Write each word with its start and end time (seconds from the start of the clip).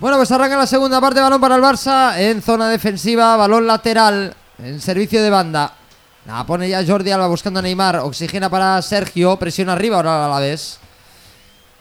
Bueno, 0.00 0.16
pues 0.16 0.32
arranca 0.32 0.56
la 0.56 0.66
segunda 0.66 0.98
parte, 0.98 1.20
balón 1.20 1.42
para 1.42 1.56
el 1.56 1.62
Barça 1.62 2.18
en 2.18 2.40
zona 2.40 2.70
defensiva, 2.70 3.36
balón 3.36 3.66
lateral 3.66 4.34
en 4.58 4.80
servicio 4.80 5.22
de 5.22 5.28
banda. 5.28 5.74
La 6.24 6.46
pone 6.46 6.70
ya 6.70 6.82
Jordi 6.86 7.10
Alba 7.10 7.26
buscando 7.26 7.60
a 7.60 7.62
Neymar, 7.62 7.96
oxigena 7.96 8.48
para 8.48 8.80
Sergio, 8.80 9.36
presiona 9.36 9.74
arriba 9.74 9.96
ahora 9.96 10.24
a 10.24 10.28
la 10.28 10.40
vez. 10.40 10.78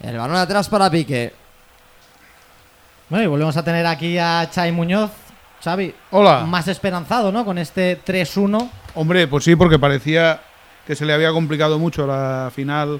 El 0.01 0.17
balón 0.17 0.35
atrás 0.35 0.67
para 0.67 0.91
Pique. 0.91 1.33
Bueno, 3.07 3.23
y 3.23 3.27
volvemos 3.27 3.55
a 3.55 3.63
tener 3.63 3.85
aquí 3.85 4.17
a 4.17 4.49
Xavi 4.53 4.73
Muñoz. 4.73 5.11
Xavi, 5.63 5.95
Hola. 6.11 6.41
más 6.45 6.67
esperanzado, 6.67 7.31
¿no? 7.31 7.45
Con 7.45 7.57
este 7.57 8.03
3-1. 8.03 8.69
Hombre, 8.95 9.29
pues 9.29 9.45
sí, 9.45 9.55
porque 9.55 9.79
parecía 9.79 10.41
que 10.85 10.93
se 10.93 11.05
le 11.05 11.13
había 11.13 11.31
complicado 11.31 11.79
mucho 11.79 12.05
la 12.05 12.51
final 12.53 12.99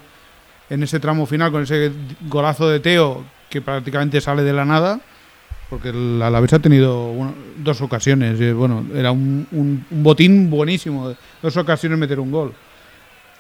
en 0.70 0.82
ese 0.82 0.98
tramo 1.02 1.26
final 1.26 1.52
con 1.52 1.64
ese 1.64 1.92
golazo 2.22 2.70
de 2.70 2.80
Teo 2.80 3.26
que 3.50 3.62
prácticamente 3.62 4.22
sale 4.22 4.44
de 4.44 4.54
la 4.54 4.66
nada. 4.66 5.00
Porque 5.70 5.90
el 5.90 6.22
Alavés 6.22 6.54
ha 6.54 6.60
tenido 6.60 7.14
dos 7.58 7.82
ocasiones. 7.82 8.40
y, 8.42 8.52
bueno, 8.52 8.86
era 8.96 9.12
un, 9.12 9.86
botín 9.90 10.50
buenísimo. 10.50 11.14
Dos 11.42 11.58
ocasiones 11.58 12.00
meter 12.00 12.20
un 12.20 12.32
gol. 12.32 12.54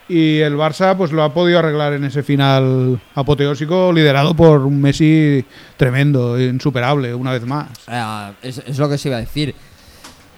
Y 0.07 0.39
el 0.39 0.55
Barça 0.55 0.97
pues 0.97 1.11
lo 1.11 1.23
ha 1.23 1.33
podido 1.33 1.59
arreglar 1.59 1.93
en 1.93 2.03
ese 2.03 2.23
final 2.23 2.99
apoteósico 3.13 3.91
liderado 3.93 4.33
por 4.35 4.61
un 4.61 4.81
Messi 4.81 5.45
tremendo, 5.77 6.39
insuperable, 6.39 7.13
una 7.13 7.31
vez 7.31 7.45
más. 7.45 7.67
Ah, 7.87 8.31
es, 8.41 8.57
es 8.65 8.77
lo 8.79 8.89
que 8.89 8.97
se 8.97 9.09
iba 9.09 9.17
a 9.17 9.21
decir. 9.21 9.53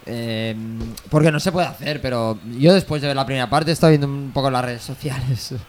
Eh, 0.06 0.56
porque 1.10 1.32
no 1.32 1.40
se 1.40 1.52
puede 1.52 1.68
hacer, 1.68 2.02
pero 2.02 2.40
yo 2.58 2.74
después 2.74 3.02
de 3.02 3.08
ver 3.08 3.16
la 3.16 3.26
primera 3.26 3.50
parte 3.50 3.70
he 3.70 3.74
estado 3.74 3.92
viendo 3.92 4.08
un 4.08 4.32
poco 4.34 4.50
las 4.50 4.66
redes 4.66 4.82
sociales. 4.82 5.56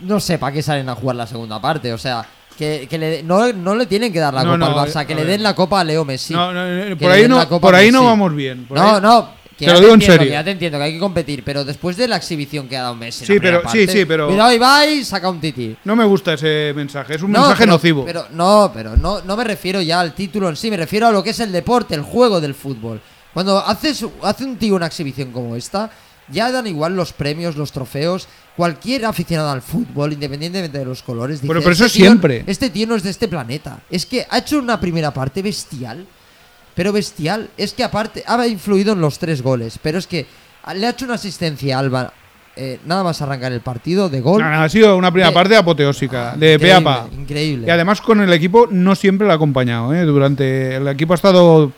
No 0.00 0.18
sé 0.18 0.36
para 0.36 0.52
qué 0.52 0.62
salen 0.62 0.88
a 0.88 0.96
jugar 0.96 1.14
la 1.14 1.28
segunda 1.28 1.60
parte. 1.60 1.92
O 1.92 1.98
sea, 1.98 2.26
que, 2.58 2.86
que 2.88 2.98
le- 2.98 3.22
no, 3.22 3.52
no 3.52 3.74
le 3.74 3.86
tienen 3.86 4.12
que 4.12 4.18
dar 4.20 4.32
la 4.34 4.42
No, 4.44 4.52
copa 4.52 4.58
no, 4.58 4.78
al 4.80 4.88
Barça, 4.88 5.06
que 5.06 5.14
le 5.14 5.24
den 5.24 5.42
la 5.42 5.54
copa 5.54 5.80
a 5.80 5.84
Leo 5.84 6.04
Messi. 6.04 6.34
No, 6.34 6.52
no, 6.52 6.64
no, 6.66 6.84
Que 6.90 6.96
por 6.96 7.10
ahí 7.12 7.22
la 7.22 7.28
no, 7.28 7.60
por 7.60 7.74
ahí 7.74 7.90
no 7.90 8.04
vamos 8.04 8.34
bien. 8.34 8.66
por 8.66 8.78
No, 8.78 8.96
ahí- 8.96 9.00
no. 9.02 9.42
Que 9.56 9.66
Te 9.66 9.72
lo 9.74 9.80
digo 9.80 9.90
en 9.92 9.94
entiendo, 10.00 10.14
serio. 10.16 10.30
que 10.30 10.32
ya 10.32 10.44
te 10.44 10.50
entiendo 10.50 10.78
que 10.78 10.84
hay 10.84 10.92
que 10.94 10.98
competir, 10.98 11.44
pero 11.44 11.64
después 11.64 11.96
de 11.96 12.08
la 12.08 12.16
exhibición 12.16 12.66
que 12.68 12.76
ha 12.76 12.82
dado 12.82 12.94
Messi. 12.96 13.22
en 13.22 13.26
Sí, 13.26 13.32
la 13.34 13.38
primera 13.40 13.58
pero- 13.60 13.70
sí, 13.70 13.78
parte, 13.86 13.92
sí, 14.00 14.04
pero- 14.06 14.26
Cuidado, 14.28 14.52
Ibai, 14.52 15.04
saca 15.04 15.30
un 15.30 15.40
titi. 15.40 15.76
No 15.84 15.94
me 15.94 16.04
gusta 16.04 16.32
ese 16.32 16.72
mensaje, 16.74 17.14
es 17.14 17.22
un 17.22 17.30
mensaje 17.30 17.58
pero- 17.60 17.72
nocivo. 17.72 18.04
Pero 18.04 18.26
no, 18.32 18.72
pero 18.74 18.96
no, 18.96 19.20
no 19.20 19.36
me 19.36 19.44
refiero 19.44 19.80
ya 19.80 20.00
al 20.00 20.14
título 20.14 20.48
en 20.48 20.56
sí, 20.56 20.68
me 20.70 20.76
refiero 20.78 21.06
a 21.06 21.12
lo 21.12 21.22
que 21.22 21.30
es 21.30 21.38
el 21.40 21.52
deporte, 21.52 21.94
el 21.94 22.02
juego 22.02 22.40
del 22.40 22.54
fútbol. 22.54 23.00
Cuando 23.32 23.58
haces, 23.58 24.04
hace 24.22 24.44
un 24.44 24.56
tío 24.56 24.74
una 24.74 24.86
exhibición 24.86 25.30
como 25.30 25.54
esta, 25.54 25.90
ya 26.28 26.50
dan 26.52 26.66
igual 26.66 26.94
los 26.96 27.12
premios, 27.12 27.56
los 27.56 27.72
trofeos. 27.72 28.28
Cualquier 28.56 29.06
aficionado 29.06 29.50
al 29.50 29.62
fútbol, 29.62 30.12
independientemente 30.12 30.78
de 30.78 30.84
los 30.84 31.02
colores, 31.02 31.40
dice, 31.40 31.48
Pero- 31.52 31.60
pero 31.62 31.72
eso 31.72 31.86
"Este 31.86 31.98
tío- 31.98 32.06
siempre". 32.06 32.44
Este 32.46 32.68
tío 32.70 32.86
no 32.86 32.94
es 32.96 33.02
de 33.02 33.10
este 33.10 33.28
planeta. 33.28 33.80
Es 33.90 34.04
que 34.06 34.26
ha 34.28 34.38
hecho 34.38 34.58
una 34.58 34.78
primera 34.78 35.10
parte 35.12 35.40
bestial. 35.42 36.06
Pero 36.74 36.92
bestial. 36.92 37.50
Es 37.56 37.72
que 37.74 37.84
aparte 37.84 38.24
ha 38.26 38.46
influido 38.46 38.92
en 38.94 39.00
los 39.00 39.18
tres 39.18 39.42
goles. 39.42 39.78
Pero 39.82 39.98
es 39.98 40.06
que 40.06 40.26
le 40.74 40.86
ha 40.86 40.90
hecho 40.90 41.04
una 41.04 41.14
asistencia 41.14 41.76
a 41.76 41.80
Alba. 41.80 42.12
eh, 42.54 42.78
nada 42.84 43.02
más 43.02 43.22
arrancar 43.22 43.50
el 43.52 43.62
partido 43.62 44.10
de 44.10 44.20
gol. 44.20 44.42
No, 44.42 44.50
no, 44.50 44.60
ha 44.62 44.68
sido 44.68 44.94
una 44.98 45.10
primera 45.10 45.30
De- 45.30 45.34
parte 45.34 45.56
apoteósica, 45.56 46.32
de 46.36 46.58
pe 46.58 46.66
increíble, 46.68 46.72
a 46.74 46.80
pa. 46.82 47.08
Increíble. 47.10 47.66
Y 47.66 47.70
además 47.70 48.02
con 48.02 48.20
el 48.20 48.30
equipo 48.30 48.68
no 48.70 48.94
siempre 48.94 49.26
lo 49.26 49.32
ha 49.32 49.36
acompañado. 49.36 49.94
¿eh? 49.94 50.02
Durante 50.04 50.76
el 50.76 50.86
equipo 50.88 51.14
ha 51.14 51.16
estado 51.16 51.72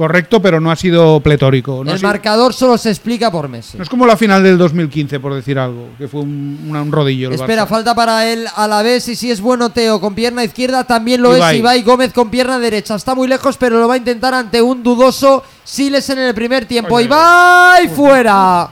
correcto, 0.00 0.40
pero 0.40 0.60
no 0.60 0.70
ha 0.70 0.76
sido 0.76 1.20
pletórico. 1.20 1.84
No, 1.84 1.92
el 1.92 1.98
sido- 1.98 2.08
marcador 2.08 2.54
solo 2.54 2.78
se 2.78 2.88
explica 2.88 3.30
por 3.30 3.48
Messi. 3.50 3.76
no 3.76 3.82
es 3.82 3.88
como 3.90 4.06
la 4.06 4.16
final 4.16 4.42
del 4.42 4.56
2015, 4.56 5.20
por 5.20 5.34
decir 5.34 5.58
algo, 5.58 5.88
que 5.98 6.08
fue 6.08 6.22
un, 6.22 6.58
una- 6.68 6.80
un 6.80 6.90
rodillo. 6.90 7.28
el 7.28 7.34
Espera, 7.34 7.64
Barça. 7.66 7.68
falta 7.68 7.94
para 7.94 8.26
él 8.32 8.46
a 8.56 8.66
la 8.66 8.82
vez 8.82 9.06
y 9.08 9.14
si 9.16 9.30
es 9.30 9.42
bueno 9.42 9.68
Teo 9.70 10.00
con 10.00 10.14
pierna 10.14 10.42
izquierda 10.42 10.84
también 10.84 11.20
lo 11.20 11.36
Ibai. 11.36 11.54
es 11.56 11.58
Ibai 11.60 11.82
Gómez 11.82 12.14
con 12.14 12.30
pierna 12.30 12.58
derecha. 12.58 12.94
Está 12.94 13.14
muy 13.14 13.28
lejos 13.28 13.58
pero 13.58 13.78
lo 13.78 13.86
va 13.88 13.94
a 13.94 13.98
intentar 13.98 14.32
ante 14.32 14.62
un 14.62 14.82
dudoso 14.82 15.42
Siles 15.64 16.08
en 16.08 16.18
el 16.18 16.34
primer 16.34 16.64
tiempo. 16.64 16.94
Oye. 16.94 17.04
Ibai 17.04 17.88
fuera. 17.88 18.70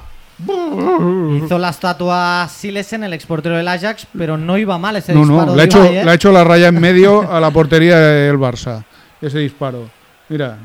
Hizo 1.45 1.59
la 1.59 1.69
estatua 1.71 2.49
Silesen, 2.49 3.03
el 3.05 3.13
exportero 3.13 3.57
del 3.57 3.69
Ajax, 3.69 4.07
pero 4.17 4.39
no 4.39 4.57
iba 4.57 4.79
mal 4.79 4.97
ese 4.97 5.13
No, 5.13 5.21
disparo. 5.21 5.47
no, 5.47 5.57
le 5.57 5.63
ha, 5.63 5.65
hecho, 5.67 5.85
¿eh? 5.85 6.05
le 6.05 6.11
ha 6.11 6.15
hecho 6.15 6.33
la 6.33 6.45
raya 6.45 6.69
en 6.69 6.81
medio 6.81 7.31
a 7.31 7.39
la 7.41 7.51
portería 7.51 7.99
del 7.99 8.39
Barça. 8.39 8.85
Ese 9.21 9.39
disparo. 9.41 9.91
Mira, 10.29 10.59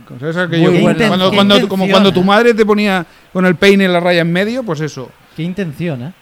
cuando, 1.08 1.32
cuando- 1.32 1.68
como 1.70 1.88
cuando 1.90 2.12
tu 2.14 2.24
madre 2.24 2.54
te 2.54 2.66
ponía 2.66 3.06
con 3.32 3.46
el 3.46 3.56
peine 3.56 3.88
la 3.88 4.00
raya 4.00 4.22
en 4.22 4.32
medio, 4.32 4.64
pues 4.64 4.82
eso. 4.82 5.10
Qué 5.36 5.44
intención, 5.44 6.02
¿eh? 6.04 6.14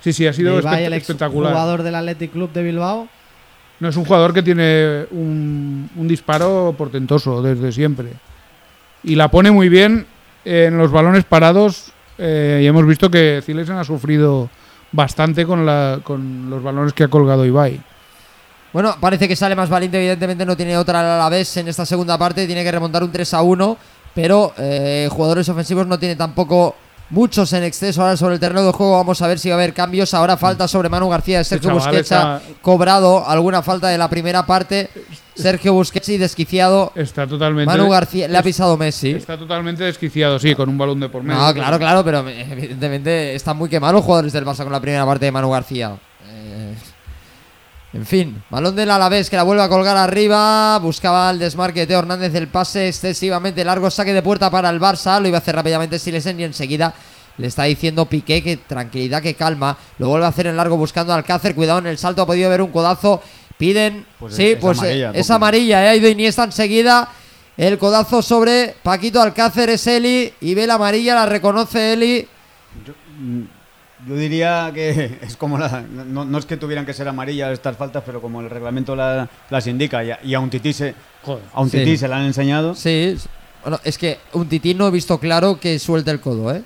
Sí, 0.00 0.12
sí, 0.12 0.26
ha 0.26 0.32
sido 0.32 0.54
De 0.54 0.60
Ibai, 0.62 0.82
espect- 0.82 0.86
el 0.86 0.92
espectacular. 0.92 1.52
jugador 1.52 1.82
del 1.82 1.94
Athletic 1.94 2.32
Club 2.32 2.52
de 2.52 2.62
Bilbao. 2.62 3.08
No 3.80 3.88
es 3.88 3.96
un 3.96 4.04
jugador 4.04 4.32
que 4.32 4.42
tiene 4.42 5.06
un, 5.10 5.90
un 5.96 6.08
disparo 6.08 6.74
portentoso 6.78 7.42
desde 7.42 7.72
siempre. 7.72 8.10
Y 9.02 9.16
la 9.16 9.28
pone 9.28 9.50
muy 9.50 9.68
bien 9.68 10.06
en 10.44 10.78
los 10.78 10.90
balones 10.92 11.24
parados. 11.24 11.90
eh, 12.16 12.60
y 12.62 12.66
hemos 12.66 12.86
visto 12.86 13.10
que 13.10 13.40
Zilesen 13.44 13.74
ha 13.76 13.82
sufrido 13.84 14.48
bastante 14.92 15.44
con, 15.44 15.66
la, 15.66 15.98
con 16.04 16.48
los 16.48 16.62
balones 16.62 16.92
que 16.92 17.02
ha 17.04 17.08
colgado 17.08 17.44
Ibai. 17.44 17.80
Bueno, 18.74 18.96
parece 19.00 19.26
que 19.28 19.36
sale 19.36 19.54
más 19.54 19.70
valiente, 19.70 19.96
evidentemente 19.98 20.44
no 20.44 20.56
tiene 20.56 20.76
otra 20.76 21.14
a 21.14 21.18
la 21.18 21.28
vez 21.30 21.56
en 21.56 21.68
esta 21.68 21.86
segunda 21.86 22.18
parte, 22.18 22.44
tiene 22.46 22.62
que 22.62 22.72
remontar 22.72 23.02
un 23.04 23.10
3 23.12 23.32
a 23.34 23.40
1, 23.42 23.76
pero 24.14 24.52
eh, 24.58 25.08
jugadores 25.10 25.48
ofensivos 25.48 25.86
no 25.86 25.96
tiene 25.98 26.16
tampoco 26.16 26.74
muchos 27.10 27.52
en 27.52 27.62
exceso 27.62 28.02
ahora 28.02 28.16
sobre 28.16 28.34
el 28.34 28.40
terreno 28.40 28.62
de 28.64 28.72
juego, 28.72 28.94
vamos 28.96 29.22
a 29.22 29.28
ver 29.28 29.38
si 29.38 29.48
va 29.48 29.54
a 29.54 29.58
haber 29.58 29.72
cambios, 29.74 30.12
ahora 30.12 30.36
falta 30.36 30.66
sobre 30.66 30.88
Manu 30.88 31.08
García 31.08 31.38
de 31.38 31.44
Sergio 31.44 31.72
Busquets 31.72 32.00
está- 32.00 32.42
cobrado 32.62 33.24
alguna 33.28 33.62
falta 33.62 33.88
de 33.88 33.96
la 33.98 34.08
primera 34.10 34.44
parte, 34.44 34.90
Sergio 35.36 35.72
Busquets 35.74 36.08
y 36.08 36.16
desquiciado, 36.18 36.90
Está 36.96 37.26
totalmente, 37.28 37.66
Manu 37.70 37.88
García, 37.90 38.26
le 38.26 38.36
ha 38.38 38.42
pisado 38.42 38.76
Messi. 38.76 39.12
está 39.12 39.38
totalmente 39.38 39.84
desquiciado, 39.84 40.38
sí, 40.40 40.54
con 40.56 40.68
un 40.68 40.76
balón 40.78 40.98
de 40.98 41.08
por 41.08 41.22
medio. 41.22 41.40
No, 41.40 41.54
claro, 41.54 41.78
claro, 41.78 42.04
pero 42.04 42.28
eh, 42.28 42.44
evidentemente 42.50 43.36
están 43.36 43.56
muy 43.56 43.68
quemados 43.68 43.94
los 43.94 44.04
jugadores 44.04 44.32
del 44.32 44.44
Barça 44.44 44.64
con 44.64 44.72
la 44.72 44.80
primera 44.80 45.06
parte 45.06 45.26
de 45.26 45.30
Manu 45.32 45.50
García. 45.50 45.94
Eh, 46.28 46.74
en 47.94 48.04
fin, 48.06 48.42
balón 48.50 48.74
del 48.74 48.90
Alavés 48.90 49.30
que 49.30 49.36
la 49.36 49.44
vuelve 49.44 49.62
a 49.62 49.68
colgar 49.68 49.96
arriba. 49.96 50.78
Buscaba 50.80 51.30
el 51.30 51.38
desmarque 51.38 51.80
de 51.80 51.86
Teo 51.86 52.00
Hernández, 52.00 52.34
el 52.34 52.48
pase 52.48 52.88
excesivamente 52.88 53.64
largo, 53.64 53.88
saque 53.90 54.12
de 54.12 54.20
puerta 54.22 54.50
para 54.50 54.68
el 54.70 54.80
Barça. 54.80 55.20
Lo 55.20 55.28
iba 55.28 55.38
a 55.38 55.40
hacer 55.40 55.54
rápidamente 55.54 55.98
Silesen 55.98 56.40
y 56.40 56.44
enseguida 56.44 56.92
le 57.38 57.46
está 57.46 57.64
diciendo 57.64 58.06
Piqué 58.06 58.42
que 58.42 58.56
tranquilidad, 58.56 59.22
que 59.22 59.34
calma. 59.34 59.76
Lo 59.98 60.08
vuelve 60.08 60.26
a 60.26 60.30
hacer 60.30 60.48
en 60.48 60.56
largo 60.56 60.76
buscando 60.76 61.12
a 61.12 61.16
Alcácer. 61.16 61.54
Cuidado 61.54 61.78
en 61.78 61.86
el 61.86 61.96
salto, 61.98 62.22
ha 62.22 62.26
podido 62.26 62.50
ver 62.50 62.62
un 62.62 62.70
codazo. 62.72 63.22
Piden, 63.56 64.04
Pues 64.18 64.34
sí, 64.34 64.48
es 64.48 64.56
pues 64.58 64.78
amarilla, 64.78 65.10
eh, 65.10 65.20
es 65.20 65.30
amarilla. 65.30 65.84
eh, 65.84 65.88
Ha 65.90 65.94
ido 65.96 66.08
Iniesta 66.08 66.42
enseguida. 66.42 67.08
El 67.56 67.78
codazo 67.78 68.20
sobre 68.22 68.74
Paquito 68.82 69.22
Alcácer 69.22 69.70
es 69.70 69.86
Eli 69.86 70.32
y 70.40 70.54
ve 70.54 70.66
la 70.66 70.74
amarilla, 70.74 71.14
la 71.14 71.26
reconoce 71.26 71.92
Eli. 71.92 72.26
Yo 72.84 72.92
diría 74.06 74.70
que 74.74 75.18
es 75.22 75.36
como 75.36 75.58
la. 75.58 75.82
No, 75.82 76.24
no 76.24 76.38
es 76.38 76.46
que 76.46 76.56
tuvieran 76.56 76.84
que 76.86 76.92
ser 76.92 77.08
amarillas 77.08 77.52
estas 77.52 77.76
faltas, 77.76 78.02
pero 78.04 78.20
como 78.20 78.40
el 78.40 78.50
reglamento 78.50 78.94
la- 78.94 79.28
las 79.50 79.66
indica 79.66 80.04
y 80.04 80.10
a, 80.10 80.18
y 80.22 80.34
a 80.34 80.40
un 80.40 80.50
tití 80.50 80.72
se, 80.72 80.94
Joder. 81.22 81.42
a 81.52 81.60
un 81.60 81.70
Sí. 81.70 81.78
tití 81.78 81.96
se 81.96 82.08
la 82.08 82.16
han 82.18 82.24
enseñado. 82.26 82.74
Sí, 82.74 83.16
bueno, 83.62 83.78
es 83.84 83.96
que 83.98 84.18
un 84.34 84.48
tití 84.48 84.74
no 84.74 84.86
he 84.86 84.90
visto 84.90 85.18
claro 85.18 85.58
que 85.58 85.78
suelte 85.78 86.10
el 86.10 86.20
codo, 86.20 86.54
¿eh? 86.54 86.62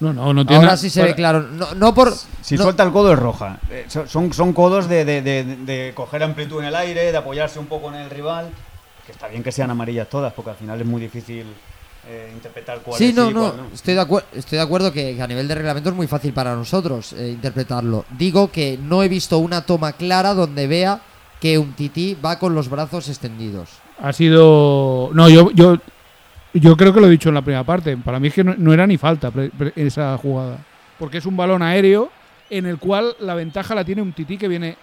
No, 0.00 0.12
no, 0.12 0.34
no 0.34 0.44
tiene 0.44 0.64
Ahora 0.64 0.76
sí 0.76 0.90
se 0.90 1.00
ve 1.02 1.14
claro. 1.14 1.42
No, 1.42 1.74
no 1.74 1.94
por. 1.94 2.12
Si 2.42 2.56
no- 2.56 2.64
suelta 2.64 2.82
el 2.82 2.90
codo 2.92 3.12
es 3.12 3.18
roja. 3.18 3.58
Eh, 3.70 3.84
so- 3.88 4.06
Son, 4.08 4.32
son 4.32 4.52
codos 4.52 4.88
de, 4.88 5.04
de- 5.04 5.22
de- 5.22 5.44
de 5.44 5.92
coger 5.94 6.22
amplitud 6.24 6.58
en 6.60 6.66
el 6.66 6.74
aire, 6.74 7.12
de 7.12 7.16
apoyarse 7.16 7.58
un 7.60 7.66
poco 7.66 7.88
en 7.88 7.94
el 7.94 8.10
rival. 8.10 8.50
Que 9.06 9.12
está 9.12 9.28
bien 9.28 9.42
que 9.42 9.50
sean 9.52 9.70
amarillas 9.70 10.08
todas, 10.08 10.32
porque 10.32 10.50
al 10.50 10.56
final 10.56 10.80
es 10.80 10.86
muy 10.86 11.00
difícil 11.00 11.46
eh, 12.06 12.30
interpretar 12.34 12.80
cuál 12.80 12.98
Sí, 12.98 13.06
es 13.10 13.14
no, 13.14 13.30
y 13.30 13.34
no, 13.34 13.40
cuál 13.40 13.56
no. 13.58 13.66
Estoy, 13.74 13.94
de 13.94 14.00
acuer- 14.02 14.24
estoy 14.34 14.56
de 14.58 14.62
acuerdo 14.64 14.92
que, 14.92 15.14
que 15.14 15.22
a 15.22 15.26
nivel 15.26 15.46
de 15.48 15.54
reglamento 15.54 15.90
es 15.90 15.94
muy 15.96 16.06
fácil 16.06 16.32
para 16.32 16.54
nosotros 16.54 17.12
eh, 17.12 17.30
interpretarlo. 17.30 18.04
Digo 18.18 18.50
que 18.50 18.78
no 18.82 19.02
he 19.02 19.08
visto 19.08 19.38
una 19.38 19.62
toma 19.62 19.92
clara 19.92 20.34
donde 20.34 20.66
vea 20.66 21.00
que 21.40 21.58
un 21.58 21.72
tití 21.72 22.16
va 22.24 22.38
con 22.38 22.54
los 22.54 22.68
brazos 22.68 23.08
extendidos. 23.08 23.68
Ha 24.00 24.12
sido. 24.12 25.10
No, 25.14 25.28
yo, 25.28 25.50
yo, 25.52 25.76
yo 26.54 26.76
creo 26.76 26.92
que 26.92 27.00
lo 27.00 27.06
he 27.06 27.10
dicho 27.10 27.28
en 27.28 27.34
la 27.36 27.42
primera 27.42 27.64
parte. 27.64 27.96
Para 27.96 28.18
mí 28.18 28.28
es 28.28 28.34
que 28.34 28.44
no, 28.44 28.54
no 28.56 28.72
era 28.72 28.86
ni 28.86 28.96
falta 28.98 29.30
pre- 29.30 29.50
pre- 29.50 29.72
esa 29.76 30.16
jugada. 30.18 30.58
Porque 30.98 31.18
es 31.18 31.26
un 31.26 31.36
balón 31.36 31.62
aéreo 31.62 32.10
en 32.50 32.66
el 32.66 32.78
cual 32.78 33.14
la 33.20 33.34
ventaja 33.34 33.74
la 33.74 33.84
tiene 33.84 34.02
un 34.02 34.12
tití 34.12 34.36
que 34.38 34.48
viene. 34.48 34.76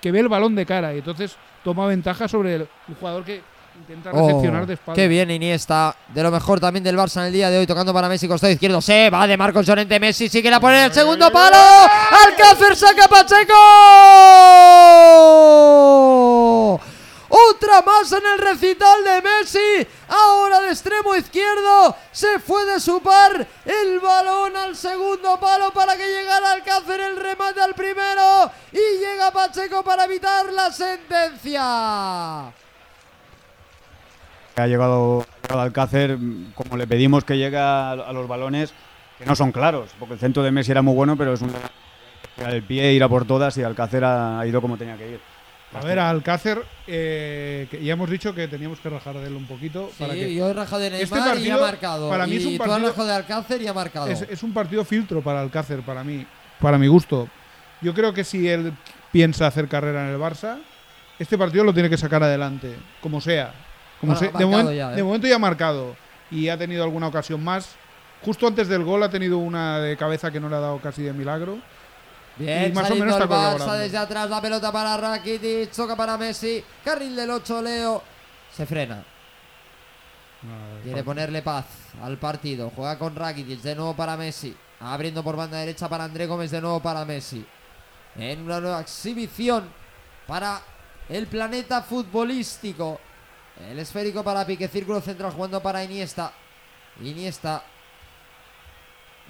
que 0.00 0.10
ve 0.12 0.20
el 0.20 0.28
balón 0.28 0.54
de 0.54 0.64
cara 0.66 0.94
y 0.94 0.98
entonces 0.98 1.36
toma 1.64 1.86
ventaja 1.86 2.26
sobre 2.28 2.54
el, 2.56 2.68
un 2.88 2.94
jugador 2.94 3.24
que 3.24 3.40
intenta 3.82 4.10
Oh, 4.12 4.26
recepcionar 4.26 4.66
de 4.66 4.74
espalda. 4.74 4.94
Qué 4.94 5.08
bien 5.08 5.30
Iniesta, 5.30 5.96
de 6.08 6.22
lo 6.22 6.30
mejor 6.30 6.60
también 6.60 6.84
del 6.84 6.96
Barça 6.96 7.20
en 7.20 7.26
el 7.26 7.32
día 7.32 7.50
de 7.50 7.58
hoy, 7.58 7.66
tocando 7.66 7.92
para 7.92 8.08
Messi, 8.08 8.28
costado 8.28 8.52
izquierdo, 8.52 8.80
se 8.80 9.10
va 9.10 9.26
de 9.26 9.36
Marcos 9.36 9.66
Llorente, 9.66 9.98
Messi 9.98 10.28
sigue 10.28 10.50
la 10.50 10.60
pone 10.60 10.78
en 10.78 10.84
el 10.84 10.92
segundo 10.92 11.30
palo, 11.32 11.56
Alcácer 12.26 12.76
saca 12.76 13.08
Pacheco, 13.08 13.54
otra 17.28 17.82
más 17.82 18.12
en 18.12 18.22
el 18.34 18.38
recital 18.38 19.04
de 19.04 19.22
Messi, 19.22 19.88
ahora 20.08 20.60
de 20.60 20.68
extremo 20.68 21.16
izquierdo, 21.16 21.96
se 22.12 22.38
fue 22.38 22.64
de 22.66 22.78
su 22.78 23.00
par, 23.00 23.46
el 23.64 23.98
balón 24.00 24.56
al 24.56 24.76
segundo 24.76 25.40
palo 25.40 25.72
para 25.72 25.96
que 25.96 26.06
llegara 26.06 26.52
Alcácer, 26.52 27.00
el 27.00 27.16
remate 27.16 27.60
al 27.60 27.74
primero, 27.74 28.50
y 28.70 28.98
llega 28.98 29.32
Pacheco 29.32 29.82
para 29.82 30.04
evitar 30.04 30.52
la 30.52 30.70
sentencia. 30.70 32.52
Ha 34.56 34.66
llegado, 34.66 35.20
ha 35.22 35.42
llegado 35.46 35.60
Alcácer, 35.62 36.18
como 36.54 36.76
le 36.76 36.86
pedimos 36.86 37.24
que 37.24 37.38
llegue 37.38 37.56
a, 37.58 37.92
a 37.92 38.12
los 38.12 38.28
balones, 38.28 38.72
que 39.18 39.24
no 39.24 39.34
son 39.34 39.50
claros, 39.52 39.90
porque 39.98 40.14
el 40.14 40.20
centro 40.20 40.42
de 40.42 40.50
Messi 40.50 40.70
era 40.72 40.82
muy 40.82 40.94
bueno, 40.94 41.16
pero 41.16 41.32
es 41.32 41.40
un 41.42 41.52
el 42.46 42.62
pie, 42.62 42.92
ir 42.92 43.02
a 43.02 43.08
por 43.08 43.26
todas 43.26 43.56
y 43.58 43.62
Alcácer 43.62 44.04
ha, 44.04 44.40
ha 44.40 44.46
ido 44.46 44.60
como 44.60 44.76
tenía 44.76 44.96
que 44.96 45.12
ir. 45.12 45.20
A 45.74 45.80
ver, 45.84 45.98
a 45.98 46.10
Alcácer, 46.10 46.62
eh, 46.86 47.66
que 47.70 47.82
ya 47.82 47.94
hemos 47.94 48.10
dicho 48.10 48.34
que 48.34 48.46
teníamos 48.46 48.78
que 48.80 48.90
rajar 48.90 49.14
de 49.16 49.26
él 49.26 49.34
un 49.34 49.46
poquito. 49.46 49.88
Sí, 49.96 50.02
para 50.02 50.12
que 50.14 50.34
yo 50.34 50.48
he 50.50 50.52
rajado 50.52 50.82
de 50.82 50.90
Neymar 50.90 51.02
Este 51.02 51.18
y 51.18 51.22
partido, 51.32 51.56
ha 51.58 51.60
marcado. 51.66 52.10
para 52.10 52.26
mí 52.26 52.36
es 52.36 52.44
un 52.44 52.52
y 52.52 52.56
tú 52.58 52.62
has 52.64 52.68
partido- 52.68 52.88
rajado 52.90 53.06
de 53.08 53.14
Alcácer 53.14 53.62
y 53.62 53.66
ha 53.68 53.72
marcado. 53.72 54.06
es, 54.08 54.20
es 54.22 54.42
un 54.42 54.52
partido 54.52 54.84
filtro 54.84 55.22
para 55.22 55.40
Alcácer, 55.40 55.80
para 55.80 56.04
mí, 56.04 56.26
para 56.60 56.76
mi 56.76 56.88
gusto. 56.88 57.26
Yo 57.80 57.94
creo 57.94 58.12
que 58.12 58.22
si 58.22 58.46
él 58.48 58.72
piensa 59.12 59.46
hacer 59.46 59.66
carrera 59.68 60.06
en 60.06 60.14
el 60.14 60.20
Barça, 60.20 60.58
este 61.18 61.38
partido 61.38 61.64
lo 61.64 61.72
tiene 61.72 61.88
que 61.88 61.96
sacar 61.96 62.22
adelante, 62.22 62.76
como 63.00 63.20
sea. 63.22 63.52
Como 64.02 64.14
Bueno, 64.14 64.68
de, 64.68 64.76
ya, 64.76 64.92
¿eh? 64.92 64.96
de 64.96 65.02
momento 65.02 65.26
ya 65.26 65.36
ha 65.36 65.38
marcado 65.38 65.96
y 66.30 66.48
ha 66.48 66.58
tenido 66.58 66.84
alguna 66.84 67.06
ocasión 67.06 67.42
más. 67.42 67.76
Justo 68.22 68.46
antes 68.46 68.68
del 68.68 68.84
gol 68.84 69.02
ha 69.02 69.08
tenido 69.08 69.38
una 69.38 69.78
de 69.78 69.96
cabeza 69.96 70.30
que 70.30 70.40
no 70.40 70.48
le 70.48 70.56
ha 70.56 70.60
dado 70.60 70.78
casi 70.78 71.02
de 71.02 71.12
milagro. 71.14 71.58
Bien, 72.36 72.70
y 72.70 72.72
más 72.72 72.90
o 72.90 72.94
menos 72.94 73.12
está 73.12 73.24
el 73.24 73.30
Barça 73.30 73.76
desde 73.76 73.98
atrás, 73.98 74.28
la 74.28 74.40
pelota 74.40 74.72
para 74.72 74.96
Rakitic, 74.96 75.70
toca 75.70 75.94
para 75.94 76.16
Messi, 76.16 76.64
carril 76.84 77.14
del 77.14 77.30
8, 77.30 77.62
Leo, 77.62 78.02
se 78.52 78.66
frena. 78.66 79.02
Quiere 80.82 81.04
ponerle 81.04 81.42
paz 81.42 81.66
al 82.02 82.18
partido. 82.18 82.72
Juega 82.74 82.98
con 82.98 83.14
Rakitic, 83.14 83.60
de 83.60 83.76
nuevo 83.76 83.94
para 83.94 84.16
Messi. 84.16 84.54
Abriendo 84.80 85.22
por 85.22 85.36
banda 85.36 85.58
derecha 85.58 85.88
para 85.88 86.04
André 86.04 86.26
Gómez, 86.26 86.50
de 86.50 86.60
nuevo 86.60 86.80
para 86.80 87.04
Messi. 87.04 87.44
En 88.16 88.42
una 88.42 88.60
nueva 88.60 88.80
exhibición 88.80 89.68
para 90.26 90.60
el 91.08 91.28
planeta 91.28 91.82
futbolístico. 91.82 92.98
El 93.70 93.78
esférico 93.78 94.22
para 94.24 94.44
Pique, 94.46 94.66
círculo 94.68 95.00
central 95.00 95.32
jugando 95.32 95.60
para 95.62 95.84
Iniesta. 95.84 96.32
Iniesta. 97.00 97.62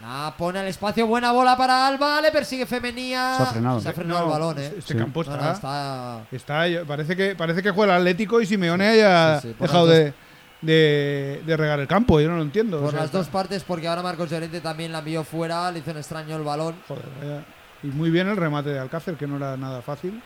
La 0.01 0.35
pone 0.37 0.59
al 0.59 0.67
espacio, 0.67 1.07
buena 1.07 1.33
bola 1.33 1.57
para 1.57 1.87
Alba, 1.87 2.21
le 2.21 2.33
persigue 2.33 2.67
Femenía. 2.67 3.35
Se 3.37 3.43
ha 3.43 3.47
frenado. 3.47 3.81
Se 3.81 3.89
ha 3.89 3.93
frenado 3.93 4.21
No, 4.21 4.27
el 4.27 4.31
balón, 4.33 4.59
eh. 4.59 4.67
Este 4.79 4.95
Sí. 4.95 4.99
campo 4.99 5.21
está. 5.23 5.37
no, 5.37 6.27
está 6.33 6.85
parece 6.87 7.15
que 7.15 7.37
parece 7.37 7.63
que 7.63 7.71
juega 7.71 7.95
el 7.95 8.01
Atlético 8.01 8.41
y 8.41 8.47
Simeone 8.47 8.89
haya 8.89 9.41
Sí, 9.41 9.49
sí, 9.49 9.55
por 9.55 9.69
dejado 9.69 9.87
de, 9.87 10.13
de, 10.61 11.43
de 11.47 11.57
regar 11.57 11.79
el 11.79 11.87
campo. 11.87 12.21
Yo 12.21 12.29
no 12.31 12.37
lo 12.37 12.43
entiendo. 12.43 12.79
o 12.79 12.83
Por 12.83 12.91
sea, 12.91 13.01
las 13.01 13.07
está- 13.07 13.19
dos 13.19 13.29
partes, 13.29 13.63
porque 13.65 13.87
ahora 13.87 14.03
Marcos 14.03 14.29
Llorente 14.31 14.61
también 14.61 14.91
la 14.93 15.01
envió 15.01 15.23
fuera, 15.25 15.71
le 15.71 15.81
hizo 15.81 15.91
un 15.93 15.99
extraño 15.99 16.37
el 16.37 16.43
balón. 16.43 16.75
joder, 16.89 17.05
vaya. 17.21 17.45
Y 17.85 17.89
muy 17.89 18.11
bien 18.11 18.29
el 18.29 18.37
remate 18.37 18.71
de 18.71 18.79
Alcácer, 18.81 19.15
que 19.17 19.27
no 19.27 19.37
era 19.37 19.57
nada 19.57 19.83
fácil. 19.83 20.21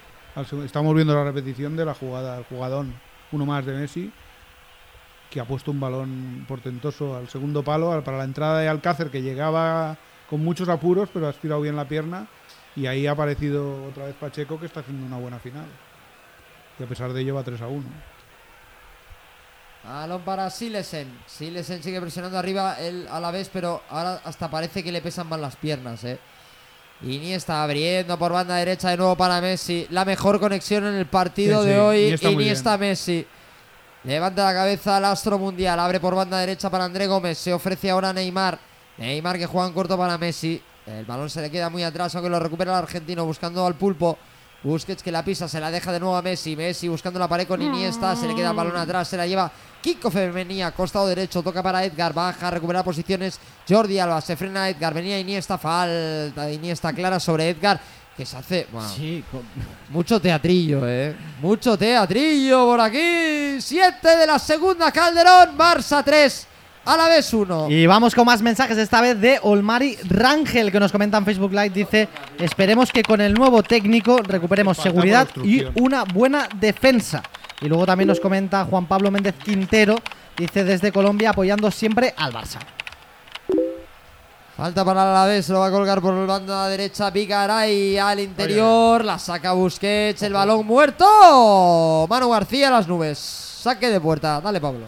Estamos 0.64 0.94
viendo 0.94 1.14
la 1.14 1.25
repetición 1.25 1.76
de 1.76 1.84
la 1.84 1.94
jugada, 1.94 2.38
el 2.38 2.44
jugadón, 2.44 2.94
uno 3.32 3.46
más 3.46 3.64
de 3.67 3.73
Messi, 3.73 4.12
que 5.31 5.40
ha 5.40 5.44
puesto 5.44 5.70
un 5.70 5.81
balón 5.81 6.44
portentoso 6.49 7.17
al 7.17 7.28
segundo 7.28 7.62
palo 7.62 7.93
al- 7.93 8.02
para 8.05 8.19
la 8.19 8.25
entrada 8.25 8.61
de 8.61 8.69
Alcácer, 8.69 9.11
que 9.11 9.23
llegaba 9.23 9.96
con 10.31 10.43
muchos 10.44 10.69
apuros, 10.69 11.08
pero 11.12 11.26
ha 11.26 11.31
estirado 11.31 11.61
bien 11.61 11.76
la 11.76 11.87
pierna. 11.87 12.26
Y 12.76 12.87
ahí 12.87 13.06
ha 13.06 13.12
aparecido 13.12 13.87
otra 13.87 14.05
vez 14.06 14.14
Pacheco, 14.17 14.61
que 14.61 14.67
está 14.67 14.81
haciendo 14.81 15.06
una 15.06 15.17
buena 15.17 15.38
final. 15.38 15.64
Y 16.78 16.82
a 16.82 16.87
pesar 16.87 17.12
de 17.12 17.23
ello 17.23 17.34
va 17.34 17.43
3 17.43 17.61
a 17.62 17.69
1. 17.69 17.84
Balón 19.84 20.23
para 20.23 20.50
Silesen. 20.50 21.08
Silesen 21.26 21.82
sigue 21.82 22.00
presionando 22.00 22.38
arriba 22.38 22.78
él 22.81 23.06
a 23.11 23.20
la 23.20 23.31
vez, 23.31 23.49
pero 23.52 23.82
ahora 23.88 24.20
hasta 24.25 24.50
parece 24.50 24.82
que 24.82 24.90
le 24.93 25.00
pesan 25.00 25.28
más 25.28 25.38
las 25.40 25.56
piernas, 25.56 26.02
eh. 26.05 26.19
Iniesta 27.02 27.62
abriendo 27.62 28.19
por 28.19 28.32
banda 28.32 28.56
derecha 28.56 28.90
de 28.90 28.96
nuevo 28.96 29.16
para 29.16 29.40
Messi. 29.40 29.87
La 29.90 30.04
mejor 30.04 30.40
conexión 30.40 30.87
en 30.87 30.94
el 30.94 31.06
partido 31.06 31.62
Sí, 31.62 31.69
de 31.69 31.75
sí, 31.75 31.81
hoy. 31.81 32.04
Iniesta 32.06 32.31
Iniesta 32.31 32.78
Messi. 32.78 33.26
Levanta 34.04 34.44
la 34.44 34.54
cabeza 34.54 34.96
al 34.96 35.04
astro 35.04 35.38
mundial. 35.38 35.78
Abre 35.78 36.00
por 36.00 36.14
banda 36.14 36.38
derecha 36.38 36.70
para 36.70 36.84
André 36.84 37.06
Gómez. 37.06 37.37
Se 37.38 37.52
ofrece 37.52 37.90
ahora 37.90 38.12
Neymar. 38.12 38.58
Neymar 38.96 39.37
que 39.38 39.46
juega 39.46 39.66
en 39.69 39.75
corto 39.75 39.98
para 39.98 40.16
Messi. 40.16 40.62
El 40.87 41.04
balón 41.04 41.28
se 41.28 41.43
le 41.43 41.50
queda 41.50 41.69
muy 41.69 41.82
atrás, 41.82 42.14
aunque 42.14 42.31
lo 42.31 42.38
recupera 42.38 42.72
el 42.72 42.78
argentino 42.78 43.25
buscando 43.26 43.66
al 43.66 43.75
pulpo. 43.75 44.16
Busquets 44.62 45.03
que 45.03 45.12
la 45.12 45.25
pisa, 45.25 45.47
se 45.49 45.61
la 45.61 45.70
deja 45.70 45.93
de 45.93 46.00
nuevo 46.00 46.17
a 46.17 46.23
Messi. 46.23 46.56
Messi 46.56 46.88
buscando 46.88 47.19
la 47.20 47.29
pared 47.29 47.47
con 47.47 47.62
Iniesta. 47.62 48.17
Se 48.17 48.26
le 48.26 48.35
queda 48.35 48.50
el 48.50 48.56
balón 48.56 48.76
atrás, 48.76 49.06
se 49.06 49.17
la 49.17 49.26
lleva 49.26 49.50
Kiko 49.81 50.11
Femenía, 50.11 50.73
costado 50.73 51.06
derecho. 51.06 51.43
Toca 51.43 51.62
para 51.62 51.85
Edgar, 51.85 52.12
baja, 52.12 52.50
recupera 52.50 52.82
posiciones. 52.82 53.38
Jordi 53.69 53.99
Alba, 54.00 54.20
se 54.20 54.35
frena 54.35 54.69
Edgar. 54.69 54.93
Venía 54.93 55.19
Iniesta, 55.20 55.56
falta 55.58 56.47
de 56.47 56.55
Iniesta 56.55 56.93
clara 56.93 57.20
sobre 57.20 57.50
Edgar. 57.50 57.81
Que 58.17 58.25
se 58.26 58.37
hace. 58.38 58.67
bueno, 58.73 58.88
Sí, 58.88 59.23
con- 59.31 59.43
mucho 59.91 60.19
teatrillo, 60.19 60.81
eh. 60.88 61.14
Mucho 61.43 61.76
teatrillo 61.76 62.64
por 62.64 62.81
aquí. 62.81 63.61
Siete 63.61 64.17
de 64.17 64.26
la 64.26 64.38
segunda, 64.38 64.91
Calderón. 64.91 65.56
Barça 65.56 66.02
3. 66.02 66.47
A 66.87 66.97
la 66.97 67.09
vez 67.09 67.35
1. 67.35 67.69
Y 67.69 67.85
vamos 67.87 68.15
con 68.15 68.25
más 68.27 68.41
mensajes, 68.43 68.79
esta 68.79 69.00
vez 69.00 69.21
de 69.21 69.41
Olmari 69.43 69.97
Rangel, 70.09 70.71
que 70.71 70.79
nos 70.79 70.93
comenta 70.93 71.19
en 71.19 71.25
Facebook 71.25 71.50
Live. 71.53 71.71
Dice: 71.71 72.09
Esperemos 72.38 72.93
que 72.93 73.03
con 73.03 73.21
el 73.21 73.35
nuevo 73.35 73.62
técnico 73.62 74.19
recuperemos 74.23 74.77
seguridad 74.77 75.29
y 75.44 75.65
una 75.81 76.05
buena 76.05 76.49
defensa. 76.55 77.23
Y 77.61 77.67
luego 77.69 77.87
también 77.87 78.06
nos 78.09 78.21
comenta 78.21 78.65
Juan 78.67 78.87
Pablo 78.87 79.11
Méndez 79.11 79.35
Quintero. 79.43 79.97
Dice 80.37 80.62
desde 80.65 80.93
Colombia 80.93 81.31
apoyando 81.31 81.71
siempre 81.71 82.15
al 82.17 82.33
Barça. 82.33 82.59
Falta 84.56 84.85
para 84.85 85.03
el 85.03 85.09
Alavés, 85.09 85.49
lo 85.50 85.59
va 85.61 85.67
a 85.67 85.71
colgar 85.71 86.00
por 86.00 86.15
la 86.15 86.25
banda 86.25 86.69
derecha 86.69 87.11
Vigaray 87.11 87.99
al 87.99 88.21
interior, 88.21 89.05
la 89.05 89.19
saca 89.19 89.53
Busquets, 89.53 90.23
el 90.23 90.33
balón 90.33 90.65
muerto. 90.67 92.06
Manu 92.09 92.31
García 92.31 92.69
a 92.69 92.71
las 92.71 92.88
nubes. 92.88 93.19
Saque 93.19 93.91
de 93.91 94.00
puerta. 94.00 94.41
Dale, 94.41 94.61
Pablo. 94.61 94.85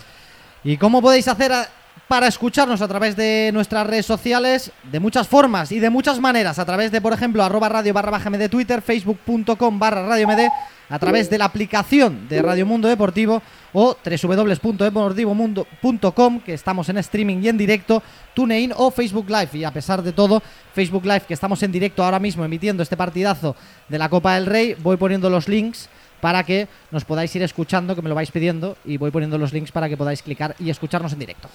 ¿Y 0.65 0.77
cómo 0.79 1.03
podéis 1.03 1.29
hacer 1.29 1.53
a- 1.53 1.69
para 2.09 2.27
escucharnos 2.27 2.81
a 2.81 2.89
través 2.89 3.15
de 3.15 3.51
nuestras 3.53 3.87
redes 3.87 4.07
sociales? 4.07 4.73
De 4.91 4.99
muchas 4.99 5.29
formas 5.29 5.71
y 5.71 5.79
de 5.79 5.91
muchas 5.91 6.19
maneras. 6.19 6.59
A 6.59 6.65
través 6.65 6.91
de, 6.91 7.03
por 7.03 7.13
ejemplo, 7.13 7.45
arroba 7.45 7.69
radio 7.69 7.93
barra 7.93 8.11
baja 8.11 8.31
de 8.31 8.49
Twitter, 8.49 8.83
facebook.com 8.83 9.79
barra 9.79 10.07
radio 10.07 10.27
md, 10.27 10.49
a 10.89 10.99
través 10.99 11.29
de 11.29 11.37
la 11.39 11.45
aplicación 11.45 12.29
de 12.29 12.41
Radio 12.41 12.65
Mundo 12.67 12.89
Deportivo 12.89 13.43
o 13.75 13.95
www.deportivomundo.com, 14.03 16.41
que 16.41 16.55
estamos 16.55 16.89
en 16.89 16.97
streaming 16.99 17.43
y 17.43 17.49
en 17.49 17.59
directo, 17.59 18.03
TuneIn 18.35 18.73
o 18.75 18.91
Facebook 18.91 19.29
Live. 19.29 19.51
Y 19.53 19.65
a 19.65 19.71
pesar 19.71 20.03
de 20.03 20.13
todo, 20.13 20.43
Facebook 20.75 21.05
Live, 21.05 21.25
que 21.29 21.35
estamos 21.35 21.63
en 21.63 21.73
directo 21.73 22.03
ahora 22.03 22.19
mismo 22.19 22.43
emitiendo 22.45 22.83
este 22.83 22.97
partidazo 22.97 23.55
de 23.89 23.99
la 23.99 24.09
Copa 24.09 24.35
del 24.35 24.47
Rey, 24.47 24.75
voy 24.83 24.97
poniendo 24.97 25.29
los 25.29 25.47
links 25.47 25.91
para 26.23 26.43
que 26.45 26.69
nos 26.91 27.05
podáis 27.05 27.37
ir 27.37 27.43
escuchando, 27.43 27.95
que 27.95 28.03
me 28.03 28.09
lo 28.09 28.15
vais 28.15 28.31
pidiendo, 28.31 28.77
y 28.85 28.97
voy 28.97 29.11
poniendo 29.11 29.39
los 29.39 29.53
links 29.53 29.71
para 29.71 29.89
que 29.89 29.97
podáis 29.97 30.23
clicar 30.23 30.57
y 30.59 30.71
escucharnos 30.71 31.13
en 31.13 31.19
directo. 31.19 31.49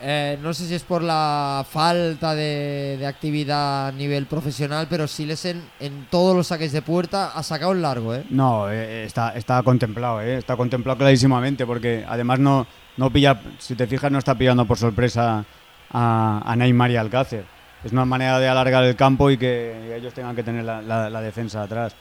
Eh, 0.00 0.38
no 0.42 0.54
sé 0.54 0.66
si 0.66 0.74
es 0.74 0.84
por 0.84 1.02
la 1.02 1.64
falta 1.68 2.34
de, 2.34 3.04
actividad 3.06 3.88
a 3.88 3.92
nivel 3.92 4.26
profesional, 4.26 4.86
pero 4.88 5.08
Silesen 5.08 5.62
en 5.80 6.06
todos 6.10 6.36
los 6.36 6.46
saques 6.46 6.72
de 6.72 6.82
puerta 6.82 7.32
ha 7.34 7.42
sacado 7.42 7.72
un 7.72 7.82
largo, 7.82 8.14
¿eh? 8.14 8.24
No, 8.30 8.70
eh, 8.70 9.04
está, 9.04 9.30
está 9.30 9.62
contemplado, 9.62 10.20
eh, 10.20 10.38
está 10.38 10.56
contemplado 10.56 10.98
clarísimamente, 10.98 11.66
porque 11.66 12.04
además 12.08 12.38
no, 12.38 12.66
no 12.96 13.10
pilla, 13.10 13.40
si 13.58 13.74
te 13.74 13.86
fijas, 13.86 14.12
no 14.12 14.18
está 14.18 14.36
pillando 14.36 14.66
por 14.66 14.78
sorpresa 14.78 15.44
a, 15.92 16.54
Neymar 16.56 16.90
y 16.92 16.96
Alcácer. 16.96 17.44
Es 17.84 17.92
una 17.92 18.04
manera 18.04 18.38
de 18.38 18.48
alargar 18.48 18.84
el 18.84 18.94
campo 18.96 19.30
y 19.30 19.38
que 19.38 19.96
ellos 19.96 20.12
tengan 20.12 20.34
que 20.36 20.42
tener 20.42 20.64
la- 20.64 20.82
la 20.82 21.20
defensa 21.20 21.62
atrás. 21.62 21.94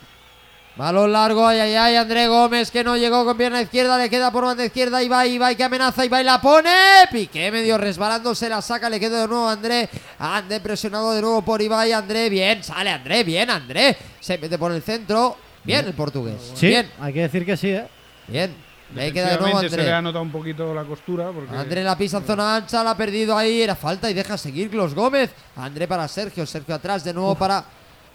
Balón 0.77 1.11
largo, 1.11 1.47
ay, 1.47 1.59
ay, 1.59 1.73
ay, 1.75 1.95
André 1.95 2.27
Gómez 2.27 2.69
que 2.69 2.83
no 2.83 2.95
llegó 2.95 3.25
con 3.25 3.35
pierna 3.35 3.59
izquierda, 3.61 3.97
le 3.97 4.11
queda 4.11 4.31
por 4.31 4.43
banda 4.45 4.63
izquierda, 4.63 5.01
Ibai, 5.01 5.31
Ibai 5.33 5.55
que 5.55 5.63
amenaza, 5.63 6.05
Ibai 6.05 6.23
la 6.23 6.39
pone, 6.39 6.69
Piqué 7.11 7.51
medio 7.51 7.79
resbalándose, 7.79 8.47
la 8.47 8.61
saca, 8.61 8.87
le 8.87 8.99
queda 8.99 9.21
de 9.21 9.27
nuevo 9.27 9.47
a 9.47 9.53
André, 9.53 9.89
André 10.19 10.59
presionado 10.59 11.13
de 11.13 11.21
nuevo 11.21 11.41
por 11.41 11.59
Ibai, 11.63 11.93
André, 11.93 12.29
bien, 12.29 12.63
sale 12.63 12.91
André, 12.91 13.23
bien, 13.23 13.49
André, 13.49 13.97
se 14.19 14.37
mete 14.37 14.59
por 14.59 14.71
el 14.71 14.83
centro, 14.83 15.37
bien 15.63 15.83
el 15.87 15.93
portugués, 15.95 16.53
bien, 16.61 16.91
hay 16.99 17.11
que 17.11 17.21
decir 17.21 17.43
que 17.43 17.57
sí, 17.57 17.69
¿eh? 17.71 17.87
bien, 18.27 18.55
le 18.93 19.11
queda 19.11 19.29
de 19.31 19.37
nuevo 19.39 19.59
Defensivamente 19.59 19.75
se 19.77 19.83
le 19.83 19.91
ha 19.91 19.97
André. 19.97 20.09
notado 20.09 20.23
un 20.23 20.31
poquito 20.31 20.73
la 20.75 20.83
costura. 20.83 21.31
Porque 21.31 21.55
André 21.55 21.83
la 21.83 21.97
pisa 21.97 22.17
en 22.19 22.23
zona 22.25 22.55
ancha, 22.55 22.83
la 22.83 22.91
ha 22.91 22.97
perdido 22.97 23.35
ahí, 23.35 23.63
era 23.63 23.75
falta 23.75 24.11
y 24.11 24.13
deja 24.13 24.37
seguir 24.37 24.71
los 24.75 24.93
Gómez. 24.93 25.31
André 25.55 25.87
para 25.87 26.07
Sergio, 26.07 26.45
Sergio 26.45 26.75
atrás 26.75 27.03
de 27.03 27.13
nuevo 27.15 27.33
para. 27.33 27.65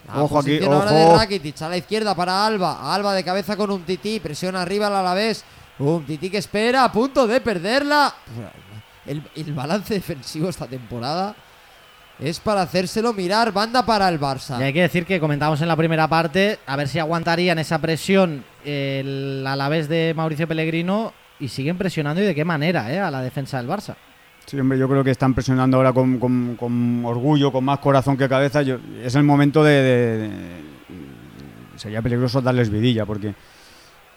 La 0.09 0.23
Ojo 0.23 0.39
aquí, 0.39 0.51
posición 0.59 0.73
ahora 0.73 0.93
de 0.93 1.05
ojo. 1.05 1.17
Rakitic 1.17 1.63
a 1.63 1.69
la 1.69 1.77
izquierda 1.77 2.15
para 2.15 2.45
Alba. 2.47 2.95
Alba 2.95 3.15
de 3.15 3.25
cabeza 3.25 3.57
con 3.57 3.71
un 3.71 3.83
tití, 3.83 4.21
presiona 4.21 4.63
arriba 4.63 4.89
al 4.89 4.97
Alavés. 4.97 5.45
Un 5.79 6.05
tití 6.05 6.31
que 6.31 6.39
espera, 6.39 6.85
a 6.85 6.93
punto 6.93 7.27
de 7.27 7.41
perderla. 7.41 8.15
El, 9.07 9.23
el 9.35 9.53
balance 9.53 9.95
defensivo 9.95 10.49
esta 10.49 10.67
temporada 10.67 11.35
es 12.21 12.39
para 12.41 12.63
hacérselo 12.63 13.13
mirar. 13.13 13.53
Banda 13.53 13.85
para 13.85 14.09
el 14.09 14.21
Barça. 14.21 14.61
Y 14.61 14.65
hay 14.65 14.73
que 14.73 14.83
decir 14.83 15.07
que 15.07 15.19
comentábamos 15.19 15.61
en 15.61 15.69
la 15.69 15.77
primera 15.77 16.07
parte, 16.09 16.59
a 16.67 16.77
ver 16.77 16.89
si 16.89 16.99
aguantarían 16.99 17.59
esa 17.59 17.79
presión 17.79 18.45
el 18.65 19.45
Alavés 19.47 19.89
de 19.89 20.13
Mauricio 20.15 20.47
Pellegrino 20.47 21.13
y 21.41 21.49
siguen 21.49 21.77
presionando 21.79 22.23
y 22.23 22.27
de 22.27 22.35
qué 22.35 22.45
manera, 22.45 22.93
¿eh? 22.93 23.01
A 23.01 23.11
la 23.11 23.23
defensa 23.23 23.57
del 23.57 23.69
Barça. 23.69 23.97
Sí, 24.47 24.59
hombre, 24.61 24.79
yo 24.79 24.89
creo 24.89 25.03
que 25.05 25.11
están 25.11 25.35
presionando 25.35 25.77
ahora 25.79 25.93
con, 25.93 26.19
con- 26.19 26.57
con 26.57 27.05
orgullo, 27.05 27.51
con 27.53 27.65
más 27.65 27.79
corazón 27.79 28.17
que 28.17 28.29
cabeza. 28.29 28.63
Yo- 28.63 28.79
es 29.03 29.15
el 29.15 29.23
momento 29.23 29.63
de, 29.65 29.73
de- 29.83 30.19
de- 30.19 30.63
Sería 31.77 32.03
peligroso 32.03 32.41
darles 32.41 32.71
vidilla, 32.71 33.07
porque 33.07 33.35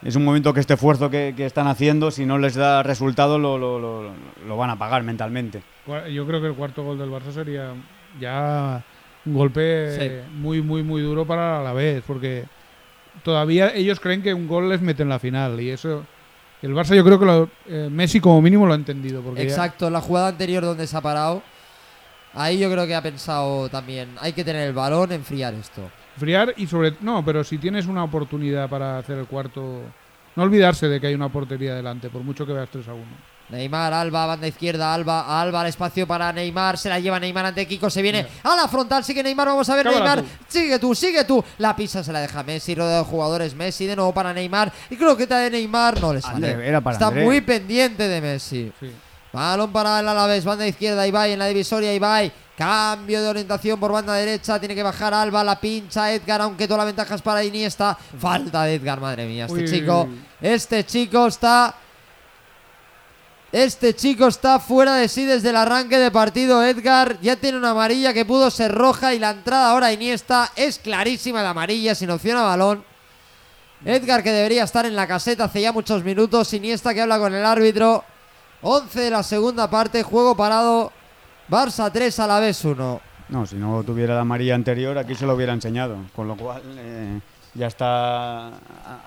es 0.04 0.16
un 0.16 0.24
momento 0.26 0.54
que 0.54 0.60
este 0.60 0.74
esfuerzo 0.76 1.10
que, 1.10 1.34
que 1.36 1.46
están 1.46 1.68
haciendo, 1.68 2.12
si 2.12 2.26
no 2.26 2.38
les 2.38 2.54
da 2.56 2.84
resultado, 2.84 3.40
lo, 3.40 3.58
lo- 3.58 3.80
lo- 3.80 4.12
lo 4.48 4.58
van 4.58 4.70
a 4.70 4.78
pagar 4.78 5.04
mentalmente. 5.04 5.64
Yo 6.14 6.28
creo 6.28 6.42
que 6.42 6.48
el 6.48 6.54
cuarto 6.54 6.84
gol 6.84 6.98
del 7.00 7.10
Barça 7.10 7.32
sería 7.32 7.72
ya 8.20 8.84
un 9.26 9.34
golpe 9.34 9.92
Sí. 9.98 10.32
muy, 10.38 10.62
muy, 10.62 10.84
muy 10.84 11.02
duro 11.02 11.26
para 11.26 11.64
la 11.64 11.74
vez, 11.74 12.04
porque 12.06 12.44
todavía 13.24 13.74
ellos 13.74 14.00
creen 14.00 14.22
que 14.22 14.34
un 14.34 14.48
gol 14.48 14.70
les 14.70 14.82
mete 14.82 15.02
en 15.04 15.10
la 15.10 15.18
final 15.20 15.60
y 15.62 15.70
eso. 15.72 16.04
El 16.66 16.74
Barça 16.74 16.96
yo 16.96 17.04
creo 17.06 17.20
que 17.20 17.26
lo- 17.26 17.50
eh, 17.68 17.90
Messi 17.92 18.20
como 18.20 18.42
mínimo 18.42 18.66
lo 18.66 18.74
ha 18.74 18.76
entendido. 18.76 19.22
Porque 19.22 19.44
ya- 19.44 19.50
Exacto, 19.50 19.90
la 19.90 20.02
jugada 20.02 20.30
anterior 20.30 20.64
donde 20.64 20.88
se 20.88 20.98
ha 20.98 21.02
parado. 21.02 21.44
Ahí 22.34 22.58
yo 22.60 22.70
creo 22.72 22.86
que 22.88 22.96
ha 22.96 23.02
pensado 23.02 23.70
también, 23.70 24.10
hay 24.20 24.34
que 24.34 24.44
tener 24.44 24.68
el 24.68 24.74
balón, 24.74 25.12
enfriar 25.12 25.54
esto. 25.54 25.90
Friar 26.18 26.54
y 26.58 26.66
sobre 26.68 26.94
no, 27.02 27.24
pero 27.24 27.44
si 27.44 27.58
tienes 27.58 27.86
una 27.86 28.04
oportunidad 28.04 28.68
para 28.68 28.98
hacer 28.98 29.18
el 29.20 29.26
cuarto, 29.26 29.82
no 30.36 30.44
olvidarse 30.44 30.88
de 30.90 31.00
que 31.00 31.08
hay 31.08 31.14
una 31.14 31.30
portería 31.30 31.76
delante, 31.76 32.10
por 32.10 32.24
mucho 32.24 32.46
que 32.46 32.52
veas 32.54 32.68
3 32.70 32.88
a 32.90 32.94
1. 32.94 33.04
Neymar, 33.50 33.94
Alba, 33.94 34.26
banda 34.26 34.48
izquierda, 34.48 34.94
Alba, 34.94 35.40
Alba 35.42 35.62
al 35.62 35.68
espacio 35.68 36.08
para 36.08 36.34
Neymar, 36.34 36.78
se 36.78 36.90
la 36.90 37.00
lleva 37.00 37.20
Neymar 37.20 37.46
ante 37.46 37.68
Kiko, 37.68 37.90
se 37.90 38.02
viene 38.02 38.26
a 38.44 38.56
la 38.56 38.68
frontal, 38.68 39.04
sigue 39.04 39.22
Neymar, 39.22 39.48
vamos 39.48 39.70
a 39.70 39.76
ver 39.76 39.86
Neymar, 39.86 40.22
tú. 40.22 40.28
sigue 40.48 40.80
tú, 40.80 40.96
sigue 40.96 41.24
tú, 41.26 41.44
la 41.60 41.76
pisa 41.76 42.04
se 42.04 42.12
la 42.12 42.22
deja 42.22 42.42
Messi, 42.44 42.74
rodeado 42.74 43.04
de 43.04 43.10
jugadores 43.10 43.54
Messi, 43.54 43.86
de 43.86 43.96
nuevo 43.96 44.14
para 44.14 44.34
Neymar, 44.34 44.72
y 44.90 44.96
creo 44.96 45.16
que 45.16 45.24
está 45.24 45.38
de 45.40 45.52
Neymar 45.52 46.02
no 46.02 46.14
le 46.14 46.22
sale, 46.22 46.54
André, 46.54 46.68
era 46.68 46.82
para 46.82 46.96
está 46.96 47.08
André. 47.08 47.24
muy 47.24 47.42
pendiente 47.42 48.08
de 48.08 48.22
Messi. 48.22 48.72
Sí. 48.80 48.92
Balón 49.32 49.72
para 49.72 50.00
el 50.00 50.08
Alavés, 50.08 50.46
banda 50.46 50.66
izquierda, 50.66 51.06
Ibai 51.06 51.34
en 51.34 51.40
la 51.40 51.48
divisoria, 51.48 51.94
Ibai. 51.94 52.32
Cambio 52.58 53.22
de 53.22 53.28
orientación 53.28 53.78
por 53.78 53.92
banda 53.92 54.14
derecha, 54.14 54.58
tiene 54.60 54.74
que 54.74 54.82
bajar 54.82 55.14
Alba, 55.14 55.44
la 55.44 55.60
pincha 55.60 56.14
Edgar, 56.14 56.42
aunque 56.42 56.70
toda 56.70 56.78
la 56.78 56.86
ventaja 56.86 57.16
es 57.16 57.22
para 57.22 57.44
Iniesta. 57.44 57.98
Falta 58.18 58.64
de 58.64 58.76
Edgar, 58.76 59.02
madre 59.02 59.26
mía, 59.28 59.46
este 59.46 59.60
Uy. 59.60 59.70
chico, 59.70 60.08
este 60.42 60.86
chico 60.86 61.28
está... 61.28 61.76
Este 63.56 63.96
chico 63.96 64.28
está 64.28 64.60
fuera 64.60 64.96
de 64.96 65.08
sí 65.08 65.24
desde 65.24 65.52
el 65.52 65.56
arranque 65.56 65.98
de 65.98 66.12
partido. 66.12 66.62
Edgar 66.62 67.18
ya 67.22 67.38
tiene 67.38 67.58
una 67.58 67.70
amarilla 67.70 68.14
que 68.14 68.26
pudo 68.26 68.52
ser 68.52 68.74
roja 68.74 69.14
y 69.14 69.20
la 69.20 69.30
entrada 69.30 69.72
ahora 69.72 69.94
Iniesta 69.94 70.52
es 70.58 70.78
clarísima 70.78 71.42
de 71.42 71.48
amarilla 71.48 71.96
sin 71.96 72.10
opción 72.10 72.36
a 72.36 72.44
balón. 72.44 72.84
Edgar 73.86 74.24
que 74.24 74.34
debería 74.34 74.66
estar 74.66 74.86
en 74.86 74.94
la 74.94 75.08
caseta 75.08 75.46
hace 75.46 75.62
ya 75.62 75.72
muchos 75.72 76.04
minutos. 76.04 76.54
Iniesta 76.54 76.94
que 76.94 77.00
habla 77.00 77.18
con 77.18 77.34
el 77.34 77.46
árbitro. 77.46 78.04
11 78.62 79.00
de 79.00 79.10
la 79.10 79.24
segunda 79.24 79.70
parte, 79.70 80.04
juego 80.04 80.36
parado. 80.36 80.92
Barça 81.50 81.90
3 81.90 82.20
a 82.20 82.28
la 82.28 82.42
vez 82.42 82.66
1. 82.66 83.02
No, 83.30 83.46
si 83.46 83.56
no 83.56 83.84
tuviera 83.84 84.16
la 84.16 84.22
amarilla 84.22 84.56
anterior, 84.56 84.98
aquí 84.98 85.16
se 85.16 85.26
lo 85.26 85.34
hubiera 85.34 85.54
enseñado. 85.54 85.96
Con 86.14 86.28
lo 86.28 86.36
cual, 86.36 86.62
eh, 86.78 87.22
ya 87.56 87.68
está 87.68 88.48
a- 88.50 88.52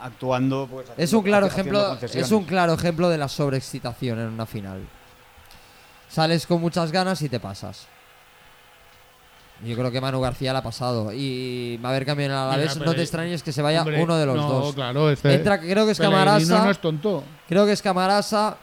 actuando. 0.02 0.66
Pues, 0.70 0.86
Es 0.96 1.12
un 1.12 1.22
claro 1.22 1.46
ejemplo, 1.46 1.96
es 2.00 2.32
un 2.32 2.44
claro 2.44 2.74
ejemplo 2.74 3.08
de 3.08 3.18
la 3.18 3.28
sobreexcitación 3.28 4.18
en 4.18 4.26
una 4.28 4.46
final. 4.46 4.80
Sales 6.08 6.46
con 6.46 6.60
muchas 6.60 6.90
ganas 6.90 7.20
y 7.22 7.28
te 7.28 7.38
pasas. 7.38 7.86
Yo 9.64 9.76
creo 9.76 9.90
que 9.90 10.00
Manu 10.00 10.20
García 10.20 10.52
la 10.52 10.60
ha 10.60 10.62
pasado 10.62 11.12
y 11.12 11.78
va 11.84 11.88
a 11.88 11.92
haber 11.92 12.06
cambio 12.06 12.26
en 12.26 12.32
el 12.32 12.38
Alavés. 12.38 12.74
Mira, 12.76 12.86
No 12.86 12.94
te 12.94 13.02
extrañes 13.02 13.42
que 13.42 13.50
se 13.52 13.60
vaya 13.60 13.80
Hombre, 13.80 14.02
uno 14.02 14.16
de 14.16 14.24
los 14.24 14.36
no, 14.36 14.48
dos. 14.48 14.74
claro, 14.74 15.10
este 15.10 15.34
Entra, 15.34 15.58
creo 15.58 15.84
que 15.84 15.92
es 15.92 15.98
Camarasa. 15.98 16.64
no 16.64 16.70
es 16.70 16.78
tonto. 16.78 17.24
Creo 17.48 17.66
que 17.66 17.72
es 17.72 17.82
Camarasa. 17.82 18.56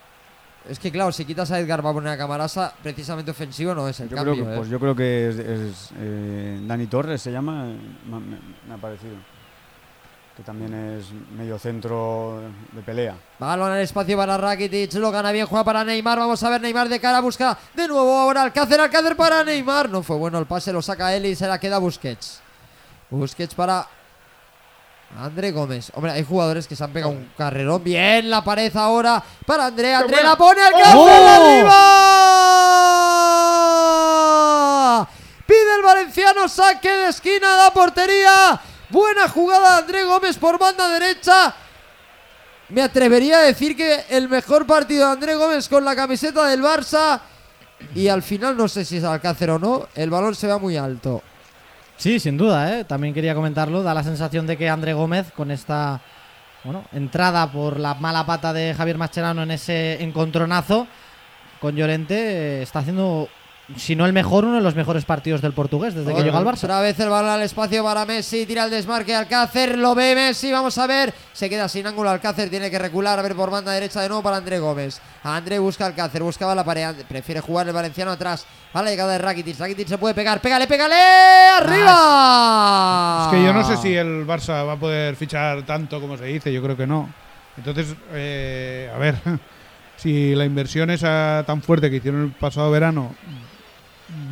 Es 0.68 0.78
que 0.80 0.90
claro, 0.90 1.12
si 1.12 1.24
quitas 1.24 1.50
a 1.52 1.60
Edgar 1.60 1.84
va 1.84 1.90
a 1.90 1.92
poner 1.92 2.10
a 2.12 2.16
Camarasa, 2.16 2.72
precisamente 2.82 3.30
ofensivo 3.30 3.72
no 3.74 3.86
es 3.88 4.00
el 4.00 4.08
Yo 4.08 4.16
cambio. 4.16 4.34
creo, 4.34 4.46
que, 4.46 4.52
¿eh? 4.52 4.56
pues 4.56 4.68
yo 4.70 4.80
creo 4.80 4.96
que 4.96 5.28
es, 5.28 5.38
es, 5.38 5.90
eh, 5.98 6.60
Dani 6.66 6.86
Torres, 6.86 7.20
se 7.22 7.30
llama, 7.30 7.66
me, 7.66 8.18
me- 8.18 8.38
me 8.66 8.74
ha 8.74 8.78
parecido. 8.78 9.14
Que 10.36 10.42
también 10.42 10.74
es 10.98 11.06
medio 11.34 11.58
centro 11.58 12.42
de 12.72 12.82
pelea. 12.82 13.16
Balón 13.38 13.72
al 13.72 13.80
espacio 13.80 14.18
para 14.18 14.36
Rakitic, 14.36 14.92
lo 14.94 15.10
gana 15.10 15.32
bien, 15.32 15.46
juega 15.46 15.64
para 15.64 15.82
Neymar, 15.82 16.18
vamos 16.18 16.42
a 16.42 16.50
ver 16.50 16.60
Neymar 16.60 16.90
de 16.90 17.00
cara, 17.00 17.20
busca 17.20 17.56
de 17.72 17.88
nuevo 17.88 18.18
ahora 18.18 18.42
Alcácer, 18.42 18.78
Alcácer 18.78 19.16
para 19.16 19.42
Neymar, 19.42 19.88
no 19.88 20.02
fue 20.02 20.16
bueno 20.16 20.38
el 20.38 20.44
pase, 20.44 20.74
lo 20.74 20.82
saca 20.82 21.16
él 21.16 21.24
y 21.24 21.34
se 21.34 21.46
la 21.46 21.58
queda 21.58 21.78
Busquets. 21.78 22.42
Busquets 23.08 23.54
para 23.54 23.86
André 25.18 25.52
Gómez. 25.52 25.90
Hombre, 25.94 26.12
hay 26.12 26.22
jugadores 26.22 26.66
que 26.68 26.76
se 26.76 26.84
han 26.84 26.92
pegado 26.92 27.12
un 27.12 27.30
carrerón, 27.38 27.82
bien 27.82 28.28
la 28.28 28.44
pared 28.44 28.76
ahora 28.76 29.22
para 29.46 29.64
André, 29.66 29.94
André 29.94 30.22
la 30.22 30.36
pone 30.36 30.60
¡Oh! 30.60 30.66
Alcácer 30.66 31.26
arriba. 35.00 35.08
Pide 35.46 35.76
el 35.76 35.82
valenciano 35.82 36.46
saque 36.46 36.90
de 36.90 37.08
esquina 37.08 37.52
de 37.52 37.62
la 37.62 37.70
portería. 37.72 38.60
Buena 38.88 39.28
jugada 39.28 39.72
de 39.72 39.82
André 39.82 40.04
Gómez 40.04 40.36
por 40.38 40.58
banda 40.58 40.88
derecha. 40.88 41.54
Me 42.68 42.82
atrevería 42.82 43.38
a 43.38 43.42
decir 43.42 43.76
que 43.76 44.04
el 44.10 44.28
mejor 44.28 44.66
partido 44.66 45.06
de 45.06 45.12
André 45.12 45.34
Gómez 45.34 45.68
con 45.68 45.84
la 45.84 45.96
camiseta 45.96 46.46
del 46.48 46.62
Barça. 46.62 47.20
Y 47.94 48.08
al 48.08 48.22
final 48.22 48.56
no 48.56 48.68
sé 48.68 48.84
si 48.84 48.98
es 48.98 49.04
Alcácer 49.04 49.50
o 49.50 49.58
no. 49.58 49.88
El 49.94 50.10
balón 50.10 50.34
se 50.34 50.46
va 50.46 50.58
muy 50.58 50.76
alto. 50.76 51.22
Sí, 51.96 52.20
sin 52.20 52.36
duda, 52.36 52.78
¿eh? 52.78 52.84
también 52.84 53.14
quería 53.14 53.34
comentarlo. 53.34 53.82
Da 53.82 53.94
la 53.94 54.02
sensación 54.02 54.46
de 54.46 54.56
que 54.56 54.68
André 54.68 54.92
Gómez, 54.92 55.32
con 55.34 55.50
esta 55.50 56.00
bueno, 56.64 56.84
entrada 56.92 57.50
por 57.50 57.78
la 57.78 57.94
mala 57.94 58.26
pata 58.26 58.52
de 58.52 58.74
Javier 58.74 58.98
Mascherano 58.98 59.42
en 59.42 59.52
ese 59.52 60.02
encontronazo 60.02 60.86
con 61.60 61.74
Llorente, 61.76 62.14
eh, 62.14 62.62
está 62.62 62.80
haciendo, 62.80 63.28
si 63.74 63.96
no 63.96 64.06
el 64.06 64.12
mejor, 64.12 64.44
uno 64.44 64.54
de 64.54 64.60
los 64.60 64.76
mejores 64.76 65.04
partidos 65.04 65.42
del 65.42 65.52
portugués 65.52 65.92
desde 65.92 66.14
que 66.14 66.22
llegó 66.22 66.38
al 66.38 66.44
Barça. 66.44 66.64
Otra 66.64 66.80
vez 66.80 67.00
el 67.00 67.08
balón 67.08 67.30
al 67.30 67.42
espacio 67.42 67.82
para 67.82 68.06
Messi. 68.06 68.46
Tira 68.46 68.64
el 68.64 68.70
desmarque 68.70 69.12
Alcácer. 69.12 69.76
Lo 69.76 69.96
ve 69.96 70.14
Messi. 70.14 70.52
Vamos 70.52 70.78
a 70.78 70.86
ver. 70.86 71.12
Se 71.32 71.50
queda 71.50 71.68
sin 71.68 71.84
ángulo 71.84 72.10
Alcácer. 72.10 72.48
Tiene 72.48 72.70
que 72.70 72.78
recular. 72.78 73.18
A 73.18 73.22
ver 73.22 73.34
por 73.34 73.50
banda 73.50 73.72
derecha 73.72 74.00
de 74.00 74.08
nuevo 74.08 74.22
para 74.22 74.36
André 74.36 74.60
Gómez. 74.60 75.00
André 75.24 75.58
busca 75.58 75.84
Alcácer. 75.84 76.22
Buscaba 76.22 76.54
la 76.54 76.62
pared. 76.62 76.94
Prefiere 77.08 77.40
jugar 77.40 77.66
el 77.66 77.72
valenciano 77.72 78.12
atrás. 78.12 78.46
A 78.72 78.82
la 78.82 78.90
llegada 78.90 79.14
de 79.14 79.18
Rakitic. 79.18 79.58
Rakitic 79.58 79.88
se 79.88 79.98
puede 79.98 80.14
pegar. 80.14 80.40
Pégale, 80.40 80.68
pégale. 80.68 80.94
¡Arriba! 81.58 83.22
Es 83.24 83.36
que 83.36 83.44
yo 83.44 83.52
no 83.52 83.64
sé 83.64 83.76
si 83.78 83.96
el 83.96 84.24
Barça 84.24 84.64
va 84.64 84.74
a 84.74 84.76
poder 84.78 85.16
fichar 85.16 85.64
tanto 85.64 86.00
como 86.00 86.16
se 86.16 86.26
dice, 86.26 86.52
yo 86.52 86.62
creo 86.62 86.76
que 86.76 86.86
no. 86.86 87.12
Entonces, 87.56 87.96
eh, 88.12 88.92
a 88.94 88.98
ver, 88.98 89.16
si 89.96 90.36
la 90.36 90.44
inversión 90.44 90.90
esa 90.90 91.42
tan 91.46 91.62
fuerte 91.62 91.90
que 91.90 91.96
hicieron 91.96 92.24
el 92.24 92.30
pasado 92.32 92.70
verano, 92.70 93.14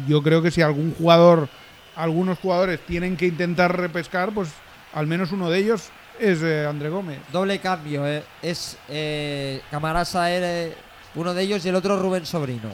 yo 0.06 0.23
creo 0.23 0.42
que 0.42 0.50
si 0.50 0.62
algún 0.62 0.94
jugador, 0.94 1.49
algunos 1.96 2.38
jugadores 2.38 2.80
tienen 2.87 3.16
que 3.16 3.26
intentar 3.26 3.76
repescar, 3.76 4.32
pues 4.32 4.50
al 4.92 5.06
menos 5.06 5.32
uno 5.32 5.50
de 5.50 5.58
ellos 5.58 5.90
es 6.18 6.42
eh, 6.42 6.66
André 6.66 6.88
Gómez. 6.88 7.18
Doble 7.32 7.58
cambio, 7.58 8.06
eh. 8.06 8.25
es 8.42 8.78
eh, 8.88 9.61
Camarasa 9.70 10.30
era 10.30 10.75
uno 11.14 11.34
de 11.34 11.42
ellos 11.42 11.64
y 11.64 11.68
el 11.68 11.75
otro 11.75 11.99
Rubén 11.99 12.26
Sobrino. 12.26 12.70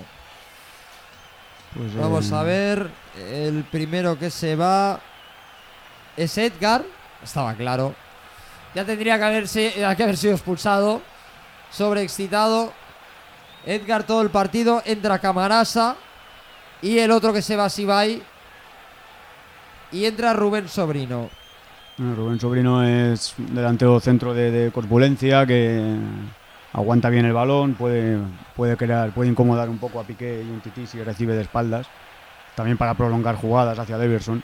Pues, 1.75 1.95
Vamos 1.95 2.31
eh, 2.31 2.35
a 2.35 2.43
ver, 2.43 2.91
el 3.17 3.65
primero 3.65 4.19
que 4.19 4.31
se 4.31 4.57
va 4.57 5.01
es 6.17 6.37
Edgar, 6.37 6.85
estaba 7.23 7.55
claro. 7.55 7.95
Ya 8.75 8.85
tendría 8.85 9.19
que, 9.19 9.25
haberse, 9.25 9.73
que 9.75 10.03
haber 10.03 10.17
sido 10.17 10.35
expulsado, 10.35 11.03
sobreexcitado. 11.71 12.73
Edgar 13.67 14.05
todo 14.05 14.23
el 14.23 14.31
partido, 14.31 14.83
entra 14.87 15.19
Camarasa 15.19 15.97
y 16.83 16.99
el 16.99 17.11
otro 17.11 17.33
que 17.33 17.43
se 17.43 17.57
va 17.57 17.67
es 17.67 17.79
Ibai 17.79 18.23
y 19.93 20.05
entra 20.05 20.33
Rubén 20.33 20.69
Sobrino. 20.69 21.29
Rubén 21.99 22.41
Sobrino 22.41 22.83
es 22.83 23.35
delantero 23.37 24.01
centro 24.01 24.33
de, 24.33 24.51
de 24.51 24.71
corpulencia 24.71 25.45
que 25.47 25.97
aguanta 26.73 27.11
bien 27.11 27.27
el 27.27 27.33
balón, 27.33 27.75
puede, 27.75 28.19
puede 28.57 28.77
crear, 28.77 29.13
puede 29.13 29.31
incomodar 29.31 29.69
un 29.69 29.79
poco 29.79 30.01
a 30.01 30.05
Piqué 30.05 30.43
y 30.47 30.51
un 30.51 30.61
Tití 30.61 30.87
si 30.87 31.03
recibe 31.03 31.35
de 31.35 31.43
espaldas, 31.43 31.87
también 32.55 32.79
para 32.79 32.95
prolongar 32.95 33.37
jugadas 33.37 33.79
hacia 33.79 33.99
Deverson. 33.99 34.43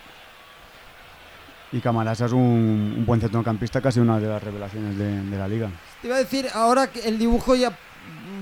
Y 1.72 1.80
Camarasa 1.80 2.26
es 2.26 2.32
un, 2.32 2.94
un 2.98 3.04
buen 3.06 3.20
centrocampista, 3.20 3.80
casi 3.80 4.00
una 4.00 4.20
de 4.20 4.28
las 4.28 4.42
revelaciones 4.42 4.96
de, 4.98 5.22
de 5.22 5.38
la 5.38 5.48
liga. 5.48 5.68
Te 6.00 6.08
iba 6.08 6.16
a 6.16 6.20
decir, 6.20 6.46
ahora 6.54 6.86
que 6.88 7.00
el 7.08 7.18
dibujo 7.18 7.54
ya 7.54 7.76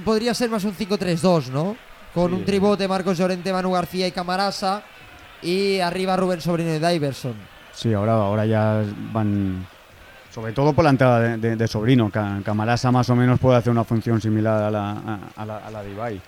podría 0.05 0.35
ser 0.35 0.51
más 0.51 0.65
un 0.65 0.75
5-3-2, 0.75 1.49
¿no? 1.49 1.77
Con 2.15 2.31
Sí. 2.31 2.37
un 2.37 2.45
tribote, 2.45 2.87
Marcos 2.89 3.19
Llorente, 3.19 3.53
Manu 3.53 3.73
García 3.73 4.07
y 4.07 4.13
Camarasa. 4.13 4.83
Y 5.43 5.81
arriba 5.81 6.17
Rubén 6.17 6.41
Sobrino 6.41 6.75
y 6.75 6.79
Diverson. 6.79 7.35
Sí, 7.73 7.93
ahora, 7.93 8.13
ahora 8.15 8.47
ya 8.47 8.83
van, 9.13 9.67
sobre 10.33 10.53
todo 10.53 10.73
por 10.73 10.85
la 10.85 10.91
entrada 10.91 11.21
de, 11.21 11.37
de- 11.37 11.57
de 11.57 11.69
Sobrino. 11.69 12.09
Ca- 12.11 12.39
Camarasa 12.45 12.91
más 12.93 13.11
o 13.11 13.17
menos 13.17 13.39
puede 13.41 13.59
hacer 13.59 13.71
una 13.73 13.85
función 13.85 14.21
similar 14.21 14.63
a 14.63 14.71
la, 14.71 14.91
a, 14.93 15.19
a 15.37 15.45
la, 15.45 15.57
a 15.59 15.71
la 15.71 15.83
de 15.83 15.91
Ibai. 15.91 16.21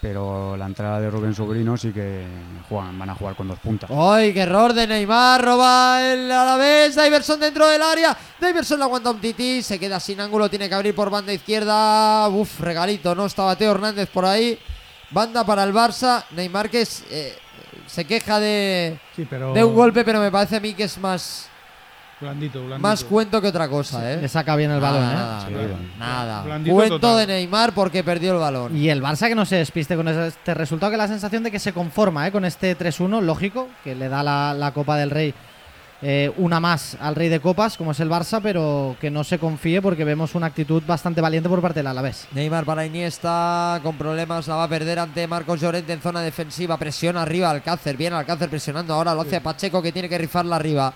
Pero 0.00 0.56
la 0.56 0.64
entrada 0.64 0.98
de 0.98 1.10
Rubén 1.10 1.34
Sobrino 1.34 1.76
sí 1.76 1.92
que 1.92 2.24
juegan, 2.68 2.98
van 2.98 3.10
a 3.10 3.14
jugar 3.14 3.36
con 3.36 3.48
dos 3.48 3.58
puntas. 3.58 3.90
¡Ay, 3.90 4.32
qué 4.32 4.40
error 4.40 4.72
de 4.72 4.86
Neymar! 4.86 5.44
Roba 5.44 6.00
el 6.10 6.32
Alavés. 6.32 6.96
Diverson 6.96 7.38
dentro 7.38 7.68
del 7.68 7.82
área. 7.82 8.16
Diverson 8.40 8.78
la 8.78 8.86
aguanta 8.86 9.10
un 9.10 9.20
tití. 9.20 9.62
Se 9.62 9.78
queda 9.78 10.00
sin 10.00 10.18
ángulo. 10.20 10.48
Tiene 10.48 10.70
que 10.70 10.74
abrir 10.74 10.94
por 10.94 11.10
banda 11.10 11.34
izquierda. 11.34 12.28
Uf, 12.28 12.60
regalito, 12.60 13.14
¿no? 13.14 13.26
Estaba 13.26 13.56
Teo 13.56 13.72
Hernández 13.72 14.08
por 14.08 14.24
ahí. 14.24 14.58
Banda 15.10 15.44
para 15.44 15.64
el 15.64 15.74
Barça. 15.74 16.24
Neymar 16.30 16.70
que 16.70 16.80
es, 16.80 17.04
eh, 17.10 17.36
se 17.86 18.06
queja 18.06 18.40
de, 18.40 18.98
Sí, 19.14 19.26
pero 19.28 19.52
de 19.52 19.62
un 19.62 19.74
golpe, 19.74 20.04
pero 20.04 20.20
me 20.20 20.30
parece 20.30 20.56
a 20.56 20.60
mí 20.60 20.72
que 20.72 20.84
es 20.84 20.96
más 20.96 21.50
Blandito, 22.20 22.58
blandito. 22.60 22.78
Más 22.80 23.02
cuento 23.04 23.40
que 23.40 23.48
otra 23.48 23.68
cosa, 23.68 24.12
¿eh? 24.12 24.18
Le 24.20 24.28
saca 24.28 24.54
bien 24.56 24.70
el 24.70 24.80
balón, 24.80 25.02
¿eh? 25.02 25.14
Nada, 25.14 25.46
Sí, 25.46 25.52
nada, 25.52 25.66
bueno. 25.66 25.78
nada. 25.98 26.42
Blandito 26.42 26.74
Cuento 26.76 27.00
total. 27.00 27.26
de 27.26 27.32
Neymar 27.34 27.72
porque 27.72 28.04
perdió 28.04 28.32
el 28.32 28.38
balón. 28.38 28.76
Y 28.76 28.90
el 28.90 29.02
Barça 29.02 29.28
que 29.28 29.34
no 29.34 29.46
se 29.46 29.56
despiste 29.56 29.96
con 29.96 30.06
este 30.08 30.54
resultado, 30.54 30.92
que 30.92 30.98
la 30.98 31.08
sensación 31.08 31.42
de 31.42 31.50
que 31.50 31.58
se 31.58 31.72
conforma 31.72 32.26
¿eh? 32.26 32.32
con 32.32 32.44
este 32.44 32.76
3-1, 32.76 33.22
lógico, 33.22 33.68
que 33.82 33.94
le 33.94 34.08
da 34.08 34.22
la, 34.22 34.52
la 34.54 34.72
Copa 34.72 34.96
del 34.98 35.10
Rey 35.10 35.34
eh, 36.02 36.32
una 36.38 36.60
más 36.60 36.96
al 36.98 37.14
Rey 37.14 37.28
de 37.28 37.40
Copas, 37.40 37.76
como 37.76 37.92
es 37.92 38.00
el 38.00 38.08
Barça, 38.08 38.40
pero 38.42 38.96
que 39.00 39.10
no 39.10 39.22
se 39.22 39.38
confíe 39.38 39.82
porque 39.82 40.04
vemos 40.04 40.34
una 40.34 40.46
actitud 40.46 40.82
bastante 40.86 41.20
valiente 41.20 41.48
por 41.48 41.60
parte 41.60 41.80
del 41.80 41.86
Alavés. 41.88 42.26
Neymar 42.32 42.64
para 42.64 42.86
Iniesta, 42.86 43.80
con 43.82 43.96
problemas, 43.96 44.46
la 44.48 44.54
va 44.56 44.64
a 44.64 44.68
perder 44.68 44.98
ante 44.98 45.26
Marcos 45.26 45.60
Llorente 45.60 45.92
en 45.92 46.00
zona 46.00 46.22
defensiva. 46.22 46.78
Presiona 46.78 47.20
arriba 47.22 47.50
Alcácer, 47.50 47.96
bien 47.98 48.14
Alcácer 48.14 48.48
presionando. 48.48 48.94
Ahora 48.94 49.14
lo 49.14 49.22
hace 49.22 49.40
Pacheco 49.42 49.82
que 49.82 49.92
tiene 49.92 50.08
que 50.08 50.16
rifarla 50.16 50.56
arriba. 50.56 50.92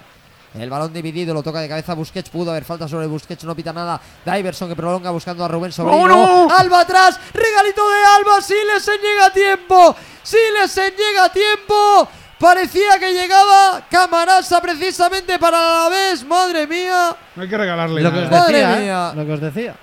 El 0.54 0.70
balón 0.70 0.92
dividido, 0.92 1.34
lo 1.34 1.42
toca 1.42 1.60
de 1.60 1.68
cabeza 1.68 1.94
Busquets. 1.94 2.30
Pudo 2.30 2.50
haber 2.52 2.64
falta 2.64 2.86
sobre 2.86 3.06
Busquets, 3.06 3.44
no 3.44 3.56
pita 3.56 3.72
nada. 3.72 4.00
Diverson 4.24 4.68
que 4.68 4.76
prolonga 4.76 5.10
buscando 5.10 5.44
a 5.44 5.48
Rubén 5.48 5.72
Sobrino. 5.72 6.48
Alba 6.48 6.80
atrás, 6.80 7.18
regalito 7.32 7.82
de 7.90 8.04
Alba. 8.16 8.40
Silesen 8.40 9.00
llega 9.00 9.26
a 9.26 9.32
tiempo. 9.32 9.96
Silesen 10.22 10.92
llega 10.96 11.24
a 11.24 11.28
tiempo. 11.32 12.08
Parecía 12.38 12.98
que 12.98 13.12
llegaba 13.12 13.86
Camarasa 13.90 14.60
precisamente 14.60 15.38
para 15.38 15.58
la 15.58 15.88
vez. 15.88 16.24
Madre 16.24 16.66
mía. 16.66 17.16
No 17.34 17.42
hay 17.42 17.48
que 17.48 17.56
regalarle 17.56 18.02
Lo 18.02 18.12
que 18.12 18.18
os 18.18 18.24
nada. 18.24 18.40
Madre 18.40 18.58
decía, 18.58 18.76
¿eh? 18.76 18.82
mía. 18.82 19.12
Lo 19.14 19.26
que 19.26 19.32
os 19.32 19.40
decía. 19.40 19.74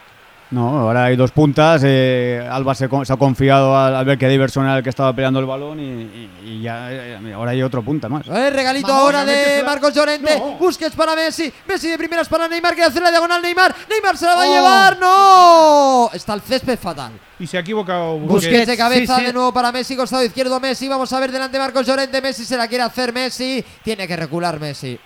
No, 0.52 0.80
ahora 0.82 1.06
hay 1.06 1.16
dos 1.16 1.32
puntas. 1.32 1.82
eh, 1.86 2.46
Alba 2.52 2.76
se, 2.76 2.90
con- 2.90 3.06
se 3.06 3.14
ha 3.14 3.16
confiado 3.16 3.78
al, 3.78 3.96
al 3.96 4.04
ver 4.04 4.18
que 4.18 4.28
Diverson 4.28 4.66
era 4.66 4.78
el 4.80 4.84
que 4.84 4.90
estaba 4.90 5.14
peleando 5.16 5.40
el 5.40 5.46
balón 5.46 5.80
y, 5.80 5.84
y- 5.84 6.30
y 6.44 6.62
ya 6.62 6.92
eh, 6.92 7.34
ahora 7.34 7.52
hay 7.52 7.64
otro 7.64 7.82
punta 7.82 8.10
más. 8.10 8.28
Eh, 8.28 8.50
regalito 8.50 8.88
Vamos, 8.90 9.02
ahora 9.04 9.22
a 9.22 9.26
de. 9.26 9.64
Marcos 9.64 9.94
Llorente. 9.94 10.38
No. 10.38 10.58
Busquets 10.58 10.94
para 10.94 11.16
Messi. 11.16 11.52
Messi 11.68 11.88
de 11.90 11.98
primeras 11.98 12.28
para 12.28 12.50
Neymar. 12.50 12.74
Quiere 12.74 12.90
hacer 12.90 13.02
la 13.02 13.12
diagonal 13.12 13.42
Neymar. 13.42 13.74
Neymar 13.90 14.18
se 14.18 14.26
la 14.26 14.36
va 14.36 14.44
a 14.44 14.48
Oh. 14.50 14.54
llevar. 14.54 14.98
¡No! 15.00 16.10
Está 16.14 16.34
el 16.34 16.42
césped 16.42 16.78
fatal. 16.78 17.14
Y 17.40 17.48
se 17.48 17.56
ha 17.58 17.62
equivocado 17.62 18.18
Busquets, 18.20 18.32
Busquets. 18.52 18.68
de 18.68 18.78
cabeza 18.78 19.16
sí, 19.16 19.22
sí. 19.22 19.28
de 19.28 19.34
nuevo 19.34 19.54
para 19.54 19.72
Messi. 19.72 19.96
Costado 19.96 20.24
izquierdo 20.26 20.60
Messi. 20.60 20.90
Vamos 20.90 21.14
a 21.14 21.20
ver 21.22 21.32
delante 21.32 21.58
Marcos 21.58 21.88
Llorente. 21.88 22.22
Messi 22.22 22.44
se 22.44 22.58
la 22.58 22.68
quiere 22.68 22.84
hacer 22.84 23.14
Messi. 23.14 23.64
Tiene 23.84 24.06
que 24.06 24.18
recular 24.18 24.60
Messi. 24.60 25.00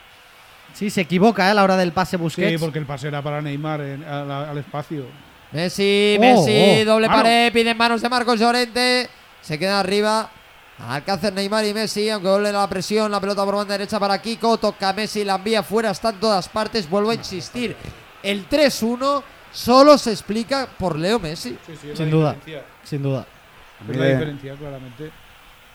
Sí, 0.73 0.89
se 0.89 1.01
equivoca 1.01 1.47
¿eh? 1.47 1.51
a 1.51 1.53
la 1.53 1.63
hora 1.63 1.77
del 1.77 1.91
pase 1.91 2.17
Busquets. 2.17 2.51
Sí, 2.51 2.57
porque 2.57 2.79
el 2.79 2.85
pase 2.87 3.07
era 3.09 3.21
para 3.21 3.41
Neymar 3.43 3.79
en- 3.81 4.03
al 4.03 4.57
espacio. 4.57 5.05
Messi, 5.55 6.15
Oh, 6.17 6.21
Messi, 6.21 6.81
oh. 6.81 6.85
doble 6.85 7.07
Mano. 7.07 7.21
pared, 7.23 7.53
pide 7.53 7.71
en 7.71 7.77
manos 7.77 8.01
de 8.01 8.09
Marcos 8.09 8.39
Llorente. 8.39 9.09
Se 9.41 9.57
queda 9.57 9.79
arriba. 9.79 10.29
Alcácer 10.77 11.31
Neymar 11.33 11.63
y 11.65 11.73
Messi, 11.73 12.09
aunque 12.09 12.27
doble 12.27 12.51
la 12.51 12.67
presión, 12.67 13.09
la 13.09 13.21
pelota 13.21 13.45
por 13.45 13.55
banda 13.55 13.77
derecha 13.77 13.97
para 13.97 14.21
Kiko, 14.21 14.57
toca 14.57 14.91
Messi, 14.91 15.23
la 15.23 15.35
envía 15.35 15.63
fuera, 15.63 15.91
está 15.91 16.09
en 16.09 16.19
todas 16.19 16.49
partes, 16.49 16.89
vuelvo 16.89 17.11
a 17.11 17.15
insistir. 17.15 17.73
El 18.21 18.49
3-1 18.49 19.23
solo 19.53 19.97
se 19.97 20.11
explica 20.11 20.67
por 20.77 20.99
Leo 20.99 21.17
Messi. 21.17 21.57
Sí, 21.65 21.73
sí, 21.81 21.91
Sin 21.95 22.09
duda. 22.09 22.35
Sin 22.83 23.01
duda. 23.01 23.19
A 23.21 23.83
Es 23.83 23.87
mí 23.87 23.95
la 23.95 24.05
diferencia, 24.07 24.55
claramente. 24.55 25.11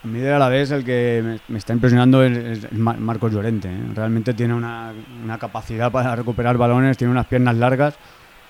A 0.03 0.07
mí 0.07 0.19
de 0.19 0.31
a 0.33 0.37
la 0.37 0.49
vez 0.49 0.69
el 0.69 0.83
que 0.85 1.21
me, 1.23 1.39
me 1.47 1.57
está 1.57 1.73
impresionando 1.73 2.23
es, 2.23 2.37
es 2.63 2.71
Mar- 2.73 2.97
Marcos 2.99 3.31
Llorente. 3.31 3.69
¿eh? 3.69 3.77
Realmente 3.95 4.35
tiene 4.35 4.53
una, 4.53 4.93
una 5.23 5.39
capacidad 5.39 5.91
para 5.91 6.15
recuperar 6.15 6.57
balones, 6.57 6.95
tiene 6.97 7.09
unas 7.11 7.25
piernas 7.25 7.55
largas 7.55 7.95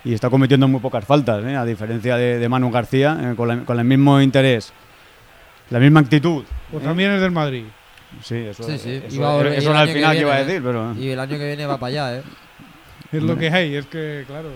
y 0.04 0.14
está 0.14 0.30
cometiendo 0.30 0.68
muy 0.68 0.80
pocas 0.80 1.06
faltas, 1.06 1.44
¿eh? 1.46 1.56
a 1.56 1.66
diferencia 1.66 2.16
de, 2.18 2.40
de 2.40 2.50
Manu 2.50 2.72
García, 2.72 3.18
eh, 3.22 3.36
con, 3.36 3.48
la- 3.48 3.64
con 3.64 3.78
el 3.80 3.86
mismo 3.86 4.20
interés, 4.22 4.72
la 5.70 5.80
misma 5.80 6.00
actitud. 6.02 6.44
Pues 6.72 6.84
¿eh? 6.84 6.86
también 6.88 7.12
es 7.12 7.22
del 7.22 7.32
Madrid. 7.32 7.66
Sí, 8.24 8.36
eso, 8.36 8.64
Sí, 8.64 8.78
sí. 8.78 9.02
eso, 9.08 9.26
a 9.28 9.40
el 9.42 9.48
era 9.48 9.86
que 9.86 9.94
final 9.94 10.14
que 10.16 10.22
iba 10.22 10.34
a 10.34 10.36
viene, 10.38 10.46
decir, 10.46 10.62
pero... 10.64 10.94
Y 10.96 11.10
el 11.10 11.20
año 11.20 11.38
que 11.38 11.48
viene 11.48 11.66
va 11.66 11.78
para 11.80 11.88
allá, 11.90 12.18
¿eh? 12.20 12.24
Es 13.12 13.24
lo 13.24 13.38
que 13.38 13.50
hay, 13.50 13.76
es 13.76 13.86
que, 13.88 14.24
claro. 14.28 14.50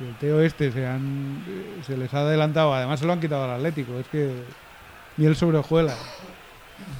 El 0.00 0.14
Teo 0.16 0.40
este 0.40 0.72
se, 0.72 0.86
han, 0.86 1.44
eh, 1.48 1.82
se 1.86 1.96
les 1.96 2.12
ha 2.12 2.20
adelantado. 2.20 2.74
Además, 2.74 3.00
se 3.00 3.06
lo 3.06 3.12
han 3.12 3.20
quitado 3.20 3.44
al 3.44 3.50
Atlético. 3.52 3.98
Es 3.98 4.06
que. 4.08 4.32
Miel 5.16 5.36
sobre 5.36 5.58
hojuelas. 5.58 5.96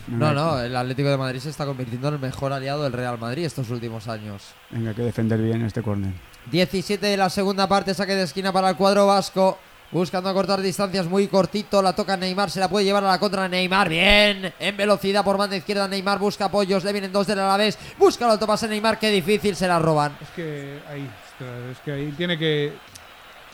No, 0.07 0.33
no, 0.33 0.61
el 0.61 0.77
Atlético 0.77 1.09
de 1.09 1.17
Madrid 1.17 1.41
se 1.41 1.51
está 1.51 1.67
convirtiendo 1.67 2.09
en 2.09 2.15
el 2.15 2.21
mejor 2.21 2.53
aliado 2.53 2.85
del 2.85 2.93
Real 2.93 3.19
Madrid 3.19 3.45
estos 3.45 3.71
últimos 3.71 4.07
años. 4.07 4.55
Venga, 4.71 4.91
hay 4.91 4.95
que 4.97 5.03
defender 5.03 5.41
bien 5.41 5.63
este 5.65 5.83
córner. 5.83 6.13
17 6.51 7.07
de 7.07 7.17
la 7.17 7.31
segunda 7.31 7.67
parte, 7.67 7.95
saque 7.95 8.15
de 8.15 8.25
esquina 8.25 8.53
para 8.53 8.71
el 8.71 8.77
cuadro 8.77 9.07
vasco. 9.07 9.59
Buscando 9.91 10.31
acortar 10.31 10.63
distancias 10.63 11.05
muy 11.05 11.29
cortito, 11.29 11.83
la 11.83 11.93
toca 11.93 12.17
Neymar, 12.17 12.51
se 12.51 12.61
la 12.61 12.69
puede 12.69 12.87
llevar 12.87 13.05
a 13.05 13.09
la 13.09 13.19
contra 13.19 13.47
Neymar, 13.47 13.91
bien, 13.91 14.55
en 14.59 14.75
velocidad 14.75 15.23
por 15.23 15.37
banda 15.37 15.55
izquierda 15.55 15.87
Neymar 15.87 16.19
busca 16.19 16.47
apoyos, 16.47 16.83
le 16.83 16.93
vienen 16.93 17.13
dos 17.13 17.27
del 17.27 17.39
Alavés, 17.39 17.79
busca 17.99 18.25
el 18.25 18.31
autopase 18.31 18.67
Neymar, 18.69 18.99
qué 18.99 19.11
difícil, 19.11 19.55
se 19.55 19.69
la 19.69 19.79
roban. 19.79 20.17
Es 20.23 20.31
que 20.31 20.79
ahí. 20.89 21.11
Es 21.71 21.79
que 21.85 21.93
ahí 21.93 22.15
tiene 22.17 22.39
que. 22.39 22.73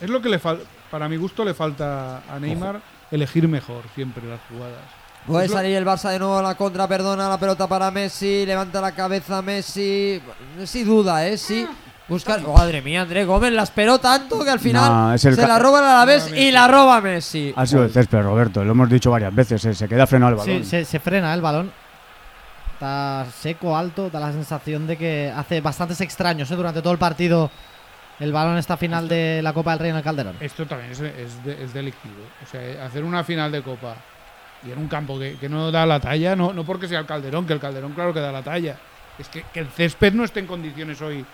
Es 0.01 0.09
lo 0.09 0.23
que 0.23 0.29
le 0.29 0.39
falta. 0.39 0.65
Para 0.91 1.09
mi 1.09 1.17
gusto, 1.17 1.45
le 1.45 1.55
falta 1.55 2.23
a 2.33 2.39
Neymar 2.39 2.81
elegir 3.11 3.49
mejor 3.49 3.83
siempre 3.95 4.25
las 4.27 4.41
jugadas. 4.49 4.79
Puede 5.27 5.49
salir 5.49 5.77
el 5.77 5.85
Barça 5.85 6.11
de 6.11 6.19
nuevo 6.19 6.39
a 6.39 6.43
la 6.43 6.55
contra, 6.55 6.87
perdona, 6.87 7.29
la 7.29 7.39
pelota 7.39 7.67
para 7.67 7.91
Messi, 7.91 8.47
levanta 8.47 8.81
la 8.81 8.93
cabeza 8.93 9.43
Messi, 9.43 10.23
sí 10.65 10.85
duda, 10.85 11.27
¿eh? 11.27 11.37
Sí. 11.37 11.67
Buscar, 12.09 12.41
madre 12.41 12.81
mía, 12.81 13.03
André 13.03 13.25
Gómez 13.27 13.53
la 13.53 13.65
esperó 13.65 13.99
tanto 13.99 14.43
que 14.43 14.49
al 14.51 14.59
final 14.61 14.91
No, 14.91 15.15
es 15.15 15.25
el 15.27 15.35
se 15.35 15.47
la 15.47 15.59
roban 15.59 15.85
a 15.85 15.99
la 15.99 16.05
vez 16.07 16.33
y 16.35 16.51
la 16.51 16.67
roba 16.67 17.01
Messi. 17.03 17.53
Ha 17.55 17.67
sido 17.67 17.85
el 17.85 17.91
césped, 17.91 18.23
Roberto, 18.23 18.65
lo 18.65 18.71
hemos 18.73 18.89
dicho 18.89 19.11
varias 19.11 19.35
veces, 19.35 19.61
se, 19.61 19.75
se 19.75 19.87
queda 19.89 20.07
frenado 20.07 20.31
el 20.33 20.39
balón. 20.39 20.65
Sí, 20.65 20.65
se, 20.65 20.85
se 20.87 20.99
frena 21.01 21.35
el 21.35 21.43
balón. 21.43 21.71
Está 22.75 23.27
seco, 23.41 23.77
alto, 23.77 24.09
da 24.09 24.21
la 24.21 24.33
sensación 24.33 24.87
de 24.87 24.97
que 24.97 25.33
hace 25.37 25.61
bastantes 25.61 26.01
extraños 26.01 26.51
¿eh? 26.51 26.57
durante 26.57 26.81
todo 26.81 26.93
el 26.93 26.99
partido 26.99 27.51
el 28.21 28.33
balón 28.33 28.57
esta 28.57 28.77
final 28.77 29.07
de 29.09 29.41
la 29.43 29.53
Copa 29.53 29.73
del 29.73 29.81
Rey 29.81 29.91
en 29.91 29.97
el 29.97 30.03
Calderón. 30.03 30.37
Esto 30.41 30.65
también 30.67 30.91
es, 30.93 31.01
es, 31.01 31.45
de- 31.45 31.63
es 31.65 31.73
delictivo. 31.75 32.15
O 32.43 32.51
sea, 32.51 32.85
hacer 32.87 33.05
una 33.05 33.23
final 33.25 33.51
de 33.53 33.63
Copa 33.63 33.95
y 34.67 34.71
en 34.73 34.79
un 34.79 34.89
campo 34.89 35.19
que, 35.19 35.37
que 35.39 35.49
no 35.49 35.71
da 35.71 35.85
la 35.87 36.01
talla, 36.01 36.35
no, 36.35 36.53
no 36.53 36.65
porque 36.65 36.89
sea 36.89 37.01
el 37.01 37.07
Calderón, 37.07 37.47
que 37.47 37.53
el 37.53 37.61
Calderón 37.61 37.93
claro 37.93 38.13
que 38.15 38.21
da 38.21 38.33
la 38.33 38.43
talla. 38.43 38.77
Es 39.19 39.29
que, 39.29 39.43
que 39.53 39.61
el 39.61 39.69
césped 39.69 40.13
no 40.15 40.25
esté 40.25 40.41
en 40.41 40.47
condiciones 40.47 41.01
hoy 41.03 41.25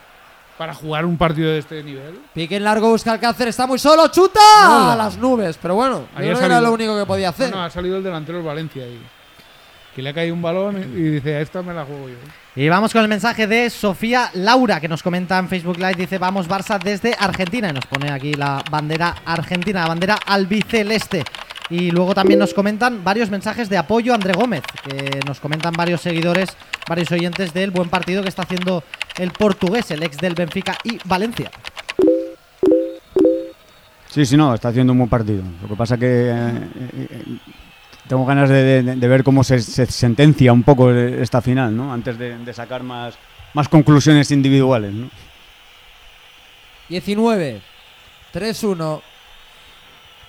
para 0.59 0.75
jugar 0.75 1.05
un 1.05 1.17
partido 1.17 1.51
de 1.51 1.59
este 1.59 1.83
nivel. 1.83 2.19
Pique 2.33 2.57
en 2.57 2.65
largo, 2.65 2.89
busca 2.91 3.13
Alcácer, 3.13 3.49
está 3.49 3.67
muy 3.67 3.79
solo, 3.79 4.09
chuta 4.09 4.41
No. 4.65 4.91
a 4.93 4.97
las 4.97 5.17
nubes. 5.17 5.59
Pero 5.61 5.75
bueno, 5.75 6.01
yo 6.13 6.19
Ahí 6.19 6.27
creo 6.27 6.39
que 6.39 6.45
era 6.45 6.61
lo 6.61 6.73
único 6.73 6.97
que 6.99 7.07
podía 7.07 7.31
hacer. 7.31 7.51
No, 7.51 7.57
no, 7.59 7.65
ha 7.65 7.71
salido 7.71 7.97
el 7.97 8.05
delantero 8.05 8.39
del 8.39 8.47
Valencia 8.47 8.85
ahí. 8.85 9.01
Que 9.95 10.03
le 10.03 10.11
ha 10.11 10.13
caído 10.15 10.35
un 10.35 10.43
balón 10.43 10.77
y 10.77 11.03
dice, 11.03 11.37
a 11.37 11.41
esta 11.41 11.63
me 11.63 11.73
la 11.73 11.85
juego 11.85 12.09
yo. 12.09 12.17
Y 12.57 12.69
vamos 12.69 12.93
con 12.93 13.03
el 13.03 13.09
mensaje 13.09 13.47
de 13.47 13.71
Sofía 13.71 14.31
Laura, 14.35 14.81
que 14.81 14.89
nos 14.89 15.03
comenta 15.03 15.39
en 15.39 15.49
Facebook 15.49 15.77
Live. 15.77 15.95
Dice: 15.95 16.19
Vamos 16.19 16.49
Barça 16.49 16.81
desde 16.83 17.17
Argentina. 17.19 17.69
Y 17.69 17.73
nos 17.73 17.87
pone 17.87 18.11
aquí 18.11 18.35
la 18.35 18.63
bandera 18.71 19.15
argentina, 19.25 19.83
la 19.83 19.89
bandera 19.89 20.19
albiceleste. 20.27 21.25
Y 21.71 21.91
luego 21.91 22.15
también 22.15 22.39
nos 22.39 22.53
comentan 22.53 23.03
varios 23.03 23.31
mensajes 23.31 23.69
de 23.71 23.79
apoyo 23.79 24.13
a 24.13 24.17
André 24.17 24.35
Gómez, 24.35 24.63
que 24.87 25.21
nos 25.27 25.41
comentan 25.41 25.73
varios 25.73 26.03
seguidores, 26.03 26.55
varios 26.89 27.11
oyentes 27.11 27.55
del 27.55 27.71
buen 27.71 27.89
partido 27.89 28.23
que 28.23 28.29
está 28.29 28.43
haciendo 28.43 28.85
el 29.17 29.31
portugués, 29.31 29.91
el 29.91 30.03
ex 30.03 30.19
del 30.19 30.35
Benfica 30.35 30.77
y 30.85 30.99
Valencia. 31.07 31.51
Sí, 34.11 34.25
sí, 34.27 34.37
no, 34.37 34.55
está 34.55 34.69
haciendo 34.69 34.93
un 34.93 34.99
buen 34.99 35.11
partido. 35.11 35.43
Lo 35.63 35.69
que 35.69 35.75
pasa 35.75 35.97
que 35.97 36.07
eh, 36.31 36.69
eh, 36.99 37.25
tengo 38.07 38.25
ganas 38.27 38.49
de, 38.49 38.83
de- 38.83 38.97
de 38.97 39.09
ver 39.09 39.25
cómo 39.25 39.43
se, 39.43 39.59
se 39.61 39.87
sentencia 39.87 40.53
un 40.53 40.63
poco 40.63 40.93
esta 40.93 41.41
final, 41.43 41.75
¿no? 41.77 41.93
Antes 41.93 42.19
de, 42.19 42.37
de 42.39 42.53
sacar 42.53 42.83
más, 42.83 43.15
más 43.55 43.69
conclusiones 43.69 44.31
individuales, 44.31 44.93
¿no? 44.93 45.11
19, 46.91 47.61
3-1. 48.33 49.01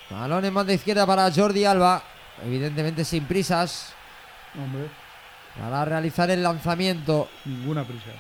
Balón 0.10 0.46
en 0.46 0.54
banda 0.54 0.74
izquierda 0.74 1.06
para 1.06 1.32
Jordi 1.32 1.66
Alba. 1.66 2.04
Evidentemente 2.46 3.06
sin 3.06 3.26
prisas. 3.26 3.94
Hombre, 4.58 4.88
Para 5.60 5.86
realizar 5.86 6.30
el 6.30 6.44
lanzamiento. 6.44 7.30
ninguna 7.46 7.84
prisa. 7.86 8.12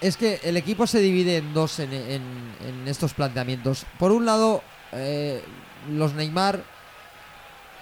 Es 0.00 0.16
que 0.16 0.40
el 0.44 0.56
equipo 0.56 0.86
se 0.86 1.00
divide 1.00 1.38
en 1.38 1.52
dos 1.52 1.80
en, 1.80 1.92
en- 1.92 2.54
en 2.64 2.86
estos 2.88 3.12
planteamientos. 3.14 3.84
Por 3.98 4.12
un 4.12 4.24
lado, 4.24 4.62
eh, 4.92 5.42
los 5.90 6.14
Neymar 6.14 6.62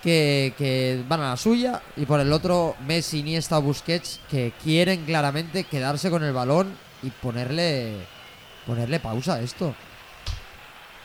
que, 0.03 0.55
que 0.57 1.03
van 1.09 1.21
a 1.21 1.31
la 1.31 1.37
suya. 1.37 1.83
Y 1.97 2.07
por 2.07 2.21
el 2.21 2.33
otro, 2.33 2.75
Messi, 2.87 3.19
Iniesta 3.21 3.59
o 3.59 3.63
Busquets 3.63 4.21
que 4.31 4.53
quieren 4.63 5.05
claramente 5.05 5.65
quedarse 5.65 6.11
con 6.11 6.25
el 6.25 6.33
balón 6.33 6.75
y 7.03 7.11
ponerle, 7.11 7.97
ponerle 8.67 8.99
pausa 9.01 9.35
a 9.35 9.41
esto. 9.43 9.75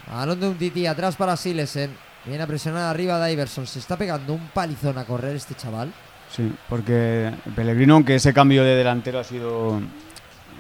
Balón 0.07 0.39
de 0.39 0.47
un 0.49 0.55
Titi 0.55 0.85
atrás 0.85 1.15
para 1.15 1.35
Silesen. 1.37 1.91
Viene 2.25 2.43
a 2.43 2.47
presionar 2.47 2.83
arriba 2.83 3.23
Diverson. 3.25 3.65
Se 3.65 3.79
está 3.79 3.97
pegando 3.97 4.33
un 4.33 4.47
palizón 4.49 4.97
a 4.97 5.05
correr 5.05 5.35
este 5.35 5.55
chaval. 5.55 5.91
Sí, 6.35 6.51
porque 6.69 7.31
Pellegrino, 7.55 7.95
aunque 7.95 8.15
ese 8.15 8.33
cambio 8.33 8.63
de 8.63 8.75
delantero 8.75 9.19
ha 9.19 9.23
sido 9.23 9.81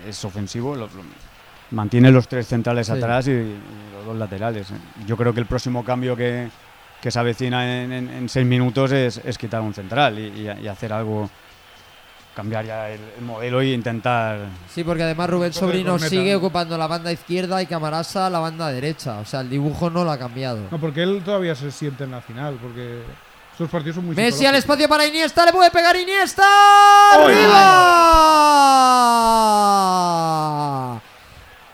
es 0.07 0.25
ofensivo, 0.25 0.75
lo- 0.75 0.87
lo- 0.87 1.31
mantiene 1.71 2.11
los 2.11 2.27
tres 2.27 2.47
centrales 2.47 2.87
Sí. 2.87 2.93
atrás 2.93 3.27
y, 3.27 3.31
y 3.31 3.61
los 3.95 4.05
dos 4.05 4.17
laterales. 4.17 4.67
Yo 5.05 5.15
creo 5.15 5.33
que 5.33 5.39
el 5.39 5.45
próximo 5.45 5.85
cambio 5.85 6.15
que, 6.17 6.49
que 7.01 7.11
se 7.11 7.19
avecina 7.19 7.83
en, 7.83 7.91
en- 7.93 8.09
en 8.09 8.27
seis 8.29 8.45
minutos 8.45 8.91
es, 8.91 9.21
es 9.23 9.37
quitar 9.37 9.61
un 9.61 9.73
central 9.73 10.17
y, 10.19 10.23
y- 10.41 10.63
y 10.63 10.67
hacer 10.67 10.91
algo 10.91 11.29
cambiar 12.35 12.65
ya 12.65 12.89
el, 12.89 12.99
el 13.17 13.25
modelo 13.25 13.61
e 13.61 13.67
intentar. 13.67 14.39
Sí, 14.73 14.83
porque 14.83 15.03
además 15.03 15.29
Rubén 15.29 15.53
Sobrino 15.53 15.99
sigue 15.99 16.35
ocupando 16.35 16.77
la 16.77 16.87
banda 16.87 17.11
izquierda 17.11 17.61
y 17.61 17.65
Camarasa 17.65 18.29
la 18.29 18.39
banda 18.39 18.69
derecha. 18.69 19.19
O 19.19 19.25
sea, 19.25 19.41
el 19.41 19.49
dibujo 19.49 19.89
no 19.89 20.03
lo 20.03 20.11
ha 20.11 20.17
cambiado. 20.17 20.67
No, 20.71 20.79
porque 20.79 21.03
él 21.03 21.21
todavía 21.23 21.55
se 21.55 21.71
siente 21.71 22.05
en 22.05 22.11
la 22.11 22.21
final, 22.21 22.57
porque 22.61 23.01
estos 23.51 23.69
partidos 23.69 23.95
son 23.95 24.05
muy 24.05 24.15
Messi 24.15 24.45
al 24.45 24.55
espacio 24.55 24.87
para 24.87 25.05
Iniesta, 25.05 25.45
le 25.45 25.51
puede 25.51 25.71
pegar 25.71 25.95
Iniesta. 25.95 26.43
¡Arriba! 27.13 28.21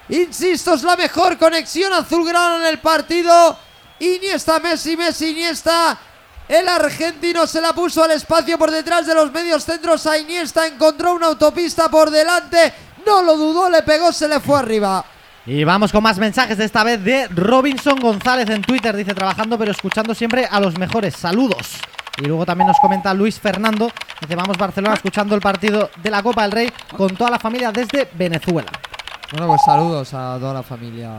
Insisto, 0.10 0.74
es 0.74 0.84
la 0.84 0.96
mejor 0.96 1.38
conexión 1.38 1.94
azulgrana 1.94 2.58
en 2.58 2.74
el 2.74 2.80
partido. 2.80 3.58
Iniesta, 4.00 4.60
Messi, 4.60 4.98
Messi, 4.98 5.32
Iniesta. 5.32 5.98
El 6.48 6.68
argentino 6.70 7.46
se 7.46 7.60
la 7.60 7.74
puso 7.74 8.04
al 8.04 8.12
espacio 8.12 8.58
por 8.58 8.72
detrás 8.72 9.06
de 9.06 9.14
los 9.14 9.32
medios 9.32 9.66
centros 9.66 10.08
a 10.08 10.18
Iniesta. 10.18 10.66
Encontró 10.66 11.14
una 11.14 11.28
autopista 11.28 11.90
por 11.90 12.10
delante. 12.10 12.74
No 13.06 13.22
lo 13.22 13.36
dudó, 13.36 13.70
le 13.70 13.84
pegó, 13.84 14.14
se 14.14 14.28
le 14.28 14.40
fue 14.40 14.60
arriba. 14.60 15.04
Y 15.46 15.64
vamos 15.64 15.92
con 15.92 16.04
más 16.04 16.18
mensajes 16.18 16.58
de 16.58 16.66
esta 16.66 16.84
vez 16.84 17.04
de 17.04 17.28
Robinson 17.28 18.00
González 18.00 18.50
en 18.50 18.62
Twitter. 18.62 18.96
Dice 18.96 19.14
trabajando 19.14 19.58
pero 19.58 19.72
escuchando 19.72 20.16
siempre 20.16 20.48
a 20.50 20.60
los 20.60 20.78
mejores. 20.78 21.16
Saludos. 21.16 21.80
Y 22.18 22.26
luego 22.26 22.46
también 22.46 22.68
nos 22.68 22.80
comenta 22.80 23.14
Luis 23.14 23.40
Fernando. 23.40 23.92
Dice 24.22 24.36
vamos 24.36 24.58
Barcelona 24.58 24.96
escuchando 24.96 25.36
el 25.36 25.42
partido 25.42 25.90
de 26.02 26.10
la 26.10 26.24
Copa 26.24 26.44
del 26.44 26.52
Rey 26.52 26.74
con 26.96 27.16
toda 27.16 27.30
la 27.30 27.40
familia 27.40 27.72
desde 27.72 28.10
Venezuela. 28.14 28.72
Bueno, 29.32 29.48
pues 29.48 29.62
saludos 29.66 30.14
a 30.14 30.38
toda 30.40 30.54
la 30.54 30.64
familia. 30.64 31.12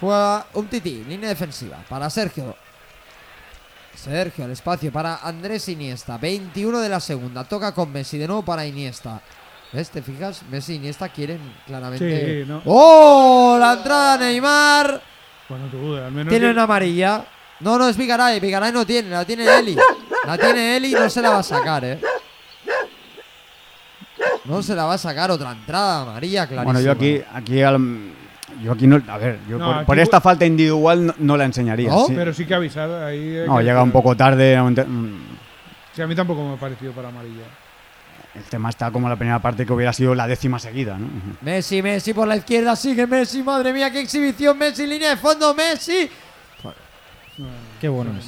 Juega 0.00 0.46
un 0.54 0.66
tití, 0.68 1.04
línea 1.04 1.30
defensiva 1.30 1.78
para 1.88 2.08
Sergio. 2.10 2.54
Sergio, 4.00 4.46
el 4.46 4.52
espacio 4.52 4.90
para 4.90 5.16
Andrés 5.16 5.68
Iniesta. 5.68 6.16
21 6.18 6.80
de 6.80 6.88
la 6.88 7.00
segunda. 7.00 7.44
Toca 7.44 7.72
con 7.72 7.92
Messi 7.92 8.16
de 8.18 8.26
nuevo 8.26 8.42
para 8.42 8.64
Iniesta. 8.66 9.20
¿Ves? 9.72 9.90
¿Te 9.90 10.00
fijas? 10.02 10.42
Messi 10.50 10.72
e 10.72 10.76
Iniesta 10.76 11.08
quieren 11.10 11.38
claramente. 11.66 12.42
Sí, 12.44 12.48
¿no? 12.48 12.62
¡Oh! 12.64 13.56
La 13.60 13.74
entrada 13.74 14.16
de 14.18 14.24
Neymar. 14.26 15.02
Bueno, 15.48 15.66
tú, 15.70 15.94
al 15.96 16.10
menos. 16.12 16.30
Tiene 16.30 16.46
que- 16.46 16.52
una 16.52 16.62
amarilla. 16.62 17.24
No, 17.60 17.76
no 17.78 17.88
es 17.88 17.96
Vigaray. 17.96 18.40
Vigaray 18.40 18.72
no 18.72 18.86
tiene. 18.86 19.10
La 19.10 19.24
tiene 19.24 19.44
Eli. 19.58 19.76
La 20.26 20.38
tiene 20.38 20.76
Eli 20.76 20.88
y 20.90 20.94
no 20.94 21.10
se 21.10 21.20
la 21.20 21.30
va 21.30 21.38
a 21.40 21.42
sacar, 21.42 21.84
¿eh? 21.84 22.00
No 24.46 24.62
se 24.62 24.74
la 24.74 24.84
va 24.86 24.94
a 24.94 24.98
sacar 24.98 25.30
otra 25.30 25.52
entrada 25.52 26.02
amarilla, 26.02 26.46
clarísima. 26.46 26.64
Bueno, 26.64 26.80
yo 26.80 26.90
aquí, 26.92 27.20
aquí 27.32 27.62
al- 27.62 28.12
yo 28.62 28.72
aquí 28.72 28.86
no, 28.86 29.00
a 29.08 29.18
ver, 29.18 29.38
yo 29.48 29.58
No, 29.58 29.84
por, 29.84 29.98
esta 29.98 30.20
falta 30.20 30.44
individual 30.46 31.06
no, 31.06 31.14
no 31.18 31.36
la 31.36 31.44
enseñaría. 31.44 31.90
¿No? 31.90 32.06
sí. 32.06 32.12
Pero 32.14 32.32
sí 32.32 32.46
que 32.46 32.54
avisar. 32.54 32.90
Ahí 33.04 33.44
no, 33.46 33.58
que- 33.58 33.64
llega 33.64 33.82
un 33.82 33.90
poco 33.92 34.16
tarde. 34.16 34.60
mm, 34.60 35.14
Sí, 35.94 36.02
a 36.02 36.06
mí 36.06 36.14
tampoco 36.14 36.44
me 36.46 36.54
ha 36.54 36.56
parecido 36.56 36.92
para 36.92 37.08
amarilla. 37.08 37.44
El 38.34 38.44
tema 38.44 38.68
está 38.70 38.92
como 38.92 39.08
la 39.08 39.16
primera 39.16 39.40
parte 39.40 39.66
que 39.66 39.72
hubiera 39.72 39.92
sido 39.92 40.14
la 40.14 40.28
décima 40.28 40.58
seguida, 40.60 40.96
¿no? 40.96 41.08
Messi, 41.40 41.82
Messi 41.82 42.14
por 42.14 42.28
la 42.28 42.36
izquierda, 42.36 42.76
sigue 42.76 43.04
Messi, 43.06 43.42
madre 43.42 43.72
mía, 43.72 43.90
qué 43.90 44.00
exhibición, 44.00 44.56
Messi, 44.56 44.86
línea 44.86 45.10
de 45.10 45.16
fondo, 45.16 45.52
Messi. 45.52 46.08
Qué 47.80 47.88
bueno 47.88 48.12
es. 48.18 48.26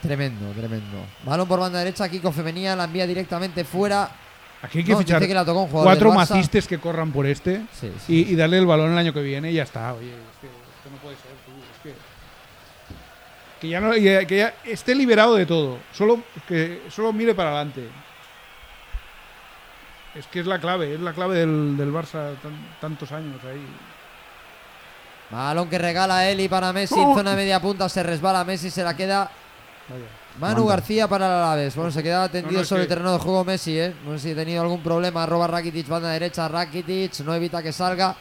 Tremendo, 0.00 0.46
tremendo. 0.52 1.04
Balón 1.24 1.48
por 1.48 1.58
banda 1.60 1.80
derecha, 1.80 2.08
Kiko 2.08 2.30
Femenía 2.32 2.74
la 2.76 2.84
envía 2.84 3.06
directamente 3.06 3.64
fuera. 3.64 4.08
Aquí 4.62 4.78
hay 4.78 4.84
que 4.84 4.92
No, 4.92 4.98
fichar 4.98 5.20
dice 5.20 5.28
que 5.28 5.34
la 5.34 5.44
tocó 5.44 5.62
un 5.62 5.68
jugador 5.68 5.86
cuatro 5.92 6.12
macistes 6.12 6.66
que 6.66 6.78
corran 6.78 7.12
por 7.12 7.26
este 7.26 7.62
Sí, 7.72 7.92
sí. 8.06 8.26
y, 8.28 8.32
y 8.32 8.36
darle 8.36 8.58
el 8.58 8.66
balón 8.66 8.90
el 8.92 8.98
año 8.98 9.12
que 9.12 9.22
viene 9.22 9.50
y 9.52 9.54
ya 9.54 9.62
está. 9.62 9.92
Oye, 9.94 10.08
es 10.08 10.38
que 10.40 10.46
esto 10.48 10.90
no 10.90 10.96
puede 10.98 11.14
ser, 11.16 11.30
tú. 11.46 11.52
Es 11.74 11.82
que, 11.82 11.94
que 13.60 13.68
ya 13.68 13.80
no, 13.80 13.96
y- 13.96 14.26
que 14.26 14.36
ya 14.36 14.54
esté 14.64 14.94
liberado 14.96 15.36
de 15.36 15.46
todo. 15.46 15.78
Solo 15.92 16.22
que 16.48 16.82
solo 16.90 17.12
mire 17.12 17.34
para 17.36 17.50
adelante. 17.50 17.88
Es 20.14 20.26
que 20.26 20.40
es 20.40 20.46
la 20.46 20.58
clave, 20.58 20.94
es 20.94 21.00
la 21.00 21.12
clave 21.12 21.36
del, 21.36 21.76
del 21.76 21.92
Barça 21.92 22.34
tan- 22.42 22.68
tantos 22.80 23.12
años 23.12 23.40
ahí. 23.44 23.64
Balón 25.30 25.68
que 25.68 25.78
regala 25.78 26.28
Eli 26.28 26.48
para 26.48 26.72
Messi 26.72 26.98
en 26.98 27.14
zona 27.14 27.30
de 27.30 27.36
media 27.36 27.60
punta, 27.60 27.88
se 27.88 28.02
resbala 28.02 28.42
Messi, 28.44 28.70
se 28.70 28.82
la 28.82 28.96
queda 28.96 29.30
Vaya. 29.88 30.04
Manu 30.38 30.60
Manda. 30.60 30.76
García 30.76 31.08
para 31.08 31.26
el 31.26 31.32
Alavés. 31.32 31.74
Bueno, 31.74 31.90
se 31.90 32.02
queda 32.02 32.28
tendido 32.28 32.52
No, 32.52 32.58
no, 32.58 32.62
es 32.62 32.68
sobre 32.68 32.82
el 32.82 32.88
terreno 32.88 33.12
de 33.12 33.18
juego 33.18 33.44
Messi, 33.44 33.78
¿eh? 33.78 33.94
No 34.04 34.12
sé 34.12 34.18
si 34.18 34.30
ha 34.32 34.36
tenido 34.36 34.62
algún 34.62 34.82
problema. 34.82 35.26
Roba 35.26 35.46
Rakitic, 35.46 35.88
banda 35.88 36.10
derecha, 36.10 36.48
Rakitic, 36.48 37.20
no 37.20 37.34
evita 37.34 37.62
que 37.62 37.72
salga. 37.72 38.16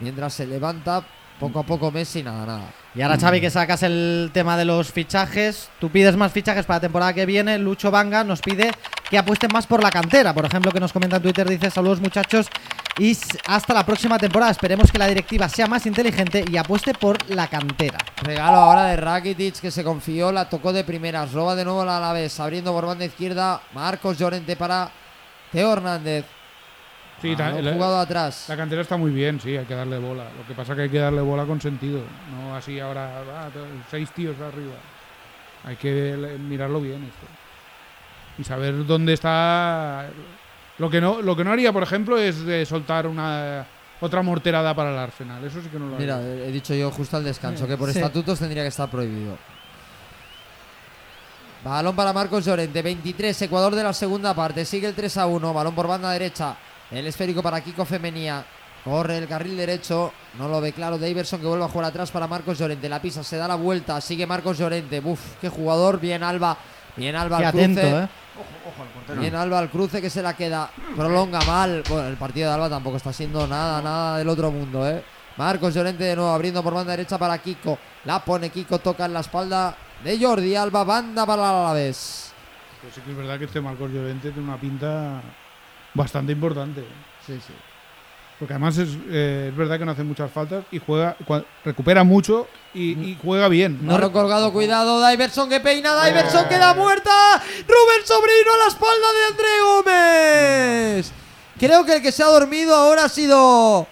Mientras 0.00 0.34
se 0.34 0.46
levanta, 0.46 1.04
poco 1.38 1.60
a 1.60 1.62
poco 1.62 1.90
Messi, 1.90 2.22
nada, 2.22 2.44
nada. 2.44 2.83
Y 2.96 3.02
ahora 3.02 3.18
Xavi 3.18 3.40
que 3.40 3.50
sacas 3.50 3.82
el 3.82 4.30
tema 4.32 4.56
de 4.56 4.64
los 4.64 4.92
fichajes, 4.92 5.68
tú 5.80 5.90
pides 5.90 6.16
más 6.16 6.30
fichajes 6.30 6.64
para 6.64 6.76
la 6.76 6.82
temporada 6.82 7.12
que 7.12 7.26
viene, 7.26 7.58
Lucho 7.58 7.90
Vanga 7.90 8.22
nos 8.22 8.40
pide 8.40 8.70
que 9.10 9.18
apuesten 9.18 9.50
más 9.52 9.66
por 9.66 9.82
la 9.82 9.90
cantera, 9.90 10.32
por 10.32 10.44
ejemplo 10.46 10.70
que 10.70 10.78
nos 10.78 10.92
comenta 10.92 11.16
en 11.16 11.22
Twitter, 11.22 11.48
dice 11.48 11.72
saludos 11.72 12.00
muchachos 12.00 12.46
y 12.96 13.18
hasta 13.48 13.74
la 13.74 13.84
próxima 13.84 14.16
temporada, 14.16 14.52
esperemos 14.52 14.92
que 14.92 14.98
la 14.98 15.08
directiva 15.08 15.48
sea 15.48 15.66
más 15.66 15.86
inteligente 15.86 16.44
y 16.48 16.56
apueste 16.56 16.94
por 16.94 17.18
la 17.28 17.48
cantera. 17.48 17.98
Regalo 18.22 18.58
ahora 18.58 18.84
de 18.84 18.96
Rakitic 18.96 19.60
que 19.60 19.72
se 19.72 19.82
confió, 19.82 20.30
la 20.30 20.48
tocó 20.48 20.72
de 20.72 20.84
primeras, 20.84 21.32
roba 21.32 21.56
de 21.56 21.64
nuevo 21.64 21.84
la 21.84 21.96
Alavés, 21.96 22.38
abriendo 22.38 22.72
por 22.72 22.86
banda 22.86 23.04
izquierda, 23.04 23.60
Marcos 23.74 24.18
Llorente 24.18 24.54
para 24.54 24.92
Teo 25.50 25.72
Hernández. 25.72 26.26
Sí, 27.24 27.36
la- 27.36 27.72
jugado 27.72 27.98
atrás. 27.98 28.44
La 28.48 28.56
cantera 28.56 28.82
está 28.82 28.96
muy 28.96 29.10
bien, 29.10 29.40
sí, 29.40 29.56
hay 29.56 29.64
que 29.64 29.74
darle 29.74 29.98
bola. 29.98 30.24
Lo 30.38 30.46
que 30.46 30.54
pasa 30.54 30.72
es 30.72 30.76
que 30.76 30.82
hay 30.82 30.90
que 30.90 30.98
darle 30.98 31.20
bola 31.22 31.44
con 31.44 31.60
sentido. 31.60 32.00
No 32.30 32.54
así 32.54 32.78
ahora, 32.80 33.22
ah, 33.34 33.48
seis 33.90 34.10
tíos 34.10 34.36
arriba. 34.40 34.74
Hay 35.64 35.76
que 35.76 36.36
mirarlo 36.38 36.80
bien 36.80 37.02
esto. 37.04 37.26
Y 38.38 38.44
saber 38.44 38.84
dónde 38.86 39.14
está. 39.14 40.06
Lo 40.78 40.90
que 40.90 41.00
no, 41.00 41.22
lo 41.22 41.34
que 41.36 41.44
no 41.44 41.52
haría, 41.52 41.72
por 41.72 41.82
ejemplo, 41.82 42.18
es 42.18 42.44
de 42.44 42.66
soltar 42.66 43.06
una 43.06 43.64
otra 44.00 44.22
morterada 44.22 44.74
para 44.74 44.90
el 44.90 44.98
Arsenal. 44.98 45.42
Eso 45.44 45.62
sí 45.62 45.68
que 45.68 45.78
no 45.78 45.86
lo 45.88 45.96
haría. 45.96 46.16
Mira, 46.16 46.44
he 46.44 46.50
dicho 46.52 46.74
yo 46.74 46.90
justo 46.90 47.16
al 47.16 47.24
descanso 47.24 47.66
que 47.66 47.76
por 47.76 47.90
Sí. 47.90 47.98
estatutos 47.98 48.38
tendría 48.38 48.62
que 48.62 48.68
estar 48.68 48.90
prohibido. 48.90 49.38
Balón 51.64 51.96
para 51.96 52.12
Marcos 52.12 52.44
Llorente, 52.44 52.82
23, 52.82 53.40
Ecuador 53.42 53.74
de 53.74 53.82
la 53.82 53.92
segunda 53.94 54.34
parte, 54.34 54.66
sigue 54.66 54.88
el 54.88 54.94
3 54.94 55.16
a 55.16 55.26
1, 55.26 55.54
balón 55.54 55.74
por 55.74 55.86
banda 55.86 56.10
derecha, 56.10 56.56
el 56.96 57.06
esférico 57.06 57.42
para 57.42 57.60
Kiko 57.60 57.84
Femenía, 57.84 58.44
corre 58.84 59.18
el 59.18 59.28
carril 59.28 59.56
derecho, 59.56 60.12
no 60.38 60.48
lo 60.48 60.60
ve 60.60 60.72
claro 60.72 60.98
Daverson 60.98 61.40
que 61.40 61.46
vuelve 61.46 61.64
a 61.64 61.68
jugar 61.68 61.88
atrás 61.88 62.10
para 62.10 62.26
Marcos 62.26 62.58
Llorente, 62.58 62.88
la 62.88 63.00
pisa, 63.00 63.22
se 63.22 63.36
da 63.36 63.48
la 63.48 63.54
vuelta, 63.54 64.00
sigue 64.00 64.26
Marcos 64.26 64.58
Llorente, 64.58 65.00
uf, 65.04 65.20
qué 65.40 65.48
jugador, 65.48 65.98
bien 66.00 66.22
Alba, 66.22 66.56
bien 66.96 67.16
Alba 67.16 67.38
Qué 67.38 67.46
al 67.46 67.52
cruce, 67.52 67.72
atento, 67.72 68.00
¿eh? 68.00 68.08
Bien 69.18 69.34
Alba 69.34 69.58
al 69.58 69.70
cruce 69.70 70.00
que 70.00 70.10
se 70.10 70.22
la 70.22 70.34
queda. 70.34 70.70
Prolonga 70.96 71.40
mal. 71.42 71.82
Bueno, 71.88 72.08
el 72.08 72.16
partido 72.16 72.48
de 72.48 72.54
Alba 72.54 72.68
tampoco 72.68 72.96
está 72.96 73.12
siendo 73.12 73.46
nada, 73.46 73.80
nada 73.80 74.18
del 74.18 74.28
otro 74.28 74.50
mundo, 74.50 74.88
¿eh? 74.88 75.04
Marcos 75.36 75.74
Llorente 75.74 76.04
de 76.04 76.16
nuevo 76.16 76.30
abriendo 76.30 76.62
por 76.62 76.74
banda 76.74 76.92
derecha 76.92 77.18
para 77.18 77.38
Kiko. 77.38 77.78
La 78.04 78.24
pone 78.24 78.50
Kiko, 78.50 78.78
toca 78.78 79.04
en 79.04 79.12
la 79.12 79.20
espalda 79.20 79.76
de 80.02 80.18
Jordi 80.18 80.54
Alba. 80.56 80.84
Banda 80.84 81.26
para 81.26 81.42
el 81.42 81.48
Alavés. 81.48 82.32
Pero 82.80 82.94
sí 82.94 83.00
que 83.00 83.10
es 83.10 83.16
verdad 83.16 83.38
que 83.38 83.44
este 83.44 83.60
Marcos 83.60 83.90
Llorente 83.90 84.30
tiene 84.30 84.48
una 84.48 84.60
pinta 84.60 85.22
bastante 85.94 86.32
importante. 86.32 86.82
Sí, 87.26 87.34
sí. 87.46 87.52
Porque 88.38 88.52
además 88.54 88.76
es, 88.78 88.88
eh, 89.10 89.46
es 89.50 89.56
verdad 89.56 89.78
que 89.78 89.84
no 89.84 89.92
hace 89.92 90.02
muchas 90.02 90.30
faltas 90.30 90.64
y 90.72 90.80
juega, 90.80 91.16
recupera 91.64 92.02
mucho 92.02 92.48
y, 92.74 92.90
y 92.92 93.16
juega 93.22 93.48
bien. 93.48 93.78
No 93.82 93.96
lo 93.98 94.10
colgado, 94.12 94.52
cuidado. 94.52 95.06
Diverson 95.08 95.48
que 95.48 95.60
peina. 95.60 96.04
Diverson 96.04 96.48
queda 96.48 96.74
muerta. 96.74 97.10
Rubén 97.40 98.04
Sobrino 98.04 98.54
a 98.54 98.58
la 98.58 98.66
espalda 98.68 99.06
de 99.12 99.24
André 99.30 99.60
Gómez. 99.62 101.12
Creo 101.58 101.84
que 101.86 101.96
el 101.96 102.02
que 102.02 102.10
se 102.12 102.22
ha 102.24 102.26
dormido 102.26 102.74
ahora 102.74 103.04
ha 103.04 103.08
sido 103.08 103.86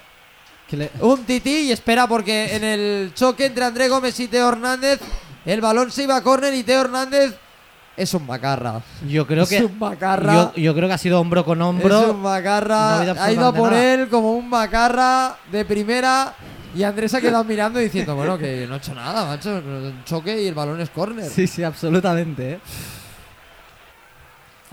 le- 0.73 0.91
Un 1.01 1.25
tití 1.25 1.69
y 1.69 1.73
espera 1.73 2.07
porque 2.09 2.57
en 2.57 2.65
el 2.65 3.13
choque 3.15 3.47
entre 3.47 3.65
André 3.65 3.89
Gómez 3.89 4.19
y 4.19 4.27
Teo 4.27 4.49
Hernández 4.49 5.01
el 5.45 5.61
balón 5.61 5.93
se 5.93 6.03
iba 6.05 6.17
a 6.17 6.23
córner 6.23 6.53
y 6.55 6.63
Teo 6.65 6.81
Hernández 6.81 7.37
es 7.97 8.15
un 8.15 8.27
macarra. 8.27 8.81
Yo 9.07 9.27
creo 9.27 9.45
es 9.45 9.49
que 9.49 9.65
un 9.65 9.79
macarra. 9.79 10.35
yo, 10.35 10.55
yo 10.55 10.75
creo 10.75 10.89
que 10.89 10.95
ha 10.95 10.99
sido 10.99 11.21
hombro 11.21 11.45
con 11.45 11.61
es 11.61 11.67
hombro. 11.67 12.11
un 12.13 12.23
macarra. 12.23 13.05
no 13.05 13.21
ha 13.21 13.33
ido 13.33 13.47
a 13.47 13.53
por 13.53 13.73
él 13.73 14.09
como 14.09 14.33
un 14.33 14.49
macarra 14.49 15.37
de 15.51 15.65
primera 15.65 16.35
y 16.75 16.83
Andrés 16.85 17.13
ha 17.15 17.21
quedado 17.21 17.45
mirando 17.45 17.81
y 17.81 17.85
diciendo, 17.85 18.17
bueno, 18.17 18.39
que 18.39 18.67
no 18.67 18.75
ha 18.75 18.79
hecho 18.79 18.95
nada, 18.95 19.27
macho. 19.27 19.51
Un 19.51 20.03
choque 20.05 20.43
y 20.43 20.47
el 20.47 20.55
balón 20.55 20.81
es 20.81 20.91
córner. 20.91 21.29
Sí, 21.31 21.47
sí, 21.47 21.63
absolutamente, 21.63 22.53
¿eh? 22.53 22.61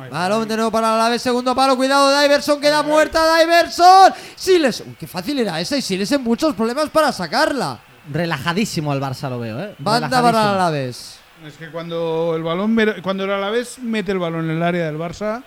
Balón 0.10 0.48
de 0.48 0.56
nuevo 0.56 0.72
para 0.72 0.98
la 0.98 1.10
vez, 1.10 1.22
segundo 1.22 1.54
palo, 1.54 1.76
cuidado, 1.76 2.22
Diverson 2.22 2.62
queda 2.62 2.84
muerta, 2.84 3.38
Diverson. 3.38 4.14
Siles, 4.34 4.82
uy, 4.88 4.96
qué 4.98 5.08
fácil 5.08 5.40
era 5.40 5.60
esa 5.60 5.76
y 5.76 5.82
Siles 5.82 6.10
en 6.14 6.24
muchos 6.24 6.56
problemas 6.56 6.90
para 6.90 7.12
sacarla. 7.12 7.80
Relajadísimo 8.10 8.94
al 8.94 9.02
Barça 9.02 9.30
lo 9.30 9.40
veo, 9.40 9.60
¿eh? 9.60 9.76
Banda 9.78 10.22
para 10.22 10.56
la 10.56 10.70
vez. 10.70 11.19
Es 11.46 11.58
que 11.58 11.70
cuando 11.70 12.34
el 12.36 12.44
balón 12.44 12.78
cuando 13.02 13.24
el 13.24 13.32
Alavés 13.32 13.80
mete 13.80 14.12
el 14.12 14.20
balón 14.20 14.46
en 14.46 14.58
el 14.58 14.64
área 14.64 14.86
del 14.88 14.98
Barça, 14.98 15.44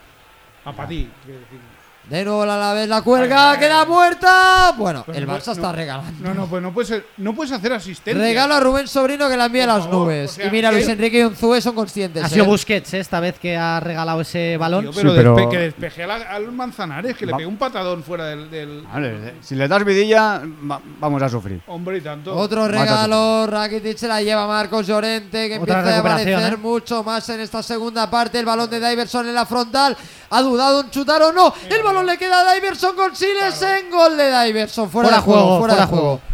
a 0.64 0.72
para 0.72 0.88
ti. 0.88 1.11
quiero. 1.24 1.40
De 2.09 2.25
nuevo 2.25 2.45
la 2.45 2.57
Alavés 2.57 2.88
la 2.88 3.01
cuelga, 3.01 3.57
queda 3.59 3.87
muerta. 3.87 4.75
Bueno, 4.77 5.03
Pues 5.07 5.17
el 5.17 5.27
no- 5.27 5.33
Barça 5.35 5.47
no- 5.47 5.53
está 5.53 5.73
regalando. 5.73 6.12
No, 6.29 6.35
no, 6.35 6.47
pues 6.47 6.61
no 6.62 6.73
puedes, 6.75 6.88
ser- 6.88 7.07
no 7.17 7.33
puedes 7.35 7.53
hacer 7.53 7.73
asistencia. 7.73 8.21
Regalo 8.23 8.55
a 8.55 8.61
Rubén 8.61 8.88
Sobrino 8.88 9.29
que 9.31 9.37
la 9.37 9.47
envía 9.47 9.65
a 9.65 9.67
las 9.69 9.85
favor, 9.85 10.07
nubes. 10.09 10.33
o 10.33 10.35
sea, 10.35 10.47
y 10.47 10.51
mira, 10.51 10.69
que- 10.71 10.77
Luis 10.77 10.88
Enrique 10.88 11.21
y 11.21 11.23
Unzúe 11.23 11.61
son 11.61 11.75
conscientes. 11.75 12.23
Ha 12.23 12.27
¿eh? 12.27 12.31
sido 12.31 12.45
Busquets 12.45 12.93
¿eh? 12.95 12.99
esta 12.99 13.21
vez 13.21 13.38
que 13.38 13.57
ha 13.57 13.79
regalado 13.81 14.21
ese 14.21 14.57
balón. 14.59 14.83
Tío, 14.83 14.93
pero, 14.95 15.11
Sí, 15.12 15.17
pero- 15.17 15.37
despe- 15.37 15.51
que 15.51 15.59
despeje 15.59 16.03
al 16.05 16.53
Manzanares, 16.53 17.17
que 17.17 17.25
le 17.25 17.33
pegue 17.35 17.47
un 17.47 17.57
patadón 17.57 18.03
fuera 18.03 18.27
del. 18.27 18.51
del- 18.51 18.83
Vale, 18.83 19.35
si 19.41 19.55
le 19.55 19.69
das 19.69 19.85
vidilla, 19.85 20.43
va- 20.71 20.81
vamos 21.01 21.23
a 21.23 21.29
sufrir. 21.29 21.62
Hombre, 21.69 21.99
y 21.99 22.01
tanto. 22.01 22.37
Otro 22.37 22.67
regalo, 22.69 23.47
Rakitic 23.47 23.97
se 23.97 24.09
la 24.09 24.21
lleva 24.21 24.47
Marcos 24.47 24.87
Llorente, 24.87 25.49
que 25.49 25.59
Otra 25.59 25.79
empieza 25.79 25.97
a 25.97 26.01
aparecer 26.01 26.53
¿eh? 26.53 26.57
mucho 26.57 27.03
más 27.05 27.27
en 27.31 27.41
esta 27.41 27.62
segunda 27.62 28.11
parte. 28.11 28.41
El 28.41 28.45
balón 28.45 28.69
de 28.69 28.81
Diverson 28.87 29.29
en 29.29 29.35
la 29.37 29.47
frontal. 29.47 29.97
Ha 30.35 30.41
dudado 30.43 30.81
en 30.81 30.91
chutar 30.91 31.23
o 31.23 31.31
no. 31.33 31.53
El 31.69 31.83
balón 31.83 31.91
le 32.02 32.16
queda 32.16 32.48
a 32.50 32.55
Diverson 32.55 32.96
con 32.96 33.14
Siles 33.14 33.61
en 33.62 33.90
gol 33.90 34.16
de 34.16 34.44
Diverson. 34.46 34.88
Fuera, 34.90 35.09
Fuera 35.09 35.16
de 35.18 35.22
juego, 35.22 35.42
juego, 35.42 35.59
fuera 35.59 35.74
de 35.74 35.87
fuera 35.87 35.87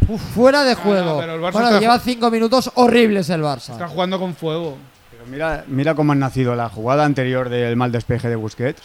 juego. 0.06 0.18
fuera 0.34 0.64
de 0.64 0.74
no, 0.74 0.80
juego. 0.80 1.18
pero 1.20 1.34
el 1.34 1.40
Barça 1.40 1.52
bueno, 1.52 1.80
lleva 1.80 1.98
cinco 1.98 2.30
minutos 2.30 2.70
horribles 2.74 3.28
el 3.30 3.42
Barça. 3.42 3.72
Está 3.72 3.88
jugando 3.88 4.18
con 4.18 4.34
fuego. 4.34 4.76
Pero 5.10 5.24
mira, 5.26 5.64
mira 5.66 5.94
cómo 5.94 6.12
han 6.12 6.18
nacido 6.20 6.54
la 6.54 6.68
jugada 6.68 7.04
anterior 7.04 7.48
del 7.48 7.74
mal 7.76 7.90
despeje 7.90 8.28
de 8.28 8.36
Busquets. 8.36 8.82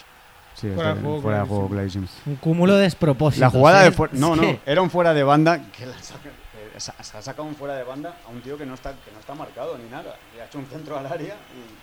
Sí, 0.56 0.70
Fuera 0.74 0.92
este- 0.92 1.02
de 1.02 1.06
juego, 1.08 1.22
fuera 1.22 1.40
de 1.40 1.46
juego 1.48 1.70
clarísimo. 1.70 2.08
Un 2.26 2.36
cúmulo 2.38 2.76
de 2.76 2.84
despropósitos. 2.84 3.40
La 3.42 3.50
jugada 3.50 3.82
¿eh? 3.82 3.86
de 3.86 3.92
fuera. 3.92 4.14
No, 4.16 4.36
no, 4.36 4.60
era 4.66 4.82
un 4.82 4.90
fuera 4.90 5.14
de 5.14 5.24
banda 5.24 5.60
que 5.76 5.86
la 5.86 5.94
saca- 6.02 6.30
sa- 6.78 6.94
se 7.04 7.18
ha 7.18 7.22
sacado 7.22 7.44
un 7.48 7.56
fuera 7.56 7.76
de 7.76 7.84
banda 7.84 8.16
a 8.26 8.30
un 8.30 8.40
tío 8.42 8.58
que 8.58 8.66
no 8.66 8.74
está, 8.76 8.92
que 8.92 9.12
no 9.14 9.20
está 9.20 9.34
marcado 9.36 9.78
ni 9.78 9.90
nada. 9.90 10.16
Le 10.36 10.42
ha 10.42 10.46
hecho 10.46 10.60
un 10.60 10.66
centro 10.68 10.98
al 10.98 11.06
área 11.08 11.36
y. 11.36 11.83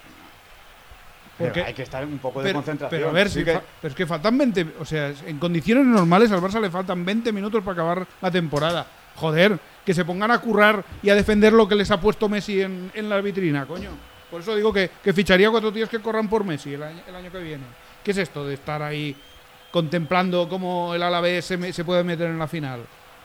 Porque- 1.47 1.63
hay 1.63 1.75
que 1.75 1.83
estar 1.83 2.05
un 2.05 2.19
poco 2.19 2.41
de 2.41 2.47
Pero, 2.47 2.59
concentración. 2.59 2.99
pero 3.01 3.11
a 3.11 3.13
ver, 3.13 3.29
Sí 3.29 3.39
si 3.41 3.45
que- 3.45 3.61
pero 3.81 3.91
es 3.91 3.95
que 3.95 4.07
faltan 4.07 4.37
20. 4.39 4.67
O 4.81 4.85
sea, 4.85 5.13
en 5.27 5.39
condiciones 5.39 5.87
normales 5.87 6.31
al 6.33 6.41
Barça 6.41 6.61
le 6.61 6.71
faltan 6.71 7.05
20 7.05 7.33
minutos 7.33 7.63
para 7.65 7.73
acabar 7.75 8.07
la 8.21 8.31
temporada. 8.31 8.87
Joder, 9.17 9.59
que 9.85 9.93
se 9.93 10.05
pongan 10.05 10.31
a 10.31 10.39
currar 10.39 10.85
y 11.03 11.11
a 11.11 11.15
defender 11.15 11.53
lo 11.53 11.67
que 11.69 11.75
les 11.75 11.91
ha 11.91 12.01
puesto 12.01 12.29
Messi 12.29 12.61
en, 12.63 12.91
en 12.95 13.09
la 13.09 13.21
vitrina, 13.21 13.67
coño. 13.67 13.91
Por 14.31 14.41
eso 14.43 14.55
digo 14.55 14.73
que, 14.73 14.89
que 15.03 15.13
ficharía 15.13 15.51
cuatro 15.51 15.73
tíos 15.73 15.89
que 15.89 15.99
corran 16.01 16.29
por 16.29 16.45
Messi 16.45 16.75
el 16.75 16.83
año, 16.83 17.01
el 17.07 17.15
año 17.17 17.31
que 17.33 17.39
viene. 17.41 17.65
¿Qué 18.05 18.13
es 18.13 18.19
esto 18.19 18.47
de 18.47 18.55
estar 18.55 18.81
ahí 18.83 19.15
contemplando 19.71 20.49
cómo 20.49 20.95
el 20.95 21.03
Alavés 21.03 21.45
se, 21.45 21.57
me- 21.57 21.73
se 21.73 21.85
puede 21.85 22.05
meter 22.05 22.29
en 22.31 22.39
la 22.39 22.47
final? 22.49 22.81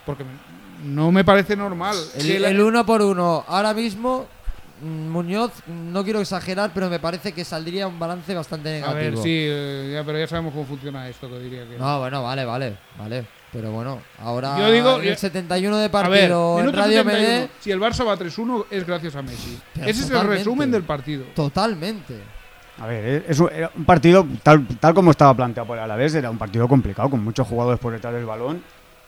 Porque 0.05 0.23
me- 0.23 0.89
no 0.89 1.11
me 1.11 1.23
parece 1.23 1.55
normal. 1.55 1.95
El, 2.17 2.59
uno 2.61 2.85
por 2.85 3.01
uno. 3.01 3.43
Ahora 3.47 3.73
mismo, 3.73 4.27
Muñoz, 4.81 5.51
no 5.67 6.03
quiero 6.03 6.19
exagerar, 6.21 6.71
pero 6.73 6.89
me 6.89 6.99
parece 6.99 7.31
que 7.31 7.45
saldría 7.45 7.87
un 7.87 7.97
balance 7.97 8.33
bastante 8.35 8.69
a 8.69 8.73
negativo. 8.73 8.95
ver, 9.01 9.17
sí, 9.17 9.29
eh, 9.31 9.91
ya, 9.93 10.03
pero 10.03 10.19
ya 10.19 10.27
sabemos 10.27 10.53
cómo 10.53 10.65
funciona 10.65 11.07
esto, 11.07 11.29
que 11.29 11.39
diría 11.39 11.67
que. 11.67 11.77
No, 11.77 11.99
bueno, 11.99 12.21
vale, 12.23 12.43
vale, 12.45 12.77
vale. 12.97 13.25
Pero 13.53 13.71
bueno, 13.71 14.01
ahora 14.19 14.57
Yo 14.59 14.69
digo- 14.69 14.97
el 14.99 15.15
71 15.15 15.77
de 15.77 15.85
A 15.85 15.87
ver, 15.87 15.91
partido 15.91 16.59
en 16.59 16.73
Radio 16.73 17.03
71, 17.03 17.11
MD, 17.45 17.49
si 17.61 17.71
el 17.71 17.79
Barça 17.79 18.05
va 18.05 18.17
3-1 18.17 18.65
es 18.69 18.85
gracias 18.85 19.15
a 19.15 19.21
Messi. 19.21 19.57
Pero 19.73 19.87
Ese 19.87 20.01
es 20.03 20.09
el 20.09 20.27
resumen 20.27 20.69
del 20.71 20.83
partido. 20.83 21.23
totalmente. 21.33 22.19
A 22.77 22.87
ver, 22.87 23.05
eh, 23.05 23.25
es 23.29 23.39
un, 23.39 23.49
era 23.53 23.71
un 23.73 23.85
partido, 23.85 24.27
tal, 24.43 24.67
tal 24.67 24.93
como 24.93 25.11
estaba 25.11 25.33
planteado 25.33 25.65
por 25.67 25.77
el 25.77 25.83
Alavés, 25.85 26.13
era 26.15 26.29
un 26.29 26.37
partido 26.37 26.67
complicado, 26.67 27.09
con 27.09 27.23
muchos 27.23 27.47
jugadores 27.47 27.79
por 27.79 27.93
detrás 27.93 28.13
del 28.13 28.25
balón. 28.25 28.61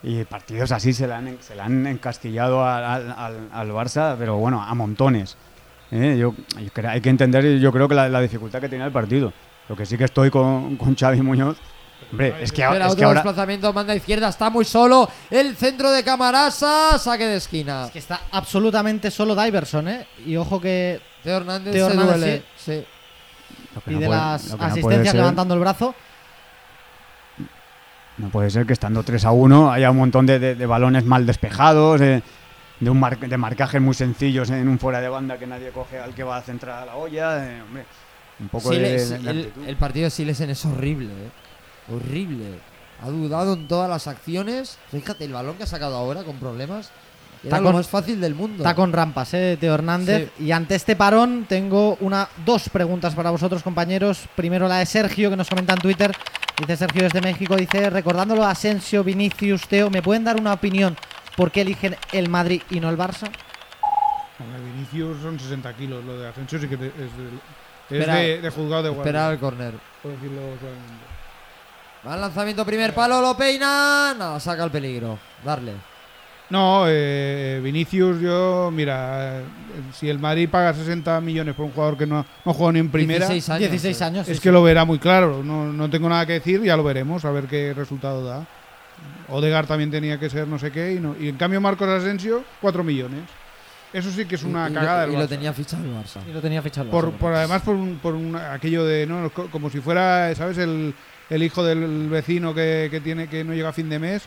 Y 0.04 0.24
partidos 0.24 0.72
así 0.72 0.94
se 0.94 1.08
le 1.08 1.14
han, 1.16 1.28
en- 1.28 1.42
se 1.42 1.54
le 1.56 1.62
han 1.64 1.86
encastillado 1.88 2.64
al, 2.66 2.84
al- 2.86 3.16
al- 3.18 3.50
al 3.52 3.72
Barça, 3.72 4.16
pero 4.18 4.38
bueno, 4.38 4.64
a 4.64 4.74
montones. 4.76 5.36
Eh, 5.92 6.18
yo, 6.20 6.34
yo 6.60 6.70
creo- 6.74 6.92
hay 6.92 7.02
que 7.02 7.10
entender, 7.10 7.60
yo 7.60 7.72
creo 7.72 7.88
que 7.88 7.96
la, 7.96 8.10
la 8.10 8.20
dificultad 8.22 8.60
que 8.60 8.70
tenía 8.70 8.86
el 8.86 8.92
partido. 8.92 9.32
Lo 9.70 9.76
que 9.76 9.86
sí 9.86 9.98
que 9.98 10.04
estoy 10.06 10.30
con, 10.30 10.76
con 10.78 10.96
Xavi 10.96 11.22
Muñoz. 11.22 11.58
Hombre, 12.12 12.36
es 12.42 12.52
que, 12.52 12.64
ahora- 12.64 12.76
Espera, 12.76 12.86
es 12.88 12.92
otro 12.92 13.00
que 13.00 13.06
ahora. 13.06 13.22
desplazamiento, 13.24 13.74
manda 13.74 13.96
izquierda, 13.96 14.30
está 14.30 14.50
muy 14.50 14.64
solo. 14.66 15.10
El 15.30 15.56
centro 15.58 15.92
de 15.92 16.04
Camarasa, 16.04 16.98
saque 17.00 17.26
de 17.26 17.38
esquina. 17.38 17.86
Es 17.86 17.92
que 17.92 18.00
está 18.00 18.22
absolutamente 18.32 19.12
solo 19.12 19.36
Diverson, 19.36 19.88
¿eh? 19.88 20.08
Y 20.26 20.36
ojo 20.38 20.62
que 20.62 21.02
Teo 21.24 21.38
Hernández 21.38 21.74
Teo 21.74 21.88
se 21.88 21.94
Hernández, 21.94 22.18
duele. 22.18 22.44
Sí. 22.56 22.86
no 23.76 23.82
pide 23.82 24.06
puede- 24.06 24.10
las 24.10 24.44
lo 24.44 24.48
que 24.48 24.52
no 24.52 24.58
puede 24.58 24.72
asistencias 24.72 25.12
ser- 25.12 25.16
levantando 25.22 25.54
el 25.56 25.60
brazo. 25.60 25.96
No 28.18 28.30
puede 28.30 28.50
ser 28.50 28.66
que 28.66 28.74
estando 28.74 29.04
3 29.04 29.26
a 29.26 29.32
1 29.32 29.72
haya 29.72 29.92
un 29.92 29.98
montón 29.98 30.26
de, 30.26 30.40
de- 30.40 30.56
de 30.56 30.66
balones 30.66 31.04
mal 31.06 31.26
despejados, 31.26 32.00
de, 32.00 32.24
de, 32.80 32.90
un 32.90 33.00
mar- 33.00 33.20
de 33.20 33.38
marcajes 33.38 33.82
muy 33.82 33.94
sencillos 33.94 34.50
en 34.50 34.68
un 34.68 34.80
fuera 34.80 35.02
de 35.02 35.10
banda 35.10 35.38
que 35.38 35.48
nadie 35.48 35.70
coge 35.72 36.00
al 36.00 36.14
que 36.14 36.24
va 36.24 36.38
a 36.38 36.42
centrar 36.42 36.84
a 36.84 36.86
la 36.86 36.96
olla. 36.96 37.46
eh, 37.46 37.62
hombre, 37.62 37.86
un 38.40 38.50
poco 38.50 38.70
de, 38.72 38.78
Siles- 38.78 39.10
de- 39.10 39.18
de 39.20 39.30
el, 39.32 39.40
actitud. 39.48 39.68
el 39.68 39.76
partido 39.78 40.04
de 40.06 40.10
Silesen 40.12 40.50
es 40.52 40.66
horrible, 40.66 41.12
eh. 41.12 41.30
Horrible. 41.94 42.60
Ha 43.02 43.10
dudado 43.10 43.54
en 43.54 43.68
todas 43.68 43.90
las 43.90 44.08
acciones. 44.08 44.78
Fíjate, 44.92 45.26
el 45.26 45.34
balón 45.34 45.56
que 45.56 45.64
ha 45.64 45.68
sacado 45.68 45.96
ahora 45.96 46.24
con 46.24 46.38
problemas. 46.38 46.92
Era 47.44 47.50
Está 47.50 47.58
lo 47.60 47.66
con- 47.68 47.76
más 47.76 47.88
fácil 47.88 48.20
del 48.20 48.34
mundo. 48.34 48.58
Está 48.64 48.74
con 48.76 48.92
rampas, 48.92 49.34
¿eh? 49.36 49.58
Teo 49.60 49.76
Hernández. 49.76 50.32
Y 50.40 50.52
ante 50.52 50.74
este 50.76 50.96
parón 50.96 51.46
tengo 51.48 51.96
una, 52.02 52.28
dos 52.46 52.70
preguntas 52.70 53.14
para 53.14 53.30
vosotros, 53.30 53.62
compañeros. 53.62 54.28
Primero 54.36 54.68
la 54.68 54.80
de 54.80 54.86
Sergio, 54.88 55.30
que 55.30 55.38
nos 55.38 55.48
comenta 55.48 55.74
en 55.74 55.80
Twitter. 55.80 56.12
Dice 56.60 56.76
Sergio 56.76 57.04
desde 57.04 57.22
México, 57.22 57.56
dice, 57.56 57.90
recordándolo 57.92 58.44
a 58.44 58.50
Asensio, 58.50 59.04
Vinicius, 59.04 59.68
Teo, 59.68 59.92
¿me 59.92 60.02
pueden 60.02 60.24
dar 60.24 60.40
una 60.42 60.54
opinión 60.54 60.98
por 61.38 61.52
qué 61.52 61.62
eligen 61.62 61.96
el 62.12 62.28
Madrid 62.28 62.62
y 62.70 62.82
no 62.82 62.90
el 62.90 62.98
Barça? 62.98 63.32
Hombre, 64.40 64.60
Vinicius 64.74 65.22
son 65.22 65.40
60 65.40 65.74
kilos. 65.74 66.04
Lo 66.04 66.18
de 66.20 66.28
Asensio 66.28 66.60
sí 66.60 66.68
que 66.68 66.74
es, 66.74 66.82
de, 66.82 66.88
es 66.88 67.12
Espera, 67.90 68.16
de, 68.16 68.42
de 68.42 68.50
juzgado 68.50 68.84
de 68.84 68.90
guardia. 68.90 69.12
Espera 69.12 69.32
el 69.32 69.40
córner. 69.40 69.74
Por 70.02 70.12
decirlo 70.12 70.42
suavemente. 70.60 71.06
Va 72.06 72.14
al 72.14 72.22
lanzamiento 72.22 72.66
primer 72.66 72.94
palo, 72.94 73.22
lo 73.22 73.38
peina. 73.38 74.14
Nada, 74.18 74.40
saca 74.40 74.64
el 74.64 74.72
peligro. 74.72 75.18
Darle. 75.46 75.74
No, 76.50 76.86
eh, 76.88 77.60
Vinicius, 77.64 78.22
yo, 78.22 78.72
mira, 78.72 79.40
eh, 79.40 79.44
si 79.94 80.10
el 80.10 80.18
Madrid 80.18 80.50
paga 80.50 80.74
60 80.74 81.20
millones 81.20 81.54
por 81.56 81.66
un 81.66 81.72
jugador 81.72 81.98
que 81.98 82.08
no, 82.08 82.26
no 82.46 82.54
juega 82.54 82.74
ni 82.74 82.80
en 82.80 82.90
primera, 82.90 83.28
16 83.28 83.50
años. 83.50 83.70
16 83.70 84.02
años. 84.02 84.30
es 84.30 84.38
sí, 84.38 84.42
que 84.42 84.50
sí. 84.50 84.54
lo 84.54 84.64
verá 84.64 84.86
muy 84.86 84.98
claro. 84.98 85.44
No, 85.44 85.66
no 85.66 85.90
tengo 85.90 86.08
nada 86.08 86.26
que 86.26 86.34
decir, 86.34 86.64
ya 86.64 86.78
lo 86.78 86.84
veremos, 86.84 87.26
a 87.26 87.32
ver 87.32 87.46
qué 87.46 87.74
resultado 87.74 88.24
da. 88.24 88.48
Odegar 89.30 89.68
también 89.68 89.92
tenía 89.92 90.20
que 90.20 90.30
ser 90.30 90.48
no 90.48 90.58
sé 90.60 90.72
qué, 90.72 90.94
y, 90.94 91.00
no, 91.00 91.16
y 91.20 91.30
en 91.30 91.36
cambio 91.38 91.60
Marcos 91.62 91.88
Asensio, 91.90 92.44
4 92.62 92.84
millones. 92.84 93.22
Eso 93.94 94.12
sí 94.12 94.26
que 94.26 94.36
es 94.36 94.44
una 94.44 94.68
Y- 94.68 94.72
y 94.72 94.74
lo- 94.74 94.80
cagada 94.82 95.08
Y 95.08 95.16
lo 95.16 95.28
tenía 95.28 95.54
fichado 95.54 95.84
el 95.84 95.92
Barça. 95.92 96.20
Y 96.30 96.34
lo 96.34 96.42
tenía 96.42 96.62
fichado 96.62 96.86
el 96.86 96.92
Por, 96.92 97.06
Barça, 97.14 97.18
por 97.18 97.32
¿no? 97.32 97.38
además 97.38 97.62
por, 97.62 97.76
un- 97.76 98.00
por 98.00 98.14
un- 98.16 98.36
aquello 98.36 98.86
de 98.86 99.06
no 99.08 99.30
Co- 99.30 99.48
como 99.50 99.70
si 99.70 99.80
fuera 99.80 100.34
sabes 100.36 100.58
el, 100.58 100.94
el 101.30 101.44
hijo 101.44 101.64
del 101.64 102.10
vecino 102.10 102.54
que, 102.54 102.90
que 102.92 103.00
tiene 103.00 103.28
que 103.28 103.44
no 103.44 103.54
llega 103.54 103.70
a 103.70 103.74
fin 103.74 103.90
de 103.90 103.98
mes 104.00 104.24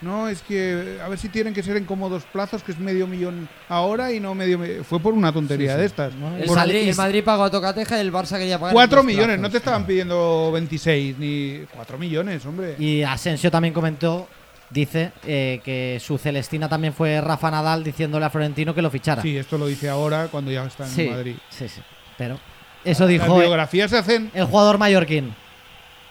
no 0.00 0.28
es 0.28 0.42
que 0.42 0.98
a 1.04 1.08
ver 1.08 1.16
si 1.18 1.28
tienen 1.28 1.54
que 1.54 1.62
ser 1.62 1.76
en 1.76 1.84
cómodos 1.84 2.24
plazos 2.24 2.62
que 2.64 2.72
es 2.72 2.78
medio 2.78 3.06
millón 3.06 3.48
ahora 3.68 4.10
y 4.12 4.18
no 4.18 4.34
medio 4.34 4.82
fue 4.82 4.98
por 4.98 5.14
una 5.14 5.30
tontería 5.32 5.68
Sí, 5.68 5.74
sí. 5.74 5.80
de 5.80 5.86
estas 5.86 6.14
No, 6.14 6.34
El 6.36 6.44
Por- 6.46 6.56
Madrid, 6.56 6.88
el 6.88 6.96
Madrid 6.96 7.22
pagó 7.22 7.44
a 7.44 7.50
Tocateja 7.50 7.98
y 7.98 8.00
el 8.00 8.12
Barça 8.12 8.38
quería 8.38 8.58
pagar. 8.58 8.72
en 8.72 8.76
4 8.76 8.96
dos 8.96 9.06
millones 9.06 9.26
plazos. 9.36 9.42
no 9.42 9.50
te 9.50 9.58
estaban 9.58 9.86
pidiendo 9.86 10.50
26 10.52 11.18
ni 11.18 11.60
4 11.74 11.98
millones 11.98 12.44
hombre 12.46 12.74
Y 12.78 13.02
Asensio 13.02 13.50
también 13.50 13.72
comentó, 13.74 14.26
dice, 14.72 15.12
eh, 15.24 15.60
que 15.64 15.98
su 16.00 16.18
Celestina 16.18 16.68
también 16.68 16.92
fue 16.94 17.20
Rafa 17.20 17.50
Nadal 17.50 17.84
diciéndole 17.84 18.24
a 18.24 18.30
Florentino 18.30 18.74
que 18.74 18.82
lo 18.82 18.90
fichara. 18.90 19.20
sí 19.22 19.36
esto 19.36 19.58
lo 19.58 19.66
dice 19.66 19.88
ahora 19.88 20.28
cuando 20.30 20.50
ya 20.50 20.64
está 20.64 20.84
en 20.84 20.90
sí, 20.90 21.08
Madrid 21.08 21.36
sí, 21.50 21.68
sí. 21.68 21.80
Pero 22.16 22.38
eso 22.84 23.04
las 23.04 23.08
dijo 23.10 23.36
eh, 23.36 23.44
biografías 23.46 23.90
se 23.90 23.98
hacen 23.98 24.30
el 24.34 24.44
jugador 24.46 24.78
mallorquín. 24.78 25.34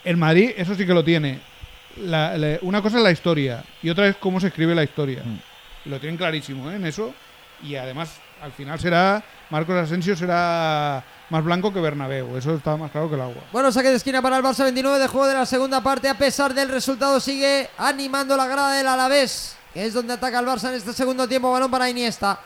El 0.03 0.17
Madrid, 0.17 0.51
eso 0.57 0.73
sí 0.75 0.85
que 0.85 0.93
lo 0.93 1.03
tiene. 1.03 1.39
La- 1.97 2.37
la- 2.37 2.57
una 2.61 2.81
cosa 2.81 2.97
es 2.97 3.03
la 3.03 3.11
historia 3.11 3.63
y 3.83 3.89
otra 3.89 4.07
es 4.07 4.15
cómo 4.15 4.39
se 4.39 4.47
escribe 4.47 4.73
la 4.73 4.83
historia. 4.83 5.21
Mm. 5.23 5.89
Lo 5.89 5.99
tienen 5.99 6.17
clarísimo 6.17 6.71
¿eh? 6.71 6.75
en 6.75 6.85
eso. 6.85 7.13
Y 7.63 7.75
además, 7.75 8.19
al 8.41 8.51
final 8.51 8.79
será. 8.79 9.23
Marcos 9.51 9.75
Asensio 9.75 10.15
será 10.15 11.03
más 11.31 11.45
blanco 11.45 11.73
que 11.73 11.79
Bernabéu. 11.79 12.35
Eso 12.35 12.53
está 12.55 12.75
más 12.75 12.91
claro 12.91 13.07
que 13.07 13.15
el 13.15 13.21
agua. 13.21 13.41
Bueno, 13.53 13.71
saque 13.71 13.87
de 13.87 13.95
esquina 13.95 14.21
para 14.21 14.37
el 14.37 14.43
Barça 14.43 14.63
29 14.65 14.99
de 14.99 15.07
juego 15.07 15.27
de 15.27 15.33
la 15.33 15.45
segunda 15.45 15.81
parte. 15.81 16.09
A 16.09 16.17
pesar 16.17 16.53
del 16.53 16.67
resultado, 16.67 17.21
sigue 17.21 17.69
animando 17.77 18.35
la 18.35 18.47
grada 18.47 18.73
del 18.73 18.85
Alavés, 18.85 19.55
que 19.73 19.85
es 19.85 19.93
donde 19.93 20.13
ataca 20.13 20.39
el 20.39 20.45
Barça 20.45 20.67
en 20.67 20.75
este 20.75 20.91
segundo 20.91 21.27
tiempo. 21.29 21.49
Balón 21.49 21.71
para 21.71 21.89
Iniesta. 21.89 22.37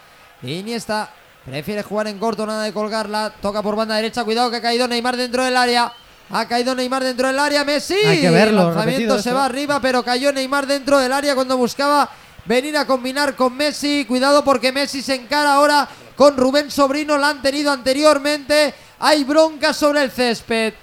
Iniesta 0.44 1.10
prefiere 1.44 1.82
jugar 1.82 2.08
en 2.08 2.20
corto, 2.20 2.46
nada 2.46 2.64
de 2.64 2.74
colgarla. 2.74 3.34
Toca 3.42 3.64
por 3.64 3.76
banda 3.76 3.96
derecha. 3.96 4.24
Cuidado 4.24 4.52
que 4.52 4.58
ha 4.58 4.62
caído 4.62 4.88
Neymar 4.88 5.18
dentro 5.18 5.44
del 5.44 5.58
área. 5.58 5.92
Ha 6.30 6.48
caído 6.48 6.76
Neymar 6.76 7.04
dentro 7.04 7.26
del 7.26 7.40
área. 7.40 7.64
Messi. 7.64 7.96
Hay 7.96 8.22
que 8.22 8.30
verlo, 8.30 8.70
El 8.70 8.76
lanzamiento 8.76 9.20
se 9.20 9.34
va 9.34 9.46
arriba, 9.46 9.80
pero 9.82 10.04
cayó 10.04 10.32
Neymar 10.32 10.68
dentro 10.68 11.00
del 11.00 11.12
área 11.12 11.34
cuando 11.34 11.58
buscaba 11.58 12.08
venir 12.46 12.78
a 12.78 12.86
combinar 12.86 13.36
con 13.36 13.58
Messi. 13.58 14.06
Cuidado 14.08 14.44
porque 14.44 14.72
Messi 14.72 15.02
se 15.02 15.16
encara 15.16 15.56
ahora 15.56 15.90
con 16.16 16.38
Rubén 16.38 16.72
Sobrino. 16.72 17.18
La 17.18 17.30
han 17.30 17.42
tenido 17.42 17.72
anteriormente. 17.72 18.74
Hay 19.00 19.24
bronca 19.24 19.74
sobre 19.74 20.04
el 20.04 20.12
césped. 20.12 20.74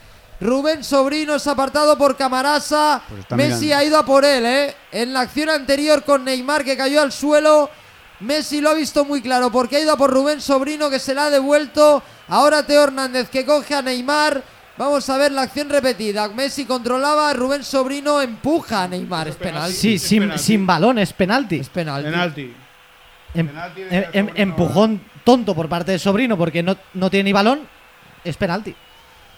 Rubén 0.40 0.82
Sobrino 0.82 1.36
es 1.36 1.46
apartado 1.46 1.96
por 1.96 2.16
Camarasa. 2.16 3.00
Pues 3.08 3.24
Messi 3.30 3.66
mirando. 3.66 3.76
ha 3.78 3.84
ido 3.84 3.98
a 3.98 4.04
por 4.04 4.24
él, 4.24 4.44
¿eh? 4.44 4.74
En 4.90 5.12
la 5.12 5.20
acción 5.20 5.48
anterior 5.50 6.02
con 6.02 6.24
Neymar 6.24 6.64
que 6.64 6.76
cayó 6.76 7.00
al 7.00 7.12
suelo. 7.12 7.70
Messi 8.20 8.60
lo 8.60 8.70
ha 8.70 8.74
visto 8.74 9.04
muy 9.04 9.20
claro 9.22 9.50
porque 9.50 9.76
ha 9.76 9.80
ido 9.80 9.92
a 9.92 9.96
por 9.96 10.10
Rubén 10.12 10.40
Sobrino 10.40 10.90
que 10.90 10.98
se 10.98 11.14
la 11.14 11.26
ha 11.26 11.30
devuelto. 11.30 12.02
Ahora 12.28 12.64
Teo 12.66 12.82
Hernández 12.84 13.28
que 13.30 13.44
coge 13.44 13.74
a 13.74 13.82
Neymar. 13.82 14.42
Vamos 14.76 15.08
a 15.10 15.16
ver 15.18 15.30
la 15.32 15.42
acción 15.42 15.68
repetida. 15.68 16.28
Messi 16.28 16.64
controlaba, 16.64 17.32
Rubén 17.34 17.62
Sobrino 17.62 18.20
empuja 18.20 18.84
a 18.84 18.88
Neymar. 18.88 19.28
Es 19.28 19.36
penalti. 19.36 19.76
Sí, 19.76 19.98
sin, 19.98 20.66
balón, 20.66 20.98
es 20.98 21.12
penalti. 21.12 21.56
Es 21.56 21.68
penalti. 21.68 22.10
Penalti. 22.10 22.54
Em- 23.34 23.46
penalti 23.48 23.82
em- 23.90 24.04
em- 24.12 24.30
empujón 24.34 25.00
tonto 25.24 25.54
por 25.54 25.68
parte 25.68 25.92
de 25.92 25.98
Sobrino 25.98 26.36
porque 26.36 26.62
no, 26.62 26.76
no 26.94 27.10
tiene 27.10 27.24
ni 27.24 27.32
balón, 27.32 27.60
es 28.24 28.36
penalti. 28.36 28.74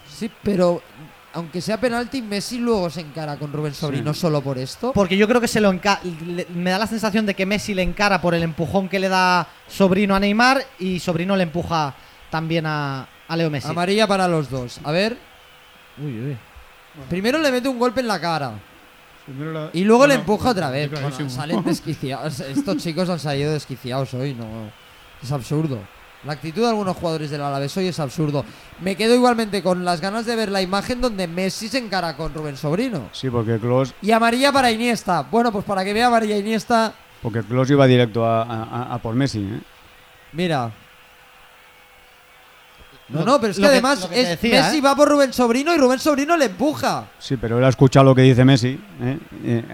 Sí, 0.09 0.31
pero 0.43 0.83
aunque 1.33 1.61
sea 1.61 1.81
penalti, 1.81 2.23
Messi 2.23 2.59
luego 2.59 2.89
se 2.91 3.01
encara 3.01 3.37
con 3.37 3.53
Rubén 3.53 3.75
Sobrino 3.75 4.15
Sí. 4.15 4.21
solo 4.21 4.41
por 4.41 4.57
esto. 4.59 4.93
Porque 4.93 5.17
yo 5.17 5.27
creo 5.27 5.41
que 5.41 5.49
se 5.49 5.61
lo 5.61 5.73
enca- 5.73 6.01
le- 6.03 6.47
me 6.55 6.71
da 6.71 6.79
la 6.79 6.87
sensación 6.87 7.27
de 7.27 7.35
que 7.35 7.45
Messi 7.47 7.75
le 7.75 7.83
encara 7.83 8.21
por 8.21 8.35
el 8.35 8.43
empujón 8.45 8.89
que 8.89 9.01
le 9.01 9.09
da 9.09 9.49
Sobrino 9.67 10.15
a 10.15 10.21
Neymar 10.21 10.65
y 10.79 11.01
Sobrino 11.01 11.35
le 11.37 11.43
empuja 11.43 11.95
también 12.31 12.67
a, 12.67 13.09
a 13.27 13.37
Leo 13.37 13.51
Messi. 13.51 13.69
Amarilla 13.69 14.07
para 14.07 14.29
los 14.29 14.49
dos. 14.49 14.79
A 14.85 14.93
ver, 14.93 15.17
Uy, 15.99 16.21
uy. 16.31 16.37
primero 17.09 17.39
le 17.41 17.51
mete 17.51 17.69
un 17.69 17.79
golpe 17.79 18.01
en 18.01 18.07
la 18.09 18.21
cara. 18.21 18.53
La- 19.27 19.71
Y 19.73 19.83
luego 19.85 20.07
le 20.07 20.15
Bueno, 20.15 20.21
empuja 20.21 20.51
otra 20.51 20.71
vez. 20.71 20.91
Bueno, 20.91 21.31
salen 21.31 21.65
desquiciados. 21.65 22.39
Estos 22.41 22.77
chicos 22.77 23.09
han 23.09 23.19
salido 23.19 23.53
desquiciados 23.53 24.13
hoy, 24.15 24.35
no. 24.35 24.84
Es 25.25 25.33
absurdo. 25.33 25.79
La 26.25 26.35
actitud 26.35 26.63
de 26.63 26.69
algunos 26.69 26.97
jugadores 26.97 27.31
del 27.31 27.43
Alavés 27.43 27.77
hoy 27.77 27.89
es 27.89 27.99
absurdo. 28.01 28.45
Me 28.81 28.97
quedo 28.97 29.15
igualmente 29.15 29.63
con 29.63 29.85
las 29.85 30.01
ganas 30.01 30.25
de 30.27 30.37
ver 30.37 30.51
la 30.51 30.63
imagen 30.63 31.01
donde 31.01 31.27
Messi 31.27 31.69
se 31.69 31.79
encara 31.79 32.17
con 32.17 32.33
Rubén 32.33 32.57
Sobrino. 32.57 33.09
Sí, 33.13 33.29
porque 33.29 33.59
Klos, 33.59 33.95
Y 34.01 34.11
amarilla 34.11 34.51
para 34.53 34.71
Iniesta. 34.71 35.23
Bueno, 35.31 35.53
pues 35.53 35.65
para 35.65 35.85
que 35.85 35.93
vea 35.93 36.07
amarilla 36.07 36.37
Iniesta, 36.39 36.95
porque 37.23 37.43
Klos 37.43 37.71
iba 37.71 37.87
directo 37.87 38.25
a, 38.25 38.43
a- 38.43 38.63
a- 38.65 38.95
a 38.95 38.99
por 38.99 39.15
Messi. 39.15 39.41
¿eh? 39.41 39.61
mira. 40.33 40.71
No, 43.09 43.23
no, 43.23 43.39
pero 43.39 43.51
es 43.51 43.57
que 43.57 43.63
lo 43.63 43.69
que- 43.69 43.73
además 43.75 44.01
lo 44.01 44.09
que 44.09 44.15
te 44.15 44.21
es- 44.23 44.29
decía, 44.41 44.63
Messi 44.63 44.79
¿eh? 44.79 44.81
va 44.81 44.97
por 44.97 45.09
Rubén 45.09 45.33
Sobrino 45.33 45.75
y 45.75 45.79
Rubén 45.79 45.99
Sobrino 45.99 46.37
le 46.39 46.47
empuja. 46.47 47.05
Sí, 47.19 47.37
pero 47.37 47.59
él 47.59 47.65
ha 47.65 47.69
escuchado 47.69 48.05
lo 48.05 48.15
que 48.15 48.23
dice 48.23 48.45
Messi. 48.47 48.81
¿eh? 49.03 49.19
Eh, 49.45 49.65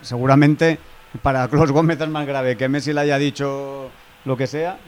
seguramente 0.00 0.78
para 1.22 1.46
Klos 1.48 1.70
Gómez 1.70 2.00
es 2.00 2.08
más 2.08 2.26
grave 2.26 2.56
que 2.56 2.68
Messi 2.68 2.92
le 2.92 3.00
haya 3.02 3.18
dicho 3.18 3.88
lo 4.24 4.36
que 4.36 4.46
sea 4.46 4.78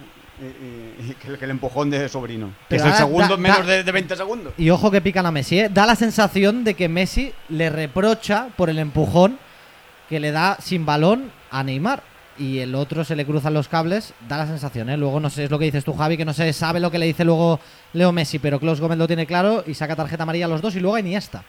y, 0.40 0.44
y- 0.44 1.10
y 1.10 1.14
que, 1.14 1.28
el- 1.28 1.38
que 1.38 1.44
empujón 1.46 1.90
de 1.90 2.08
sobrino. 2.08 2.50
Que 2.68 2.76
es 2.76 2.84
el 2.84 2.92
segundo 2.94 3.28
da- 3.28 3.36
menos 3.36 3.58
da- 3.66 3.72
de, 3.74 3.84
de 3.84 3.92
20 3.92 4.16
segundos. 4.16 4.54
Y 4.58 4.70
ojo 4.70 4.90
que 4.90 5.00
pican 5.00 5.26
a 5.26 5.30
Messi, 5.30 5.60
¿eh? 5.60 5.68
Da 5.72 5.86
la 5.86 5.94
sensación 5.96 6.64
de 6.64 6.74
que 6.74 6.88
Messi 6.88 7.32
le 7.48 7.70
reprocha 7.70 8.48
por 8.56 8.70
el 8.70 8.78
empujón 8.78 9.38
que 10.08 10.20
le 10.20 10.32
da 10.32 10.56
sin 10.60 10.84
balón 10.84 11.30
a 11.50 11.62
Neymar. 11.62 12.02
Y 12.36 12.58
el 12.58 12.74
otro 12.74 13.04
se 13.04 13.14
le 13.14 13.24
cruzan 13.24 13.54
los 13.54 13.68
cables, 13.68 14.12
da 14.28 14.38
la 14.38 14.46
sensación, 14.48 14.90
¿eh? 14.90 14.96
Luego 14.96 15.20
no 15.20 15.30
sé, 15.30 15.44
es 15.44 15.50
lo 15.52 15.58
que 15.60 15.66
dices 15.66 15.84
tú, 15.84 15.94
Javi, 15.94 16.16
que 16.16 16.24
no 16.24 16.32
se 16.34 16.52
sabe 16.52 16.80
lo 16.80 16.90
que 16.90 16.98
le 16.98 17.06
dice 17.06 17.24
luego 17.24 17.60
Leo 17.92 18.10
Messi, 18.10 18.40
pero 18.40 18.58
Klaus 18.58 18.80
Gómez 18.80 18.98
lo 18.98 19.06
tiene 19.06 19.24
claro 19.24 19.62
y 19.64 19.74
saca 19.74 19.94
tarjeta 19.94 20.24
amarilla 20.24 20.46
a 20.46 20.48
los 20.48 20.60
dos 20.60 20.74
y 20.74 20.80
luego 20.80 20.96
a 20.96 21.00
Iniesta. 21.00 21.44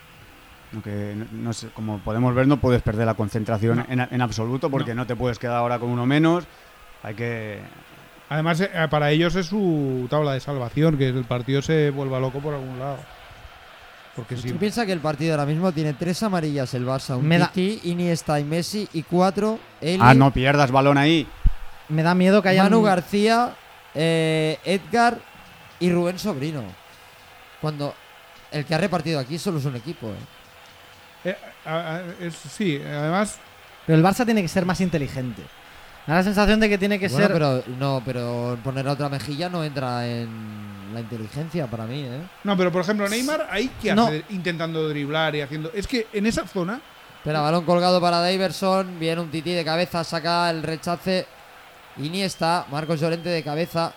Aunque, 0.74 1.16
no, 1.16 1.26
no 1.32 1.54
sé, 1.54 1.70
como 1.74 1.98
podemos 2.00 2.36
ver, 2.36 2.48
no 2.48 2.58
puedes 2.58 2.84
perder 2.84 3.08
la 3.08 3.16
concentración 3.16 3.78
No. 3.78 3.86
en, 3.90 4.00
en 4.12 4.22
absoluto 4.22 4.70
porque 4.70 4.94
no. 4.94 5.08
te 5.08 5.16
puedes 5.16 5.40
quedar 5.40 5.56
ahora 5.58 5.80
con 5.80 5.90
uno 5.90 6.06
menos. 6.06 6.44
Hay 7.06 7.14
que. 7.14 7.60
Además, 8.30 8.60
eh, 8.62 8.70
para 8.90 9.12
ellos 9.12 9.36
es 9.36 9.46
su 9.46 10.08
tabla 10.10 10.34
de 10.34 10.40
salvación, 10.40 10.98
que 10.98 11.08
el 11.10 11.24
partido 11.26 11.62
se 11.62 11.92
vuelva 11.92 12.20
loco 12.20 12.40
por 12.40 12.56
algún 12.56 12.80
lado. 12.80 12.98
Porque 14.16 14.36
si 14.38 14.50
¿Tú 14.50 14.58
piensas 14.58 14.86
que 14.88 14.92
el 14.94 15.02
partido 15.02 15.34
ahora 15.34 15.46
mismo 15.46 15.72
tiene 15.72 15.94
tres 15.94 16.24
amarillas 16.24 16.74
el 16.74 16.86
Barça? 16.88 17.16
Un 17.18 17.28
Me 17.28 17.38
da- 17.38 17.52
Titi, 17.52 17.92
Iniesta 17.92 18.40
y 18.40 18.44
Messi 18.44 18.88
y 18.94 19.04
cuatro 19.04 19.60
Eli, 19.82 20.00
Ah, 20.02 20.14
no 20.16 20.32
pierdas 20.32 20.72
balón 20.72 20.98
ahí. 20.98 21.28
Me 21.90 22.02
da 22.02 22.16
miedo 22.16 22.42
que 22.42 22.50
haya 22.50 22.64
Manu 22.64 22.82
García, 22.82 23.54
eh, 23.94 24.58
Edgar 24.66 25.20
y 25.80 25.92
Rubén 25.92 26.18
Sobrino. 26.18 26.64
Cuando 27.62 27.94
el 28.52 28.66
que 28.66 28.74
ha 28.74 28.78
repartido 28.80 29.20
aquí 29.20 29.38
solo 29.38 29.60
es 29.60 29.66
un 29.66 29.76
equipo. 29.76 30.08
¿eh? 30.08 31.30
Eh, 31.32 31.38
a- 31.66 31.96
a- 31.98 32.02
es- 32.22 32.34
sí, 32.36 32.82
además, 32.84 33.38
Pero 33.86 34.00
el 34.00 34.04
Barça 34.04 34.26
tiene 34.26 34.42
que 34.42 34.48
ser 34.48 34.66
más 34.66 34.82
inteligente. 34.82 35.44
Da 36.08 36.16
la 36.16 36.24
sensación 36.24 36.60
de 36.60 36.70
que 36.70 36.78
tiene 36.78 37.00
que 37.00 37.08
Bueno, 37.08 37.24
ser... 37.28 37.34
pero 37.34 37.64
no, 37.80 38.02
pero 38.06 38.58
poner 38.64 38.88
a 38.88 38.92
otra 38.92 39.10
mejilla 39.10 39.50
no 39.50 39.64
entra 39.64 40.06
en 40.08 40.94
la 40.94 41.00
inteligencia 41.00 41.66
para 41.68 41.86
mí, 41.86 42.02
¿eh? 42.02 42.22
no, 42.44 42.56
pero 42.56 42.72
por 42.72 42.82
ejemplo, 42.82 43.10
Neymar, 43.10 43.48
ahí 43.50 43.70
que 43.82 43.94
No. 43.96 44.06
hace 44.06 44.24
intentando 44.30 44.88
driblar 44.88 45.36
y 45.36 45.42
haciendo. 45.42 45.72
Es 45.74 45.88
que 45.88 46.08
en 46.14 46.26
esa 46.28 46.46
zona, 46.48 46.80
Espera, 47.18 47.42
balón 47.42 47.66
colgado 47.66 48.00
para 48.00 48.20
Daverson, 48.20 49.00
viene 49.00 49.20
un 49.20 49.32
tití 49.32 49.52
de 49.54 49.66
cabeza, 49.66 50.04
saca 50.04 50.48
el 50.52 50.62
rechace. 50.62 51.26
Iniesta, 51.98 52.66
Marcos 52.70 53.00
Llorente 53.00 53.30
de 53.30 53.42
cabeza. 53.42 53.92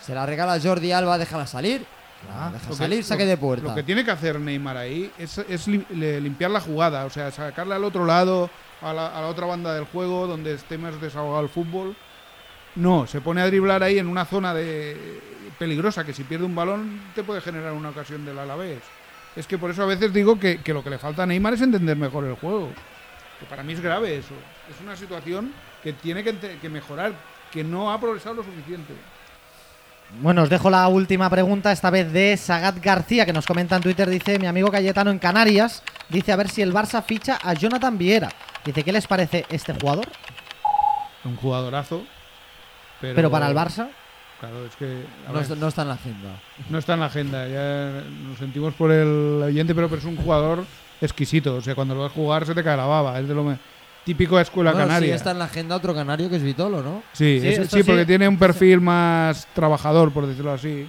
Se 0.00 0.14
la 0.14 0.24
regala 0.26 0.58
Jordi 0.62 0.92
Alba, 0.92 1.18
déjala 1.18 1.46
salir. 1.46 1.84
Ah, 2.32 2.48
deja 2.52 2.64
lo 2.64 2.70
que- 2.70 2.76
salir, 2.76 2.98
lo- 3.00 3.04
saque 3.04 3.26
de 3.26 3.36
puerta. 3.36 3.68
lo 3.68 3.74
que 3.74 3.82
tiene 3.82 4.04
que 4.04 4.10
hacer 4.10 4.40
Neymar 4.40 4.76
ahí 4.78 5.10
es, 5.18 5.36
es 5.38 5.68
lim- 5.68 5.86
le- 5.90 6.20
limpiar 6.20 6.50
la 6.50 6.60
jugada, 6.60 7.04
o 7.04 7.10
sea, 7.10 7.30
sacarle 7.30 7.74
al 7.74 7.84
otro 7.84 8.06
lado, 8.06 8.48
a 8.84 8.92
la, 8.92 9.26
otra 9.26 9.46
banda 9.46 9.74
del 9.74 9.84
juego, 9.84 10.26
donde 10.26 10.54
esté 10.54 10.78
más 10.78 11.00
desahogado 11.00 11.42
el 11.42 11.48
fútbol. 11.48 11.96
No, 12.76 13.06
se 13.06 13.20
pone 13.20 13.40
a 13.40 13.46
driblar 13.46 13.82
ahí 13.82 13.98
en 13.98 14.08
una 14.08 14.24
zona 14.24 14.52
de 14.52 15.20
peligrosa, 15.58 16.04
que 16.04 16.12
si 16.12 16.24
pierde 16.24 16.44
un 16.44 16.54
balón 16.54 17.00
te 17.14 17.22
puede 17.22 17.40
generar 17.40 17.72
una 17.72 17.90
ocasión 17.90 18.24
del 18.24 18.38
Alavés. 18.38 18.80
Es 19.36 19.46
que 19.46 19.58
por 19.58 19.70
eso 19.70 19.82
a 19.82 19.86
veces 19.86 20.12
digo 20.12 20.38
que, 20.38 20.60
lo 20.66 20.84
que 20.84 20.90
le 20.90 20.98
falta 20.98 21.22
a 21.22 21.26
Neymar 21.26 21.54
es 21.54 21.62
entender 21.62 21.96
mejor 21.96 22.24
el 22.24 22.34
juego. 22.34 22.68
Que 23.40 23.46
para 23.46 23.62
mí 23.62 23.72
es 23.72 23.80
grave 23.80 24.16
eso. 24.16 24.34
Es 24.70 24.80
una 24.82 24.96
situación 24.96 25.52
que 25.82 25.92
tiene 25.92 26.22
que, 26.22 26.58
que 26.60 26.68
mejorar, 26.68 27.12
que 27.50 27.64
no 27.64 27.92
ha 27.92 28.00
progresado 28.00 28.36
lo 28.36 28.44
suficiente. 28.44 28.94
Bueno, 30.20 30.42
os 30.42 30.50
dejo 30.50 30.70
la 30.70 30.86
última 30.88 31.28
pregunta, 31.28 31.72
esta 31.72 31.90
vez 31.90 32.12
de 32.12 32.36
Sagat 32.36 32.78
García, 32.80 33.26
que 33.26 33.32
nos 33.32 33.46
comenta 33.46 33.76
en 33.76 33.82
Twitter, 33.82 34.08
dice 34.08 34.38
mi 34.38 34.46
amigo 34.46 34.70
Cayetano 34.70 35.10
en 35.10 35.18
Canarias, 35.18 35.82
dice 36.08 36.32
a 36.32 36.36
ver 36.36 36.48
si 36.48 36.62
el 36.62 36.72
Barça 36.72 37.02
ficha 37.02 37.38
a 37.42 37.54
Jonathan 37.54 37.98
Viera. 37.98 38.28
Dice, 38.64 38.82
¿qué 38.82 38.92
les 38.92 39.06
parece 39.06 39.44
este 39.50 39.74
jugador? 39.74 40.06
Un 41.24 41.36
jugadorazo. 41.36 42.02
Pero, 43.00 43.14
Pero 43.14 43.30
para 43.30 43.48
el 43.48 43.54
Barça, 43.56 43.88
Claro, 44.40 44.66
es 44.66 44.76
que. 44.76 44.84
a 45.26 45.28
No, 45.28 45.34
ver, 45.34 45.42
está- 45.42 45.54
no 45.54 45.68
está 45.68 45.82
en 45.82 45.88
la 45.88 45.94
agenda. 45.94 46.28
no 46.70 46.78
está 46.78 46.94
en 46.94 47.00
la 47.00 47.06
agenda. 47.06 47.48
Ya 47.48 48.02
nos 48.28 48.38
sentimos 48.38 48.74
por 48.74 48.90
el 48.90 49.40
oyente, 49.42 49.74
pero, 49.74 49.88
pero 49.88 50.00
es 50.00 50.06
un 50.06 50.16
jugador 50.16 50.64
exquisito. 51.00 51.56
O 51.56 51.60
sea, 51.60 51.74
cuando 51.74 51.94
lo 51.94 52.02
ves 52.04 52.12
jugar 52.12 52.44
se 52.46 52.54
te 52.54 52.62
cae 52.64 52.76
la 52.76 52.86
baba. 52.86 53.18
Es 53.20 53.28
de 53.28 53.34
lo 53.34 53.44
me- 53.44 53.58
típico 54.04 54.36
de 54.36 54.42
escuela 54.42 54.72
Bueno, 54.72 54.86
sí 54.86 54.88
canaria. 54.88 55.14
está 55.14 55.30
en 55.30 55.38
la 55.38 55.46
agenda 55.46 55.76
otro 55.76 55.94
canario 55.94 56.28
que 56.28 56.36
es 56.36 56.42
Vitolo, 56.42 56.82
¿no? 56.82 57.02
Sí, 57.12 57.38
Sí, 57.40 57.48
esto 57.48 57.64
sí, 57.76 57.82
sí. 57.82 57.84
porque 57.84 58.04
tiene 58.04 58.28
un 58.28 58.38
perfil 58.38 58.80
más 58.82 59.46
trabajador, 59.54 60.12
por 60.12 60.26
decirlo 60.26 60.52
así, 60.52 60.88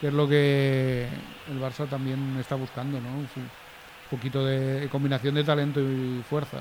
que 0.00 0.08
es 0.08 0.12
lo 0.12 0.28
que 0.28 1.08
el 1.50 1.60
Barça 1.60 1.88
también 1.88 2.36
está 2.38 2.56
buscando, 2.56 3.00
¿no? 3.00 3.08
Un 3.08 3.28
poquito 4.10 4.44
de 4.44 4.86
combinación 4.90 5.34
de 5.34 5.44
talento 5.44 5.80
y 5.80 6.22
fuerza. 6.28 6.58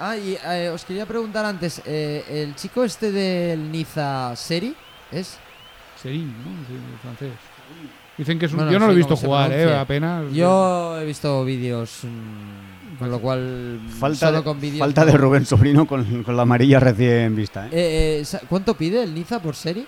Ah, 0.00 0.16
y 0.16 0.36
eh, 0.42 0.70
os 0.72 0.84
quería 0.84 1.04
preguntar 1.04 1.44
antes, 1.44 1.82
eh, 1.84 2.24
el 2.28 2.54
chico 2.56 2.84
este 2.84 3.12
del 3.12 3.70
Niza 3.70 4.34
Seri, 4.34 4.74
¿es? 5.12 5.38
Serín, 6.00 6.28
¿no? 6.28 6.66
Sí, 6.66 6.72
el 6.74 6.98
francés. 7.00 7.32
Dicen 8.16 8.38
que 8.38 8.46
es 8.46 8.52
un... 8.52 8.58
Bueno, 8.58 8.72
Yo 8.72 8.78
no 8.78 8.86
sí, 8.86 8.88
lo 8.88 8.92
he 8.94 8.96
visto 8.96 9.16
jugar, 9.16 9.52
¿eh? 9.52 9.76
Apenas. 9.76 10.32
Yo 10.32 10.98
he 10.98 11.04
visto 11.04 11.44
vídeos, 11.44 12.00
mm, 12.04 12.98
con 12.98 13.10
lo 13.10 13.20
cual 13.20 13.80
Falta, 13.98 14.26
solo 14.26 14.38
de, 14.38 14.44
con 14.44 14.60
vídeos. 14.60 14.78
falta 14.80 15.04
de 15.04 15.12
Rubén 15.12 15.44
Sobrino 15.44 15.86
con, 15.86 16.22
con 16.22 16.34
la 16.36 16.42
amarilla 16.42 16.80
recién 16.80 17.36
vista. 17.36 17.66
¿eh? 17.66 17.70
Eh, 17.72 18.22
eh, 18.32 18.38
¿Cuánto 18.48 18.74
pide 18.74 19.02
el 19.02 19.14
Niza 19.14 19.40
por 19.40 19.54
Seri? 19.54 19.86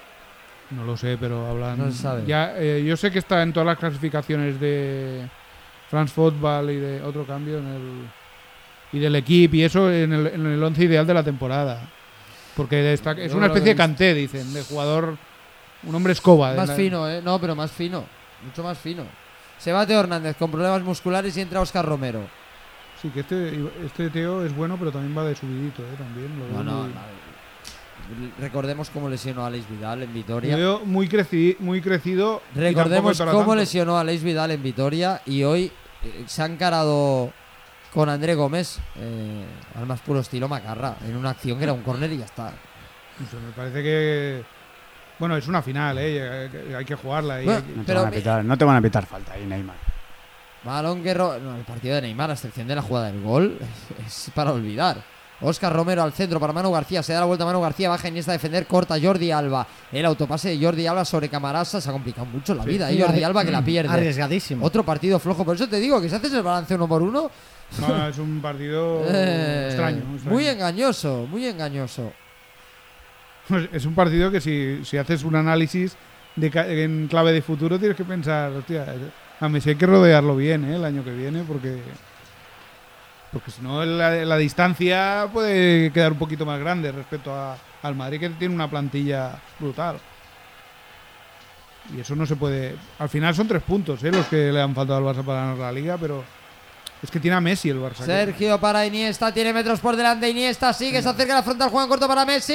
No 0.71 0.85
lo 0.85 0.97
sé, 0.97 1.17
pero 1.19 1.47
hablan. 1.47 1.79
No 1.79 1.91
se 1.91 1.99
sabe. 1.99 2.25
Ya, 2.27 2.55
eh, 2.57 2.83
yo 2.87 2.97
sé 2.97 3.11
que 3.11 3.19
está 3.19 3.43
en 3.43 3.53
todas 3.53 3.67
las 3.67 3.79
clasificaciones 3.79 4.59
de 4.61 5.27
France 5.91 6.13
Football 6.15 6.71
y 6.71 6.77
de 6.77 7.03
otro 7.03 7.27
cambio 7.27 7.59
en 7.59 7.67
el 7.67 8.11
y 8.93 8.99
del 8.99 9.17
equipo 9.17 9.57
y 9.57 9.63
eso 9.65 9.91
en 9.91 10.13
el, 10.13 10.27
en 10.29 10.47
el 10.47 10.63
once 10.63 10.85
ideal 10.85 11.07
de 11.07 11.15
la 11.15 11.23
temporada. 11.23 11.89
Porque 12.57 12.93
está- 12.93 13.13
es 13.13 13.33
Yo 13.33 13.39
una 13.39 13.47
especie 13.47 13.71
de 13.71 13.77
canté, 13.77 14.13
dicen, 14.15 14.53
de 14.53 14.63
jugador, 14.63 15.17
un 15.85 15.95
hombre 15.95 16.13
escoba. 16.13 16.53
Más 16.55 16.69
la- 16.69 16.75
fino, 16.75 17.09
¿eh? 17.09 17.21
No, 17.25 17.39
pero 17.41 17.55
más 17.57 17.71
fino. 17.73 18.05
Mucho 18.45 18.63
más 18.63 18.77
fino. 18.79 19.05
Se 19.59 19.73
va 19.73 19.87
Teo 19.87 20.01
Hernández 20.01 20.37
con 20.37 20.51
problemas 20.51 20.83
musculares 20.83 21.37
y 21.37 21.41
entra 21.41 21.61
Oscar 21.61 21.85
Romero. 21.87 22.21
Sí, 23.01 23.09
que 23.09 23.21
este, 23.21 23.59
este 23.85 24.11
Teo 24.11 24.45
es 24.45 24.55
bueno, 24.55 24.77
pero 24.79 24.93
también 24.93 25.17
va 25.17 25.25
de 25.25 25.35
subidito, 25.35 25.83
¿eh? 25.83 25.95
También. 25.97 26.39
Lo 26.39 26.45
veo 26.47 26.57
No, 26.59 26.63
no, 26.65 26.83
muy- 26.83 26.93
no. 26.93 27.01
Recordemos 28.41 28.91
cómo 28.91 29.09
lesionó 29.09 29.45
a 29.45 29.47
Alex 29.47 29.65
Vidal 29.71 30.03
en 30.03 30.09
lo 30.09 30.15
Vitoria. 30.15 30.57
veo 30.57 30.81
muy, 30.85 31.09
creci- 31.09 31.57
muy 31.61 31.81
crecido. 31.81 32.43
Recordemos 32.55 33.19
cómo 33.19 33.33
tanto. 33.39 33.55
lesionó 33.55 33.97
a 33.97 34.01
Alex 34.01 34.23
Vidal 34.23 34.51
en 34.51 34.63
Vitoria 34.63 35.23
y 35.25 35.45
hoy 35.45 35.71
eh, 36.05 36.25
se 36.27 36.43
ha 36.43 36.47
encarado 36.47 37.33
con 37.93 38.09
André 38.09 38.35
Gómez 38.35 38.79
eh, 38.97 39.45
al 39.77 39.87
más 39.87 40.01
puro 40.01 40.21
estilo 40.21 40.49
Macarra 40.49 40.97
en 41.07 41.17
una 41.17 41.31
acción 41.31 41.59
que 41.59 41.65
era 41.65 41.73
un 41.73 41.83
córner 41.83 42.13
y 42.13 42.19
ya 42.19 42.25
está. 42.25 42.53
Me 43.21 43.53
parece 43.55 43.83
que. 43.83 44.45
Bueno, 45.19 45.37
es 45.37 45.47
una 45.47 45.63
final, 45.63 45.99
¿eh? 45.99 46.51
Hay 46.77 46.85
que 46.85 46.95
jugarla. 46.97 47.41
y 47.43 47.45
Bueno, 47.45 47.59
hay 47.61 47.65
que- 47.65 47.77
No 47.77 47.83
te, 47.83 47.87
pero 47.87 48.01
van 48.01 48.09
a 48.09 48.11
pitar, 48.17 48.45
no 48.45 48.59
te 48.59 48.65
van 48.65 48.77
a 48.77 48.81
pitar 48.83 49.07
falta 49.07 49.35
ahí, 49.35 49.45
Neymar. 49.47 49.77
Balón 50.65 51.03
que 51.03 51.13
ro- 51.13 51.39
no, 51.39 51.57
el 51.57 51.65
partido 51.65 51.95
de 51.97 52.03
Neymar, 52.03 52.31
a 52.31 52.33
excepción 52.35 52.67
de 52.69 52.75
la 52.77 52.83
jugada 52.83 53.07
del 53.13 53.21
gol, 53.23 53.59
es 54.07 54.31
para 54.35 54.53
olvidar. 54.53 55.03
Oscar 55.45 55.73
Romero 55.73 56.05
al 56.05 56.13
centro 56.13 56.39
para 56.39 56.53
Manu 56.53 56.71
García. 56.71 57.03
Se 57.03 57.13
da 57.13 57.19
la 57.21 57.27
vuelta 57.27 57.43
a 57.43 57.49
Manu 57.49 57.61
García. 57.61 57.89
Baja 57.89 58.07
Iniesta 58.07 58.31
a 58.31 58.35
defender. 58.35 58.65
Corta 58.65 58.95
Jordi 59.03 59.33
Alba. 59.33 59.67
El 59.91 60.05
autopase 60.07 60.51
de 60.57 60.65
Jordi 60.65 60.87
Alba 60.87 61.05
sobre 61.05 61.29
Camarasa. 61.29 61.81
Se 61.81 61.89
ha 61.89 61.93
complicado 61.93 62.27
mucho 62.27 62.55
la 62.55 62.65
vida. 62.65 62.89
Sí, 62.89 62.97
¿eh? 62.97 63.03
Jordi 63.03 63.19
arri- 63.21 63.25
Alba 63.25 63.45
que 63.45 63.51
la 63.51 63.61
pierde. 63.65 63.93
Arriesgadísimo. 63.93 64.65
Otro 64.65 64.85
partido 64.85 65.19
flojo. 65.19 65.45
Por 65.45 65.57
eso 65.57 65.69
te 65.69 65.81
digo 65.81 66.01
que 66.01 66.09
si 66.09 66.15
haces 66.15 66.33
el 66.33 66.43
balance 66.45 66.73
uno 66.77 66.87
por 66.87 67.03
uno. 67.03 67.29
No, 67.81 68.07
es 68.09 68.19
un 68.19 68.41
partido 68.41 69.03
eh, 69.09 69.67
extraño, 69.69 69.99
extraño. 70.15 70.31
Muy 70.35 70.47
engañoso. 70.47 71.27
Muy 71.31 71.47
engañoso. 71.47 72.13
Es 73.73 73.85
un 73.87 73.95
partido 73.95 74.31
que 74.31 74.41
si, 74.41 74.85
si 74.85 74.97
haces 74.97 75.25
un 75.25 75.35
análisis 75.37 75.97
de 76.37 76.51
en 76.85 77.09
clave 77.09 77.33
de 77.33 77.43
futuro 77.43 77.79
tienes 77.79 77.97
que 77.97 78.05
pensar, 78.05 78.53
hostia, 78.53 78.87
a 79.41 79.49
Messi 79.49 79.71
hay 79.71 79.77
que 79.77 79.87
rodearlo 79.87 80.37
bien 80.37 80.65
¿eh? 80.65 80.77
el 80.77 80.85
año 80.85 81.03
que 81.05 81.11
viene 81.13 81.43
porque 81.47 81.79
porque 83.33 83.51
si 83.51 83.61
no 83.63 83.85
la, 83.85 84.25
la 84.25 84.37
distancia 84.37 85.27
puede 85.33 85.91
quedar 85.91 86.13
un 86.13 86.19
poquito 86.19 86.47
más 86.47 86.61
grande 86.61 86.93
respecto 86.93 87.35
a- 87.35 87.57
al 87.83 87.95
Madrid 87.95 88.21
que 88.21 88.29
tiene 88.31 88.55
una 88.55 88.69
plantilla 88.71 89.33
brutal. 89.59 89.97
Y 91.97 92.01
eso 92.01 92.15
no 92.15 92.27
se 92.27 92.37
puede... 92.37 92.77
Al 92.99 93.09
final 93.09 93.35
son 93.35 93.49
tres 93.49 93.63
puntos 93.63 94.03
¿eh? 94.05 94.13
los 94.13 94.27
que 94.27 94.53
le 94.53 94.61
han 94.63 94.75
faltado 94.75 94.99
al 94.99 95.17
Barça 95.17 95.25
para 95.25 95.41
ganar 95.41 95.59
la 95.59 95.73
liga, 95.73 95.97
pero 95.99 96.23
es 97.03 97.11
que 97.11 97.19
tiene 97.19 97.37
a 97.37 97.41
Messi 97.41 97.69
el 97.69 97.81
Barça. 97.81 98.05
Sergio 98.05 98.61
para 98.61 98.87
Iniesta, 98.87 99.33
tiene 99.35 99.53
metros 99.53 99.81
por 99.81 99.97
delante 99.97 100.29
Iniesta, 100.29 100.73
sigue, 100.73 101.03
se 101.03 101.09
acerca 101.09 101.33
a 101.33 101.37
la 101.37 101.43
frontal, 101.43 101.69
juega 101.69 101.85
en 101.85 101.89
corto 101.91 102.07
para 102.07 102.25
Messi. 102.25 102.53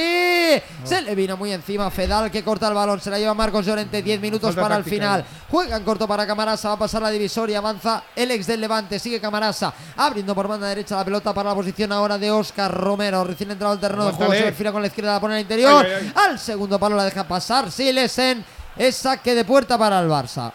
Se 0.86 1.02
le 1.02 1.16
vino 1.16 1.36
muy 1.36 1.52
encima 1.52 1.92
Fedal 1.92 2.32
que 2.32 2.44
corta 2.44 2.70
el 2.70 2.74
balón, 2.74 3.02
se 3.02 3.10
la 3.10 3.20
lleva 3.20 3.34
Marcos 3.34 3.66
Llorente, 3.66 4.02
10 4.02 4.22
minutos 4.22 4.56
Falta 4.56 4.62
para 4.62 4.78
el 4.78 4.86
final. 4.86 5.26
Juega 5.50 5.76
en 5.76 5.84
corto 5.84 6.08
para 6.08 6.26
Camarasa, 6.26 6.70
va 6.70 6.76
a 6.76 6.80
pasar 6.80 7.02
la 7.02 7.10
divisoria, 7.10 7.58
avanza 7.58 8.04
el 8.16 8.32
ex 8.32 8.48
del 8.48 8.62
Levante, 8.62 9.00
sigue 9.00 9.20
Camarasa, 9.20 9.74
abriendo 9.98 10.34
por 10.34 10.48
banda 10.48 10.68
derecha 10.68 10.96
la 10.96 11.04
pelota 11.04 11.34
para 11.34 11.50
la 11.50 11.56
posición 11.56 11.92
ahora 11.92 12.18
de 12.18 12.32
Oscar 12.32 12.74
Romero, 12.74 13.26
recién 13.26 13.52
entrado 13.52 13.74
al 13.74 13.80
terreno 13.82 14.06
de 14.06 14.14
juego, 14.14 14.32
se 14.32 14.44
perfila 14.44 14.72
con 14.72 14.82
la 14.82 14.88
izquierda, 14.88 15.14
la 15.14 15.20
pone 15.20 15.36
al 15.36 15.42
interior, 15.42 15.86
Ay, 15.86 15.92
ay, 16.02 16.14
al 16.16 16.40
segundo 16.40 16.80
palo 16.80 16.96
la 16.96 17.04
deja 17.04 17.28
pasar 17.28 17.70
Silesen, 17.70 18.46
es 18.78 18.96
saque 18.96 19.36
de 19.36 19.44
puerta 19.44 19.78
para 19.78 20.00
el 20.00 20.08
Barça. 20.08 20.54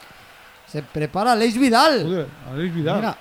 Se 0.73 0.83
prepara 0.83 1.35
Leis 1.37 1.59
Vidal. 1.59 2.03
Joder, 2.03 2.27
Alex 2.51 2.75
Vidal. 2.75 2.97
Mira, 2.97 3.19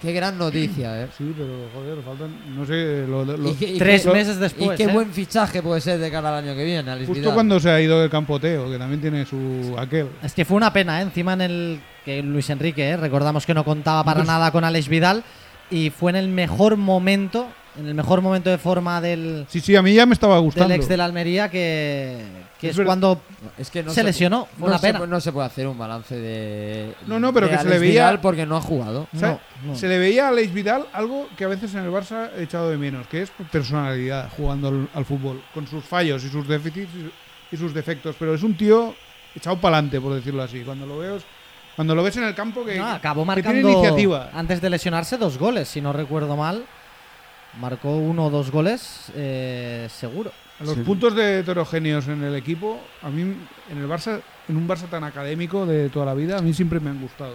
Qué 0.00 0.12
gran 0.12 0.38
noticia, 0.38 1.02
eh. 1.02 1.08
Sí, 1.18 1.34
pero 1.36 1.68
joder, 1.74 1.98
faltan, 2.04 2.30
no 2.54 2.64
sé, 2.64 3.04
lo- 3.08 3.24
lo- 3.24 3.50
Y 3.50 3.54
qué- 3.54 3.70
y 3.72 3.78
tres 3.78 4.04
qué- 4.04 4.12
meses 4.12 4.36
Y 4.36 4.40
después. 4.40 4.76
qué 4.76 4.84
¿eh? 4.84 4.92
buen 4.92 5.12
fichaje 5.12 5.60
puede 5.60 5.80
ser 5.80 5.98
de 5.98 6.08
cara 6.10 6.28
al 6.28 6.44
año 6.44 6.54
que 6.54 6.64
viene, 6.64 6.88
Alex 6.88 7.08
Justo 7.08 7.20
Vidal. 7.20 7.34
cuando 7.34 7.58
se 7.58 7.68
ha 7.68 7.80
ido 7.80 8.00
del 8.00 8.08
campo 8.08 8.38
Teo, 8.38 8.70
que 8.70 8.78
también 8.78 9.00
tiene 9.00 9.26
su 9.26 9.74
aquel. 9.76 10.06
Es 10.22 10.34
que 10.34 10.44
fue 10.44 10.56
una 10.56 10.72
pena, 10.72 11.00
¿eh? 11.00 11.02
encima 11.02 11.32
en 11.32 11.40
el 11.40 11.80
que 12.04 12.22
Luis 12.22 12.48
Enrique, 12.48 12.90
¿eh? 12.90 12.96
recordamos 12.96 13.44
que 13.44 13.54
no 13.54 13.64
contaba 13.64 14.04
para 14.04 14.18
Pues- 14.20 14.28
nada 14.28 14.52
con 14.52 14.62
Alex 14.62 14.88
Vidal 14.88 15.24
y 15.68 15.90
fue 15.90 16.12
en 16.12 16.16
el 16.16 16.28
mejor 16.28 16.76
momento, 16.76 17.48
en 17.76 17.88
el 17.88 17.94
mejor 17.94 18.20
momento 18.22 18.50
de 18.50 18.58
forma 18.58 19.00
del, 19.00 19.46
Sí, 19.48 19.58
sí, 19.58 19.74
a 19.74 19.82
mí 19.82 19.94
ya 19.94 20.06
me 20.06 20.14
estaba 20.14 20.38
gustando. 20.38 20.68
del 20.68 20.78
ex 20.78 20.88
de 20.88 20.96
la 20.96 21.06
Almería 21.06 21.48
que, 21.50 22.18
que 22.60 22.70
Es 22.70 22.80
cuando 22.80 23.20
Es 23.56 23.70
que 23.70 23.82
no 23.84 23.92
se 23.92 24.02
lesionó, 24.02 24.46
fue 24.58 24.60
no 24.60 24.66
una 24.66 24.78
se 24.78 24.86
pena. 24.88 25.00
pu- 25.00 25.08
no 25.08 25.20
se 25.20 25.30
puede 25.32 25.46
hacer 25.46 25.66
un 25.68 25.78
balance 25.78 26.16
de. 26.16 26.94
No, 27.06 27.20
no, 27.20 27.32
pero 27.32 27.46
de 27.46 27.52
que 27.52 27.58
se 27.62 27.68
le 27.68 27.78
veía- 27.78 27.90
Vidal 28.08 28.20
porque 28.20 28.46
no 28.46 28.56
ha 28.56 28.60
jugado. 28.60 29.06
O 29.14 29.18
sea, 29.18 29.38
No, 29.64 29.72
no. 29.72 29.76
Se 29.76 29.86
le 29.88 29.98
veía 29.98 30.26
a 30.26 30.28
Alex 30.30 30.52
Vidal 30.52 30.86
algo 30.92 31.28
que 31.36 31.44
a 31.44 31.48
veces 31.48 31.72
en 31.74 31.84
el 31.84 31.90
Barça 31.90 32.30
he 32.36 32.42
echado 32.42 32.68
de 32.70 32.76
menos, 32.76 33.06
que 33.06 33.22
es 33.22 33.30
personalidad 33.52 34.28
jugando 34.36 34.68
al, 34.68 34.88
al 34.94 35.04
fútbol, 35.04 35.42
con 35.54 35.66
sus 35.66 35.84
fallos 35.84 36.24
y 36.24 36.28
sus 36.30 36.48
déficits 36.48 36.90
y, 36.94 37.54
y 37.54 37.56
sus 37.56 37.72
defectos. 37.72 38.16
Pero 38.18 38.34
es 38.34 38.42
un 38.42 38.56
tío 38.56 38.94
echado 39.36 39.56
para 39.60 39.76
adelante, 39.76 40.00
por 40.00 40.14
decirlo 40.14 40.42
así. 40.42 40.62
Cuando 40.64 40.84
lo 40.86 40.98
veo, 40.98 41.18
cuando 41.76 41.94
lo 41.94 42.02
ves 42.02 42.16
en 42.16 42.24
el 42.24 42.34
campo, 42.34 42.64
que, 42.64 42.76
No, 42.76 42.86
acabó 42.88 43.24
que 43.24 43.40
tiene 43.42 43.62
marcando 43.62 43.70
iniciativa. 43.70 44.30
antes 44.34 44.60
de 44.60 44.68
lesionarse 44.70 45.16
dos 45.16 45.38
goles, 45.38 45.68
si 45.68 45.80
no 45.80 45.92
recuerdo 45.92 46.36
mal. 46.36 46.64
Marcó 47.60 47.96
uno 47.96 48.26
o 48.26 48.30
dos 48.30 48.50
goles, 48.50 49.10
eh, 49.16 49.88
seguro. 49.90 50.32
Los 50.60 50.74
Sí. 50.74 50.80
puntos 50.82 51.14
de 51.14 51.40
heterogéneos 51.40 52.08
en 52.08 52.22
el 52.24 52.34
equipo, 52.34 52.80
a 53.02 53.10
mí 53.10 53.22
en 53.22 53.78
el 53.78 53.88
Barça, 53.88 54.20
en 54.48 54.56
un 54.56 54.66
Barça 54.68 54.88
tan 54.90 55.04
académico 55.04 55.64
de 55.66 55.88
toda 55.88 56.06
la 56.06 56.14
vida, 56.14 56.38
a 56.38 56.42
mí 56.42 56.52
siempre 56.52 56.80
me 56.80 56.90
han 56.90 57.00
gustado. 57.00 57.34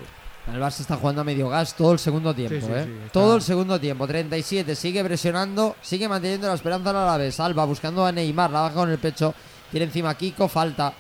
El 0.54 0.60
Barça 0.60 0.82
está 0.82 0.98
jugando 0.98 1.22
a 1.22 1.24
medio 1.24 1.48
gas 1.48 1.74
todo 1.74 1.94
el 1.94 2.00
segundo 2.00 2.34
tiempo, 2.36 2.54
Sí, 2.56 2.62
sí, 2.62 2.68
¿eh? 2.74 2.84
sí, 2.84 2.92
está- 3.06 3.12
Todo 3.14 3.38
el 3.38 3.42
segundo 3.42 3.80
tiempo. 3.80 4.06
37, 4.06 4.76
sigue 4.76 5.02
presionando, 5.06 5.78
sigue 5.82 6.10
manteniendo 6.10 6.48
la 6.50 6.56
esperanza 6.56 6.90
al 6.90 6.98
Alavés. 6.98 7.40
Alba 7.40 7.64
buscando 7.64 8.06
a 8.06 8.12
Neymar, 8.12 8.52
la 8.52 8.62
baja 8.62 8.76
con 8.76 8.90
el 8.90 8.98
pecho. 8.98 9.34
Tiene 9.72 9.86
encima 9.86 10.10
a 10.10 10.16
Kiko, 10.18 10.50
falta. 10.50 10.94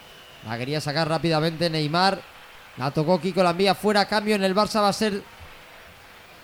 La 0.48 0.58
quería 0.58 0.80
sacar 0.80 1.10
rápidamente 1.10 1.70
Neymar. 1.70 2.22
La 2.78 2.90
tocó 2.92 3.20
Kiko, 3.20 3.44
la 3.44 3.50
envía 3.50 3.76
fuera. 3.76 4.06
Cambio 4.06 4.36
en 4.36 4.46
el 4.46 4.56
Barça 4.56 4.82
va 4.82 4.88
a 4.90 4.94
ser 4.94 5.22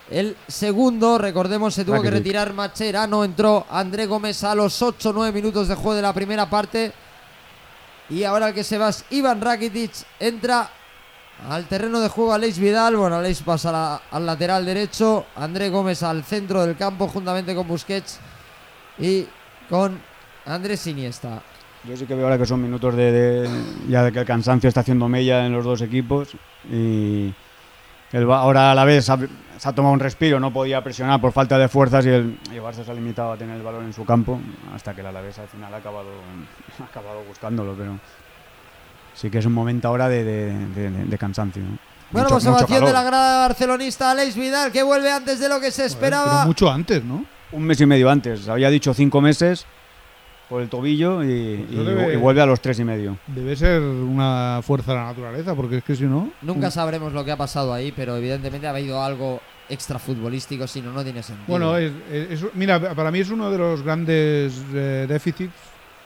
el 0.10 0.36
segundo. 0.48 1.18
Recordemos, 1.18 1.74
se 1.74 1.84
tuvo 1.86 1.96
que 2.02 2.10
Rakitic. 2.10 2.18
retirar 2.26 2.54
Macherano. 2.54 3.24
Entró 3.24 3.66
André 3.70 4.06
Gómez 4.06 4.44
a 4.44 4.56
los 4.56 4.82
8-9 4.82 5.32
minutos 5.34 5.68
de 5.68 5.76
juego 5.76 5.96
de 5.96 6.02
la 6.02 6.14
primera 6.14 6.50
parte. 6.50 6.92
Y 8.10 8.24
ahora 8.24 8.48
el 8.50 8.54
que 8.54 8.64
se 8.64 8.78
va 8.78 8.90
es 8.90 9.06
Iván 9.12 9.40
Rakitic. 9.42 9.92
Entra 10.20 10.70
al 11.48 11.66
terreno 11.66 12.00
de 12.00 12.10
juego 12.10 12.34
Aleix 12.34 12.58
Vidal. 12.58 12.96
Bueno, 12.96 13.18
Aleix 13.18 13.42
pasa 13.44 13.72
la- 13.72 14.02
al 14.12 14.26
lateral 14.26 14.66
derecho. 14.66 15.26
André 15.36 15.70
Gómez 15.70 16.02
al 16.04 16.24
centro 16.24 16.66
del 16.66 16.76
campo 16.76 17.08
juntamente 17.08 17.54
con 17.56 17.68
Busquets 17.68 18.20
y 18.98 19.26
con 19.70 20.00
Andrés 20.46 20.86
Iniesta. 20.88 21.42
Yo 21.88 21.96
sí 21.96 22.06
que 22.06 22.14
veo 22.16 22.26
ahora 22.26 22.38
que 22.38 22.46
son 22.46 22.62
minutos 22.62 22.94
de, 22.96 23.12
de- 23.12 23.50
ya 23.88 24.04
de 24.04 24.12
que 24.12 24.20
el 24.20 24.26
cansancio 24.26 24.68
está 24.68 24.82
haciendo 24.82 25.08
mella 25.08 25.46
en 25.46 25.54
los 25.54 25.64
dos 25.64 25.82
equipos 25.82 26.30
y 26.70 27.34
el, 28.12 28.30
ahora 28.32 28.72
a 28.72 28.76
la 28.76 28.86
vez 28.86 29.06
se 29.06 29.12
ha, 29.12 29.18
se 29.58 29.70
ha 29.70 29.74
tomado 29.74 29.94
un 29.94 30.00
respiro, 30.00 30.40
no 30.40 30.52
podía 30.52 30.84
presionar 30.84 31.20
por 31.22 31.32
falta 31.32 31.58
de 31.58 31.68
fuerzas 31.68 32.06
y 32.06 32.10
el, 32.10 32.40
y 32.52 32.56
el 32.56 32.62
Barça 32.64 32.84
se 32.86 32.92
ha 32.92 32.94
limitado 32.94 33.32
a 33.34 33.38
tener 33.38 33.56
el 33.58 33.62
balón 33.62 33.86
en 33.86 33.94
su 33.94 34.06
campo 34.06 34.40
hasta 34.74 34.94
que 34.94 35.02
el 35.02 35.08
Alavés 35.08 35.38
al 35.40 35.48
final 35.48 35.74
ha 35.74 35.78
acabado, 35.78 36.10
ha 36.82 36.86
acabado 36.86 37.24
buscándolo, 37.28 37.74
pero 37.78 38.00
sí 39.14 39.30
que 39.30 39.40
es 39.40 39.46
un 39.46 39.54
momento 39.54 39.88
ahora 39.88 40.08
de, 40.10 40.24
de- 40.24 40.68
de- 40.70 40.92
de- 40.92 41.06
de 41.06 41.18
cansancio. 41.18 41.62
¿no? 41.62 41.78
Bueno, 42.12 42.30
Mucho- 42.30 42.36
mucho 42.36 42.50
observación 42.52 42.80
de 42.86 42.92
calor. 42.92 42.94
la 42.94 43.04
grada 43.04 43.48
barcelonista 43.48 44.12
Aleix 44.12 44.36
Vidal 44.36 44.72
que 44.72 44.82
vuelve 44.82 45.12
antes 45.12 45.40
de 45.40 45.48
lo 45.50 45.60
que 45.60 45.70
se 45.72 45.86
esperaba. 45.86 46.32
pero 46.32 46.46
mucho 46.48 46.72
antes, 46.72 47.04
¿no? 47.04 47.24
Un 47.52 47.64
mes 47.64 47.80
y 47.82 47.86
medio 47.86 48.10
antes, 48.10 48.48
había 48.50 48.70
dicho 48.70 48.94
cinco 48.94 49.22
meses 49.22 49.66
por 50.50 50.62
el 50.64 50.68
tobillo 50.70 51.24
y, 51.24 51.58
Pues 51.58 51.72
y- 51.72 51.74
eso 51.76 51.84
debe- 51.84 52.14
y 52.14 52.18
vuelve 52.18 52.42
a 52.42 52.46
los 52.48 52.60
tres 52.60 52.80
y 52.80 52.84
medio. 52.84 53.18
Debe 53.28 53.56
ser 53.56 53.82
una 53.82 54.60
fuerza 54.64 54.92
de 54.94 54.98
la 54.98 55.06
naturaleza, 55.06 55.54
porque 55.56 55.78
es 55.78 55.84
que 55.84 55.96
si 55.96 56.04
no. 56.06 56.32
Nunca 56.42 56.72
sabremos 56.72 57.14
lo 57.14 57.24
que 57.24 57.32
ha 57.32 57.38
pasado 57.38 57.72
ahí, 57.74 57.92
pero 57.96 58.18
evidentemente 58.18 58.66
ha 58.68 58.72
habido 58.72 59.02
algo 59.04 59.40
extrafutbolístico, 59.70 60.68
si 60.68 60.82
no, 60.82 60.92
no 60.92 61.04
tiene 61.04 61.22
sentido. 61.24 61.46
Bueno, 61.48 61.78
es, 61.78 61.92
es- 62.12 62.44
es- 62.44 62.56
mira, 62.56 62.80
para 62.96 63.12
mí 63.12 63.20
es 63.20 63.30
uno 63.30 63.52
de 63.52 63.58
los 63.58 63.84
grandes 63.84 64.62
eh, 64.74 65.06
déficits 65.08 65.54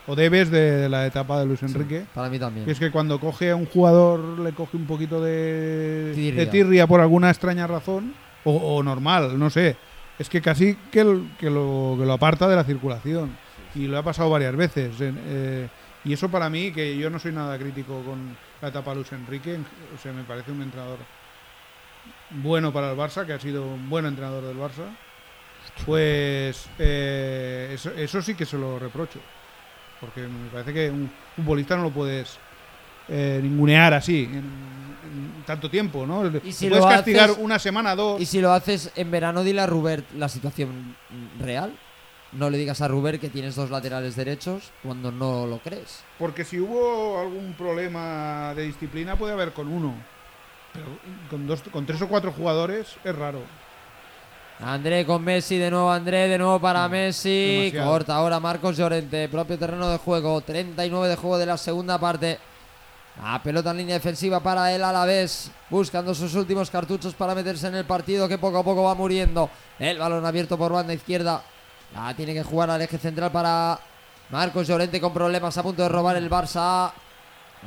o 0.08 0.16
debes 0.16 0.52
de, 0.52 0.60
de 0.82 0.90
la 0.90 1.06
etapa 1.08 1.40
de 1.40 1.46
Luis 1.46 1.64
Enrique. 1.64 2.04
Para 2.14 2.30
mí 2.30 2.38
también. 2.38 2.66
Que 2.66 2.72
es 2.74 2.80
que 2.80 2.92
cuando 2.92 3.20
coge 3.20 3.52
a 3.52 3.56
un 3.56 3.66
jugador 3.66 4.40
le 4.40 4.52
coge 4.52 4.76
un 4.78 4.86
poquito 4.86 5.22
de 5.24 6.12
Tirria. 6.14 6.42
de 6.46 6.52
tirria 6.52 6.88
por 6.88 7.00
alguna 7.00 7.30
extraña 7.30 7.66
razón, 7.68 8.14
o, 8.44 8.52
o 8.54 8.84
normal, 8.84 9.40
no 9.40 9.50
sé. 9.50 9.78
Es 10.20 10.30
que 10.30 10.42
casi 10.42 10.76
que, 10.92 11.00
el- 11.00 11.32
que 11.40 11.50
lo, 11.50 11.96
que 11.98 12.06
lo 12.06 12.14
aparta 12.14 12.48
de 12.48 12.56
la 12.58 12.64
circulación. 12.66 13.42
Y 13.76 13.88
lo 13.88 13.98
ha 13.98 14.04
pasado 14.04 14.30
varias 14.30 14.56
veces. 14.56 14.94
eh, 15.02 15.68
y 16.06 16.14
eso 16.14 16.30
para 16.30 16.50
mí, 16.50 16.72
que 16.72 16.98
yo 16.98 17.10
no 17.10 17.18
soy 17.18 17.32
nada 17.32 17.58
crítico 17.58 18.02
con 18.04 18.36
la 18.62 18.68
etapa 18.68 18.92
de 18.92 18.96
Luis 18.98 19.12
Enrique, 19.14 19.56
en- 19.56 19.66
o 19.96 19.98
sea, 20.02 20.12
me 20.12 20.24
parece 20.24 20.52
un 20.52 20.62
entrenador 20.62 20.98
bueno 22.30 22.74
para 22.74 22.92
el 22.92 22.98
Barça, 22.98 23.26
que 23.26 23.34
ha 23.34 23.40
sido 23.40 23.66
un 23.66 23.90
buen 23.90 24.06
entrenador 24.06 24.44
del 24.44 24.58
Barça, 24.58 24.86
pues 25.86 26.68
eh, 26.80 27.72
eso, 27.74 27.92
eso 27.92 28.22
sí 28.22 28.36
que 28.36 28.46
se 28.46 28.58
lo 28.58 28.78
reprocho. 28.80 29.20
Porque 30.02 30.22
me 30.22 30.50
parece 30.52 30.74
que 30.74 30.90
un 30.90 31.10
futbolista 31.38 31.78
no 31.78 31.84
lo 31.84 31.90
puedes 31.92 32.38
eh, 33.08 33.40
ningunear 33.42 33.94
así 33.94 34.26
en, 34.26 34.38
en 34.40 35.44
tanto 35.46 35.70
tiempo, 35.70 36.06
¿no? 36.06 36.26
Y 36.44 36.52
si 36.52 36.68
puedes 36.68 36.84
lo 36.84 36.90
castigar 36.92 37.30
haces- 37.30 37.38
una 37.40 37.60
semana, 37.60 37.96
dos. 37.96 38.20
Y 38.22 38.26
si 38.26 38.42
lo 38.42 38.52
haces 38.52 38.92
en 38.96 39.10
verano, 39.10 39.44
dile 39.44 39.62
a 39.62 39.66
Rubert 39.68 40.06
la 40.16 40.28
situación 40.28 40.96
real. 41.40 41.74
No 42.36 42.50
le 42.50 42.58
digas 42.58 42.82
a 42.82 42.88
Rubert 42.88 43.22
que 43.22 43.30
tienes 43.30 43.56
dos 43.56 43.70
laterales 43.70 44.16
derechos 44.16 44.72
cuando 44.82 45.12
no 45.12 45.46
lo 45.46 45.60
crees. 45.60 46.04
Porque 46.18 46.44
si 46.44 46.60
hubo 46.60 47.20
algún 47.20 47.54
problema 47.54 48.54
de 48.56 48.64
disciplina, 48.64 49.16
puede 49.16 49.34
haber 49.34 49.54
con 49.54 49.68
uno. 49.68 49.94
Pero 50.74 50.86
con, 51.30 51.46
dos, 51.46 51.62
con 51.72 51.86
tres 51.86 52.02
o 52.02 52.08
cuatro 52.08 52.32
jugadores 52.32 52.96
es 53.04 53.16
raro. 53.16 53.42
André 54.60 55.06
con 55.06 55.24
Messi, 55.24 55.58
de 55.58 55.70
nuevo 55.70 55.92
André, 55.92 56.28
de 56.28 56.38
nuevo 56.38 56.60
para 56.60 56.88
Messi. 56.88 57.66
demasiado. 57.66 57.92
Corta 57.92 58.16
ahora 58.16 58.40
Marcos 58.40 58.78
Llorente, 58.78 59.30
propio 59.30 59.60
terreno 59.60 59.90
de 59.90 59.98
juego. 59.98 60.42
39 60.42 61.10
de 61.10 61.16
juego 61.16 61.38
de 61.38 61.46
la 61.46 61.58
segunda 61.58 62.00
parte. 62.00 62.40
La 63.22 63.42
pelota 63.44 63.72
en 63.72 63.78
línea 63.78 63.96
defensiva 63.96 64.40
para 64.40 64.74
el 64.74 64.84
Alavés, 64.84 65.52
buscando 65.70 66.16
sus 66.16 66.34
últimos 66.34 66.72
cartuchos 66.72 67.14
para 67.14 67.36
meterse 67.36 67.68
en 67.68 67.76
el 67.76 67.86
partido 67.86 68.28
que 68.28 68.40
poco 68.40 68.58
a 68.58 68.64
poco 68.64 68.84
va 68.84 68.96
muriendo. 68.96 69.52
El 69.78 70.00
balón 70.00 70.26
abierto 70.26 70.58
por 70.58 70.72
banda 70.72 70.94
izquierda. 70.94 71.44
La 71.94 72.14
tiene 72.16 72.34
que 72.34 72.44
jugar 72.44 72.70
al 72.70 72.82
eje 72.82 72.98
central 72.98 73.32
para 73.32 73.80
Marcos 74.32 74.68
Llorente 74.68 75.00
con 75.00 75.14
problemas 75.14 75.58
a 75.58 75.64
punto 75.64 75.84
de 75.84 75.90
robar 75.90 76.16
el 76.16 76.30
Barça. 76.30 76.92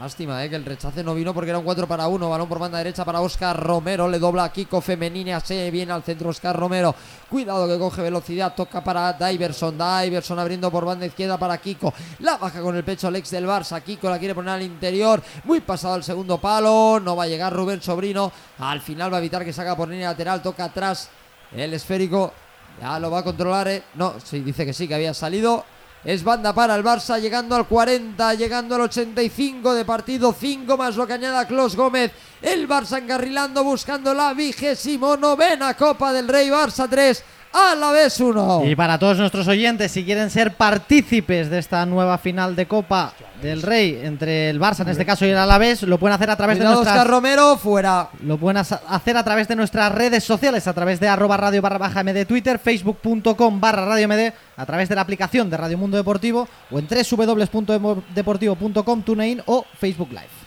Lástima, 0.01 0.45
eh, 0.45 0.51
que 0.51 0.57
el 0.57 0.65
rechace 0.65 1.03
no 1.03 1.15
vino 1.15 1.33
porque 1.33 1.49
era 1.49 1.59
un 1.59 1.65
4 1.65 1.87
para 1.87 2.07
1. 2.07 2.29
Balón 2.29 2.49
por 2.49 2.59
banda 2.59 2.77
derecha 2.77 3.03
para 3.03 3.23
Oscar 3.23 3.59
Romero. 3.59 4.07
Le 4.09 4.19
dobla 4.19 4.45
a 4.45 4.53
Kiko 4.53 4.83
Femenina. 4.83 5.41
Se 5.41 5.71
viene 5.71 5.93
al 5.93 6.03
centro 6.03 6.29
Oscar 6.29 6.55
Romero. 6.55 6.95
Cuidado 7.31 7.67
que 7.67 7.79
coge 7.79 8.03
velocidad. 8.03 8.55
Toca 8.55 8.85
para 8.85 9.15
Diverson. 9.15 9.79
Diverson 9.79 10.39
abriendo 10.39 10.71
por 10.71 10.85
banda 10.85 11.07
izquierda 11.07 11.39
para 11.39 11.57
Kiko. 11.57 11.95
La 12.19 12.37
baja 12.37 12.61
con 12.61 12.77
el 12.77 12.85
pecho 12.85 13.09
Alex 13.09 13.31
del 13.31 13.47
Barça. 13.47 13.81
Kiko 13.83 14.11
la 14.11 14.19
quiere 14.19 14.35
poner 14.35 14.51
al 14.51 14.63
interior. 14.63 15.23
Muy 15.45 15.61
pasado 15.61 15.95
al 15.95 16.05
segundo 16.05 16.37
palo. 16.37 17.01
No 17.01 17.17
va 17.17 17.23
a 17.23 17.29
llegar 17.29 17.55
Rubén 17.55 17.81
Sobrino. 17.81 18.31
Al 18.59 18.83
final 18.83 19.11
va 19.11 19.17
a 19.17 19.21
evitar 19.21 19.47
que 19.47 19.53
saca 19.55 19.75
por 19.75 19.89
línea 19.89 20.11
lateral. 20.11 20.43
Toca 20.43 20.65
atrás 20.65 21.09
el 21.53 21.73
esférico. 21.73 22.35
Ya 22.81 22.99
lo 22.99 23.11
va 23.11 23.21
a 23.21 23.25
controlar. 23.25 23.69
eh. 23.69 23.83
No, 23.95 24.15
sí, 24.23 24.41
dice 24.41 24.67
que 24.67 24.73
sí, 24.73 24.87
que 24.87 24.95
había 24.95 25.15
salido. 25.15 25.65
Es 26.05 26.23
banda 26.23 26.53
para 26.53 26.77
el 26.77 26.85
Barça, 26.85 27.21
llegando 27.21 27.57
al 27.57 27.67
40, 27.67 28.35
llegando 28.35 28.77
al 28.77 28.83
85 28.83 29.75
de 29.75 29.85
partido, 29.85 30.33
5 30.39 30.77
más 30.77 30.95
lo 30.95 31.05
que 31.05 31.15
añada 31.15 31.47
Clos 31.49 31.75
Gómez. 31.75 32.13
El 32.41 32.69
Barça 32.69 33.03
encarrilando, 33.03 33.65
buscando 33.65 34.15
la 34.15 34.33
vigésimo 34.33 35.17
novena 35.17 35.75
Copa 35.75 36.13
del 36.13 36.29
Rey, 36.29 36.49
Barça 36.49 36.89
3, 36.89 37.25
a 37.57 37.75
la 37.75 37.91
vez 37.91 38.21
1. 38.21 38.67
Y 38.67 38.77
para 38.77 38.99
todos 38.99 39.17
nuestros 39.19 39.49
oyentes, 39.49 39.91
si 39.91 40.05
quieren 40.05 40.29
ser 40.31 40.53
partícipes 40.55 41.49
de 41.49 41.59
esta 41.59 41.87
nueva 41.87 42.19
final 42.19 42.55
de 42.55 42.67
Copa 42.67 43.15
del 43.41 43.63
Rey 43.63 43.99
entre 44.03 44.51
el 44.51 44.61
Barça, 44.61 44.83
en 44.83 44.89
este 44.89 45.07
caso, 45.07 45.25
y 45.25 45.31
el 45.31 45.39
Alavés, 45.39 45.83
lo 45.83 45.97
pueden 45.99 46.15
hacer 46.15 46.29
a 46.31 46.37
través 46.37 46.59
de 46.59 46.65
nuestras 46.65 46.89
Oscar 46.89 47.09
Romero, 47.09 47.57
fuera. 47.57 48.11
Lo 48.23 48.37
pueden 48.37 48.59
hacer 48.59 49.17
a 49.17 49.25
través 49.25 49.49
de 49.49 49.57
nuestras 49.57 49.91
redes 49.91 50.23
sociales, 50.23 50.67
a 50.67 50.75
través 50.75 51.01
de 51.01 51.09
arroba 51.09 51.39
radio 51.39 51.63
barra 51.63 51.79
baja 51.79 52.05
MD 52.05 52.27
Twitter, 52.27 52.59
facebook.com 52.59 53.61
barra 53.61 53.87
radio 53.87 54.09
MD, 54.09 54.35
a 54.57 54.67
través 54.67 54.91
de 54.91 54.95
la 54.95 55.01
aplicación 55.01 55.49
de 55.49 55.57
Radio 55.57 55.79
Mundo 55.79 55.97
Deportivo 55.97 56.47
o 56.71 56.79
en 56.79 56.87
www.deportivo.com, 56.87 59.03
TuneIn 59.03 59.43
o 59.47 59.65
Facebook 59.79 60.11
Live. 60.11 60.46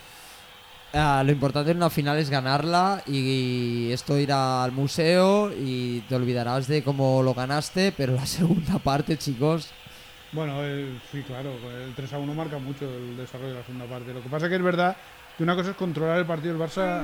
Ah, 0.92 1.22
lo 1.24 1.30
importante 1.30 1.70
en 1.70 1.76
una 1.76 1.88
final 1.88 2.18
es 2.18 2.30
ganarla 2.30 3.02
y 3.06 3.90
esto 3.92 4.18
irá 4.18 4.64
al 4.64 4.72
museo 4.72 5.52
y 5.56 6.00
te 6.08 6.16
olvidarás 6.16 6.66
de 6.66 6.82
cómo 6.82 7.22
lo 7.22 7.32
ganaste, 7.32 7.92
pero 7.96 8.14
la 8.14 8.26
segunda 8.26 8.78
parte, 8.80 9.16
chicos, 9.16 9.70
Bueno, 10.32 10.62
el- 10.64 11.00
sí, 11.12 11.22
claro, 11.22 11.52
el 11.86 11.94
3 11.94 12.12
a 12.12 12.18
1 12.18 12.34
marca 12.34 12.58
mucho 12.58 12.86
el 12.92 13.16
desarrollo 13.16 13.50
de 13.52 13.58
la 13.60 13.64
segunda 13.64 13.86
parte. 13.86 14.12
Lo 14.12 14.20
que 14.22 14.28
pasa 14.28 14.48
que 14.48 14.56
es 14.56 14.62
verdad 14.62 14.96
que 15.36 15.44
una 15.44 15.54
cosa 15.54 15.70
es 15.70 15.76
controlar 15.76 16.18
el 16.18 16.26
partido 16.26 16.54
del 16.58 16.62
Barça. 16.68 17.02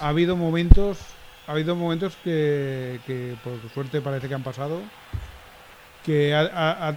Ha 0.00 0.08
habido 0.08 0.36
momentos, 0.36 0.98
ha 1.46 1.52
habido 1.52 1.74
momentos 1.74 2.16
que, 2.22 3.00
que 3.06 3.34
por 3.42 3.58
suerte 3.72 4.02
parece 4.02 4.28
que 4.28 4.34
han 4.34 4.42
pasado, 4.42 4.80
que 6.04 6.34
ha- 6.34 6.50
ha- 6.52 6.88
ha- 6.90 6.96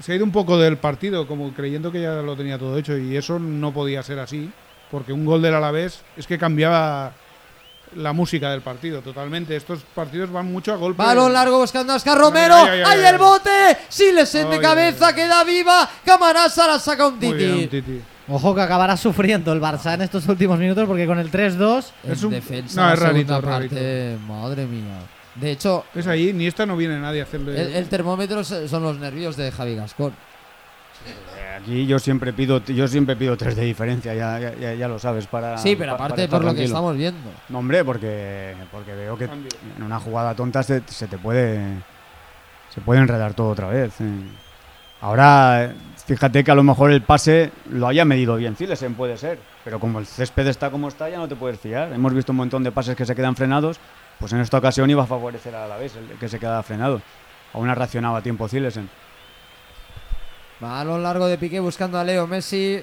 se 0.00 0.12
ha 0.12 0.16
ido 0.16 0.24
un 0.24 0.32
poco 0.32 0.56
del 0.56 0.78
partido, 0.78 1.26
como 1.26 1.52
creyendo 1.52 1.92
que 1.92 2.00
ya 2.00 2.12
lo 2.22 2.34
tenía 2.34 2.58
todo 2.58 2.78
hecho, 2.78 2.96
y 2.96 3.14
eso 3.16 3.38
no 3.38 3.74
podía 3.74 4.02
ser 4.02 4.18
así, 4.20 4.50
porque 4.90 5.12
un 5.12 5.24
gol 5.24 5.42
del 5.42 5.54
Alavés 5.54 6.00
es 6.16 6.26
que 6.26 6.38
cambiaba 6.38 7.12
la 7.96 8.12
música 8.12 8.50
del 8.50 8.60
partido 8.60 9.00
totalmente. 9.00 9.56
Estos 9.56 9.80
partidos 9.94 10.30
van 10.30 10.46
mucho 10.52 10.72
a 10.72 10.76
golpe. 10.76 11.02
Balón 11.02 11.32
largo 11.32 11.58
buscando 11.58 11.92
a 11.92 11.96
Oscar 11.96 12.18
Romero. 12.18 12.54
Ay, 12.54 12.68
ay, 12.68 12.78
ay, 12.80 12.84
¡Ahí 12.86 12.98
ay, 13.00 13.06
el 13.06 13.14
ay. 13.14 13.18
bote! 13.18 13.76
Siles 13.88 14.32
de 14.32 14.60
cabeza, 14.60 15.06
ay, 15.08 15.14
ay. 15.16 15.22
queda 15.22 15.44
viva. 15.44 15.88
Camarasa 16.04 16.66
la 16.66 16.78
saca 16.78 17.06
un 17.08 17.18
Muy 17.18 17.32
bien, 17.32 17.52
titi. 17.68 17.76
un 17.78 17.84
titi. 17.84 18.02
Ojo 18.30 18.54
que 18.54 18.60
acabará 18.60 18.94
sufriendo 18.98 19.52
el 19.54 19.60
Barça 19.60 19.94
en 19.94 20.02
estos 20.02 20.28
últimos 20.28 20.58
minutos 20.58 20.86
porque 20.86 21.06
con 21.06 21.18
el 21.18 21.30
3-2 21.30 21.92
En 22.04 22.12
Es 22.12 22.22
un- 22.22 22.30
defensa, 22.30 22.86
no, 22.88 22.92
es 22.92 22.98
rarito, 22.98 23.34
segunda 23.34 23.50
rarito. 23.56 23.74
parte, 23.74 24.18
madre 24.28 24.66
mía. 24.66 24.98
De 25.36 25.52
hecho, 25.52 25.84
Es 25.94 26.06
ahí, 26.08 26.32
ni 26.34 26.46
esta 26.46 26.66
no 26.66 26.76
viene 26.76 26.98
nadie 27.00 27.20
a 27.20 27.24
hacerle. 27.24 27.58
el, 27.58 27.74
el 27.74 27.88
termómetro 27.88 28.44
son 28.44 28.82
los 28.82 28.98
nervios 28.98 29.36
de 29.36 29.50
Javi 29.50 29.76
Gascón. 29.76 30.12
Aquí 31.60 31.86
yo 31.86 31.98
siempre 31.98 32.32
pido, 32.32 32.62
yo 32.64 32.86
siempre 32.88 33.16
pido 33.16 33.36
tres 33.36 33.56
de 33.56 33.64
diferencia, 33.64 34.14
ya, 34.14 34.38
ya, 34.38 34.74
ya- 34.74 34.88
lo 34.88 34.98
sabes 34.98 35.26
para. 35.26 35.58
Sí, 35.58 35.76
pero 35.76 35.92
aparte 35.94 36.26
por 36.28 36.40
lo 36.40 36.50
que 36.50 36.56
tranquilo. 36.56 36.66
estamos 36.66 36.96
viendo. 36.96 37.30
No, 37.48 37.58
hombre, 37.58 37.84
porque, 37.84 38.54
porque 38.70 38.94
veo 38.94 39.16
que 39.16 39.24
en 39.24 39.82
una 39.82 39.98
jugada 39.98 40.34
tonta 40.34 40.62
se, 40.62 40.82
se 40.86 41.06
te 41.06 41.18
puede 41.18 41.60
se 42.74 42.80
puede 42.80 43.00
enredar 43.00 43.34
todo 43.34 43.48
otra 43.50 43.68
vez. 43.68 44.00
eh. 44.00 44.04
Ahora, 45.00 45.72
fíjate 46.06 46.42
que 46.42 46.50
a 46.50 46.54
lo 46.56 46.64
mejor 46.64 46.90
el 46.90 47.02
pase 47.02 47.52
lo 47.70 47.86
haya 47.86 48.04
medido 48.04 48.34
bien 48.36 48.56
Cilesen, 48.56 48.94
puede 48.94 49.16
ser, 49.16 49.38
pero 49.64 49.78
como 49.78 50.00
el 50.00 50.06
césped 50.06 50.46
está 50.48 50.70
como 50.70 50.88
está, 50.88 51.08
ya 51.08 51.18
no 51.18 51.28
te 51.28 51.36
puedes 51.36 51.60
fiar. 51.60 51.92
Hemos 51.92 52.12
visto 52.14 52.32
un 52.32 52.36
montón 52.38 52.64
de 52.64 52.72
pases 52.72 52.96
que 52.96 53.06
se 53.06 53.14
quedan 53.14 53.36
frenados, 53.36 53.78
pues 54.18 54.32
en 54.32 54.40
esta 54.40 54.58
ocasión 54.58 54.90
iba 54.90 55.04
a 55.04 55.06
favorecer 55.06 55.54
a 55.54 55.68
la 55.68 55.76
vez 55.76 55.94
el 55.96 56.18
que 56.18 56.28
se 56.28 56.38
queda 56.40 56.60
frenado. 56.64 57.00
Aún 57.54 57.68
ha 57.70 57.74
reaccionado 57.76 58.16
a 58.16 58.22
tiempo 58.22 58.48
Cilesen. 58.48 58.90
Balón 60.60 61.02
largo 61.02 61.26
de 61.26 61.38
Piqué 61.38 61.60
buscando 61.60 61.98
a 61.98 62.04
Leo 62.04 62.26
Messi. 62.26 62.82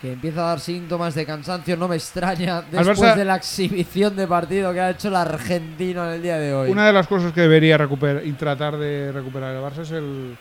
Que 0.00 0.12
empieza 0.12 0.44
a 0.44 0.48
dar 0.48 0.60
síntomas 0.60 1.14
de 1.14 1.24
cansancio, 1.24 1.76
no 1.78 1.88
me 1.88 1.96
extraña. 1.96 2.60
Después 2.60 2.98
Barça- 2.98 3.14
de 3.16 3.24
la 3.24 3.36
exhibición 3.36 4.14
de 4.14 4.26
partido 4.26 4.70
que 4.74 4.80
ha 4.80 4.90
hecho 4.90 5.08
el 5.08 5.16
argentino 5.16 6.04
en 6.04 6.10
el 6.16 6.22
día 6.22 6.36
de 6.36 6.52
hoy. 6.52 6.70
Una 6.70 6.86
de 6.86 6.92
las 6.92 7.06
cosas 7.06 7.32
que 7.32 7.40
debería 7.40 7.78
recuperar 7.78 8.22
y 8.26 8.32
tratar 8.32 8.76
de 8.76 9.10
recuperar 9.12 9.54
el 9.54 9.62
Barça 9.62 9.78
es 9.80 9.92
el, 9.92 10.36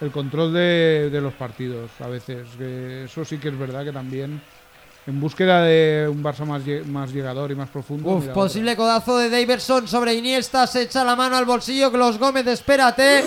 el 0.00 0.10
control 0.10 0.54
de, 0.54 1.10
de 1.12 1.20
los 1.20 1.34
partidos 1.34 1.90
a 2.00 2.06
veces. 2.06 2.46
Que 2.56 3.04
eso 3.04 3.22
sí 3.26 3.36
que 3.36 3.48
es 3.48 3.58
verdad 3.58 3.84
que 3.84 3.92
también 3.92 4.40
en 5.06 5.20
búsqueda 5.20 5.60
de 5.62 6.08
un 6.10 6.22
Barça 6.22 6.46
más, 6.46 6.62
más 6.86 7.12
llegador 7.12 7.50
y 7.50 7.54
más 7.54 7.68
profundo. 7.68 8.08
Uf, 8.08 8.28
posible 8.28 8.74
codazo 8.76 9.18
de 9.18 9.28
Daverson 9.28 9.88
sobre 9.88 10.14
Iniesta. 10.14 10.66
Se 10.66 10.82
echa 10.82 11.04
la 11.04 11.16
mano 11.16 11.36
al 11.36 11.44
bolsillo. 11.44 11.90
Los 11.90 12.16
Gómez, 12.18 12.46
espérate. 12.46 13.24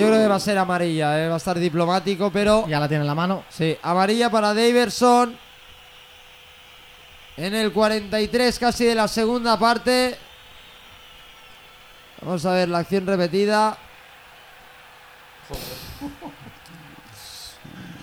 Yo 0.00 0.06
creo 0.08 0.22
que 0.22 0.28
va 0.28 0.34
a 0.36 0.40
ser 0.40 0.58
amarilla, 0.58 1.24
eh, 1.24 1.28
va 1.28 1.34
a 1.34 1.36
estar 1.36 1.58
diplomático, 1.58 2.30
pero. 2.30 2.66
ya 2.66 2.80
la 2.80 2.88
tiene 2.88 3.02
en 3.02 3.06
la 3.06 3.14
mano. 3.14 3.44
Sí, 3.48 3.76
amarilla 3.82 4.30
para 4.30 4.54
Daverson. 4.54 5.36
En 7.36 7.54
el 7.54 7.72
43 7.72 8.58
casi 8.58 8.84
de 8.84 8.94
la 8.94 9.08
segunda 9.08 9.58
parte. 9.58 10.16
Vamos 12.22 12.44
a 12.44 12.52
ver 12.52 12.68
la 12.68 12.78
acción 12.78 13.06
repetida. 13.06 13.78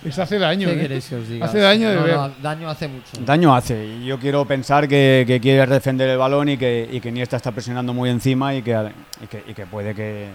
Es 0.04 0.18
hace 0.18 0.38
daño. 0.38 0.68
¿Qué 0.68 0.74
¿eh? 0.74 0.80
queréis 0.80 1.06
que 1.06 1.16
os 1.16 1.28
diga? 1.28 1.46
Hace 1.46 1.58
daño 1.58 1.90
de 1.90 1.96
No, 1.96 2.02
ver. 2.02 2.14
no, 2.16 2.28
daño 2.40 2.68
hace 2.70 2.88
mucho. 2.88 3.06
Daño 3.20 3.54
hace, 3.54 3.84
y 3.84 4.06
yo 4.06 4.18
quiero 4.18 4.44
pensar 4.44 4.88
que, 4.88 5.24
que 5.26 5.40
quiere 5.40 5.66
defender 5.66 6.08
el 6.08 6.18
balón 6.18 6.48
y 6.48 6.56
que, 6.56 6.88
y 6.90 7.00
que 7.00 7.08
Iniesta 7.08 7.36
está 7.36 7.50
presionando 7.52 7.92
muy 7.92 8.08
encima 8.10 8.54
y 8.54 8.62
que, 8.62 8.90
y 9.22 9.26
que, 9.26 9.44
y 9.48 9.54
que 9.54 9.66
puede 9.66 9.94
que, 9.94 10.28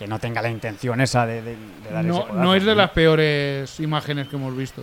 que 0.00 0.06
no 0.08 0.18
tenga 0.18 0.40
la 0.40 0.48
intención 0.48 0.98
esa 1.02 1.26
de, 1.26 1.42
de- 1.42 1.56
de 1.56 1.90
dar 1.92 2.02
ese 2.02 2.08
No, 2.08 2.22
codazo, 2.22 2.38
no 2.40 2.54
es 2.54 2.64
de 2.64 2.74
las 2.74 2.90
peores 2.92 3.78
imágenes 3.80 4.28
que 4.28 4.36
hemos 4.36 4.56
visto. 4.56 4.82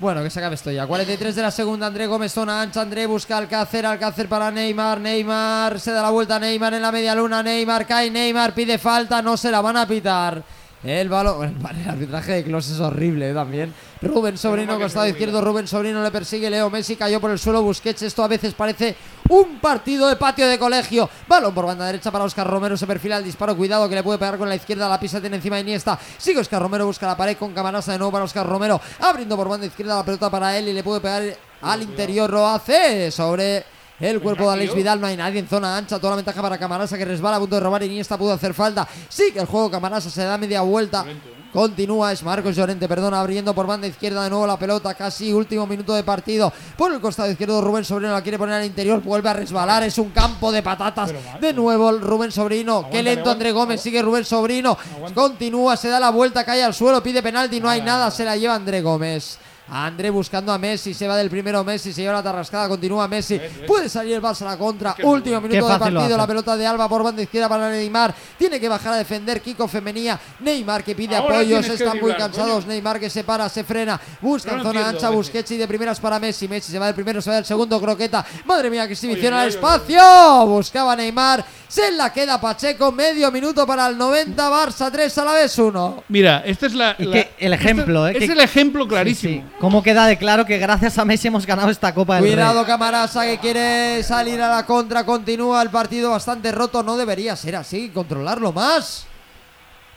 Bueno, 0.00 0.24
que 0.24 0.30
se 0.30 0.40
acabe 0.40 0.56
esto 0.56 0.72
ya. 0.72 0.88
43 0.88 1.36
de 1.36 1.42
la 1.42 1.52
segunda, 1.52 1.86
André 1.86 2.08
Gómez, 2.08 2.32
zona 2.32 2.60
ancha. 2.60 2.80
André 2.80 3.06
busca 3.06 3.38
Alcácer, 3.38 3.86
Alcácer 3.86 4.28
para 4.28 4.50
Neymar. 4.50 4.98
Neymar 5.00 5.78
se 5.78 5.92
da 5.92 6.02
la 6.02 6.10
vuelta 6.10 6.34
a 6.34 6.38
Neymar 6.40 6.74
en 6.74 6.82
la 6.82 6.90
media 6.90 7.14
luna. 7.14 7.40
Neymar 7.44 7.86
cae, 7.86 8.10
Neymar 8.10 8.54
pide 8.54 8.76
falta, 8.76 9.22
no 9.22 9.36
se 9.36 9.52
la 9.52 9.60
van 9.60 9.76
a 9.76 9.86
pitar. 9.86 10.42
El 10.84 11.08
balón, 11.08 11.56
vale, 11.60 11.82
el 11.82 11.88
arbitraje 11.88 12.32
de 12.32 12.44
Klos 12.44 12.70
es 12.70 12.80
horrible 12.80 13.30
eh, 13.30 13.34
también. 13.34 13.74
Rubén 14.00 14.38
Sobrino, 14.38 14.78
costado 14.78 15.08
izquierdo, 15.08 15.40
Rubén 15.40 15.66
Sobrino 15.66 16.02
le 16.02 16.10
persigue, 16.10 16.48
Leo 16.48 16.70
Messi 16.70 16.94
cayó 16.94 17.20
por 17.20 17.32
el 17.32 17.38
suelo, 17.38 17.62
Busquets, 17.62 18.02
esto 18.02 18.22
a 18.22 18.28
veces 18.28 18.54
parece 18.54 18.94
un 19.28 19.58
partido 19.58 20.08
de 20.08 20.16
patio 20.16 20.46
de 20.46 20.58
colegio. 20.58 21.10
Balón 21.26 21.52
por 21.52 21.66
banda 21.66 21.86
derecha 21.86 22.12
para 22.12 22.24
Oscar 22.24 22.46
Romero, 22.46 22.76
se 22.76 22.86
perfila 22.86 23.16
el 23.16 23.24
disparo, 23.24 23.56
cuidado 23.56 23.88
que 23.88 23.96
le 23.96 24.02
puede 24.04 24.18
pegar 24.18 24.38
con 24.38 24.48
la 24.48 24.54
izquierda, 24.54 24.88
la 24.88 25.00
pisa 25.00 25.20
tiene 25.20 25.36
encima 25.36 25.56
de 25.56 25.62
Iniesta. 25.62 25.98
Sigue 26.16 26.38
Oscar 26.40 26.62
Romero, 26.62 26.86
busca 26.86 27.06
la 27.06 27.16
pared 27.16 27.36
con 27.36 27.52
Camarasa 27.52 27.92
de 27.92 27.98
nuevo 27.98 28.12
para 28.12 28.24
Oscar 28.24 28.46
Romero, 28.46 28.80
abriendo 29.00 29.36
por 29.36 29.48
banda 29.48 29.66
izquierda 29.66 29.96
la 29.96 30.04
pelota 30.04 30.30
para 30.30 30.56
él 30.56 30.68
y 30.68 30.72
le 30.72 30.84
puede 30.84 31.00
pegar 31.00 31.24
al 31.60 31.82
interior, 31.82 32.30
lo 32.30 32.46
hace 32.46 33.10
sobre 33.10 33.77
el 34.00 34.20
cuerpo 34.20 34.44
de 34.44 34.52
Alex 34.52 34.74
Vidal, 34.74 35.00
no 35.00 35.06
hay 35.06 35.16
nadie 35.16 35.40
en 35.40 35.48
zona 35.48 35.76
ancha, 35.76 35.98
toda 35.98 36.10
la 36.10 36.16
ventaja 36.16 36.40
para 36.40 36.58
Camarasa 36.58 36.96
que 36.96 37.04
resbala 37.04 37.36
a 37.36 37.40
punto 37.40 37.56
de 37.56 37.60
robar 37.60 37.82
Iniesta 37.82 38.16
pudo 38.16 38.32
hacer 38.32 38.54
falta. 38.54 38.86
Sí 39.08 39.32
que 39.32 39.40
el 39.40 39.46
juego 39.46 39.70
Camarasa 39.70 40.10
se 40.10 40.22
da 40.22 40.38
media 40.38 40.60
vuelta. 40.62 41.04
Continúa, 41.52 42.12
es 42.12 42.22
Marcos 42.22 42.54
Llorente, 42.54 42.86
perdona, 42.86 43.20
abriendo 43.20 43.54
por 43.54 43.66
banda 43.66 43.86
izquierda 43.86 44.22
de 44.22 44.28
nuevo 44.28 44.46
la 44.46 44.58
pelota, 44.58 44.92
casi 44.92 45.32
último 45.32 45.66
minuto 45.66 45.94
de 45.94 46.04
partido. 46.04 46.52
Por 46.76 46.92
el 46.92 47.00
costado 47.00 47.30
izquierdo 47.30 47.62
Rubén 47.62 47.86
Sobrino 47.86 48.12
la 48.12 48.22
quiere 48.22 48.36
poner 48.36 48.56
al 48.56 48.66
interior, 48.66 49.02
vuelve 49.02 49.30
a 49.30 49.32
resbalar, 49.32 49.82
es 49.82 49.96
un 49.96 50.10
campo 50.10 50.52
de 50.52 50.62
patatas. 50.62 51.10
De 51.40 51.52
nuevo 51.54 51.90
Rubén 51.92 52.30
Sobrino, 52.30 52.88
qué 52.92 53.02
lento 53.02 53.30
André 53.30 53.52
Gómez, 53.52 53.80
sigue 53.80 54.02
Rubén 54.02 54.26
Sobrino. 54.26 54.76
Continúa, 55.14 55.76
se 55.78 55.88
da 55.88 55.98
la 55.98 56.10
vuelta, 56.10 56.44
cae 56.44 56.62
al 56.62 56.74
suelo, 56.74 57.02
pide 57.02 57.22
penalti, 57.22 57.60
no 57.60 57.70
hay 57.70 57.80
nada, 57.80 58.10
se 58.10 58.24
la 58.24 58.36
lleva 58.36 58.54
André 58.54 58.82
Gómez. 58.82 59.38
André 59.70 60.10
buscando 60.10 60.52
a 60.52 60.58
Messi, 60.58 60.94
se 60.94 61.06
va 61.06 61.16
del 61.16 61.28
primero 61.28 61.62
Messi, 61.62 61.92
se 61.92 62.00
lleva 62.02 62.14
la 62.14 62.22
tarrascada, 62.22 62.68
continúa 62.68 63.06
Messi. 63.06 63.40
Puede 63.66 63.88
salir 63.88 64.14
el 64.14 64.22
Barça 64.22 64.42
a 64.42 64.50
la 64.50 64.56
contra. 64.56 64.96
Último 65.02 65.40
minuto 65.40 65.54
de 65.54 65.60
fácil 65.78 65.94
lo 65.94 66.00
partido, 66.00 66.16
la 66.16 66.26
pelota 66.26 66.56
de 66.56 66.66
Alba 66.66 66.88
por 66.88 67.02
banda 67.02 67.22
izquierda 67.22 67.48
para 67.48 67.70
Neymar. 67.70 68.14
Tiene 68.38 68.58
que 68.58 68.68
bajar 68.68 68.94
a 68.94 68.96
defender 68.96 69.40
Kiko 69.40 69.68
Femenía. 69.68 70.18
Neymar 70.40 70.82
que 70.82 70.94
pide 70.94 71.16
Ahora 71.16 71.36
apoyos, 71.36 71.68
están 71.68 72.00
muy 72.00 72.14
cansados. 72.14 72.64
coño. 72.64 72.68
Neymar 72.68 72.98
que 72.98 73.10
se 73.10 73.24
para, 73.24 73.48
se 73.48 73.64
frena. 73.64 74.00
Busca 74.20 74.52
No 74.52 74.58
en 74.58 74.62
zona 74.62 74.80
entiendo, 74.80 75.06
ancha. 75.06 75.10
Busquets 75.10 75.50
y 75.50 75.56
de 75.56 75.68
primeras 75.68 76.00
para 76.00 76.18
Messi. 76.18 76.48
Messi 76.48 76.72
se 76.72 76.78
va 76.78 76.86
del 76.86 76.94
primero, 76.94 77.20
se 77.20 77.30
va 77.30 77.36
del 77.36 77.44
segundo, 77.44 77.80
croqueta. 77.80 78.24
Madre 78.46 78.70
mía, 78.70 78.86
que 78.86 78.94
exhibición 78.94 79.34
Oye, 79.34 79.42
al 79.42 79.48
espacio. 79.48 80.46
Buscaba 80.46 80.96
Neymar 80.96 81.44
Se 81.68 81.92
la 81.92 82.10
queda 82.12 82.40
Pacheco, 82.40 82.90
medio 82.92 83.30
minuto 83.30 83.66
para 83.66 83.86
el 83.88 83.98
90, 83.98 84.50
Barça 84.50 84.90
3 84.90 85.18
a 85.18 85.24
la 85.24 85.32
vez 85.34 85.58
1. 85.58 86.04
Mira, 86.08 86.42
esta 86.46 86.66
es 86.66 86.72
la. 86.74 86.96
La- 86.98 87.12
que 87.12 87.30
el 87.38 87.52
ejemplo, 87.52 88.06
este 88.06 88.18
¿eh? 88.20 88.22
Es 88.24 88.26
que- 88.30 88.32
el 88.32 88.40
ejemplo 88.40 88.84
Sí, 88.84 88.88
clarísimo. 88.88 89.42
sí. 89.46 89.54
¿Cómo 89.60 89.82
queda 89.82 90.06
de 90.06 90.16
claro 90.16 90.46
que 90.46 90.56
gracias 90.56 90.96
a 90.96 91.04
Messi 91.04 91.28
hemos 91.28 91.44
ganado 91.44 91.68
esta 91.70 91.92
Copa 91.92 92.14
del 92.16 92.24
Cuidado 92.24 92.60
Rey? 92.60 92.66
Camarasa 92.66 93.26
que 93.26 93.38
quiere 93.38 94.02
salir 94.02 94.40
a 94.40 94.48
la 94.48 94.64
contra, 94.64 95.04
continúa 95.04 95.60
el 95.60 95.68
partido 95.68 96.10
bastante 96.10 96.50
roto, 96.52 96.82
no 96.82 96.96
debería 96.96 97.36
ser 97.36 97.56
así, 97.56 97.90
controlarlo 97.90 98.50
más. 98.52 99.06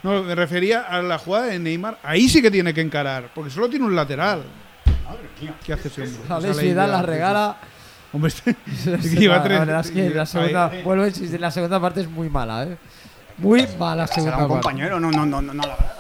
No, 0.04 0.24
me 0.24 0.36
refería 0.36 0.82
a 0.82 1.02
la 1.02 1.20
jugada 1.20 1.46
de 1.46 1.60
Neymar. 1.60 2.00
Ahí 2.04 2.28
sí 2.28 2.42
que 2.42 2.52
tiene 2.52 2.74
que 2.74 2.82
encarar, 2.82 3.30
porque 3.34 3.50
solo 3.50 3.70
tiene 3.70 3.86
un 3.86 3.96
lateral. 3.96 4.44
¿Qué 5.66 5.74
hace 5.74 5.88
ese 5.88 6.02
hombre? 6.04 6.50
Ahí 6.50 6.68
Vidal 6.68 6.88
de 6.88 6.92
la 6.98 7.02
regala. 7.02 7.58
Hombre, 8.14 8.30
este- 8.30 8.52
es 8.96 9.10
que 9.10 9.16
lleva 9.16 9.38
la, 9.38 9.44
tres. 9.44 9.60
verdad 9.60 9.80
es 9.82 9.92
que 9.92 10.10
la 10.10 10.26
segunda, 10.26 10.72
vuelvo 10.84 11.04
a 11.04 11.08
insistir, 11.08 11.40
la 11.40 11.52
segunda 11.52 11.80
parte 11.80 12.02
es 12.02 12.10
muy 12.10 12.30
mala, 12.30 12.64
¿eh? 12.64 12.78
Muy 13.38 13.66
mala 13.80 14.06
¿Será 14.08 14.16
segunda 14.16 14.38
un 14.38 14.42
parte. 14.50 14.54
compañero? 14.64 15.00
No, 15.00 15.12
no, 15.12 15.26
no, 15.26 15.42
no, 15.42 15.54
no, 15.54 15.64
la 15.64 15.76
verdad. 15.76 15.96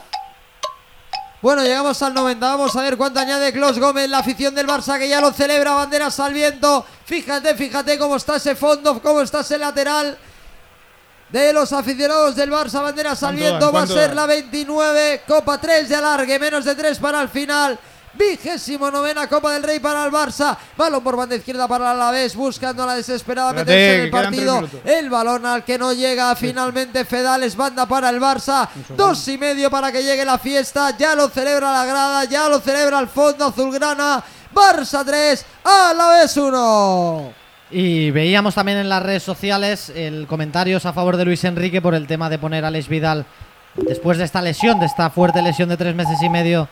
Bueno, 1.42 1.64
llegamos 1.64 2.00
al 2.04 2.14
90. 2.14 2.46
Vamos 2.46 2.76
a 2.76 2.82
ver 2.84 2.98
cuánto 2.98 3.20
añade 3.20 3.52
Clos 3.52 3.80
Gómez, 3.80 4.08
la 4.10 4.20
afición 4.20 4.54
del 4.54 4.68
Barça 4.68 5.00
que 5.00 5.10
ya 5.10 5.20
lo 5.20 5.32
celebra, 5.32 5.72
banderas 5.74 6.20
al 6.20 6.34
viento. 6.34 6.86
Fíjate, 7.06 7.56
fíjate 7.56 7.98
cómo 7.98 8.18
está 8.18 8.36
ese 8.36 8.54
fondo, 8.56 9.02
cómo 9.02 9.22
está 9.22 9.40
ese 9.40 9.58
lateral 9.58 10.16
de 11.30 11.52
los 11.54 11.74
aficionados 11.74 12.36
del 12.36 12.52
Barça. 12.52 12.84
Banderas 12.84 13.24
al 13.24 13.30
¿Cuánto 13.36 13.44
viento, 13.50 13.66
va 13.66 13.70
a 13.70 13.72
¿Cuánto 13.72 13.94
ser 13.96 14.08
dan? 14.10 14.16
la 14.18 14.26
29. 14.28 15.22
Copa 15.28 15.58
3 15.60 15.90
de 15.90 15.96
alargue, 15.96 16.38
menos 16.38 16.64
de 16.64 16.76
3 16.76 17.00
para 17.00 17.22
el 17.22 17.30
final. 17.30 17.80
Vigésimo 18.14 18.92
novena 18.92 19.28
Copa 19.28 19.54
del 19.54 19.64
Rey 19.64 19.80
para 19.80 20.06
el 20.06 20.12
Barça. 20.12 20.58
Balón 20.78 21.04
por 21.04 21.16
banda 21.16 21.36
izquierda 21.36 21.68
para 21.68 21.92
el 21.92 21.98
Alavés, 21.98 22.36
buscando 22.36 22.86
la 22.86 22.96
desesperada 22.96 23.50
Espérate, 23.50 23.72
meterse 23.72 23.96
en 23.96 24.02
el 24.02 24.12
partido. 24.12 24.70
El 24.84 25.10
balón 25.10 25.46
al 25.46 25.64
que 25.64 25.78
no 25.78 25.94
llega 25.94 26.36
finalmente 26.36 27.06
Fedales, 27.06 27.56
banda 27.56 27.86
para 27.86 28.10
el 28.10 28.20
Barça. 28.20 28.68
Dos 28.96 29.28
y 29.28 29.38
medio 29.38 29.70
para 29.72 29.92
que 29.92 30.04
llegue 30.04 30.26
la 30.26 30.38
fiesta. 30.38 30.96
Ya 30.98 31.16
lo 31.16 31.30
celebra 31.30 31.72
la 31.72 31.86
grada, 31.86 32.26
ya 32.26 32.50
lo 32.50 32.60
celebra 32.60 33.00
el 33.00 33.08
fondo 33.08 33.46
azulgrana. 33.46 34.24
Barça 34.54 35.06
3, 35.06 35.46
a 35.64 35.94
la 35.94 36.10
vez 36.10 36.36
1. 36.36 37.34
Y 37.72 38.12
veíamos 38.12 38.56
también 38.56 38.80
en 38.80 38.90
las 38.90 39.02
redes 39.02 39.24
sociales 39.24 39.90
el 39.96 40.28
comentarios 40.28 40.86
a 40.86 40.92
favor 40.92 41.16
de 41.16 41.24
Luis 41.24 41.44
Enrique 41.46 41.82
por 41.82 41.96
el 41.96 42.06
tema 42.06 42.30
de 42.30 42.38
poner 42.38 42.66
a 42.66 42.68
Alex 42.68 42.90
Vidal 42.90 43.26
después 43.76 44.18
de 44.18 44.26
esta 44.26 44.42
lesión, 44.42 44.82
de 44.82 44.88
esta 44.88 45.10
fuerte 45.10 45.42
lesión 45.42 45.70
de 45.70 45.78
tres 45.78 45.96
meses 45.96 46.22
y 46.22 46.28
medio 46.28 46.68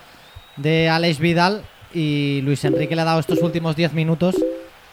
de 0.62 0.90
Alex 0.90 1.20
Vidal. 1.20 1.64
Y 1.94 2.42
Luis 2.44 2.64
Enrique 2.66 2.96
le 2.96 3.02
ha 3.02 3.06
dado 3.06 3.20
estos 3.20 3.42
últimos 3.42 3.76
10 3.76 3.94
minutos 3.94 4.36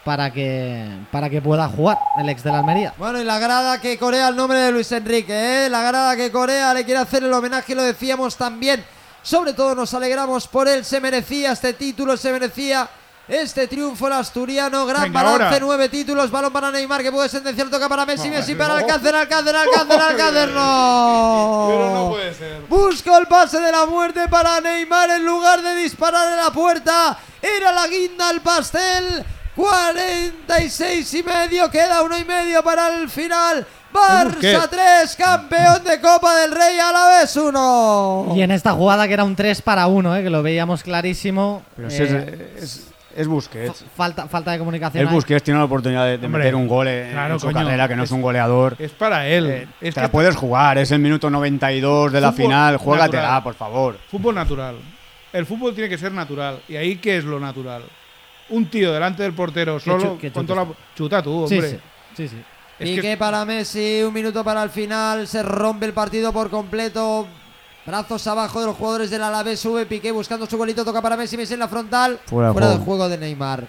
para 0.03 0.31
que, 0.31 0.87
para 1.11 1.29
que 1.29 1.41
pueda 1.41 1.67
jugar 1.67 1.97
el 2.17 2.29
ex 2.29 2.41
de 2.43 2.51
la 2.51 2.59
Almería. 2.59 2.93
Bueno, 2.97 3.21
y 3.21 3.23
la 3.23 3.39
grada 3.39 3.79
que 3.79 3.97
corea 3.97 4.29
el 4.29 4.35
nombre 4.35 4.57
de 4.57 4.71
Luis 4.71 4.91
Enrique, 4.91 5.65
¿eh? 5.65 5.69
La 5.69 5.81
grada 5.81 6.15
que 6.15 6.31
corea 6.31 6.73
le 6.73 6.85
quiere 6.85 7.01
hacer 7.01 7.23
el 7.23 7.33
homenaje, 7.33 7.75
lo 7.75 7.83
decíamos 7.83 8.35
también. 8.35 8.83
Sobre 9.21 9.53
todo 9.53 9.75
nos 9.75 9.93
alegramos 9.93 10.47
por 10.47 10.67
él, 10.67 10.85
se 10.85 11.01
merecía 11.01 11.51
este 11.51 11.73
título, 11.73 12.15
se 12.15 12.31
merecía 12.31 12.89
este 13.27 13.67
triunfo 13.67 14.07
el 14.07 14.13
asturiano. 14.13 14.85
Gran 14.85 15.03
Venga, 15.03 15.23
balance, 15.23 15.43
ahora. 15.43 15.59
nueve 15.59 15.89
títulos, 15.89 16.31
balón 16.31 16.53
para 16.53 16.71
Neymar 16.71 17.01
que 17.03 17.11
puede 17.11 17.29
sentenciar, 17.29 17.69
toca 17.69 17.89
para 17.89 18.05
Messi, 18.05 18.29
Messi 18.29 18.55
para 18.55 18.73
no. 18.73 18.79
Alcácer, 18.79 19.15
Alcácer, 19.15 19.55
Alcácer, 19.55 20.01
Alcácer, 20.09 20.49
no. 20.49 21.65
Pero 21.69 21.93
no 21.93 22.09
puede 22.09 22.33
ser. 22.33 22.61
Busco 22.69 23.17
el 23.17 23.27
pase 23.27 23.59
de 23.59 23.71
la 23.71 23.85
muerte 23.85 24.27
para 24.29 24.61
Neymar 24.61 25.09
en 25.11 25.25
lugar 25.25 25.61
de 25.61 25.75
disparar 25.75 26.31
en 26.31 26.37
la 26.37 26.51
puerta. 26.51 27.17
Era 27.41 27.71
la 27.71 27.87
guinda 27.87 28.29
al 28.29 28.41
pastel. 28.41 29.25
46 29.55 31.13
y 31.15 31.23
medio, 31.23 31.69
queda 31.71 32.03
uno 32.03 32.17
y 32.17 32.23
medio 32.23 32.63
para 32.63 32.95
el 32.95 33.09
final. 33.09 33.65
Barça 33.91 34.25
Busquets. 34.25 34.69
3, 34.69 35.15
campeón 35.15 35.83
de 35.83 35.99
Copa 35.99 36.35
del 36.35 36.51
Rey 36.51 36.77
a 36.77 36.91
la 36.91 37.19
vez 37.19 37.35
1. 37.35 38.33
Y 38.35 38.41
en 38.43 38.51
esta 38.51 38.73
jugada 38.73 39.07
que 39.07 39.13
era 39.13 39.23
un 39.23 39.35
3 39.35 39.61
para 39.63 39.87
1, 39.87 40.13
que 40.15 40.29
lo 40.29 40.43
veíamos 40.43 40.83
clarísimo. 40.83 41.63
Pero 41.75 41.89
si 41.89 42.03
eh, 42.03 42.53
es, 42.57 42.63
es, 42.63 42.83
es 43.17 43.27
Busquets. 43.27 43.83
falta, 43.95 44.27
falta 44.27 44.51
de 44.51 44.59
comunicación. 44.59 45.01
El 45.01 45.07
ahí. 45.09 45.13
Busquets 45.13 45.43
tiene 45.43 45.57
la 45.59 45.65
oportunidad 45.65 46.05
de, 46.05 46.17
de 46.17 46.25
Hombre, 46.27 46.39
meter 46.43 46.55
un 46.55 46.67
gol 46.67 46.87
en, 46.87 47.11
claro, 47.11 47.33
en 47.33 47.39
su 47.39 47.47
coño. 47.47 47.57
carrera, 47.65 47.87
que 47.87 47.95
no 47.95 48.03
es 48.03 48.09
Es- 48.09 48.13
un 48.13 48.21
goleador. 48.21 48.75
Es 48.79 48.91
para 48.91 49.27
él. 49.27 49.45
Eh, 49.47 49.67
es 49.81 49.93
te 49.95 49.99
que 49.99 50.01
la 50.05 50.11
puedes 50.11 50.35
jugar, 50.35 50.77
es 50.77 50.91
el 50.91 50.99
minuto 50.99 51.29
92 51.29 52.11
de 52.11 52.21
la 52.21 52.31
Fútbol 52.31 52.45
final, 52.45 52.77
juégatela, 52.77 53.21
natural. 53.23 53.43
por 53.43 53.53
favor. 53.55 53.97
Fútbol 54.09 54.35
natural. 54.35 54.75
El 55.33 55.45
fútbol 55.45 55.73
tiene 55.73 55.89
que 55.89 55.97
ser 55.97 56.11
natural. 56.13 56.59
¿Y 56.69 56.75
ahí 56.77 56.95
qué 56.97 57.17
es 57.17 57.23
lo 57.25 57.39
natural? 57.39 57.83
Un 58.49 58.67
tío 58.67 58.93
delante 58.93 59.23
del 59.23 59.33
portero 59.33 59.79
solo 59.79 60.17
chu- 60.19 60.31
con 60.31 60.45
toda 60.47 60.63
la... 60.63 60.71
Chuta 60.95 61.21
tú, 61.21 61.45
Sí, 61.49 61.55
hombre. 61.55 61.71
sí, 61.71 61.77
sí, 62.15 62.27
sí. 62.29 62.37
Es 62.79 62.89
Piqué 62.89 63.01
que- 63.01 63.17
para 63.17 63.43
Messi, 63.43 64.03
un 64.03 64.13
minuto 64.13 64.43
para 64.43 64.61
el 64.63 64.69
final, 64.69 65.27
se 65.27 65.41
rompe 65.43 65.85
el 65.87 65.93
partido 65.93 66.31
por 66.31 66.49
completo. 66.49 67.27
Brazos 67.87 68.27
abajo 68.27 68.59
de 68.59 68.65
los 68.65 68.75
jugadores 68.75 69.09
del 69.09 69.23
Alavés, 69.23 69.61
sube 69.61 69.85
Piqué 69.85 70.11
buscando 70.11 70.45
su 70.45 70.57
golito, 70.57 70.83
toca 70.83 71.01
para 71.01 71.15
Messi, 71.15 71.37
Messi 71.37 71.53
en 71.53 71.61
la 71.61 71.69
frontal. 71.69 72.19
Fuera 72.25 72.49
de 72.49 72.53
del 72.53 72.67
juego. 72.79 72.83
juego 72.83 73.07
de 73.07 73.17
Neymar. 73.17 73.65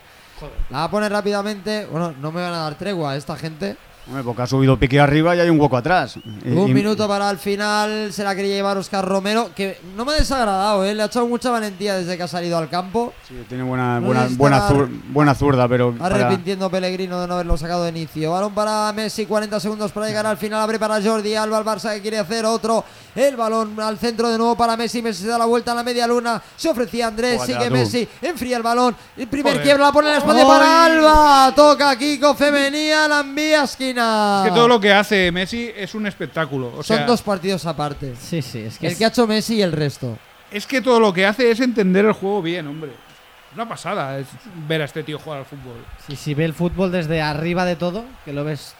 La 0.70 0.78
va 0.78 0.84
a 0.84 0.90
poner 0.90 1.12
rápidamente. 1.12 1.86
Bueno, 1.86 2.12
no 2.20 2.32
me 2.32 2.42
van 2.42 2.52
a 2.52 2.58
dar 2.58 2.74
tregua 2.74 3.14
esta 3.14 3.36
gente. 3.36 3.76
Hombre, 4.08 4.22
porque 4.24 4.40
ha 4.42 4.46
subido 4.46 4.78
Piqué 4.78 4.98
arriba 5.00 5.36
y 5.36 5.40
hay 5.40 5.50
un 5.50 5.60
hueco 5.60 5.76
atrás. 5.76 6.16
Un 6.16 6.68
y- 6.68 6.72
minuto 6.74 7.06
para 7.06 7.28
el 7.30 7.36
final, 7.38 8.10
se 8.12 8.24
la 8.24 8.34
quería 8.34 8.54
llevar 8.54 8.78
Oscar 8.78 9.04
Romero, 9.06 9.50
que 9.54 9.78
no 9.96 10.04
me 10.06 10.12
ha 10.12 10.14
desagradado, 10.16 10.82
¿eh? 10.84 10.94
le 10.94 11.02
ha 11.02 11.06
echado 11.06 11.26
mucha 11.28 11.50
valentía 11.50 11.96
desde 11.96 12.16
que 12.16 12.22
ha 12.22 12.28
salido 12.28 12.56
al 12.56 12.70
campo. 12.70 13.12
Sí, 13.28 13.34
tiene 13.48 13.64
buena, 13.64 14.00
No 14.00 14.06
buena, 14.06 14.28
buena, 14.30 14.68
zur- 14.68 14.88
buena 15.10 15.34
zurda, 15.34 15.68
pero. 15.68 15.92
para- 15.92 16.14
Arrepintiendo 16.16 16.70
Pellegrino 16.70 17.20
de 17.20 17.26
no 17.28 17.34
haberlo 17.34 17.58
sacado 17.58 17.84
de 17.84 17.90
inicio. 17.90 18.32
Balón 18.32 18.54
para 18.54 18.90
Messi, 18.94 19.26
40 19.26 19.60
segundos 19.60 19.92
para 19.92 20.06
llegar 20.06 20.24
al 20.24 20.38
final. 20.38 20.60
Abre 20.62 20.78
para 20.78 21.02
Jordi 21.02 21.34
Alba, 21.34 21.58
el 21.58 21.64
Barça 21.66 21.92
que 21.94 22.00
quiere 22.00 22.18
hacer 22.18 22.46
otro. 22.46 22.84
El 23.14 23.36
balón 23.36 23.78
al 23.80 23.98
centro 23.98 24.28
de 24.30 24.38
nuevo 24.38 24.56
para 24.56 24.76
Messi. 24.76 25.02
Messi 25.02 25.22
se 25.24 25.28
da 25.28 25.36
la 25.38 25.44
vuelta 25.44 25.72
a 25.72 25.74
la 25.74 25.82
media 25.82 26.06
luna. 26.06 26.40
Se 26.56 26.68
ofrecía 26.70 27.08
Andrés, 27.08 27.42
sigue 27.44 27.66
tú. 27.66 27.72
Messi. 27.74 28.08
Enfría 28.22 28.56
el 28.56 28.62
balón. 28.62 28.96
El 29.16 29.26
primer 29.28 29.52
Joder. 29.54 29.64
quiebra, 29.64 29.84
la 29.86 29.92
pone 29.92 30.06
en 30.08 30.12
la 30.12 30.18
espalda 30.18 30.40
¡Ay! 30.42 30.46
para 30.48 30.84
Alba. 30.86 31.52
Toca 31.54 31.96
Kiko 31.98 32.34
Femenía, 32.34 33.06
la 33.08 33.20
envía 33.20 33.62
a 33.62 33.66
Es 33.98 34.48
que 34.50 34.54
todo 34.54 34.68
lo 34.68 34.80
que 34.80 34.92
hace 34.92 35.30
Messi 35.32 35.70
es 35.76 35.94
un 35.94 36.06
espectáculo. 36.06 36.72
O 36.76 36.82
sea, 36.82 36.98
Son 36.98 37.06
dos 37.06 37.22
partidos 37.22 37.66
aparte. 37.66 38.14
Sí, 38.20 38.42
sí, 38.42 38.60
es 38.60 38.78
que 38.78 38.86
El 38.86 38.92
es- 38.92 38.98
que 38.98 39.04
ha 39.04 39.08
hecho 39.08 39.26
Messi 39.26 39.56
y 39.56 39.62
el 39.62 39.72
resto. 39.72 40.16
es 40.50 40.66
que 40.66 40.80
todo 40.80 41.00
lo 41.00 41.12
que 41.12 41.26
hace 41.26 41.50
es 41.50 41.60
entender 41.60 42.04
el 42.06 42.12
juego 42.12 42.42
bien, 42.42 42.66
hombre. 42.66 42.90
Es 42.92 43.54
una 43.54 43.68
pasada 43.68 44.18
es 44.18 44.26
ver 44.66 44.82
a 44.82 44.84
este 44.84 45.02
tío 45.02 45.18
jugar 45.18 45.40
al 45.40 45.46
fútbol. 45.46 45.84
si, 46.06 46.16
si 46.16 46.34
ve 46.34 46.44
el 46.44 46.54
fútbol 46.54 46.92
desde 46.92 47.20
arriba 47.22 47.64
de 47.64 47.76
todo, 47.76 48.04
que 48.24 48.32
lo 48.32 48.44
ves 48.44 48.74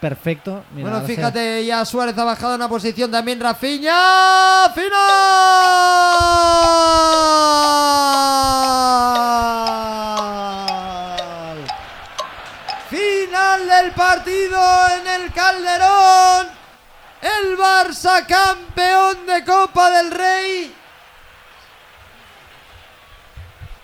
perfecto. 0.00 0.64
mira, 0.74 0.90
bueno, 0.90 1.06
fíjate, 1.06 1.64
ya 1.64 1.84
Suárez 1.84 2.16
ha 2.18 2.24
bajado 2.24 2.54
una 2.54 2.68
posición 2.68 3.10
también. 3.10 3.40
Rafinha. 3.40 4.70
Final. 4.74 4.94
Del 13.84 13.92
partido 13.92 14.58
en 14.98 15.06
el 15.06 15.32
Calderón. 15.34 16.48
El 17.20 17.58
Barça 17.58 18.24
campeón 18.26 19.26
de 19.26 19.44
Copa 19.44 19.90
del 19.90 20.10
Rey. 20.10 20.74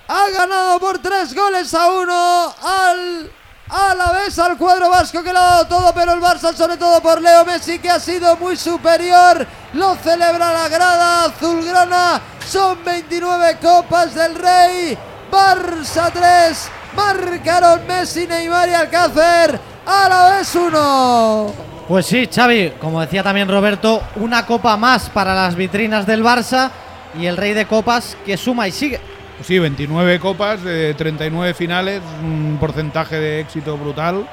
Ha 0.09 0.31
ganado 0.31 0.81
por 0.81 1.01
tres 1.01 1.35
goles 1.35 1.75
a 1.75 1.91
uno 1.91 2.55
al 2.63 3.31
a 3.69 3.95
la 3.95 4.13
vez 4.13 4.39
al 4.39 4.57
cuadro 4.57 4.89
vasco 4.89 5.23
que 5.23 5.35
le 5.35 5.39
ha 5.39 5.43
dado 5.43 5.67
todo, 5.67 5.93
pero 5.93 6.15
el 6.15 6.21
Barça 6.23 6.55
sobre 6.55 6.79
todo 6.79 7.03
por 7.03 7.21
Leo 7.21 7.45
Messi 7.45 7.79
que 7.79 7.91
ha 7.91 8.01
sido 8.01 8.37
muy 8.37 8.57
superior. 8.57 9.47
Lo 9.75 9.97
celebra 9.97 10.51
la 10.51 10.69
grada 10.71 11.25
azulgrana. 11.25 12.23
Son 12.49 12.83
29 12.83 13.59
copas 13.61 14.15
del 14.15 14.35
Rey. 14.35 14.97
Barça 15.31 16.11
3. 16.11 16.80
Marcaron 16.97 17.87
Messi, 17.87 18.27
Neymar 18.27 18.69
y 18.69 18.75
Alcácer. 18.75 19.59
A 19.87 20.09
la 20.09 20.37
vez 20.37 20.55
uno. 20.55 21.53
Pues 21.89 22.07
sí, 22.07 22.29
Xavi, 22.33 22.75
como 22.81 23.01
decía 23.01 23.23
también 23.23 23.49
Roberto, 23.49 24.03
una 24.17 24.47
copa 24.47 24.77
más 24.77 25.11
para 25.11 25.35
las 25.35 25.57
vitrinas 25.57 26.07
del 26.07 26.23
Barça 26.23 26.71
y 27.19 27.27
el 27.27 27.37
rey 27.37 27.53
de 27.55 27.67
copas 27.67 28.17
que 28.25 28.37
suma 28.37 28.69
y 28.69 28.73
sigue. 28.73 29.01
Pues 29.37 29.47
sí, 29.49 29.59
29 29.59 30.21
copas 30.21 30.63
de 30.63 30.95
39 30.95 31.55
finales, 31.55 32.01
un 32.23 32.59
porcentaje 32.61 33.19
de 33.19 33.41
éxito 33.41 33.77
brutal. 33.77 34.27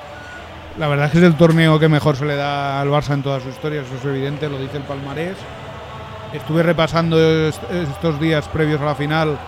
La 0.77 0.87
verdad 0.87 1.07
es 1.07 1.13
que 1.13 1.17
es 1.17 1.23
el 1.23 1.35
torneo 1.35 1.79
que 1.79 1.87
mejor 1.87 2.15
se 2.17 2.25
le 2.25 2.35
da 2.35 2.79
al 2.79 2.89
Barça 2.89 3.13
en 3.13 3.23
toda 3.23 3.39
su 3.39 3.49
historia, 3.49 3.81
eso 3.81 3.95
es 3.97 4.05
evidente, 4.05 4.47
lo 4.49 4.59
dice 4.59 4.77
el 4.77 4.83
palmarés. 4.83 5.37
Estuve 6.33 6.61
repasando 6.61 7.17
est- 7.47 7.63
estos 7.71 8.19
días 8.19 8.47
previos 8.49 8.79
a 8.81 8.85
la 8.85 8.95
final 8.95 9.39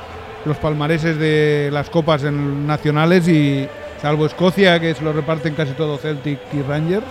los 0.45 0.57
palmareses 0.57 1.17
de 1.17 1.69
las 1.71 1.89
copas 1.89 2.23
nacionales 2.23 3.27
y 3.27 3.67
salvo 4.01 4.25
Escocia, 4.25 4.79
que 4.79 4.93
se 4.93 5.03
lo 5.03 5.13
reparten 5.13 5.55
casi 5.55 5.73
todo 5.73 5.97
Celtic 5.97 6.39
y 6.53 6.61
Rangers, 6.61 7.05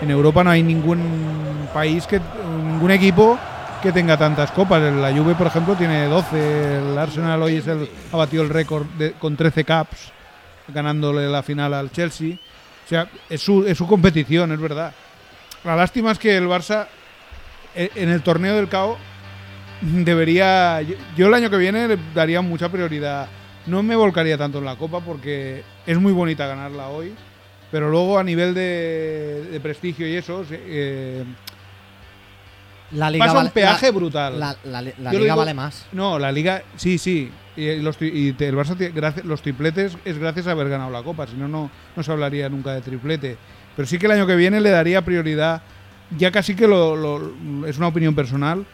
en 0.00 0.10
Europa 0.10 0.42
no 0.42 0.50
hay 0.50 0.62
ningún 0.62 1.68
país, 1.72 2.06
que 2.06 2.20
ningún 2.72 2.90
equipo 2.90 3.38
que 3.82 3.92
tenga 3.92 4.16
tantas 4.16 4.50
copas. 4.50 4.82
La 4.92 5.12
Juve, 5.12 5.34
por 5.34 5.46
ejemplo, 5.46 5.74
tiene 5.74 6.06
12. 6.06 6.78
El 6.78 6.98
Arsenal 6.98 7.42
hoy 7.42 7.56
es 7.56 7.66
el, 7.66 7.88
ha 8.12 8.16
batido 8.16 8.42
el 8.42 8.48
récord 8.48 8.86
con 9.18 9.36
13 9.36 9.64
caps, 9.64 10.12
ganándole 10.68 11.28
la 11.28 11.42
final 11.42 11.74
al 11.74 11.90
Chelsea. 11.90 12.34
O 12.84 12.88
sea, 12.88 13.08
es 13.28 13.40
su, 13.40 13.64
es 13.64 13.78
su 13.78 13.86
competición, 13.86 14.52
es 14.52 14.60
verdad. 14.60 14.92
La 15.64 15.76
lástima 15.76 16.10
es 16.10 16.18
que 16.18 16.36
el 16.36 16.48
Barça 16.48 16.86
eh, 17.74 17.90
en 17.94 18.08
el 18.08 18.22
torneo 18.22 18.56
del 18.56 18.68
CAO 18.68 18.98
debería. 19.82 20.80
Yo, 20.82 20.94
yo 21.16 21.26
el 21.28 21.34
año 21.34 21.50
que 21.50 21.56
viene 21.58 21.88
le 21.88 21.98
daría 22.14 22.40
mucha 22.40 22.68
prioridad. 22.70 23.28
No 23.66 23.82
me 23.82 23.94
volcaría 23.96 24.36
tanto 24.38 24.58
en 24.58 24.64
la 24.64 24.76
Copa 24.76 25.00
porque 25.00 25.62
es 25.86 25.98
muy 25.98 26.12
bonita 26.12 26.46
ganarla 26.46 26.88
hoy. 26.88 27.14
Pero 27.70 27.90
luego 27.90 28.18
a 28.18 28.24
nivel 28.24 28.54
de, 28.54 29.46
de 29.50 29.60
prestigio 29.60 30.06
y 30.06 30.14
eso, 30.14 30.44
eh, 30.50 31.24
La 32.92 33.10
liga 33.10 33.24
pasa 33.24 33.36
vale, 33.36 33.46
un 33.48 33.52
peaje 33.54 33.86
la- 33.86 33.92
brutal. 33.92 34.38
La, 34.64 34.82
liga 34.82 35.10
digo- 35.10 35.36
vale 35.36 35.54
más. 35.54 35.86
No, 35.92 36.18
la 36.18 36.30
liga, 36.30 36.62
sí, 36.76 36.98
sí. 36.98 37.30
Y, 37.56 37.76
los, 37.76 37.98
tri- 37.98 38.12
y 38.12 38.44
el 38.44 38.54
Barça, 38.56 38.76
gracias- 38.92 39.24
los 39.24 39.40
tripletes 39.42 39.96
es 40.04 40.18
gracias 40.18 40.46
a 40.46 40.50
haber 40.52 40.68
ganado 40.68 40.90
la 40.90 41.02
Copa, 41.02 41.26
si 41.26 41.34
no, 41.34 41.48
no 41.48 41.70
no 41.96 42.02
se 42.02 42.12
hablaría 42.12 42.48
nunca 42.50 42.72
de 42.74 42.80
triplete. 42.82 43.36
Pero 43.76 43.86
sí 43.88 43.98
que 43.98 44.04
el 44.06 44.12
año 44.12 44.26
que 44.26 44.36
viene 44.36 44.60
le 44.60 44.70
daría 44.70 45.02
prioridad, 45.02 45.62
ya 46.18 46.30
casi 46.30 46.54
que 46.54 46.66
lo, 46.66 46.94
lo- 46.96 47.66
es 47.66 47.78
una 47.78 47.86
opinión 47.88 48.14
personal, 48.14 48.66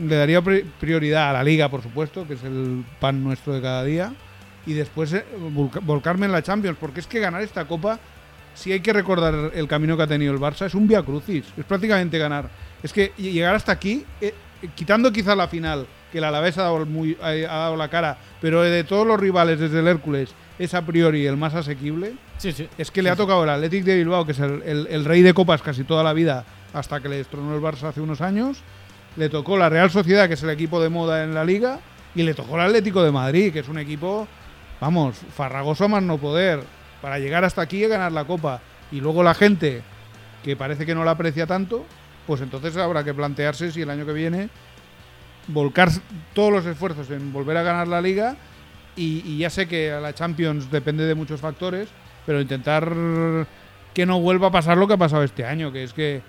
le 0.00 0.16
daría 0.16 0.40
pri- 0.42 0.64
prioridad 0.80 1.30
a 1.30 1.32
la 1.34 1.44
liga, 1.44 1.68
por 1.68 1.82
supuesto, 1.82 2.26
que 2.26 2.34
es 2.34 2.42
el 2.44 2.84
pan 3.00 3.22
nuestro 3.22 3.52
de 3.52 3.60
cada 3.62 3.84
día, 3.84 4.12
y 4.66 4.72
después 4.74 5.12
eh, 5.12 5.24
volca- 5.52 5.80
volcarme 5.80 6.26
en 6.26 6.32
la 6.32 6.42
Champions, 6.42 6.76
porque 6.80 7.00
es 7.00 7.06
que 7.06 7.20
ganar 7.20 7.42
esta 7.42 7.64
Copa, 7.66 7.98
si 8.54 8.72
hay 8.72 8.80
que 8.80 8.92
recordar 8.92 9.52
el 9.54 9.68
camino 9.68 9.96
que 9.96 10.02
ha 10.02 10.06
tenido 10.06 10.32
el 10.32 10.38
Barça, 10.40 10.66
es 10.66 10.74
un 10.74 10.86
via 10.88 11.02
crucis, 11.02 11.44
es 11.56 11.64
prácticamente 11.64 12.18
ganar. 12.18 12.48
Es 12.82 12.92
que 12.92 13.12
ll- 13.16 13.32
llegar 13.32 13.54
hasta 13.54 13.72
aquí, 13.72 14.04
eh, 14.20 14.34
quitando 14.74 15.12
quizá 15.12 15.34
la 15.36 15.48
final, 15.48 15.86
que 16.12 16.18
el 16.18 16.24
Alavés 16.24 16.58
ha 16.58 16.62
dado, 16.64 16.84
muy, 16.86 17.16
ha, 17.22 17.28
ha 17.28 17.58
dado 17.58 17.76
la 17.76 17.88
cara, 17.88 18.18
pero 18.40 18.62
de 18.62 18.84
todos 18.84 19.06
los 19.06 19.18
rivales 19.20 19.60
desde 19.60 19.78
el 19.80 19.86
Hércules 19.88 20.30
es 20.58 20.74
a 20.74 20.84
priori 20.84 21.24
el 21.26 21.36
más 21.36 21.54
asequible, 21.54 22.14
Sí, 22.36 22.52
sí. 22.52 22.68
es 22.76 22.90
que 22.90 23.00
le 23.02 23.08
ha 23.10 23.16
tocado 23.16 23.44
el 23.44 23.50
Athletic 23.50 23.84
de 23.84 23.96
Bilbao, 23.96 24.26
que 24.26 24.32
es 24.32 24.38
el, 24.40 24.62
el- 24.64 24.86
el 24.90 25.04
rey 25.04 25.22
de 25.22 25.32
copas 25.32 25.62
casi 25.62 25.84
toda 25.84 26.02
la 26.02 26.12
vida, 26.12 26.44
hasta 26.74 27.00
que 27.00 27.08
le 27.08 27.16
destronó 27.16 27.54
el 27.54 27.62
Barça 27.62 27.84
hace 27.88 28.00
unos 28.00 28.20
años. 28.20 28.58
Le 29.16 29.28
tocó 29.28 29.56
la 29.56 29.68
Real 29.68 29.90
Sociedad, 29.90 30.28
que 30.28 30.34
es 30.34 30.42
el 30.42 30.50
equipo 30.50 30.80
de 30.82 30.88
moda 30.88 31.24
en 31.24 31.34
la 31.34 31.44
liga. 31.44 31.80
Y 32.14 32.22
le 32.22 32.34
tocó 32.34 32.56
el 32.56 32.62
Atlético 32.62 33.02
de 33.02 33.12
Madrid, 33.12 33.52
que 33.52 33.60
es 33.60 33.68
un 33.68 33.78
equipo, 33.78 34.26
vamos, 34.80 35.16
farragoso 35.34 35.84
a 35.84 35.88
más 35.88 36.02
no 36.02 36.18
poder. 36.18 36.62
Para 37.00 37.18
llegar 37.18 37.44
hasta 37.44 37.62
aquí 37.62 37.84
y 37.84 37.88
ganar 37.88 38.12
la 38.12 38.24
copa. 38.24 38.60
Y 38.92 39.00
luego 39.00 39.22
la 39.22 39.34
gente, 39.34 39.82
que 40.42 40.56
parece 40.56 40.84
que 40.86 40.94
no 40.94 41.04
la 41.04 41.12
aprecia 41.12 41.46
tanto, 41.46 41.84
pues 42.26 42.40
entonces 42.40 42.76
habrá 42.76 43.04
que 43.04 43.14
plantearse 43.14 43.72
si 43.72 43.82
el 43.82 43.90
año 43.90 44.06
que 44.06 44.12
viene 44.12 44.48
volcar 45.48 45.90
todos 46.32 46.52
los 46.52 46.66
esfuerzos 46.66 47.10
en 47.10 47.32
volver 47.32 47.56
a 47.56 47.62
ganar 47.62 47.88
la 47.88 48.00
liga 48.00 48.36
y, 48.96 49.22
y 49.24 49.38
ya 49.38 49.50
sé 49.50 49.66
que 49.66 49.92
a 49.92 50.00
la 50.00 50.14
Champions 50.14 50.70
depende 50.70 51.04
de 51.04 51.14
muchos 51.14 51.40
factores, 51.40 51.88
pero 52.26 52.40
intentar 52.40 52.92
que 53.94 54.06
no 54.06 54.20
vuelva 54.20 54.48
a 54.48 54.52
pasar 54.52 54.76
lo 54.76 54.86
que 54.86 54.94
ha 54.94 54.98
pasado 54.98 55.22
este 55.22 55.44
año, 55.44 55.72
que 55.72 55.84
es 55.84 55.92
que 55.92 56.22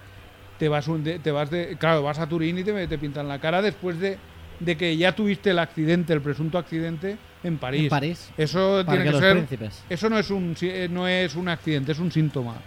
te 0.62 0.70
vas, 0.70 0.88
un- 0.88 1.04
de, 1.04 1.18
te 1.18 1.32
vas 1.32 1.50
de, 1.50 1.76
claro, 1.80 2.04
vas 2.04 2.20
a 2.20 2.28
Turín 2.28 2.60
y 2.60 2.64
te, 2.64 2.88
te 2.88 2.98
pintan 3.00 3.28
la 3.28 3.40
cara 3.40 3.64
después 3.64 4.00
de, 4.00 4.20
de 4.60 4.78
que 4.78 4.96
ya 4.96 5.16
tuviste 5.16 5.50
el 5.50 5.58
accidente, 5.58 6.14
el 6.14 6.22
presunto 6.22 6.60
accidente 6.60 7.18
en 7.44 7.58
París. 7.58 7.82
En 7.86 7.90
París. 7.90 8.30
Eso 8.38 8.84
Para 8.86 9.02
tiene 9.02 9.12
que 9.12 9.18
ser 9.18 9.38
príncipes. 9.38 9.84
eso 9.90 10.08
no 10.08 10.20
es 10.20 10.30
un 10.30 10.56
eh, 10.62 10.88
no 10.88 11.08
es 11.08 11.34
un 11.34 11.50
accidente, 11.50 11.94
es 11.94 11.98
un 12.00 12.12
síntoma. 12.12 12.58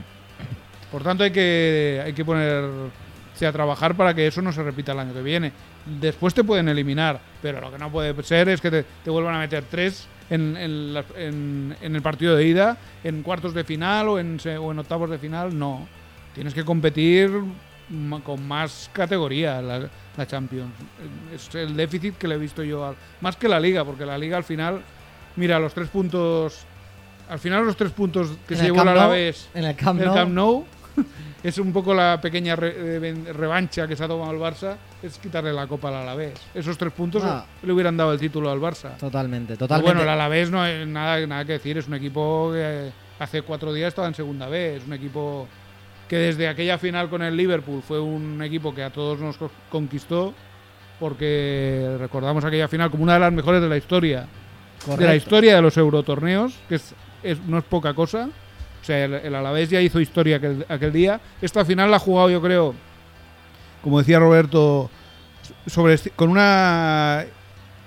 Por 0.90 1.04
tanto 1.04 1.22
hay 1.22 1.30
que 1.30 2.02
hay 2.04 2.12
que 2.12 2.24
ponerse 2.24 3.46
a 3.46 3.52
trabajar 3.52 3.94
para 3.96 4.12
que 4.12 4.26
eso 4.26 4.42
no 4.42 4.52
se 4.52 4.64
repita 4.64 4.90
el 4.90 4.98
año 4.98 5.14
que 5.14 5.22
viene. 5.22 5.52
Después 5.86 6.34
te 6.34 6.42
pueden 6.42 6.68
eliminar, 6.68 7.20
pero 7.40 7.60
lo 7.60 7.70
que 7.70 7.78
no 7.78 7.92
puede 7.92 8.20
ser 8.24 8.48
es 8.48 8.60
que 8.60 8.72
te, 8.72 8.84
te 9.04 9.10
vuelvan 9.10 9.36
a 9.36 9.38
meter 9.38 9.62
tres 9.70 10.08
en, 10.30 10.56
en 10.56 10.94
la- 10.94 11.04
en- 11.16 11.76
en 11.80 11.94
el 11.94 12.02
partido 12.02 12.34
de 12.34 12.44
ida, 12.44 12.76
en 13.04 13.22
cuartos 13.22 13.54
de 13.54 13.62
final 13.62 14.08
o 14.08 14.18
en, 14.18 14.40
o 14.60 14.72
en 14.72 14.78
octavos 14.80 15.08
de 15.10 15.18
final. 15.18 15.56
No, 15.56 15.86
tienes 16.34 16.54
que 16.54 16.64
competir 16.64 17.30
con 18.24 18.46
más 18.46 18.90
categoría 18.92 19.60
la, 19.60 19.88
la 20.16 20.26
Champions. 20.26 20.72
Es 21.34 21.54
el 21.54 21.76
déficit 21.76 22.16
que 22.16 22.26
le 22.28 22.36
he 22.36 22.38
visto 22.38 22.62
yo, 22.62 22.86
al- 22.86 22.96
más 23.20 23.36
que 23.36 23.48
la 23.48 23.60
Liga, 23.60 23.84
porque 23.84 24.06
la 24.06 24.16
Liga 24.18 24.36
al 24.36 24.44
final, 24.44 24.82
mira, 25.36 25.58
los 25.58 25.74
tres 25.74 25.88
puntos, 25.88 26.64
al 27.28 27.38
final 27.38 27.64
los 27.64 27.76
tres 27.76 27.90
puntos 27.92 28.30
que 28.46 28.54
En 28.54 28.60
se 28.60 28.66
llevó 28.66 28.82
el 28.82 28.88
Alavés 28.88 29.48
En 29.54 29.64
el 29.64 29.74
Camp 29.76 30.00
el 30.00 30.06
Nou. 30.06 30.14
Camp 30.14 30.32
Nou 30.32 30.64
es 31.42 31.58
un 31.58 31.72
poco 31.72 31.92
la 31.92 32.20
pequeña 32.20 32.54
re- 32.56 32.74
eh, 32.76 33.32
revancha 33.32 33.86
que 33.88 33.96
se 33.96 34.04
ha 34.04 34.08
tomado 34.08 34.30
el 34.32 34.38
Barça, 34.38 34.76
es 35.02 35.18
quitarle 35.18 35.52
la 35.52 35.66
copa 35.66 35.88
al 35.88 35.96
Alavés. 35.96 36.34
Esos 36.54 36.78
tres 36.78 36.92
puntos 36.92 37.22
Ah. 37.24 37.44
le 37.62 37.72
hubieran 37.72 37.96
dado 37.96 38.12
el 38.12 38.18
título 38.20 38.50
al 38.50 38.60
Barça. 38.60 38.96
Totalmente, 38.96 39.54
Pero 39.54 39.58
totalmente. 39.58 39.92
bueno, 39.96 40.02
el 40.02 40.08
Alavés 40.08 40.50
no 40.50 40.62
hay 40.62 40.86
nada, 40.86 41.26
nada 41.26 41.44
que 41.44 41.52
decir, 41.54 41.76
es 41.78 41.86
un 41.88 41.94
equipo 41.94 42.50
que 42.52 42.90
hace 43.18 43.42
cuatro 43.42 43.72
días 43.72 43.88
estaba 43.88 44.08
en 44.08 44.14
segunda 44.14 44.48
B, 44.48 44.76
es 44.76 44.86
un 44.86 44.92
equipo 44.94 45.46
que 46.08 46.16
desde 46.16 46.48
aquella 46.48 46.78
final 46.78 47.08
con 47.08 47.22
el 47.22 47.36
Liverpool 47.36 47.82
fue 47.86 48.00
un 48.00 48.42
equipo 48.42 48.74
que 48.74 48.82
a 48.82 48.90
todos 48.90 49.18
nos 49.20 49.36
co- 49.36 49.50
conquistó, 49.70 50.34
porque 51.00 51.96
recordamos 51.98 52.44
aquella 52.44 52.68
final 52.68 52.90
como 52.90 53.02
una 53.02 53.14
de 53.14 53.20
las 53.20 53.32
mejores 53.32 53.60
de 53.60 53.68
la 53.68 53.76
historia, 53.76 54.26
de 54.86 55.06
la 55.06 55.16
historia 55.16 55.56
de 55.56 55.62
los 55.62 55.76
eurotorneos, 55.76 56.54
que 56.68 56.76
es, 56.76 56.94
es- 57.22 57.40
no 57.46 57.58
es 57.58 57.64
poca 57.64 57.94
cosa. 57.94 58.28
O 58.82 58.84
sea, 58.84 59.04
el, 59.06 59.14
el 59.14 59.34
Alavés 59.34 59.70
ya 59.70 59.80
hizo 59.80 59.98
historia 59.98 60.36
aquel, 60.36 60.66
aquel 60.68 60.92
día. 60.92 61.20
Esta 61.40 61.64
final 61.64 61.90
la 61.90 61.96
ha 61.96 62.00
jugado, 62.00 62.28
yo 62.28 62.42
creo, 62.42 62.74
como 63.82 63.98
decía 63.98 64.18
Roberto, 64.18 64.90
sobre, 65.66 65.96
con 66.14 66.28
una 66.28 67.24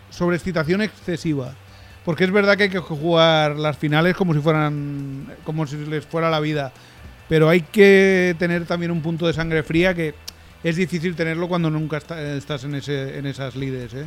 sobreexcitación 0.10 0.82
excesiva. 0.82 1.54
Porque 2.04 2.24
es 2.24 2.32
verdad 2.32 2.56
que 2.58 2.64
hay 2.64 2.70
que 2.70 2.80
jugar 2.80 3.58
las 3.58 3.78
finales 3.78 4.16
como 4.16 4.34
si 4.34 4.40
fueran 4.40 5.28
como 5.44 5.68
si 5.68 5.76
les 5.86 6.06
fuera 6.06 6.30
la 6.30 6.40
vida. 6.40 6.72
Pero 7.30 7.50
hay 7.50 7.62
que 7.62 8.36
tener 8.40 8.66
también 8.66 8.92
un 8.92 9.02
punto 9.02 9.28
de 9.28 9.34
sangre 9.34 9.64
fría 9.64 9.94
que 9.94 10.14
es 10.64 10.76
difícil 10.76 11.16
tenerlo 11.16 11.48
cuando 11.48 11.70
nunca 11.70 11.98
está- 11.98 12.22
estás 12.36 12.64
en, 12.64 12.76
ese, 12.76 13.18
en 13.18 13.26
esas 13.26 13.56
lides. 13.56 13.94
¿eh? 13.94 14.06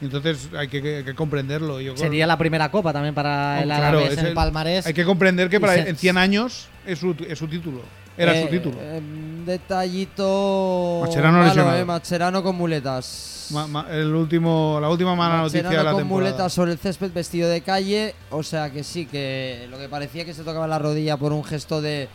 Entonces 0.00 0.48
hay 0.56 0.68
que, 0.68 0.96
hay 0.98 1.04
que 1.04 1.14
comprenderlo. 1.14 1.80
Yo 1.80 1.94
creo- 1.94 2.04
Sería 2.04 2.26
la 2.26 2.38
primera 2.38 2.70
copa 2.70 2.92
también 2.92 3.14
para 3.14 3.56
Oh, 3.58 3.62
el 3.62 3.64
claro, 3.66 3.98
Alavés 3.98 4.12
en 4.14 4.18
el 4.20 4.26
el- 4.28 4.34
palmarés. 4.34 4.86
hay 4.86 4.94
que 4.94 5.04
comprender 5.04 5.48
que 5.50 5.60
para 5.60 5.76
en 5.76 5.96
100 5.96 6.16
años 6.16 6.68
es 6.86 6.98
su, 6.98 7.14
es 7.28 7.38
su 7.38 7.48
título. 7.48 7.82
Era 8.16 8.36
Eh, 8.38 8.42
su 8.42 8.48
título. 8.48 8.76
eh, 8.80 9.00
detallito. 9.46 11.00
Mascherano 11.04 11.38
malo, 11.38 11.76
eh, 11.76 11.84
Mascherano 11.84 12.42
con 12.42 12.56
muletas. 12.56 13.48
Ma- 13.52 13.66
ma- 13.66 13.86
el 13.90 14.14
último, 14.14 14.78
la 14.80 14.88
última 14.88 15.14
mala 15.14 15.38
noticia 15.38 15.68
de 15.68 15.76
la 15.76 15.92
con 15.92 16.00
temporada. 16.02 16.30
muletas 16.30 16.52
sobre 16.52 16.72
el 16.72 16.78
césped 16.78 17.12
vestido 17.12 17.48
de 17.48 17.60
calle. 17.62 18.14
O 18.30 18.42
sea 18.42 18.70
que 18.70 18.84
sí, 18.84 19.06
que 19.06 19.66
lo 19.70 19.78
que 19.78 19.88
parecía 19.88 20.24
que 20.24 20.34
se 20.34 20.42
tocaba 20.44 20.66
la 20.66 20.78
rodilla 20.78 21.16
por 21.16 21.32
un 21.32 21.44
gesto 21.44 21.80
de, 21.80 22.08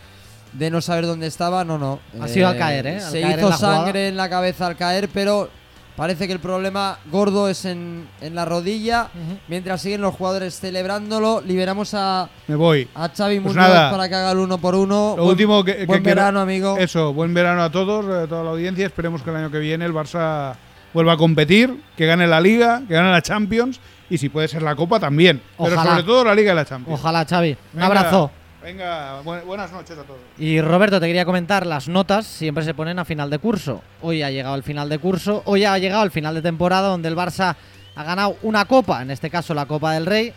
de 0.58 0.70
no 0.72 0.82
saber 0.82 1.06
dónde 1.06 1.28
estaba, 1.28 1.64
no, 1.64 1.78
no. 1.78 2.00
Ha 2.22 2.28
sido 2.28 2.48
al 2.48 2.58
caer, 2.58 2.88
¿eh? 2.88 2.96
Al 2.96 3.02
se 3.12 3.22
caer 3.22 3.34
en 3.40 3.46
hizo 3.46 3.52
jugada. 3.52 3.76
sangre 3.78 4.08
en 4.08 4.18
la 4.18 4.30
cabeza 4.30 4.68
al 4.68 4.76
caer, 4.78 5.10
pero 5.14 5.50
parece 5.98 6.28
que 6.28 6.34
el 6.34 6.40
problema 6.40 6.98
gordo 7.12 7.48
es 7.50 7.66
en, 7.66 8.08
en 8.22 8.36
la 8.36 8.46
rodilla. 8.46 9.10
Ujú. 9.14 9.38
Mientras 9.48 9.82
siguen 9.82 10.02
los 10.02 10.16
jugadores 10.16 10.60
celebrándolo, 10.60 11.42
liberamos 11.46 11.94
a, 11.94 12.30
Me 12.48 12.56
voy. 12.56 12.88
a 12.96 13.10
Xavi 13.10 13.40
Pues 13.40 13.56
Muñoz 13.56 13.70
nada. 13.70 13.92
para 13.92 14.08
que 14.10 14.16
haga 14.16 14.32
el 14.32 14.38
uno 14.40 14.58
por 14.58 14.76
uno. 14.76 15.14
Lo 15.18 15.24
Buen- 15.24 15.30
último 15.32 15.64
que, 15.64 15.76
que 15.78 15.86
buen 15.86 16.04
quiero- 16.04 16.16
verano, 16.22 16.40
amigo. 16.42 16.78
Eso, 16.78 17.14
buen 17.14 17.34
verano 17.34 17.62
a 17.64 17.72
todos, 17.72 18.06
a 18.06 18.28
toda 18.28 18.44
la 18.44 18.50
audiencia. 18.52 18.86
Esperemos 18.86 19.22
que 19.24 19.30
el 19.30 19.36
año 19.36 19.52
que 19.52 19.60
viene 19.60 19.84
el 19.86 19.94
Barça 19.94 20.54
vuelva 20.94 21.14
a 21.14 21.18
competir, 21.18 21.82
que 21.98 22.06
gane 22.06 22.28
la 22.28 22.40
Liga, 22.40 22.82
que 22.88 22.94
gane 22.94 23.12
la 23.12 23.22
Champions 23.22 23.80
y 24.10 24.18
si 24.18 24.30
puede 24.30 24.48
ser 24.48 24.62
la 24.62 24.76
Copa 24.76 25.00
también. 25.00 25.42
Pero 25.58 25.74
Ojalá. 25.74 25.92
sobre 25.92 26.04
todo 26.04 26.24
la 26.24 26.36
Liga 26.36 26.54
y 26.54 26.56
la 26.56 26.64
Champions. 26.66 26.98
Ojalá, 27.00 27.26
Xavi. 27.26 27.50
Un 27.52 27.58
Venga, 27.74 27.86
abrazo. 27.88 28.32
Venga, 28.66 29.22
bu- 29.22 29.44
buenas 29.46 29.72
noches 29.72 29.96
a 29.96 30.02
todos. 30.04 30.20
Y 30.40 30.60
Roberto, 30.60 31.00
te 31.00 31.06
quería 31.06 31.24
comentar, 31.24 31.68
las 31.68 31.88
notas 31.88 32.26
siempre 32.26 32.64
se 32.64 32.74
ponen 32.74 32.98
a 32.98 33.06
final 33.06 33.30
de 33.30 33.38
curso. 33.38 33.84
Hoy 34.02 34.24
ha 34.24 34.32
llegado 34.32 34.56
el 34.56 34.64
final 34.64 34.90
de 34.90 34.98
curso, 34.98 35.44
hoy 35.46 35.66
ha 35.66 35.78
llegado 35.78 36.04
el 36.04 36.10
final 36.10 36.34
de 36.34 36.42
temporada 36.42 36.88
donde 36.88 37.08
el 37.08 37.16
Barça 37.16 37.56
ha 37.96 38.04
ganado 38.04 38.38
una 38.42 38.66
copa, 38.66 39.04
en 39.04 39.12
este 39.12 39.30
caso 39.30 39.54
la 39.54 39.68
Copa 39.68 39.94
del 39.94 40.08
Rey. 40.08 40.34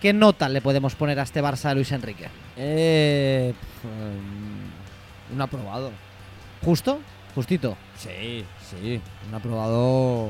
¿Qué 0.00 0.12
nota 0.12 0.48
le 0.48 0.60
podemos 0.60 0.96
poner 0.96 1.20
a 1.20 1.22
este 1.22 1.40
Barça 1.40 1.68
de 1.68 1.76
Luis 1.76 1.92
Enrique? 1.92 2.26
Eh, 2.56 3.54
un 5.32 5.40
aprobado. 5.40 5.92
¿Justo? 6.64 6.98
Justito. 7.36 7.76
Sí, 7.96 8.44
sí, 8.68 9.00
un 9.28 9.34
aprobado 9.36 10.26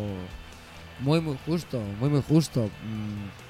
muy, 1.01 1.20
muy 1.22 1.39
justo, 1.47 1.80
muy, 1.99 2.11
muy 2.11 2.22
justo. 2.28 2.61
Mm, 2.85 3.41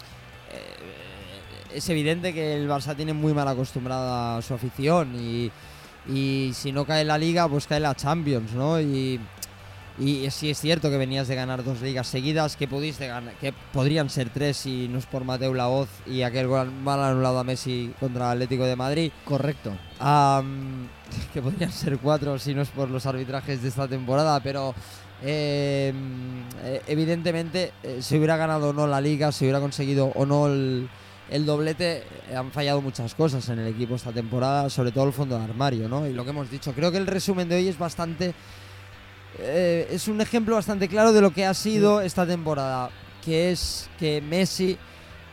es 1.74 1.88
evidente 1.88 2.32
que 2.32 2.56
el 2.56 2.68
Barça 2.68 2.96
tiene 2.96 3.12
muy 3.12 3.32
mal 3.32 3.48
acostumbrada 3.48 4.38
a 4.38 4.42
su 4.42 4.54
afición 4.54 5.14
y, 5.14 5.50
y 6.08 6.52
si 6.54 6.72
no 6.72 6.84
cae 6.84 7.04
la 7.04 7.18
liga, 7.18 7.48
pues 7.48 7.66
cae 7.66 7.80
la 7.80 7.94
Champions, 7.94 8.52
¿no? 8.52 8.80
Y, 8.80 9.20
y 9.98 10.28
sí 10.30 10.50
es 10.50 10.58
cierto 10.58 10.90
que 10.90 10.96
venías 10.96 11.28
de 11.28 11.34
ganar 11.34 11.62
dos 11.62 11.82
ligas 11.82 12.06
seguidas, 12.06 12.56
que 12.56 12.66
pudiste 12.66 13.06
ganar, 13.06 13.34
que 13.34 13.52
podrían 13.72 14.08
ser 14.08 14.30
tres 14.30 14.56
si 14.56 14.88
no 14.88 14.98
es 14.98 15.06
por 15.06 15.24
Mateo 15.24 15.52
Laoz 15.52 15.88
y 16.06 16.22
aquel 16.22 16.46
gol 16.46 16.72
mal 16.72 17.02
anulado 17.02 17.38
a 17.38 17.44
Messi 17.44 17.92
contra 18.00 18.26
el 18.26 18.32
Atlético 18.32 18.64
de 18.64 18.76
Madrid. 18.76 19.12
Correcto. 19.24 19.72
Que 21.34 21.42
podrían 21.42 21.70
ser 21.70 21.98
cuatro 21.98 22.38
si 22.38 22.54
no 22.54 22.62
es 22.62 22.70
por 22.70 22.88
los 22.88 23.04
arbitrajes 23.04 23.62
de 23.62 23.68
esta 23.68 23.86
temporada, 23.86 24.40
pero 24.40 24.74
eh, 25.22 25.92
eh, 26.64 26.82
evidentemente 26.86 27.72
eh, 27.82 27.98
si 28.00 28.16
hubiera 28.16 28.38
ganado 28.38 28.70
o 28.70 28.72
no 28.72 28.86
la 28.86 28.98
liga, 28.98 29.30
si 29.30 29.44
hubiera 29.44 29.60
conseguido 29.60 30.06
o 30.06 30.24
no 30.24 30.46
el, 30.46 30.88
el 31.32 31.46
doblete 31.46 32.04
eh, 32.30 32.36
han 32.36 32.52
fallado 32.52 32.80
muchas 32.80 33.14
cosas 33.14 33.48
en 33.48 33.58
el 33.58 33.68
equipo 33.68 33.94
esta 33.94 34.12
temporada, 34.12 34.68
sobre 34.68 34.92
todo 34.92 35.06
el 35.06 35.12
fondo 35.12 35.36
de 35.38 35.44
armario, 35.44 35.88
¿no? 35.88 36.06
Y 36.06 36.12
lo 36.12 36.24
que 36.24 36.30
hemos 36.30 36.50
dicho, 36.50 36.72
creo 36.72 36.92
que 36.92 36.98
el 36.98 37.06
resumen 37.06 37.48
de 37.48 37.56
hoy 37.56 37.68
es 37.68 37.78
bastante 37.78 38.34
eh, 39.38 39.88
es 39.90 40.08
un 40.08 40.20
ejemplo 40.20 40.56
bastante 40.56 40.88
claro 40.88 41.12
de 41.12 41.20
lo 41.20 41.32
que 41.32 41.46
ha 41.46 41.54
sido 41.54 42.00
esta 42.00 42.26
temporada, 42.26 42.90
que 43.24 43.50
es 43.50 43.88
que 43.98 44.20
Messi 44.20 44.76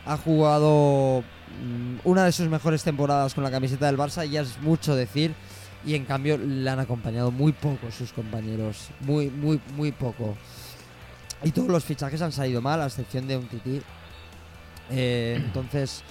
ha 0.06 0.16
jugado 0.16 1.24
mm, 1.62 2.08
una 2.08 2.24
de 2.24 2.32
sus 2.32 2.48
mejores 2.48 2.82
temporadas 2.84 3.34
con 3.34 3.44
la 3.44 3.52
camiseta 3.52 3.88
del 3.88 3.98
Barça, 3.98 4.26
y 4.26 4.32
ya 4.32 4.42
es 4.42 4.60
mucho 4.62 4.96
decir, 4.96 5.36
y 5.86 5.96
en 5.96 6.06
cambio 6.06 6.38
le 6.38 6.70
han 6.70 6.80
acompañado 6.80 7.32
muy 7.32 7.52
poco 7.52 7.92
sus 7.92 8.14
compañeros, 8.14 8.90
muy, 9.02 9.30
muy, 9.30 9.60
muy 9.76 9.92
poco. 9.92 10.38
Y 11.44 11.52
todos 11.52 11.70
los 11.70 11.84
fichajes 11.84 12.22
han 12.22 12.32
salido 12.32 12.62
mal, 12.62 12.82
a 12.82 12.86
excepción 12.86 13.28
de 13.28 13.38
un 13.38 13.48
tití. 13.48 13.82
Eh, 14.92 15.36
entonces, 15.38 16.04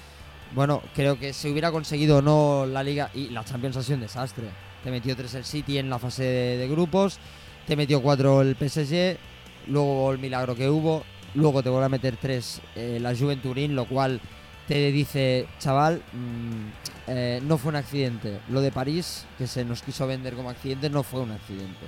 bueno, 0.55 0.83
creo 0.95 1.19
que 1.19 1.33
si 1.33 1.51
hubiera 1.51 1.71
conseguido 1.71 2.19
o 2.19 2.23
no 2.23 2.67
la 2.67 2.83
liga 2.83 3.11
y 3.15 3.29
la 3.29 3.45
Champions 3.45 3.77
ha 3.77 3.83
sido 3.83 3.97
un 3.97 4.03
desastre. 4.03 4.47
Te 4.83 4.91
metió 4.91 5.17
tres 5.17 5.35
el 5.35 5.45
City 5.45 5.79
en 5.79 5.91
la 5.91 5.99
fase 5.99 6.23
de, 6.23 6.69
grupos, 6.69 7.19
te 7.67 7.77
metió 7.77 8.01
cuatro 8.01 8.43
el 8.43 8.57
PSG, 8.57 9.19
luego 9.67 10.13
el 10.13 10.19
milagro 10.19 10.55
que 10.55 10.69
hubo, 10.69 11.05
luego 11.35 11.63
te 11.63 11.69
vuelve 11.69 11.87
a 11.87 11.91
meter 11.91 12.17
tres 12.17 12.61
eh, 12.77 12.99
la 13.01 13.15
Juventus 13.15 13.51
Turín, 13.51 13.75
lo 13.75 13.87
cual 13.87 14.21
te 14.69 14.93
dice, 14.93 15.49
chaval, 15.59 16.03
mm, 16.13 17.09
eh, 17.09 17.41
no 17.43 17.59
fue 17.59 17.71
un 17.71 17.77
accidente. 17.77 18.41
Lo 18.51 18.61
de 18.61 18.71
París, 18.71 19.27
que 19.37 19.47
se 19.47 19.65
nos 19.65 19.83
quiso 19.83 20.07
vender 20.07 20.35
como 20.35 20.51
accidente, 20.51 20.91
no 20.91 21.03
fue 21.03 21.21
un 21.21 21.33
accidente. 21.33 21.87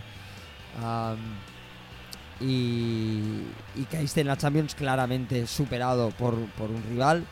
Y, 2.41 3.43
y 3.77 3.85
caíste 3.91 4.21
en 4.23 4.27
la 4.29 4.37
Champions 4.37 4.75
claramente 4.75 5.47
superado 5.47 6.11
por, 6.11 6.35
por 6.53 6.71
un 6.71 6.83
rival 6.89 7.25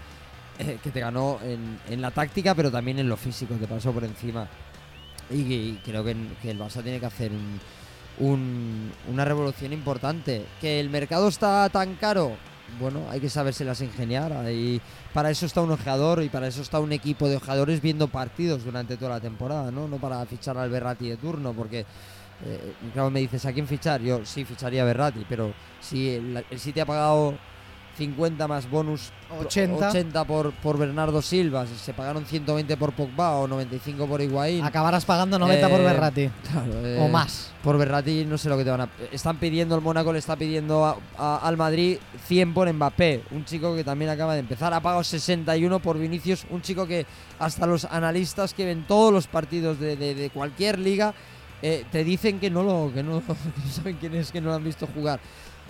eh, 0.59 0.79
que 0.83 0.91
te 0.91 1.01
ganó 1.01 1.39
en, 1.43 1.79
en 1.89 2.01
la 2.01 2.11
táctica, 2.11 2.55
pero 2.55 2.71
también 2.71 2.99
en 2.99 3.09
lo 3.09 3.17
físico, 3.17 3.55
te 3.55 3.67
pasó 3.67 3.93
por 3.93 4.05
encima. 4.05 4.49
Y, 5.31 5.37
y 5.53 5.81
creo 5.85 6.05
que, 6.05 6.17
que 6.43 6.51
el 6.51 6.59
Barça 6.59 6.83
tiene 6.83 7.01
que 7.01 7.07
hacer 7.07 7.31
un, 7.33 7.61
un- 8.27 8.93
una 9.11 9.25
revolución 9.25 9.73
importante. 9.73 10.45
Que 10.61 10.81
el 10.81 10.91
mercado 10.91 11.29
está 11.29 11.69
tan 11.69 11.95
caro, 11.95 12.33
bueno, 12.81 13.03
hay 13.11 13.21
que 13.21 13.31
sabérselas 13.31 13.81
ingeniar. 13.81 14.33
Ahí, 14.33 14.81
para 15.15 15.31
eso 15.31 15.47
está 15.47 15.61
un 15.61 15.71
ojeador 15.71 16.23
y 16.23 16.29
para 16.29 16.49
eso 16.49 16.63
está 16.63 16.81
un 16.81 16.93
equipo 16.93 17.29
de 17.29 17.37
ojeadores 17.37 17.81
viendo 17.81 18.09
partidos 18.09 18.65
durante 18.65 18.97
toda 18.97 19.11
la 19.13 19.21
temporada, 19.21 19.71
¿no? 19.71 19.87
No 19.87 19.97
para 19.99 20.25
fichar 20.27 20.57
al 20.59 20.71
Berrati 20.71 21.09
de 21.09 21.17
turno, 21.19 21.53
porque, 21.53 21.85
eh, 22.45 22.73
claro, 22.93 23.11
me 23.11 23.21
dices, 23.21 23.45
¿a 23.47 23.53
quién 23.53 23.67
fichar? 23.67 24.01
Yo 24.01 24.25
sí 24.25 24.45
ficharía 24.45 24.83
a 24.83 24.85
Berrati, 24.87 25.25
pero 25.29 25.53
si 25.81 26.11
el, 26.11 26.45
el 26.51 26.59
City 26.61 26.81
ha 26.81 26.87
pagado 26.87 27.35
50 27.97 28.47
más 28.47 28.71
bonus 28.71 29.11
80. 29.41 29.89
80 29.89 30.25
por, 30.25 30.53
por 30.53 30.79
Bernardo 30.79 31.21
Silva, 31.21 31.67
si 31.67 31.75
se 31.75 31.93
pagaron 31.93 32.25
120 32.27 32.77
por 32.77 32.93
Pogba 32.93 33.33
o 33.39 33.49
95 33.49 34.07
por 34.07 34.21
Higuaín. 34.23 34.65
Acabarás 34.65 35.05
pagando 35.05 35.37
90 35.37 35.69
por 35.69 35.81
Eh, 35.81 35.83
Berrati. 35.83 36.31
Claro, 36.49 36.71
o 36.81 36.85
eh, 37.07 37.09
más. 37.11 37.51
Por 37.61 37.77
Berrati 37.77 38.25
no 38.25 38.39
sé 38.39 38.49
lo 38.49 38.57
que 38.57 38.63
te 38.63 38.71
van 38.71 38.83
a... 38.83 38.89
Están 39.11 39.39
pidiendo, 39.39 39.75
el 39.75 39.81
Mónaco 39.81 40.13
le 40.13 40.21
está 40.21 40.37
pidiendo 40.37 40.85
a- 40.87 40.97
a- 41.19 41.39
al 41.39 41.57
Madrid 41.57 41.99
100 42.27 42.55
por 42.55 42.73
Mbappé, 42.73 43.25
un 43.33 43.45
chico 43.45 43.75
que 43.75 43.83
también 43.83 44.13
acaba 44.13 44.35
de 44.35 44.41
empezar. 44.41 44.73
Ha 44.73 44.79
pagado 44.81 45.03
61 45.03 45.81
por 45.81 45.99
Vinicius, 45.99 46.47
un 46.51 46.63
chico 46.63 46.87
que 46.87 47.05
hasta 47.41 47.67
los 47.67 47.85
analistas 47.85 48.55
que 48.55 48.65
ven 48.65 48.85
todos 48.87 49.13
los 49.13 49.27
partidos 49.27 49.81
de, 49.81 49.97
de- 49.97 50.15
de 50.15 50.31
cualquier 50.31 50.79
liga 50.79 51.15
eh, 51.63 51.85
te 51.91 52.05
dicen 52.05 52.39
que 52.39 52.51
no, 52.51 52.63
lo, 52.63 52.93
que, 52.93 53.03
no, 53.03 53.21
que 53.27 53.33
no 53.65 53.71
saben 53.71 53.97
quién 53.97 54.15
es, 54.15 54.31
que 54.31 54.41
no 54.41 54.49
lo 54.49 54.55
han 54.55 54.65
visto 54.65 54.87
jugar. 54.87 55.21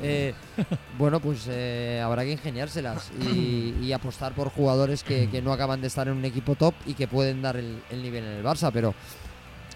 Eh, 0.00 0.32
bueno, 0.98 1.18
pues 1.18 1.46
eh, 1.48 2.00
habrá 2.04 2.22
que 2.22 2.32
ingeniárselas 2.32 3.10
y, 3.20 3.74
y 3.82 3.92
apostar 3.92 4.32
por 4.32 4.48
jugadores 4.50 5.02
que, 5.02 5.28
que 5.28 5.42
no 5.42 5.52
acaban 5.52 5.80
de 5.80 5.88
estar 5.88 6.06
en 6.06 6.14
un 6.14 6.24
equipo 6.24 6.54
top 6.54 6.74
y 6.86 6.94
que 6.94 7.08
pueden 7.08 7.42
dar 7.42 7.56
el, 7.56 7.82
el 7.90 8.02
nivel 8.02 8.24
en 8.24 8.30
el 8.30 8.44
Barça, 8.44 8.70
pero 8.72 8.94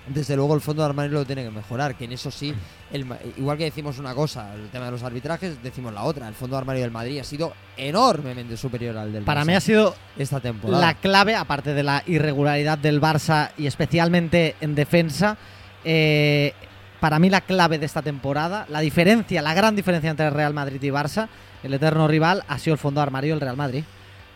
desde 0.06 0.34
luego 0.36 0.54
el 0.54 0.60
fondo 0.60 0.82
de 0.82 0.88
armario 0.88 1.12
lo 1.12 1.24
tiene 1.24 1.44
que 1.44 1.50
mejorar, 1.50 1.94
que 1.94 2.04
en 2.04 2.12
eso 2.12 2.30
sí, 2.30 2.54
el 2.92 3.06
igual 3.36 3.56
que 3.56 3.64
decimos 3.64 3.98
una 3.98 4.14
cosa, 4.14 4.54
el 4.54 4.68
tema 4.68 4.86
de 4.86 4.90
los 4.90 5.02
arbitrajes, 5.02 5.62
decimos 5.62 5.92
la 5.92 6.02
otra, 6.02 6.26
el 6.28 6.34
fondo 6.34 6.56
de 6.56 6.60
armario 6.60 6.82
del 6.82 6.90
Madrid 6.90 7.20
ha 7.20 7.24
sido 7.24 7.52
enormemente 7.76 8.56
superior 8.56 8.96
al 8.96 9.12
del 9.12 9.24
Para 9.24 9.42
Barça 9.42 9.46
mí 9.46 9.54
ha 9.54 9.60
sido 9.60 9.94
esta 10.16 10.40
temporada. 10.40 10.84
la 10.84 10.94
clave, 10.94 11.36
aparte 11.36 11.72
de 11.74 11.82
la 11.82 12.02
irregularidad 12.06 12.78
del 12.78 13.00
Barça 13.00 13.50
y 13.56 13.66
especialmente 13.66 14.56
en 14.60 14.74
defensa, 14.74 15.36
eh, 15.84 16.52
para 17.00 17.18
mí 17.18 17.30
la 17.30 17.40
clave 17.40 17.78
de 17.78 17.86
esta 17.86 18.02
temporada, 18.02 18.66
la 18.68 18.80
diferencia, 18.80 19.42
la 19.42 19.54
gran 19.54 19.74
diferencia 19.74 20.10
entre 20.10 20.30
Real 20.30 20.54
Madrid 20.54 20.82
y 20.82 20.88
Barça, 20.90 21.28
el 21.62 21.74
eterno 21.74 22.06
rival, 22.08 22.44
ha 22.48 22.58
sido 22.58 22.74
el 22.74 22.78
fondo 22.78 23.00
armario 23.00 23.34
del 23.34 23.40
Real 23.40 23.56
Madrid, 23.56 23.84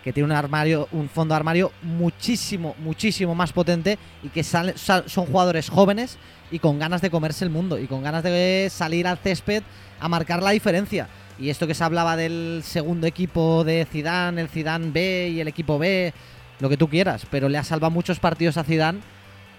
que 0.02 0.12
tiene 0.12 0.26
un 0.26 0.32
armario, 0.32 0.88
un 0.92 1.08
fondo 1.08 1.34
armario 1.34 1.72
muchísimo, 1.82 2.74
muchísimo 2.78 3.34
más 3.34 3.52
potente 3.52 3.98
y 4.22 4.28
que 4.28 4.42
sale- 4.44 4.76
sal- 4.76 5.04
son 5.08 5.26
jugadores 5.26 5.68
jóvenes 5.68 6.18
y 6.50 6.58
con 6.60 6.78
ganas 6.78 7.00
de 7.02 7.10
comerse 7.10 7.44
el 7.44 7.50
mundo 7.50 7.78
y 7.78 7.86
con 7.86 8.02
ganas 8.02 8.22
de 8.22 8.68
salir 8.70 9.06
al 9.06 9.18
césped 9.18 9.62
a 10.00 10.08
marcar 10.08 10.42
la 10.42 10.50
diferencia. 10.50 11.08
Y 11.38 11.50
esto 11.50 11.66
que 11.66 11.74
se 11.74 11.84
hablaba 11.84 12.16
del 12.16 12.62
segundo 12.64 13.06
equipo 13.06 13.64
de 13.64 13.84
Zidane, 13.90 14.40
el 14.40 14.48
Zidane 14.48 14.90
B 14.90 15.30
y 15.34 15.40
el 15.40 15.48
equipo 15.48 15.78
B, 15.78 16.14
lo 16.60 16.68
que 16.68 16.76
tú 16.76 16.88
quieras, 16.88 17.26
pero 17.30 17.48
le 17.48 17.58
ha 17.58 17.64
salvado 17.64 17.90
muchos 17.90 18.20
partidos 18.20 18.56
a 18.56 18.64
Zidane 18.64 19.00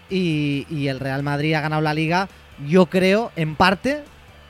y, 0.10 0.66
y 0.70 0.88
el 0.88 0.99
Real 0.99 1.24
Madrid 1.24 1.53
ha 1.53 1.62
ganado 1.62 1.82
la 1.82 1.93
liga, 1.93 2.28
yo 2.68 2.86
creo, 2.88 3.32
en 3.36 3.55
parte 3.55 4.03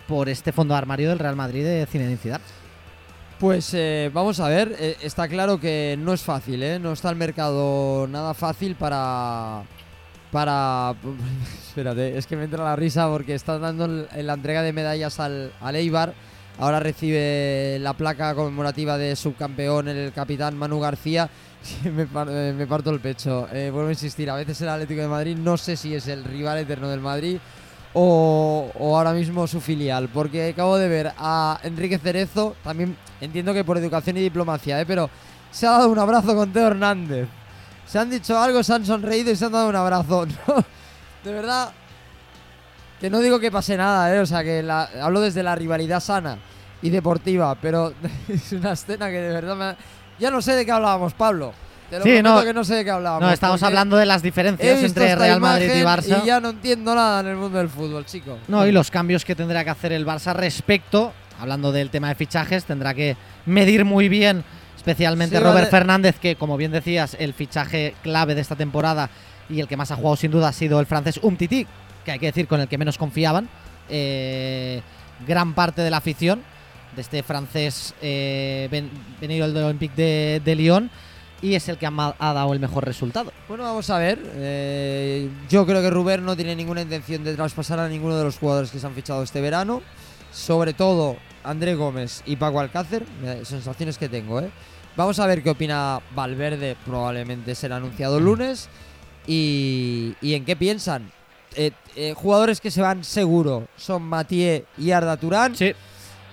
por 0.08 0.30
este 0.30 0.52
fondo 0.52 0.74
de 0.74 0.78
armario 0.78 1.10
del 1.10 1.20
Real 1.20 1.36
Madrid 1.36 1.64
de 1.64 1.86
Zinedine 1.86 2.18
Zidane. 2.18 2.44
Pues 3.40 3.72
eh, 3.76 4.10
vamos 4.14 4.40
a 4.40 4.48
ver, 4.50 4.76
eh, 4.80 4.98
está 5.02 5.28
claro 5.28 5.60
que 5.60 5.96
no 6.00 6.14
es 6.14 6.22
fácil, 6.22 6.64
¿eh? 6.64 6.80
No 6.80 6.94
está 6.94 7.10
el 7.10 7.16
mercado 7.18 8.08
nada 8.08 8.34
fácil 8.34 8.76
para... 8.76 9.62
Para... 10.32 10.96
Espérate, 11.68 12.18
es 12.18 12.26
que 12.26 12.36
me 12.36 12.46
entra 12.46 12.64
la 12.64 12.76
risa 12.76 13.08
porque 13.10 13.36
está 13.36 13.60
dando 13.60 13.86
el- 13.86 14.08
la 14.26 14.34
entrega 14.34 14.64
de 14.64 14.74
medallas 14.74 15.20
al, 15.20 15.52
al 15.62 15.76
Eibar. 15.76 16.14
Ahora 16.60 16.80
recibe 16.80 17.78
la 17.80 17.94
placa 17.94 18.34
conmemorativa 18.34 18.98
de 18.98 19.16
subcampeón 19.16 19.88
el 19.88 20.12
capitán 20.14 20.58
Manu 20.58 20.80
García. 20.80 21.30
me, 21.94 22.06
par- 22.06 22.28
eh, 22.30 22.54
me 22.56 22.68
parto 22.68 22.90
el 22.92 23.00
pecho. 23.00 23.48
Eh, 23.52 23.70
vuelvo 23.72 23.90
a 23.90 23.92
insistir, 23.94 24.30
a 24.30 24.36
veces 24.36 24.62
el 24.62 24.70
Atlético 24.70 25.02
de 25.02 25.08
Madrid 25.08 25.38
no 25.38 25.58
sé 25.58 25.76
si 25.76 25.94
es 25.94 26.08
el 26.08 26.24
rival 26.24 26.58
eterno 26.60 26.88
del 26.88 27.00
Madrid 27.00 27.38
o, 27.94 28.70
ahora 28.80 29.14
mismo 29.14 29.48
su 29.48 29.60
filial, 29.60 30.10
porque 30.14 30.50
acabo 30.50 30.78
de 30.78 30.88
ver 30.88 31.14
a 31.18 31.60
Enrique 31.64 31.98
Cerezo, 31.98 32.56
también 32.64 32.96
entiendo 33.22 33.54
que 33.54 33.64
por 33.64 33.78
educación 33.78 34.18
y 34.18 34.22
diplomacia, 34.22 34.80
¿eh? 34.80 34.86
pero 34.86 35.10
se 35.52 35.66
ha 35.66 35.72
dado 35.72 35.90
un 35.90 35.98
abrazo 36.00 36.36
con 36.36 36.52
Teo 36.54 36.68
Hernández. 36.68 37.28
Se 37.88 37.98
han 37.98 38.10
dicho 38.10 38.38
algo, 38.38 38.62
se 38.64 38.74
han 38.74 38.86
sonreído 38.86 39.32
y 39.32 39.36
se 39.36 39.46
han 39.46 39.52
dado 39.54 39.70
un 39.70 39.76
abrazo. 39.76 40.26
De 41.24 41.32
verdad, 41.34 41.72
que 43.00 43.10
no 43.10 43.20
digo 43.20 43.40
que 43.40 43.52
pase 43.52 43.78
nada, 43.78 44.14
¿eh? 44.16 44.20
o 44.20 44.26
sea, 44.26 44.44
que 44.44 44.62
la- 44.62 44.90
hablo 45.02 45.22
desde 45.22 45.42
la 45.42 45.56
rivalidad 45.56 46.00
sana 46.00 46.38
y 46.82 46.90
deportiva, 46.90 47.56
pero 47.56 47.94
es 48.28 48.52
una 48.52 48.74
escena 48.74 49.08
que 49.10 49.20
de 49.22 49.34
verdad 49.34 49.56
me... 49.56 49.64
ha- 49.66 49.78
Ya 50.20 50.32
no 50.32 50.42
sé 50.42 50.54
de 50.54 50.66
qué 50.66 50.72
hablábamos, 50.72 51.14
Pablo. 51.14 51.54
Te 51.90 52.00
lo 52.00 52.04
Sí, 52.04 52.22
no. 52.22 52.44
que 52.44 52.54
no 52.54 52.64
sé 52.66 52.76
de 52.76 52.84
qué 52.84 52.92
hablábamos. 52.92 53.26
No, 53.28 53.34
estamos 53.34 53.64
hablando 53.64 53.96
de 53.96 54.06
las 54.06 54.22
diferencias 54.22 54.84
entre 54.84 55.16
Real 55.16 55.40
Madrid 55.40 55.72
y 55.74 55.82
Barça. 55.84 56.22
Y 56.22 56.26
ya 56.26 56.40
no 56.40 56.50
entiendo 56.50 56.94
nada 56.94 57.22
en 57.22 57.28
el 57.28 57.36
mundo 57.38 57.58
del 57.58 57.70
fútbol, 57.70 58.06
chico. 58.06 58.38
No, 58.48 58.66
y 58.68 58.72
los 58.72 58.92
cambios 58.92 59.24
que 59.24 59.36
tendrá 59.36 59.64
que 59.64 59.70
hacer 59.70 59.94
el 59.94 60.06
Barça 60.06 60.34
respecto, 60.34 61.14
hablando 61.40 61.72
del 61.72 61.90
tema 61.90 62.10
de 62.10 62.16
fichajes, 62.16 62.66
tendrá 62.66 62.94
que 62.94 63.16
medir 63.46 63.86
muy 63.86 64.10
bien, 64.10 64.44
especialmente 64.76 65.38
Sí, 65.38 65.42
Robert 65.42 65.56
vale. 65.60 65.68
Fernández, 65.70 66.20
que 66.20 66.36
como 66.36 66.58
bien 66.58 66.72
decías, 66.72 67.16
el 67.20 67.34
fichaje 67.34 67.96
clave 68.04 68.36
de 68.36 68.42
esta 68.42 68.56
temporada 68.58 69.10
y 69.50 69.62
el 69.62 69.68
que 69.70 69.78
más 69.78 69.90
ha 69.92 69.96
jugado 69.96 70.18
sin 70.18 70.32
duda 70.32 70.50
ha 70.50 70.54
sido 70.54 70.82
el 70.82 70.86
francés 70.88 71.20
Umtiti, 71.24 71.66
que 72.04 72.12
hay 72.12 72.20
que 72.20 72.26
decir 72.26 72.48
con 72.48 72.60
el 72.60 72.68
que 72.68 72.78
menos 72.78 72.98
confiaban. 72.98 73.48
eh, 73.90 74.82
gran 75.26 75.54
parte 75.56 75.82
de 75.82 75.90
la 75.90 75.98
afición 75.98 76.44
de 76.98 77.02
este 77.04 77.24
francés 77.24 77.94
eh, 78.02 78.68
ven- 78.70 78.90
venido 79.22 79.48
del 79.50 79.64
Olympique 79.64 79.96
de, 79.96 80.42
de 80.44 80.56
Lyon 80.56 80.90
y 81.42 81.54
es 81.54 81.70
el 81.70 81.78
que 81.78 81.86
ha, 81.86 82.16
dado 82.20 82.52
el 82.54 82.60
mejor 82.60 82.84
resultado. 82.84 83.32
Bueno, 83.48 83.64
vamos 83.64 83.90
a 83.92 84.00
ver. 84.00 84.20
eh, 84.36 85.30
yo 85.48 85.66
creo 85.68 85.82
que 85.84 85.90
Rubén 85.92 86.26
no 86.26 86.36
tiene 86.36 86.56
ninguna 86.56 86.82
intención 86.82 87.24
de 87.24 87.36
traspasar 87.36 87.80
a 87.80 87.88
ninguno 87.88 88.18
de 88.18 88.24
los 88.24 88.38
jugadores 88.40 88.72
que 88.72 88.80
se 88.80 88.88
han 88.88 88.94
fichado 88.96 89.22
este 89.22 89.40
verano. 89.40 89.82
Sobre 90.34 90.74
todo 90.74 91.16
André 91.44 91.76
Gómez 91.76 92.24
y 92.26 92.36
Paco 92.36 92.60
Alcácer. 92.60 93.06
sensaciones 93.44 93.98
que 93.98 94.10
tengo, 94.10 94.42
¿eh? 94.42 94.50
Vamos 94.96 95.20
a 95.20 95.28
ver 95.28 95.44
qué 95.44 95.52
opina 95.52 96.02
Valverde. 96.16 96.76
Probablemente 96.84 97.54
será 97.54 97.76
anunciado 97.78 98.18
el 98.18 98.26
lunes. 98.26 98.68
Y, 99.28 100.16
y 100.22 100.34
en 100.34 100.44
qué 100.44 100.56
piensan. 100.56 101.12
Eh, 101.56 101.72
jugadores 102.16 102.62
que 102.62 102.72
se 102.72 102.82
van 102.82 103.04
seguro 103.04 103.68
son 103.78 104.04
Mathieu 104.04 104.64
y 104.78 104.92
Arda 104.92 105.18
Turán. 105.18 105.56
Sí, 105.56 105.74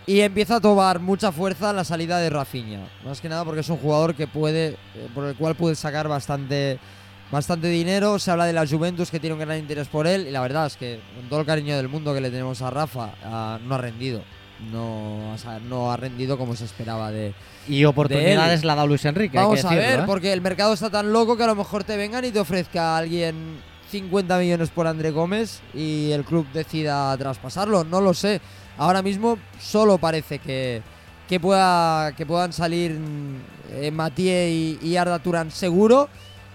Y 0.07 0.21
empieza 0.21 0.57
a 0.57 0.61
tomar 0.61 1.01
mucha 1.01 1.33
fuerza 1.33 1.73
la 1.73 1.85
salida 1.85 2.19
de 2.19 2.29
Rafinha. 2.29 2.81
Más 3.05 3.21
que 3.21 3.29
nada 3.29 3.45
porque 3.45 3.61
es 3.61 3.69
un 3.71 3.79
jugador 3.79 4.15
que 4.15 4.27
puede, 4.27 4.69
eh, 4.69 4.77
por 5.15 5.25
el 5.25 5.35
cual 5.35 5.55
puede 5.55 5.75
sacar 5.77 6.09
bastante, 6.09 6.79
bastante 7.33 7.69
dinero. 7.69 8.19
Se 8.19 8.31
habla 8.31 8.45
de 8.45 8.53
la 8.53 8.67
Juventus 8.67 9.11
que 9.11 9.19
tiene 9.19 9.33
un 9.35 9.41
gran 9.41 9.59
interés 9.59 9.89
por 9.89 10.07
él. 10.07 10.27
Y 10.27 10.31
la 10.31 10.43
verdad 10.43 10.67
es 10.67 10.77
que, 10.77 11.01
con 11.17 11.29
todo 11.31 11.41
el 11.41 11.47
cariño 11.47 11.77
del 11.77 11.89
mundo 11.89 12.13
que 12.13 12.21
le 12.21 12.31
tenemos 12.31 12.61
a 12.61 12.69
Rafa, 12.71 13.15
ah, 13.25 13.59
no 13.65 13.75
ha 13.77 13.79
rendido. 13.79 14.23
no, 14.71 15.33
o 15.33 15.39
sea, 15.39 15.59
no 15.59 15.91
ha 15.91 15.97
rendido 15.97 16.37
como 16.39 16.55
se 16.55 16.65
esperaba 16.65 17.11
de... 17.11 17.35
Y 17.67 17.85
oportunidades 17.87 18.63
la 18.63 18.75
da 18.75 18.85
Luis 18.85 19.05
Enrique. 19.07 19.39
hay 19.39 19.45
Vamos 19.45 19.61
que 19.61 19.67
a 19.67 19.71
decirlo, 19.71 19.91
ver, 19.91 20.01
¿eh? 20.01 20.07
porque 20.07 20.33
el 20.33 20.41
mercado 20.43 20.75
está 20.75 20.91
tan 20.91 21.13
loco 21.13 21.37
que 21.37 21.45
a 21.45 21.47
lo 21.47 21.55
mejor 21.55 21.83
te 21.83 21.97
vengan 21.97 22.25
y 22.25 22.31
te 22.31 22.41
ofrezca 22.41 22.95
a 22.95 22.99
alguien 22.99 23.59
50 23.91 24.39
millones 24.39 24.71
por 24.71 24.87
André 24.87 25.11
Gómez 25.11 25.61
y 25.73 26.11
el 26.13 26.25
club 26.25 26.47
decida 26.53 27.17
traspasarlo. 27.17 27.85
No 27.85 28.01
lo 28.01 28.13
sé. 28.13 28.41
Ahora 28.77 29.03
mismo 29.03 29.39
solo 29.61 29.99
parece 29.99 30.39
que, 30.39 30.83
que, 31.29 31.39
pueda, 31.41 32.13
que 32.17 32.27
puedan 32.27 32.53
salir 32.53 32.99
eh, 33.71 33.91
Mathieu 33.91 34.49
y, 34.49 34.79
y 34.83 34.97
Arda 34.97 35.19
Turán 35.19 35.51
seguro. 35.51 36.09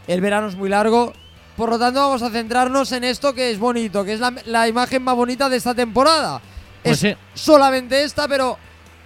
El 0.08 0.22
verano 0.22 0.48
es 0.48 0.56
muy 0.56 0.70
largo. 0.70 1.14
Por 1.56 1.70
lo 1.70 1.80
tanto, 1.80 2.00
vamos 2.00 2.22
a 2.22 2.30
centrarnos 2.30 2.92
en 2.92 3.04
esto 3.04 3.34
que 3.34 3.52
es 3.52 3.60
bonito, 3.60 4.04
que 4.04 4.14
es 4.14 4.20
la, 4.20 4.34
la 4.46 4.68
imagen 4.68 5.04
más 5.04 5.16
bonita 5.16 5.50
de 5.50 5.58
esta 5.58 5.76
temporada. 5.76 6.42
Pues 6.84 7.04
es 7.04 7.14
sí. 7.14 7.18
solamente 7.34 8.04
esta, 8.04 8.28
pero 8.28 8.58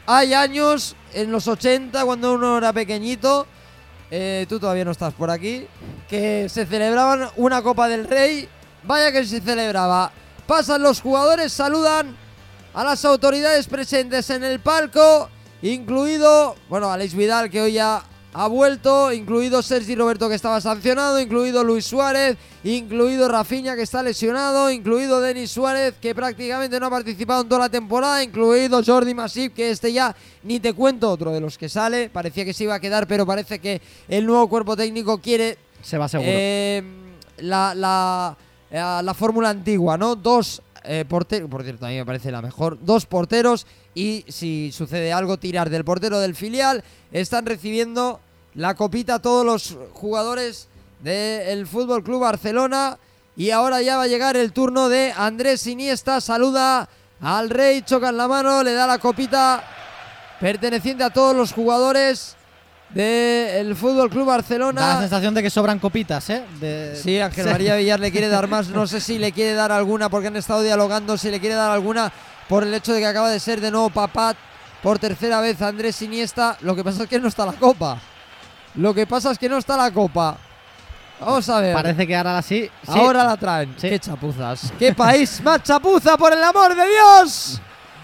hay 0.05 0.33
años, 0.33 0.95
en 1.13 1.31
los 1.31 1.47
80, 1.47 2.03
cuando 2.05 2.33
uno 2.33 2.57
era 2.57 2.73
pequeñito, 2.73 3.47
eh, 4.11 4.45
tú 4.47 4.59
todavía 4.59 4.85
no 4.85 4.91
estás 4.91 5.13
por 5.13 5.31
aquí, 5.31 5.65
que 6.07 6.47
se 6.49 6.65
celebraban 6.65 7.29
una 7.37 7.61
Copa 7.61 7.87
del 7.87 8.07
Rey. 8.07 8.47
Vaya 8.83 9.11
que 9.11 9.25
se 9.25 9.41
celebraba. 9.41 10.11
Pasan 10.45 10.83
los 10.83 11.01
jugadores, 11.01 11.53
saludan 11.53 12.15
a 12.73 12.83
las 12.83 13.05
autoridades 13.05 13.67
presentes 13.67 14.29
en 14.29 14.43
el 14.43 14.59
palco, 14.59 15.29
incluido, 15.61 16.55
bueno, 16.69 16.91
Alex 16.91 17.13
Vidal 17.13 17.49
que 17.49 17.61
hoy 17.61 17.73
ya 17.73 18.03
ha 18.35 18.47
vuelto, 18.47 19.13
incluido 19.13 19.61
Sergi 19.61 19.93
Roberto 19.95 20.27
que 20.27 20.33
estaba 20.33 20.59
sancionado, 20.59 21.19
incluido 21.19 21.63
Luis 21.63 21.85
Suárez, 21.85 22.35
incluido 22.63 23.27
Rafinha 23.27 23.75
que 23.75 23.83
está 23.83 24.01
lesionado, 24.01 24.71
incluido 24.71 25.21
Denis 25.21 25.51
Suárez 25.51 25.93
que 26.01 26.15
prácticamente 26.15 26.79
no 26.79 26.87
ha 26.87 26.89
participado 26.89 27.43
en 27.43 27.49
toda 27.49 27.61
la 27.61 27.69
temporada, 27.69 28.23
incluido 28.23 28.81
Jordi 28.83 29.13
Masip 29.13 29.53
que 29.53 29.69
este 29.69 29.93
ya 29.93 30.15
ni 30.41 30.59
te 30.59 30.73
cuento 30.73 31.11
otro 31.11 31.31
de 31.31 31.41
los 31.41 31.59
que 31.59 31.69
sale, 31.69 32.09
parecía 32.09 32.43
que 32.43 32.53
se 32.53 32.63
iba 32.63 32.73
a 32.73 32.79
quedar 32.79 33.05
pero 33.07 33.23
parece 33.25 33.59
que 33.59 33.79
el 34.07 34.25
nuevo 34.25 34.49
cuerpo 34.49 34.75
técnico 34.75 35.19
quiere 35.19 35.59
Se 35.83 35.99
va 35.99 36.07
seguro. 36.09 36.27
eh, 36.33 36.81
la, 37.37 37.75
la, 37.75 38.35
eh, 38.71 39.01
la 39.03 39.13
fórmula 39.13 39.49
antigua, 39.49 39.95
¿no? 39.95 40.15
Dos 40.15 40.59
eh, 40.83 41.05
porteros, 41.07 41.49
por 41.49 41.63
cierto, 41.63 41.85
a 41.85 41.89
mí 41.89 41.95
me 41.95 42.05
parece 42.05 42.31
la 42.31 42.41
mejor, 42.41 42.77
dos 42.81 43.05
porteros 43.05 43.65
y 43.95 44.25
si 44.27 44.71
sucede 44.71 45.13
algo, 45.13 45.37
tirar 45.37 45.69
del 45.69 45.85
portero 45.85 46.19
del 46.19 46.35
filial. 46.35 46.83
Están 47.11 47.45
recibiendo 47.45 48.19
la 48.55 48.75
copita 48.75 49.19
todos 49.19 49.45
los 49.45 49.77
jugadores 49.93 50.67
del 51.01 51.67
Fútbol 51.67 52.03
Club 52.03 52.21
Barcelona. 52.21 52.97
Y 53.35 53.49
ahora 53.49 53.81
ya 53.81 53.97
va 53.97 54.03
a 54.03 54.07
llegar 54.07 54.37
el 54.37 54.53
turno 54.53 54.89
de 54.89 55.11
Andrés 55.15 55.65
Iniesta, 55.65 56.21
saluda 56.21 56.87
al 57.19 57.49
Rey, 57.49 57.81
choca 57.81 58.09
en 58.09 58.17
la 58.17 58.27
mano, 58.27 58.61
le 58.61 58.73
da 58.73 58.85
la 58.85 58.99
copita 58.99 59.63
perteneciente 60.39 61.03
a 61.03 61.09
todos 61.09 61.35
los 61.35 61.51
jugadores 61.51 62.35
del 62.93 63.75
Fútbol 63.75 64.09
Club 64.09 64.25
Barcelona. 64.27 64.81
Da 64.81 64.93
la 64.95 64.99
sensación 65.01 65.33
de 65.33 65.41
que 65.41 65.49
sobran 65.49 65.79
copitas, 65.79 66.29
¿eh? 66.29 66.43
De- 66.59 66.95
Sí, 66.95 67.19
Ángel. 67.19 67.45
María 67.49 67.75
Villar 67.75 67.99
le 67.99 68.11
quiere 68.11 68.27
dar 68.29 68.47
más. 68.47 68.67
No 68.69 68.85
sé 68.87 68.99
si 69.01 69.17
le 69.17 69.31
quiere 69.31 69.53
dar 69.53 69.71
alguna 69.71 70.09
porque 70.09 70.27
han 70.27 70.35
estado 70.35 70.61
dialogando. 70.61 71.17
Si 71.17 71.29
le 71.31 71.39
quiere 71.39 71.55
dar 71.55 71.71
alguna 71.71 72.11
por 72.47 72.63
el 72.63 72.73
hecho 72.73 72.93
de 72.93 72.99
que 72.99 73.07
acaba 73.07 73.29
de 73.29 73.39
ser 73.39 73.61
de 73.61 73.71
nuevo 73.71 73.89
Papat 73.89 74.37
por 74.83 74.99
tercera 74.99 75.41
vez 75.41 75.61
Andrés 75.61 76.01
Iniesta. 76.01 76.57
Lo 76.61 76.75
que 76.75 76.83
pasa 76.83 77.03
es 77.03 77.09
que 77.09 77.19
no 77.19 77.27
está 77.27 77.45
la 77.45 77.53
copa. 77.53 77.99
Lo 78.75 78.93
que 78.93 79.07
pasa 79.07 79.31
es 79.31 79.37
que 79.39 79.49
no 79.49 79.57
está 79.57 79.75
la 79.77 79.91
copa. 79.91 80.37
Vamos 81.19 81.47
a 81.49 81.61
ver. 81.61 81.73
Parece 81.73 82.05
que 82.05 82.15
ahora 82.15 82.41
sí. 82.41 82.69
sí. 82.83 82.91
Ahora 82.99 83.23
la 83.23 83.37
traen. 83.37 83.73
Sí. 83.77 83.89
Qué 83.89 83.99
chapuzas. 83.99 84.73
Qué 84.77 84.93
país 84.93 85.41
más 85.41 85.63
chapuza, 85.63 86.17
por 86.17 86.33
el 86.33 86.43
amor 86.43 86.75
de 86.75 86.83
Dios. 86.87 87.61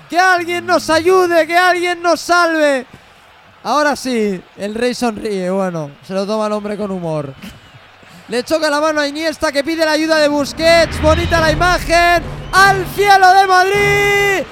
Que 0.10 0.18
alguien 0.18 0.66
nos 0.66 0.90
ayude, 0.90 1.46
que 1.46 1.58
alguien 1.58 2.02
nos 2.02 2.20
salve. 2.22 2.86
Ahora 3.64 3.96
sí, 3.96 4.42
el 4.58 4.76
rey 4.76 4.94
sonríe. 4.94 5.50
Bueno, 5.50 5.92
se 6.08 6.14
lo 6.14 6.26
toma 6.26 6.48
el 6.48 6.54
hombre 6.54 6.78
con 6.78 6.92
humor. 6.92 7.34
Le 8.30 8.44
choca 8.44 8.70
la 8.70 8.80
mano 8.80 9.02
a 9.02 9.08
Iniesta 9.08 9.52
que 9.52 9.64
pide 9.64 9.84
la 9.86 9.92
ayuda 9.92 10.18
de 10.20 10.28
Busquets. 10.28 11.02
Bonita 11.02 11.42
la 11.42 11.52
imagen. 11.52 12.24
Al 12.52 12.86
cielo 12.96 13.34
de 13.34 13.48
Madrid. 13.48 14.46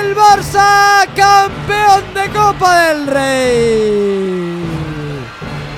El 0.00 0.16
Barça, 0.16 1.06
campeón 1.14 2.14
de 2.14 2.30
Copa 2.30 2.80
del 2.86 3.06
Rey. 3.06 4.56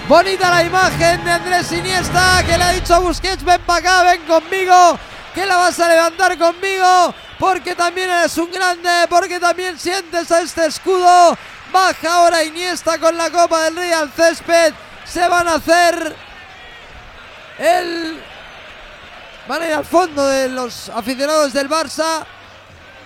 Bonita 0.09 0.51
la 0.51 0.65
imagen 0.65 1.23
de 1.23 1.31
Andrés 1.31 1.71
Iniesta 1.71 2.43
que 2.47 2.57
le 2.57 2.65
ha 2.65 2.73
dicho 2.73 2.95
a 2.95 2.99
Busquets, 2.99 3.45
ven 3.45 3.61
para 3.67 3.79
acá, 3.79 4.03
ven 4.11 4.23
conmigo, 4.23 4.99
que 5.35 5.45
la 5.45 5.57
vas 5.57 5.79
a 5.81 5.89
levantar 5.89 6.39
conmigo, 6.39 7.15
porque 7.39 7.75
también 7.75 8.09
eres 8.09 8.39
un 8.39 8.51
grande, 8.51 8.89
porque 9.11 9.39
también 9.39 9.79
sientes 9.79 10.33
a 10.33 10.41
este 10.41 10.65
escudo. 10.65 11.37
Baja 11.73 12.15
ahora 12.15 12.45
Iniesta 12.45 12.99
con 12.99 13.17
la 13.17 13.31
Copa 13.31 13.65
del 13.65 13.77
Rey 13.77 13.93
al 13.93 14.11
césped. 14.11 14.75
Se 15.05 15.27
van 15.29 15.49
a 15.49 15.55
hacer 15.55 16.17
el... 17.59 18.23
Van 19.47 19.63
a 19.63 19.67
ir 19.67 19.73
al 19.75 19.85
fondo 19.85 20.27
de 20.27 20.49
los 20.49 20.89
aficionados 20.91 21.53
del 21.53 21.69
Barça. 21.69 22.25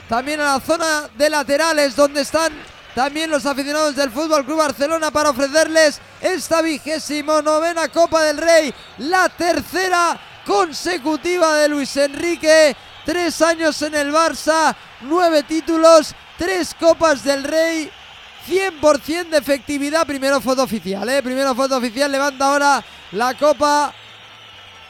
También 0.08 0.40
a 0.40 0.54
la 0.54 0.60
zona 0.60 1.08
de 1.16 1.30
laterales 1.30 1.94
donde 1.96 2.22
están 2.22 2.52
también 2.94 3.30
los 3.30 3.46
aficionados 3.46 3.96
del 3.96 4.10
Fútbol 4.10 4.44
Club 4.44 4.58
Barcelona 4.58 5.10
para 5.10 5.30
ofrecerles 5.30 6.00
esta 6.20 6.60
vigésimo 6.60 7.40
novena 7.40 7.88
Copa 7.88 8.22
del 8.22 8.36
Rey, 8.36 8.74
la 8.98 9.28
tercera 9.30 10.20
consecutiva 10.44 11.56
de 11.56 11.68
Luis 11.68 11.96
Enrique. 11.96 12.76
Tres 13.04 13.40
años 13.40 13.80
en 13.82 13.94
el 13.94 14.12
Barça, 14.12 14.76
nueve 15.00 15.42
títulos, 15.44 16.14
tres 16.36 16.74
Copas 16.78 17.24
del 17.24 17.44
Rey. 17.44 17.90
100% 18.49 19.28
de 19.30 19.38
efectividad, 19.38 20.07
primero 20.07 20.40
foto 20.40 20.62
oficial, 20.62 21.09
¿eh? 21.09 21.22
Primero 21.22 21.55
foto 21.55 21.76
oficial, 21.76 22.11
levanta 22.11 22.47
ahora 22.47 22.84
la 23.12 23.34
copa 23.34 23.93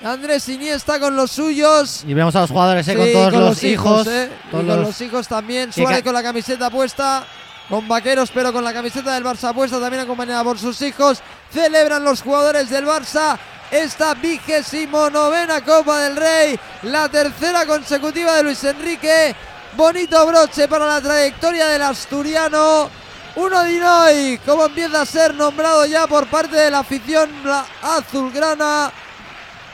Andrés 0.02 0.48
Iniesta 0.48 0.98
con 0.98 1.14
los 1.14 1.30
suyos. 1.30 2.04
Y 2.06 2.14
vemos 2.14 2.34
a 2.34 2.40
los 2.40 2.50
jugadores, 2.50 2.86
¿eh? 2.88 2.96
con 2.96 3.12
todos 3.12 3.30
con 3.32 3.40
los, 3.40 3.62
hijos. 3.62 4.06
¿eh? 4.08 4.30
Y 4.32 4.50
todos 4.50 4.64
con 4.64 4.66
los- 4.66 4.86
los 4.88 5.00
hijos 5.00 5.28
también. 5.28 5.72
Suárez 5.72 6.02
con 6.02 6.14
la 6.14 6.22
camiseta 6.22 6.70
puesta. 6.70 7.24
Con 7.68 7.86
vaqueros, 7.88 8.30
pero 8.34 8.52
con 8.52 8.64
la 8.64 8.72
camiseta 8.72 9.14
del 9.14 9.24
Barça 9.24 9.54
puesta, 9.54 9.80
también 9.80 10.02
acompañada 10.02 10.42
por 10.44 10.58
sus 10.58 10.82
hijos. 10.82 11.20
Celebran 11.52 12.04
los 12.04 12.20
jugadores 12.20 12.68
del 12.68 12.84
Barça 12.84 13.38
esta 13.70 14.12
vigésimo 14.14 15.08
novena 15.08 15.64
Copa 15.64 16.00
del 16.00 16.16
Rey. 16.16 16.58
La 16.82 17.08
tercera 17.08 17.64
consecutiva 17.64 18.34
de 18.36 18.42
Luis 18.42 18.62
Enrique. 18.64 19.34
Bonito 19.76 20.26
broche 20.26 20.68
para 20.68 20.86
la 20.86 21.00
trayectoria 21.00 21.68
del 21.68 21.82
asturiano. 21.82 22.90
Uno 23.34 23.64
Dinoy, 23.64 24.38
como 24.44 24.66
empieza 24.66 25.02
a 25.02 25.06
ser 25.06 25.34
nombrado 25.34 25.86
ya 25.86 26.06
por 26.06 26.26
parte 26.26 26.56
de 26.56 26.70
la 26.70 26.80
afición 26.80 27.30
azulgrana. 27.82 28.92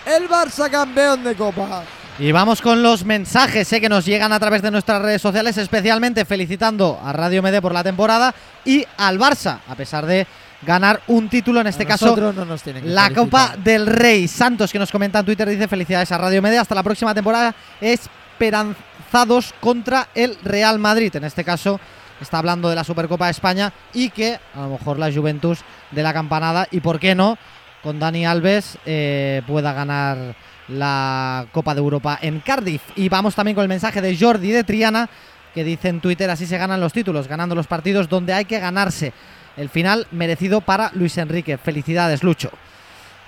El 0.06 0.28
Barça 0.28 0.70
campeón 0.70 1.24
de 1.24 1.34
Copa. 1.34 1.82
Y 2.20 2.32
vamos 2.32 2.62
con 2.62 2.82
los 2.82 3.04
mensajes 3.04 3.72
¿eh? 3.72 3.80
que 3.80 3.88
nos 3.88 4.04
llegan 4.04 4.32
a 4.32 4.40
través 4.40 4.62
de 4.62 4.70
nuestras 4.70 5.02
redes 5.02 5.22
sociales, 5.22 5.56
especialmente 5.56 6.24
felicitando 6.24 7.00
a 7.04 7.12
Radio 7.12 7.42
Mede 7.42 7.60
por 7.60 7.72
la 7.72 7.84
temporada 7.84 8.34
y 8.64 8.84
al 8.96 9.18
Barça, 9.18 9.58
a 9.68 9.74
pesar 9.74 10.06
de 10.06 10.26
ganar 10.62 11.00
un 11.08 11.28
título, 11.28 11.60
en 11.60 11.68
este 11.68 11.86
caso 11.86 12.16
no 12.16 12.44
nos 12.44 12.62
la. 12.84 13.10
Copa 13.10 13.54
del 13.56 13.86
Rey. 13.86 14.26
Santos, 14.26 14.72
que 14.72 14.78
nos 14.78 14.90
comenta 14.90 15.20
en 15.20 15.26
Twitter, 15.26 15.48
dice 15.48 15.68
felicidades 15.68 16.10
a 16.10 16.18
Radio 16.18 16.42
Media. 16.42 16.60
Hasta 16.60 16.74
la 16.74 16.82
próxima 16.82 17.14
temporada, 17.14 17.54
esperanzados 17.80 19.54
contra 19.60 20.08
el 20.14 20.36
Real 20.42 20.78
Madrid. 20.78 21.14
En 21.14 21.24
este 21.24 21.44
caso, 21.44 21.78
está 22.24 22.38
hablando 22.38 22.68
de 22.68 22.76
la 22.76 22.84
Supercopa 22.84 23.26
de 23.26 23.32
España 23.32 23.72
y 23.92 24.10
que 24.10 24.38
a 24.54 24.60
lo 24.60 24.68
mejor 24.70 24.98
la 24.98 25.12
Juventus 25.12 25.60
de 25.90 26.02
la 26.02 26.12
campanada 26.12 26.68
y, 26.70 26.80
por 26.80 26.98
qué 26.98 27.14
no, 27.14 27.38
con 27.82 27.98
Dani 27.98 28.26
Alves 28.26 28.78
eh, 28.86 29.42
pueda 29.46 29.72
ganar 29.72 30.34
la 30.68 31.46
Copa 31.52 31.74
de 31.74 31.80
Europa 31.80 32.18
en 32.20 32.40
Cardiff. 32.40 32.82
Y 32.96 33.08
vamos 33.08 33.34
también 33.34 33.54
con 33.54 33.62
el 33.62 33.68
mensaje 33.68 34.00
de 34.00 34.16
Jordi 34.16 34.50
de 34.50 34.64
Triana, 34.64 35.08
que 35.54 35.64
dice 35.64 35.88
en 35.88 36.00
Twitter, 36.00 36.30
así 36.30 36.46
se 36.46 36.58
ganan 36.58 36.80
los 36.80 36.92
títulos, 36.92 37.26
ganando 37.26 37.54
los 37.54 37.66
partidos 37.66 38.08
donde 38.08 38.32
hay 38.32 38.44
que 38.44 38.60
ganarse. 38.60 39.12
El 39.56 39.68
final 39.68 40.06
merecido 40.12 40.60
para 40.60 40.90
Luis 40.94 41.18
Enrique. 41.18 41.58
Felicidades, 41.58 42.22
Lucho. 42.22 42.50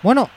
Bueno, 0.02 0.30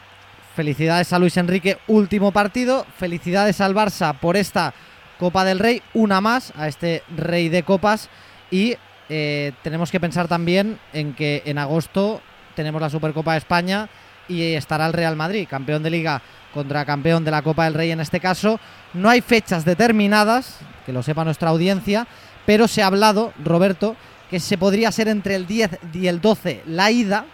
felicidades 0.56 1.14
a 1.14 1.20
Luis 1.20 1.38
Enrique, 1.38 1.78
último 1.88 2.32
partido. 2.32 2.86
Felicidades 2.98 3.62
al 3.62 3.76
Barça 3.76 4.18
por 4.18 4.36
esta 4.36 4.74
Copa 5.20 5.46
del 5.46 5.60
Rey, 5.60 5.82
una 5.94 6.20
más 6.20 6.52
a 6.58 6.68
este 6.68 7.04
Rey 7.16 7.50
de 7.50 7.64
Copas. 7.64 8.10
Y 8.54 8.78
eh, 9.10 9.52
tenemos 9.64 9.90
que 9.90 10.00
pensar 10.00 10.28
también 10.28 10.78
en 10.94 11.16
que 11.16 11.42
en 11.48 11.58
agosto 11.58 12.22
tenemos 12.56 12.80
la 12.80 12.92
Supercopa 12.92 13.32
de 13.32 13.40
España 13.40 13.90
y 14.28 14.44
estará 14.54 14.86
el 14.86 14.94
Real 14.94 15.16
Madrid, 15.16 15.48
campeón 15.50 15.82
de 15.82 15.90
liga 15.90 16.22
contra 16.54 16.86
campeón 16.86 17.26
de 17.26 17.32
la 17.32 17.42
Copa 17.42 17.64
del 17.64 17.74
Rey 17.74 17.90
en 17.90 18.00
este 18.00 18.20
caso. 18.20 18.60
No 18.94 19.10
hay 19.10 19.22
fechas 19.22 19.66
determinadas, 19.66 20.60
que 20.86 20.94
lo 20.94 21.02
sepa 21.02 21.26
nuestra 21.26 21.50
audiencia, 21.50 22.06
pero 22.46 22.68
se 22.68 22.84
ha 22.84 22.88
hablado, 22.88 23.34
Roberto, 23.44 23.96
que 24.30 24.40
se 24.40 24.60
podría 24.60 24.92
ser 24.92 25.08
entre 25.08 25.34
el 25.34 25.48
10 25.48 25.80
y 25.92 26.06
el 26.06 26.22
12 26.22 26.62
la 26.68 26.92
ida 26.92 27.26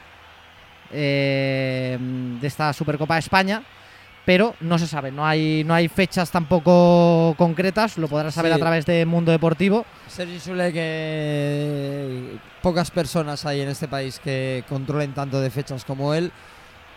eh, 0.90 1.98
de 2.00 2.48
esta 2.48 2.72
Supercopa 2.72 3.16
de 3.16 3.20
España, 3.20 3.62
pero 4.30 4.54
no 4.60 4.78
se 4.78 4.86
sabe, 4.86 5.12
no 5.12 5.26
hay, 5.26 5.64
no 5.64 5.74
hay 5.74 5.88
fechas 5.88 6.30
tampoco 6.30 7.34
concretas, 7.36 7.98
lo 7.98 8.08
podrás 8.08 8.36
saber 8.36 8.52
Sí. 8.52 8.58
a 8.58 8.60
través 8.60 8.86
de 8.86 9.04
Mundo 9.08 9.32
Deportivo. 9.32 9.88
Sergi 10.08 10.40
Sule, 10.40 10.72
que 10.72 12.38
pocas 12.62 12.92
personas 12.92 13.44
hay 13.48 13.62
en 13.62 13.70
este 13.70 13.88
país 13.88 14.20
que 14.24 14.64
controlen 14.70 15.14
tanto 15.16 15.42
de 15.42 15.50
fechas 15.50 15.84
como 15.84 16.14
él. 16.14 16.32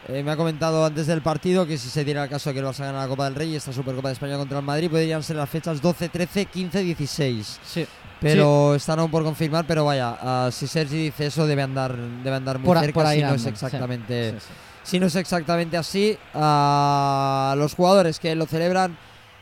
Eh, 0.09 0.22
me 0.22 0.30
ha 0.30 0.37
comentado 0.37 0.85
antes 0.85 1.07
del 1.07 1.22
partido 1.22 1.66
que 1.66 1.78
si 1.78 1.89
se 1.89 2.05
diera 2.05 2.24
el 2.24 2.28
caso 2.28 2.51
de 2.51 2.55
que 2.55 2.61
el 2.61 2.66
Barça 2.66 2.80
gana 2.80 3.01
la 3.01 3.09
Copa 3.09 3.24
del 3.24 3.35
Rey 3.35 3.53
y 3.53 3.57
esta 3.57 3.72
Supercopa 3.72 4.09
de 4.09 4.12
España 4.12 4.37
contra 4.37 4.59
el 4.59 4.64
Madrid, 4.66 4.91
podrían 4.91 5.22
ser 5.22 5.37
las 5.37 5.49
fechas 5.49 5.80
12, 5.80 6.11
13, 6.11 6.45
15, 6.45 6.80
16. 6.83 7.61
Sí. 7.64 7.87
Pero 8.20 8.74
están 8.74 8.99
aún 8.99 9.11
por 9.11 9.24
confirmar, 9.24 9.64
pero 9.66 9.87
vaya, 9.87 10.18
ah, 10.20 10.51
si 10.53 10.66
Sergi 10.66 11.05
dice 11.05 11.26
eso 11.28 11.47
debe 11.47 11.62
andar, 11.62 11.97
debe 11.97 12.37
andar 12.37 12.59
muy 12.59 12.66
Por 12.66 12.78
cerca 12.78 12.93
por 12.93 13.07
ahí 13.07 13.20
si 13.20 13.24
no 13.24 13.35
es 13.37 13.43
sí. 13.43 13.49
exactamente 13.49 14.33
Sí, 14.33 14.37
sí. 14.39 14.53
Si 14.83 14.99
no 15.01 15.07
es 15.07 15.16
exactamente 15.16 15.76
así, 15.76 16.18
a 16.35 17.55
los 17.57 17.74
jugadores 17.74 18.18
que 18.18 18.35
lo 18.35 18.47
celebran 18.47 18.97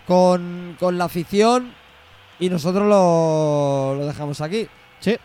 con, 0.06 0.76
con 0.78 0.98
la 0.98 1.04
afición 1.04 1.72
y 2.38 2.48
nosotros 2.48 2.88
lo, 2.88 3.94
lo 3.98 4.06
dejamos 4.06 4.40
aquí. 4.40 4.68
Sí. 5.00 5.16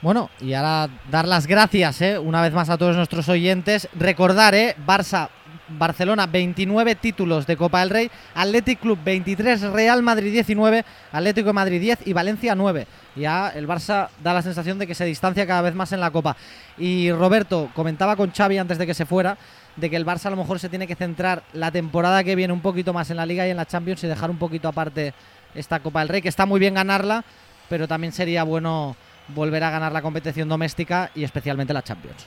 Bueno, 0.00 0.30
y 0.40 0.52
ahora 0.54 0.88
dar 1.10 1.28
las 1.28 1.46
gracias 1.46 2.00
¿eh? 2.02 2.18
una 2.18 2.42
vez 2.42 2.52
más 2.52 2.68
a 2.70 2.76
todos 2.76 2.96
nuestros 2.96 3.28
oyentes. 3.28 3.88
Recordar, 3.94 4.54
¿eh? 4.54 4.74
Barça, 4.84 5.28
Barcelona 5.68 6.26
29 6.26 6.94
títulos 6.96 7.46
de 7.46 7.56
Copa 7.56 7.80
del 7.80 7.90
Rey, 7.90 8.10
Athletic 8.34 8.80
Club 8.80 8.98
23, 9.04 9.62
Real 9.62 10.02
Madrid 10.02 10.32
19, 10.32 10.84
Atlético 11.12 11.52
Madrid 11.52 11.80
10 11.80 12.06
y 12.06 12.12
Valencia 12.12 12.54
9. 12.54 12.86
Ya 13.16 13.48
el 13.50 13.68
Barça 13.68 14.08
da 14.22 14.34
la 14.34 14.42
sensación 14.42 14.78
de 14.78 14.86
que 14.86 14.94
se 14.94 15.04
distancia 15.04 15.46
cada 15.46 15.62
vez 15.62 15.74
más 15.74 15.92
en 15.92 16.00
la 16.00 16.10
Copa. 16.10 16.36
Y 16.78 17.12
Roberto 17.12 17.70
comentaba 17.74 18.16
con 18.16 18.32
Xavi 18.32 18.58
antes 18.58 18.78
de 18.78 18.86
que 18.86 18.94
se 18.94 19.06
fuera 19.06 19.36
de 19.76 19.88
que 19.88 19.96
el 19.96 20.06
Barça 20.06 20.26
a 20.26 20.30
lo 20.30 20.36
mejor 20.36 20.58
se 20.58 20.68
tiene 20.68 20.86
que 20.86 20.94
centrar 20.94 21.42
la 21.52 21.70
temporada 21.70 22.24
que 22.24 22.36
viene 22.36 22.52
un 22.52 22.60
poquito 22.60 22.92
más 22.92 23.10
en 23.10 23.16
la 23.16 23.26
Liga 23.26 23.46
y 23.46 23.50
en 23.50 23.56
la 23.56 23.66
Champions 23.66 24.04
y 24.04 24.06
dejar 24.06 24.30
un 24.30 24.38
poquito 24.38 24.68
aparte 24.68 25.14
esta 25.54 25.80
Copa 25.80 26.00
del 26.00 26.08
Rey, 26.08 26.22
que 26.22 26.28
está 26.28 26.46
muy 26.46 26.60
bien 26.60 26.74
ganarla, 26.74 27.24
pero 27.68 27.88
también 27.88 28.12
sería 28.12 28.42
bueno 28.44 28.96
volver 29.28 29.62
a 29.64 29.70
ganar 29.70 29.92
la 29.92 30.02
competición 30.02 30.48
doméstica 30.48 31.10
y 31.14 31.24
especialmente 31.24 31.72
la 31.72 31.82
Champions. 31.82 32.26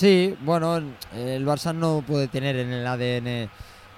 Sí, 0.00 0.34
bueno, 0.40 0.76
el 1.14 1.44
Barça 1.46 1.74
no 1.74 2.02
puede 2.06 2.28
tener 2.28 2.56
en 2.56 2.72
el 2.72 2.86
ADN 2.86 3.50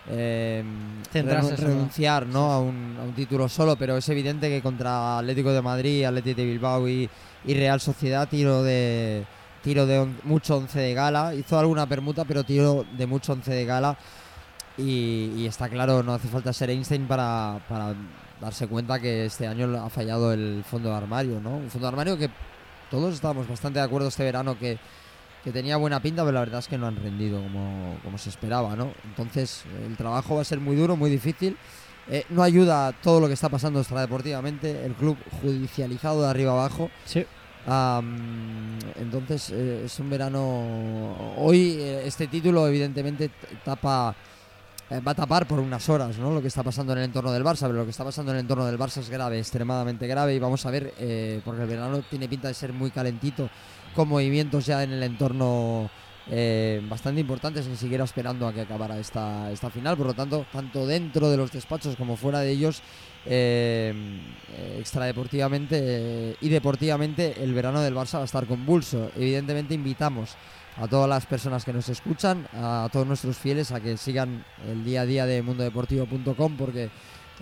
eh, 0.09 0.65
Centrarse 1.13 1.55
renunciar 1.55 2.27
¿no? 2.27 2.51
a, 2.51 2.59
un, 2.59 2.97
a 3.01 3.05
un 3.05 3.13
título 3.13 3.49
solo, 3.49 3.77
pero 3.77 3.97
es 3.97 4.09
evidente 4.09 4.49
que 4.49 4.61
contra 4.61 5.19
Atlético 5.19 5.53
de 5.53 5.63
Madrid, 5.63 6.05
Atlético 6.05 6.41
de 6.41 6.47
Bilbao 6.47 6.89
y, 6.89 7.09
y 7.45 7.55
Real 7.55 7.81
Sociedad 7.81 8.29
tiro 8.29 8.65
de 8.65 9.25
tiro 9.63 9.87
de 9.87 10.01
on- 10.01 10.19
mucho 10.25 10.57
once 10.57 10.81
de 10.81 10.93
gala, 10.93 11.37
hizo 11.37 11.57
alguna 11.57 11.87
permuta, 11.87 12.25
pero 12.25 12.43
tiro 12.43 12.85
de 12.99 13.07
mucho 13.07 13.33
once 13.35 13.53
de 13.55 13.65
gala 13.65 13.97
y, 14.77 15.31
y 15.37 15.47
está 15.47 15.69
claro, 15.69 16.03
no 16.03 16.15
hace 16.15 16.27
falta 16.27 16.53
ser 16.53 16.71
Einstein 16.71 17.07
para, 17.07 17.61
para 17.69 17.95
darse 18.41 18.67
cuenta 18.67 18.99
que 18.99 19.27
este 19.27 19.47
año 19.47 19.69
ha 19.81 19.89
fallado 19.89 20.33
el 20.33 20.65
fondo 20.69 20.89
de 20.89 20.97
armario, 20.97 21.39
¿no? 21.41 21.59
Un 21.59 21.71
fondo 21.71 21.87
de 21.87 21.91
armario 21.93 22.19
que 22.19 22.29
todos 22.91 23.15
estábamos 23.15 23.47
bastante 23.47 23.79
de 23.79 23.85
acuerdo 23.85 24.09
este 24.09 24.25
verano 24.25 24.59
que 24.59 24.81
que 25.45 25.51
tenía 25.51 25.77
buena 25.77 26.01
pinta, 26.01 26.23
pero 26.23 26.33
la 26.33 26.41
verdad 26.41 26.61
es 26.61 26.69
que 26.69 26.79
no 26.79 26.87
han 26.87 26.97
rendido 26.97 27.43
como, 27.43 27.99
como 28.05 28.19
se 28.19 28.31
esperaba, 28.31 28.77
¿no? 28.77 28.93
Entonces, 29.05 29.65
el 29.87 29.97
trabajo 29.97 30.37
va 30.37 30.43
a 30.43 30.45
ser 30.45 30.61
muy 30.61 30.77
duro, 30.77 30.97
muy 30.97 31.11
difícil. 31.11 31.57
Eh, 32.09 32.25
no 32.31 32.43
ayuda 32.43 32.93
todo 32.93 33.21
lo 33.21 33.29
que 33.29 33.35
está 33.35 33.49
pasando 33.49 33.81
extradeportivamente, 33.81 34.85
el 34.85 34.95
club 34.95 35.17
judicializado 35.41 36.23
de 36.23 36.31
arriba 36.31 36.53
abajo. 36.53 36.91
Sí. 37.05 37.25
Entonces, 38.97 39.51
eh, 39.51 39.83
es 39.85 39.99
un 40.01 40.11
verano. 40.11 41.35
Hoy, 41.37 41.77
eh, 41.79 42.03
este 42.07 42.27
título, 42.27 42.67
evidentemente, 42.67 43.31
tapa. 43.65 44.15
va 44.91 45.13
a 45.13 45.15
tapar 45.15 45.47
por 45.47 45.61
unas 45.61 45.89
horas 45.89 46.19
¿no? 46.19 46.33
lo 46.33 46.43
que 46.43 46.49
está 46.49 46.63
pasando 46.63 46.93
en 46.93 46.99
el 46.99 47.05
entorno 47.05 47.33
del 47.33 47.45
Barça, 47.45 47.63
pero 47.63 47.75
lo 47.75 47.85
que 47.85 47.91
está 47.91 48.05
pasando 48.05 48.33
en 48.33 48.39
el 48.39 48.43
entorno 48.43 48.67
del 48.67 48.79
Barça 48.79 48.99
es 48.99 49.09
grave, 49.09 49.39
extremadamente 49.39 50.07
grave, 50.07 50.35
y 50.35 50.39
vamos 50.39 50.67
a 50.67 50.71
ver, 50.71 50.93
eh, 50.99 51.41
porque 51.45 51.63
el 51.63 51.69
verano 51.69 52.03
tiene 52.11 52.29
pinta 52.29 52.49
de 52.49 52.55
ser 52.55 52.73
muy 52.73 52.91
calentito, 52.91 53.49
con 53.93 54.09
movimientos 54.09 54.67
ya 54.67 54.83
en 54.83 54.93
el 54.93 55.03
entorno 55.03 55.91
eh, 56.31 56.81
bastante 56.89 57.21
importantes, 57.21 57.67
ni 57.67 57.77
siquiera 57.77 58.05
esperando 58.05 58.47
a 58.47 58.53
que 58.53 58.61
acabara 58.61 58.99
esta, 58.99 59.51
esta 59.51 59.71
final. 59.71 59.97
Por 59.97 60.07
lo 60.07 60.15
tanto, 60.15 60.47
tanto 60.53 60.87
dentro 60.87 61.29
de 61.31 61.37
los 61.37 61.51
despachos 61.51 61.97
como 61.97 62.17
fuera 62.17 62.41
de 62.41 62.51
ellos, 62.51 62.83
eh, 63.27 63.93
extradeportivamente 64.79 65.79
eh, 65.81 66.37
y 66.41 66.49
deportivamente, 66.49 67.43
el 67.43 67.53
verano 67.55 67.81
del 67.81 67.95
Barça 67.95 68.15
va 68.15 68.23
a 68.23 68.27
estar 68.27 68.47
convulso. 68.47 69.11
Evidentemente, 69.17 69.75
invitamos 69.75 70.37
a 70.77 70.87
todas 70.87 71.09
las 71.09 71.27
personas 71.27 71.65
que 71.65 71.73
nos 71.73 71.89
escuchan, 71.89 72.47
a 72.53 72.89
todos 72.93 73.07
nuestros 73.07 73.37
fieles, 73.37 73.73
a 73.73 73.81
que 73.81 73.97
sigan 73.97 74.45
el 74.69 74.85
día 74.85 75.03
a 75.03 75.07
día 75.07 75.27
de 75.27 75.43
mundodeportivo.com 75.43 76.57
porque 76.57 76.89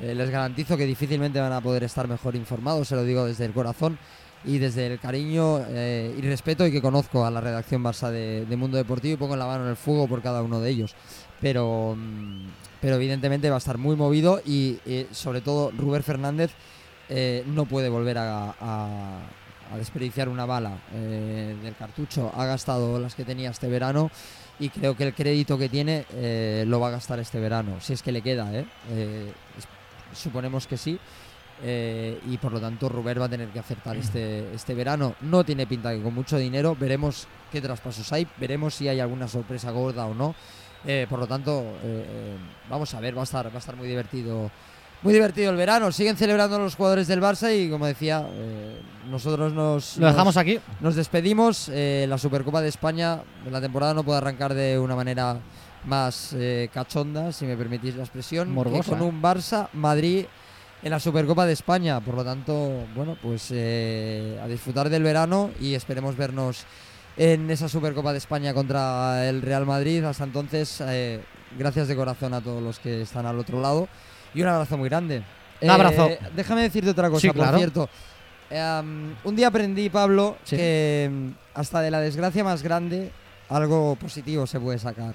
les 0.02 0.30
garantizo 0.30 0.76
que 0.76 0.86
difícilmente 0.86 1.38
van 1.38 1.52
a 1.52 1.60
poder 1.60 1.84
estar 1.84 2.08
mejor 2.08 2.34
informados, 2.34 2.88
se 2.88 2.96
lo 2.96 3.04
digo 3.04 3.26
desde 3.26 3.44
el 3.44 3.52
corazón 3.52 3.98
y 4.44 4.58
desde 4.58 4.86
el 4.86 4.98
cariño 4.98 5.60
eh, 5.68 6.14
y 6.16 6.20
respeto 6.22 6.66
y 6.66 6.72
que 6.72 6.80
conozco 6.80 7.24
a 7.26 7.30
la 7.30 7.40
redacción 7.40 7.84
Barça 7.84 8.10
de, 8.10 8.56
Mundo 8.56 8.76
Deportivo 8.76 9.14
y 9.14 9.16
pongo 9.16 9.36
la 9.36 9.46
mano 9.46 9.64
en 9.64 9.70
el 9.70 9.76
fuego 9.76 10.08
por 10.08 10.22
cada 10.22 10.42
uno 10.42 10.60
de 10.60 10.70
ellos. 10.70 10.94
Pero, 11.40 11.94
mm, 11.96 12.46
pero 12.80 12.96
evidentemente 12.96 13.50
va 13.50 13.56
a 13.56 13.58
estar 13.58 13.78
muy 13.78 13.96
movido 13.96 14.40
y 14.44 14.78
eh, 14.86 15.06
sobre 15.12 15.40
todo 15.40 15.70
Rubén 15.76 16.02
Fernández 16.02 16.52
eh, 17.08 17.44
no 17.46 17.66
puede 17.66 17.88
volver 17.88 18.18
a, 18.18 18.54
a- 18.60 19.18
desperdiciar 19.76 20.28
una 20.28 20.46
bala 20.46 20.78
del 20.92 21.76
cartucho. 21.78 22.32
Ha 22.34 22.44
gastado 22.44 22.98
las 22.98 23.14
que 23.14 23.24
tenía 23.24 23.50
este 23.50 23.68
verano 23.68 24.10
y 24.58 24.68
creo 24.68 24.96
que 24.96 25.04
el 25.04 25.14
crédito 25.14 25.56
que 25.56 25.68
tiene 25.68 26.04
lo 26.66 26.80
va 26.80 26.88
a 26.88 26.90
gastar 26.90 27.20
este 27.20 27.38
verano, 27.38 27.76
si 27.80 27.92
es 27.92 28.02
que 28.02 28.10
le 28.10 28.20
queda. 28.20 28.50
suponemos 30.12 30.66
que 30.66 30.76
sí. 30.76 30.98
Eh, 31.62 32.18
y 32.26 32.38
por 32.38 32.52
lo 32.52 32.60
tanto 32.60 32.88
Rubén 32.88 33.20
va 33.20 33.26
a 33.26 33.28
tener 33.28 33.48
que 33.48 33.58
acertar 33.58 33.96
este, 33.96 34.52
este 34.54 34.74
verano. 34.74 35.14
No 35.20 35.44
tiene 35.44 35.66
pinta 35.66 35.92
que 35.94 36.02
con 36.02 36.14
mucho 36.14 36.38
dinero. 36.38 36.76
Veremos 36.78 37.26
qué 37.52 37.60
traspasos 37.60 38.10
hay, 38.12 38.26
veremos 38.38 38.74
si 38.74 38.88
hay 38.88 39.00
alguna 39.00 39.28
sorpresa 39.28 39.70
gorda 39.70 40.06
o 40.06 40.14
no. 40.14 40.34
Eh, 40.86 41.06
por 41.10 41.18
lo 41.18 41.26
tanto, 41.26 41.62
eh, 41.82 42.36
vamos 42.70 42.94
a 42.94 43.00
ver, 43.00 43.14
va 43.16 43.20
a 43.20 43.24
estar, 43.24 43.46
va 43.48 43.56
a 43.56 43.58
estar 43.58 43.76
muy 43.76 43.88
divertido. 43.88 44.50
Muy 45.02 45.12
divertido 45.14 45.50
el 45.50 45.56
verano. 45.56 45.92
Siguen 45.92 46.16
celebrando 46.16 46.58
los 46.58 46.74
jugadores 46.74 47.06
del 47.08 47.20
Barça 47.22 47.54
y 47.54 47.70
como 47.70 47.86
decía, 47.86 48.26
nosotros 49.10 49.50
nos, 49.52 49.96
Lo 49.96 50.06
dejamos 50.06 50.34
nos, 50.34 50.36
aquí. 50.36 50.60
nos 50.80 50.94
despedimos. 50.94 51.68
La 51.68 52.18
Supercopa 52.18 52.60
de 52.60 52.68
España, 52.68 53.20
la 53.50 53.62
temporada 53.62 53.94
no 53.94 54.04
puede 54.04 54.18
arrancar 54.18 54.52
de 54.52 54.78
una 54.78 54.94
manera 54.94 55.38
más 55.86 56.36
cachonda, 56.74 57.32
si 57.32 57.46
me 57.46 57.56
permitís 57.56 57.96
la 57.96 58.02
expresión, 58.02 58.52
Morbosa. 58.52 58.90
con 58.90 59.00
un 59.00 59.22
Barça 59.22 59.68
Madrid 59.72 60.26
en 60.82 60.90
la 60.90 61.00
Supercopa 61.00 61.46
de 61.46 61.52
España. 61.52 62.00
Por 62.00 62.14
lo 62.14 62.24
tanto, 62.24 62.86
bueno, 62.94 63.16
pues 63.22 63.48
eh, 63.50 64.38
a 64.42 64.46
disfrutar 64.48 64.88
del 64.88 65.02
verano 65.02 65.50
y 65.60 65.74
esperemos 65.74 66.16
vernos 66.16 66.64
en 67.16 67.50
esa 67.50 67.68
Supercopa 67.68 68.12
de 68.12 68.18
España 68.18 68.54
contra 68.54 69.28
el 69.28 69.42
Real 69.42 69.66
Madrid. 69.66 70.04
Hasta 70.04 70.24
entonces, 70.24 70.82
eh, 70.86 71.20
gracias 71.58 71.88
de 71.88 71.96
corazón 71.96 72.34
a 72.34 72.40
todos 72.40 72.62
los 72.62 72.78
que 72.78 73.02
están 73.02 73.26
al 73.26 73.38
otro 73.38 73.60
lado 73.60 73.88
y 74.34 74.42
un 74.42 74.48
abrazo 74.48 74.78
muy 74.78 74.88
grande. 74.88 75.22
Un 75.60 75.70
abrazo. 75.70 76.06
Eh, 76.08 76.18
déjame 76.34 76.62
decirte 76.62 76.90
otra 76.90 77.10
cosa, 77.10 77.20
Sí, 77.20 77.26
por 77.28 77.36
claro. 77.36 77.58
cierto. 77.58 77.88
Em, 78.48 79.14
un 79.22 79.36
día 79.36 79.48
aprendí, 79.48 79.90
Pablo, 79.90 80.36
Sí. 80.44 80.56
que 80.56 81.04
em, 81.04 81.34
hasta 81.54 81.80
de 81.82 81.90
la 81.90 82.00
desgracia 82.00 82.42
más 82.42 82.62
grande 82.62 83.12
algo 83.48 83.96
positivo 83.96 84.46
se 84.46 84.58
puede 84.58 84.78
sacar. 84.78 85.14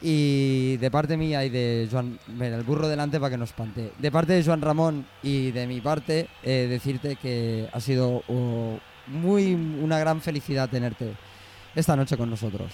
Y 0.00 0.76
de 0.76 0.90
parte 0.90 1.16
mía 1.16 1.44
y 1.44 1.50
de 1.50 1.88
Joan, 1.90 2.18
el 2.40 2.62
burro 2.62 2.88
delante 2.88 3.18
para 3.18 3.30
que 3.30 3.38
nos 3.38 3.50
espante. 3.50 3.92
De 3.98 4.10
parte 4.12 4.32
de 4.32 4.44
Joan 4.44 4.62
Ramón 4.62 5.06
y 5.22 5.50
de 5.50 5.66
mi 5.66 5.80
parte, 5.80 6.28
eh, 6.44 6.66
decirte 6.70 7.16
que 7.16 7.68
ha 7.72 7.80
sido 7.80 8.22
oh, 8.28 8.78
muy 9.08 9.54
una 9.54 9.98
gran 9.98 10.20
felicidad 10.20 10.68
tenerte 10.68 11.14
esta 11.74 11.96
noche 11.96 12.16
con 12.16 12.30
nosotros. 12.30 12.72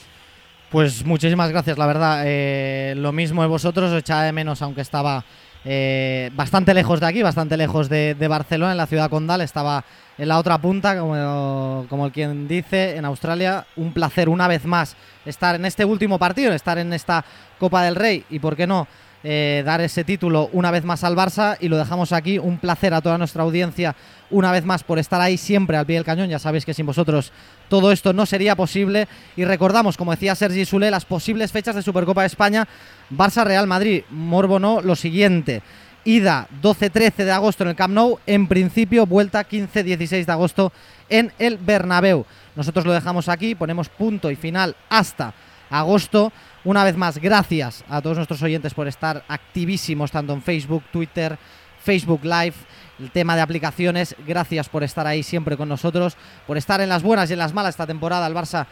Pues 0.71 1.05
muchísimas 1.05 1.51
gracias, 1.51 1.79
la 1.79 1.87
verdad. 1.87 2.25
Eh, 2.27 2.95
lo 2.97 3.13
mismo 3.13 3.43
de 3.43 3.49
vosotros, 3.49 3.93
os 3.93 4.01
echaba 4.01 4.25
de 4.25 4.33
menos, 4.33 4.61
aunque 4.61 4.81
estaba 4.81 5.25
eh, 5.65 6.31
bastante 6.35 6.75
lejos 6.75 7.01
de 7.01 7.07
aquí, 7.07 7.23
bastante 7.23 7.57
lejos 7.57 7.89
de, 7.89 8.27
Barcelona, 8.29 8.73
en 8.73 8.79
la 8.79 8.87
ciudad 8.87 9.11
condal. 9.11 9.41
Estaba 9.41 9.85
en 10.19 10.29
la 10.29 10.39
otra 10.39 10.59
punta, 10.59 10.99
como, 10.99 11.87
como 11.89 12.11
quien 12.11 12.47
dice, 12.49 12.97
en 12.97 13.05
Australia. 13.05 13.67
Un 13.77 13.93
placer 13.93 14.29
una 14.29 14.49
vez 14.49 14.65
más 14.65 14.97
estar 15.25 15.55
en 15.55 15.65
este 15.65 15.85
último 15.85 16.19
partido, 16.19 16.53
estar 16.53 16.79
en 16.79 16.93
esta 16.93 17.25
Copa 17.59 17.83
del 17.83 17.97
Rey 17.97 18.25
y, 18.31 18.39
¿por 18.39 18.57
qué 18.57 18.67
no? 18.67 18.87
eh, 19.25 19.63
dar 19.65 19.81
ese 19.81 20.05
título 20.05 20.51
una 20.53 20.71
vez 20.71 20.85
más 20.85 21.03
al 21.03 21.17
Barça 21.17 21.57
y 21.59 21.69
lo 21.69 21.79
dejamos 21.79 22.13
aquí. 22.13 22.39
Un 22.39 22.59
placer 22.59 22.93
a 22.95 23.01
toda 23.01 23.19
nuestra 23.19 23.43
audiencia 23.43 23.97
una 24.35 24.51
vez 24.51 24.65
más 24.65 24.83
por 24.83 24.99
estar 24.99 25.21
ahí 25.21 25.37
siempre 25.37 25.77
al 25.77 25.87
pie 25.87 25.95
del 25.95 26.05
cañón. 26.05 26.29
Ya 26.29 26.41
sabéis 26.41 26.65
que 26.65 26.75
sin 26.75 26.87
vosotros 26.87 27.33
todo 27.69 27.93
esto 27.93 28.13
no 28.13 28.27
sería 28.27 28.57
posible. 28.57 29.07
Y 29.37 29.45
recordamos, 29.45 29.97
como 29.97 30.11
decía 30.11 30.35
Sergi 30.35 30.65
Sule, 30.65 30.91
las 30.91 31.05
posibles 31.05 31.53
fechas 31.53 31.77
de 31.77 31.83
Supercopa 31.83 32.23
de 32.23 32.27
España. 32.27 32.67
Barça-Real 33.11 33.69
Madrid. 33.69 34.03
Morbo 34.11 34.59
no, 34.59 34.81
lo 34.81 34.97
siguiente. 34.97 35.63
Ida 36.05 36.49
12-13 36.61 37.25
de 37.25 37.31
agosto 37.31 37.63
en 37.63 37.71
el 37.71 37.77
Camp 37.77 37.95
Nou. 37.95 38.19
En 38.27 38.49
principio, 38.49 39.07
vuelta 39.07 39.49
15-16 39.49 40.25
de 40.25 40.33
agosto 40.33 40.73
en 41.09 41.33
el 41.39 41.57
Bernabéu. 41.57 42.27
Nosotros 42.57 42.85
lo 42.85 42.93
dejamos 42.93 43.29
aquí, 43.29 43.55
ponemos 43.55 43.89
punto 43.89 44.33
y 44.33 44.37
final 44.37 44.75
hasta 44.91 45.33
agosto. 45.71 46.33
Una 46.65 46.83
vez 46.83 46.97
más, 46.97 47.19
gracias 47.19 47.85
a 47.89 48.03
todos 48.03 48.17
nuestros 48.17 48.43
oyentes 48.43 48.75
por 48.75 48.89
estar 48.89 49.25
activísimos 49.29 50.11
tanto 50.11 50.33
en 50.33 50.43
Facebook, 50.43 50.83
Twitter, 50.93 51.39
Facebook 51.85 52.25
Live, 52.25 52.55
el 52.99 53.11
tema 53.11 53.37
de 53.37 53.43
aplicaciones. 53.43 54.17
Gracias 54.27 54.69
por 54.69 54.83
estar 54.83 55.07
ahí 55.07 55.23
siempre 55.23 55.57
con 55.57 55.69
nosotros, 55.69 56.17
por 56.47 56.57
estar 56.57 56.81
en 56.81 56.89
las 56.89 57.03
buenas 57.03 57.31
y 57.31 57.33
en 57.33 57.39
las 57.39 57.53
malas 57.53 57.71
esta 57.71 57.87
temporada. 57.87 58.27
El 58.27 58.35
Barça, 58.35 58.67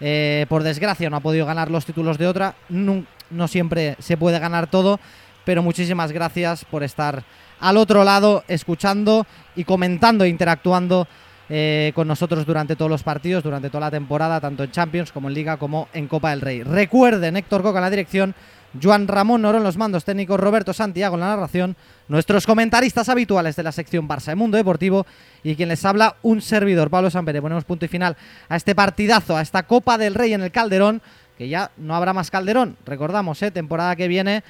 eh, 0.00 0.46
por 0.48 0.62
desgracia, 0.62 1.10
no 1.10 1.16
ha 1.16 1.20
podido 1.20 1.46
ganar 1.46 1.70
los 1.70 1.84
títulos 1.84 2.18
de 2.18 2.26
otra. 2.26 2.54
No, 2.68 3.48
siempre 3.48 3.96
se 3.98 4.16
puede 4.16 4.38
ganar 4.38 4.68
todo, 4.68 5.00
pero 5.44 5.62
muchísimas 5.62 6.12
gracias 6.12 6.64
por 6.64 6.82
estar 6.82 7.24
al 7.60 7.76
otro 7.76 8.04
lado, 8.04 8.44
escuchando 8.48 9.26
y 9.54 9.64
comentando 9.64 10.24
e 10.24 10.28
interactuando 10.28 11.08
eh, 11.48 11.92
con 11.94 12.08
nosotros 12.08 12.44
durante 12.44 12.76
todos 12.76 12.90
los 12.90 13.02
partidos, 13.02 13.42
durante 13.42 13.70
toda 13.70 13.86
la 13.86 13.90
temporada, 13.90 14.40
tanto 14.40 14.64
en 14.64 14.70
Champions 14.70 15.12
como 15.12 15.28
en 15.28 15.34
Liga 15.34 15.56
como 15.56 15.88
en 15.92 16.08
Copa 16.08 16.30
del 16.30 16.40
Rey. 16.40 16.62
Recuerden, 16.62 17.36
Héctor 17.36 17.62
Coca 17.62 17.78
en 17.78 17.84
la 17.84 17.90
dirección, 17.90 18.34
Juan 18.82 19.08
Ramón 19.08 19.42
Noro 19.42 19.58
en 19.58 19.64
los 19.64 19.76
mandos 19.76 20.04
técnicos, 20.04 20.40
Roberto 20.40 20.72
Santiago 20.72 21.14
en 21.14 21.20
la 21.20 21.28
narración, 21.28 21.76
nuestros 22.08 22.46
comentaristas 22.46 23.08
habituales 23.08 23.56
de 23.56 23.62
la 23.62 23.72
sección 23.72 24.08
Barça 24.08 24.26
de 24.26 24.36
Mundo 24.36 24.56
Deportivo 24.56 25.06
y 25.42 25.56
quien 25.56 25.68
les 25.68 25.84
habla, 25.84 26.16
un 26.22 26.40
servidor, 26.40 26.90
Pablo 26.90 27.10
Sampere. 27.10 27.42
Ponemos 27.42 27.64
punto 27.64 27.84
y 27.84 27.88
final 27.88 28.16
a 28.48 28.56
este 28.56 28.74
partidazo, 28.74 29.36
a 29.36 29.42
esta 29.42 29.64
Copa 29.64 29.98
del 29.98 30.14
Rey 30.14 30.32
en 30.32 30.42
el 30.42 30.50
Calderón, 30.50 31.02
que 31.36 31.48
ya 31.48 31.70
no 31.76 31.94
habrá 31.94 32.12
más 32.12 32.30
Calderón, 32.30 32.76
recordamos, 32.86 33.42
¿eh? 33.42 33.50
temporada 33.50 33.96
que 33.96 34.08
viene 34.08 34.42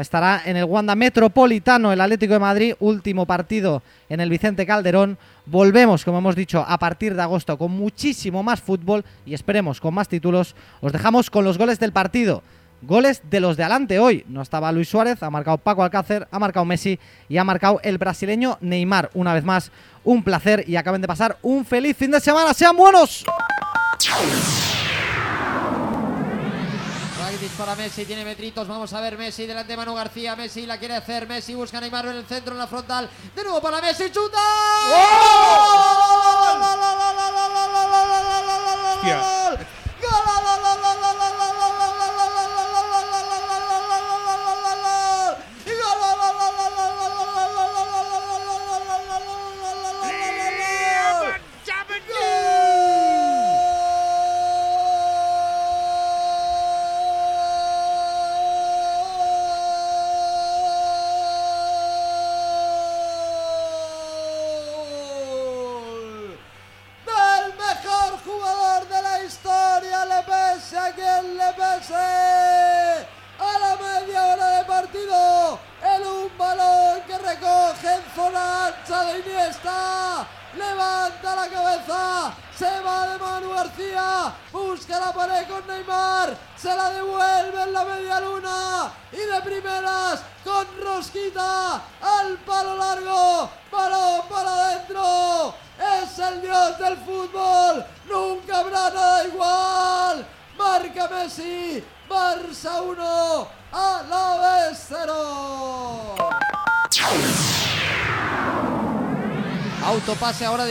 estará 0.00 0.42
en 0.44 0.56
el 0.56 0.64
Wanda 0.64 0.94
Metropolitano 0.94 1.92
el 1.92 2.00
Atlético 2.00 2.34
de 2.34 2.38
Madrid, 2.38 2.74
último 2.80 3.26
partido 3.26 3.82
en 4.08 4.20
el 4.20 4.30
Vicente 4.30 4.66
Calderón. 4.66 5.18
Volvemos, 5.46 6.04
como 6.04 6.18
hemos 6.18 6.36
dicho, 6.36 6.64
a 6.66 6.78
partir 6.78 7.14
de 7.14 7.22
agosto 7.22 7.56
con 7.58 7.72
muchísimo 7.72 8.42
más 8.42 8.60
fútbol 8.60 9.04
y 9.26 9.34
esperemos 9.34 9.80
con 9.80 9.94
más 9.94 10.08
títulos. 10.08 10.54
Os 10.80 10.92
dejamos 10.92 11.30
con 11.30 11.44
los 11.44 11.58
goles 11.58 11.78
del 11.78 11.92
partido. 11.92 12.42
Goles 12.82 13.22
de 13.28 13.40
los 13.40 13.56
de 13.56 13.64
adelante 13.64 13.98
hoy. 13.98 14.24
No 14.28 14.42
estaba 14.42 14.70
Luis 14.72 14.88
Suárez, 14.88 15.22
ha 15.22 15.30
marcado 15.30 15.58
Paco 15.58 15.82
Alcácer, 15.82 16.28
ha 16.30 16.38
marcado 16.38 16.64
Messi 16.64 16.98
y 17.28 17.38
ha 17.38 17.44
marcado 17.44 17.80
el 17.82 17.98
brasileño 17.98 18.58
Neymar. 18.60 19.10
Una 19.14 19.34
vez 19.34 19.44
más, 19.44 19.70
un 20.04 20.22
placer 20.22 20.64
y 20.68 20.76
acaben 20.76 21.00
de 21.00 21.08
pasar 21.08 21.38
un 21.42 21.64
feliz 21.64 21.96
fin 21.96 22.10
de 22.10 22.20
semana. 22.20 22.54
¡Sean 22.54 22.76
buenos! 22.76 23.24
Para 27.56 27.74
Messi, 27.74 28.04
tiene 28.04 28.24
metritos, 28.24 28.68
vamos 28.68 28.92
a 28.92 29.00
ver 29.00 29.18
Messi 29.18 29.44
delante 29.44 29.72
de 29.72 29.76
Manu 29.76 29.92
García, 29.92 30.36
Messi 30.36 30.64
la 30.64 30.78
quiere 30.78 30.94
hacer, 30.94 31.26
Messi 31.26 31.54
busca 31.54 31.78
a 31.78 31.80
Neymar 31.80 32.06
en 32.06 32.16
el 32.16 32.24
centro, 32.24 32.52
en 32.52 32.58
la 32.58 32.68
frontal, 32.68 33.10
de 33.34 33.42
nuevo 33.42 33.60
para 33.60 33.80
Messi, 33.80 34.04
chuta. 34.12 34.38
Hostia. 38.94 39.16
del 39.16 39.37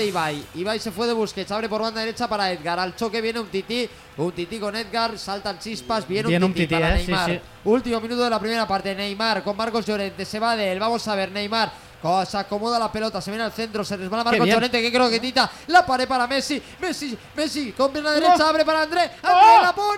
Ibai. 0.07 0.43
Ibai 0.55 0.79
se 0.79 0.91
fue 0.91 1.07
de 1.07 1.13
Busquets, 1.13 1.51
abre 1.51 1.69
por 1.69 1.81
banda 1.81 1.99
derecha 2.01 2.27
para 2.27 2.51
Edgar. 2.51 2.79
Al 2.79 2.95
choque 2.95 3.21
viene 3.21 3.39
un 3.39 3.47
tití, 3.47 3.89
un 4.17 4.31
tití 4.31 4.59
con 4.59 4.75
Edgar, 4.75 5.17
saltan 5.17 5.59
chispas, 5.59 6.07
viene, 6.07 6.29
Viene 6.29 6.45
un 6.45 6.51
un 6.51 6.55
tití, 6.55 6.73
para 6.73 6.99
eh, 6.99 7.03
Neymar. 7.05 7.29
sí. 7.31 7.39
Último 7.65 7.99
minuto 8.01 8.23
de 8.23 8.29
la 8.29 8.39
primera 8.39 8.67
parte, 8.67 8.93
Neymar 8.95 9.43
con 9.43 9.55
Marcos 9.57 9.85
Llorente, 9.85 10.25
se 10.25 10.39
va 10.39 10.55
de 10.55 10.71
él, 10.71 10.79
vamos 10.79 11.07
a 11.07 11.15
ver, 11.15 11.31
Neymar 11.31 11.71
co- 12.01 12.25
se 12.25 12.37
acomoda 12.37 12.77
la 12.79 12.91
pelota, 12.91 13.19
se 13.21 13.29
viene 13.31 13.43
al 13.43 13.51
centro, 13.51 13.83
se 13.83 13.97
resbala 13.97 14.23
Marcos. 14.23 14.47
Llorente, 14.47 14.81
que 14.81 14.91
creo 14.91 15.09
que 15.09 15.19
tita 15.19 15.49
la 15.67 15.85
pared 15.85 16.07
para 16.07 16.25
Messi, 16.27 16.61
Messi, 16.79 17.17
Messi, 17.35 17.71
con 17.73 17.91
pierna 17.91 18.11
derecha, 18.11 18.47
abre 18.47 18.63
para 18.63 18.83
André, 18.83 19.01
André 19.21 19.61
la 19.61 19.73
pone. 19.75 19.96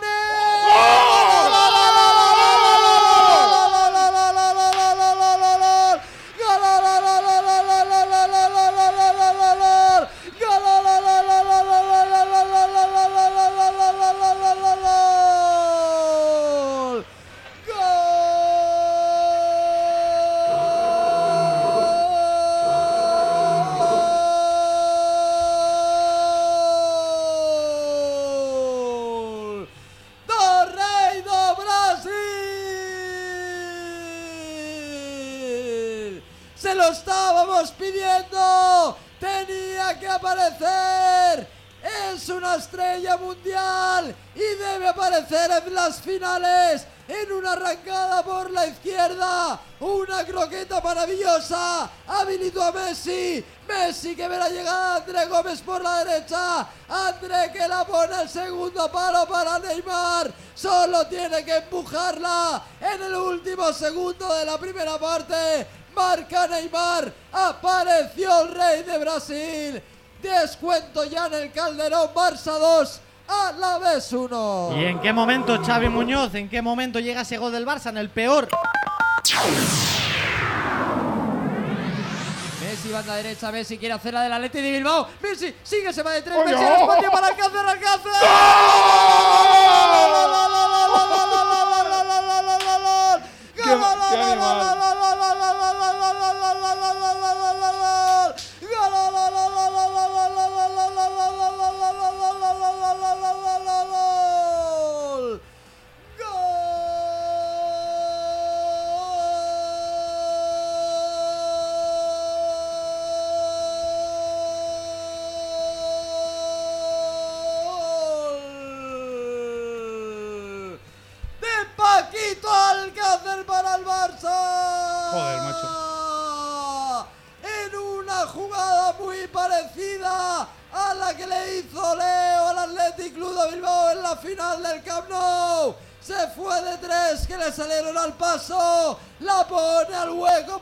Mundial 43.17 44.15
y 44.35 44.39
debe 44.39 44.87
aparecer 44.87 45.51
en 45.65 45.73
las 45.73 46.01
finales. 46.01 46.85
En 47.07 47.31
una 47.31 47.53
arrancada 47.53 48.23
por 48.23 48.51
la 48.51 48.67
izquierda, 48.67 49.59
una 49.79 50.23
croqueta 50.23 50.79
maravillosa, 50.79 51.89
habilitó 52.05 52.61
a 52.61 52.71
Messi, 52.71 53.43
Messi 53.67 54.15
que 54.15 54.27
ve 54.27 54.37
la 54.37 54.47
llegada 54.47 54.99
de 54.99 55.11
André 55.11 55.25
Gómez 55.25 55.61
por 55.61 55.81
la 55.81 56.03
derecha, 56.03 56.67
André 56.87 57.51
que 57.51 57.67
la 57.67 57.83
pone 57.83 58.21
el 58.21 58.29
segundo 58.29 58.91
palo 58.91 59.27
para 59.27 59.57
Neymar, 59.57 60.31
solo 60.53 61.07
tiene 61.07 61.43
que 61.43 61.55
empujarla. 61.55 62.61
En 62.79 63.01
el 63.01 63.15
último 63.15 63.73
segundo 63.73 64.31
de 64.35 64.45
la 64.45 64.59
primera 64.59 64.99
parte, 64.99 65.65
marca 65.95 66.47
Neymar, 66.47 67.11
apareció 67.31 68.41
el 68.41 68.53
rey 68.53 68.83
de 68.83 68.97
Brasil, 68.99 69.83
descuento 70.21 71.05
ya 71.05 71.27
en 71.27 71.33
el 71.35 71.51
Calderón, 71.51 72.09
Barça 72.13 72.57
2, 72.59 73.01
a 73.27 73.51
la 73.53 73.77
vez 73.77 74.11
1. 74.11 74.73
¿Y 74.75 74.85
en 74.85 74.99
qué 74.99 75.13
momento 75.13 75.61
Xavi 75.63 75.89
Muñoz, 75.89 76.35
en 76.35 76.49
qué 76.49 76.61
momento 76.61 76.99
llega 76.99 77.21
ese 77.21 77.37
gol 77.37 77.51
del 77.51 77.65
Barça? 77.65 77.89
En 77.89 77.97
el 77.97 78.09
peor. 78.09 78.49
Messi, 82.61 82.91
banda 82.91 83.15
derecha, 83.15 83.51
Messi 83.51 83.77
quiere 83.77 83.93
hacer 83.93 84.13
la 84.13 84.23
del 84.23 84.33
Atleti 84.33 84.61
de 84.61 84.71
Bilbao. 84.71 85.07
Messi, 85.21 85.55
sigue, 85.63 85.91
se 85.93 86.03
va 86.03 86.11
de 86.11 86.21
tres. 86.21 86.37
Messi, 86.45 86.63
el 86.63 86.73
espacio 86.81 87.11
para 87.11 87.27
Alcácer, 87.27 87.57
Alcácer. 87.67 88.11
¡Qué- 93.69 93.77
qué 94.09 94.23
animal! 94.23 94.57
¡Gol! 94.57 94.79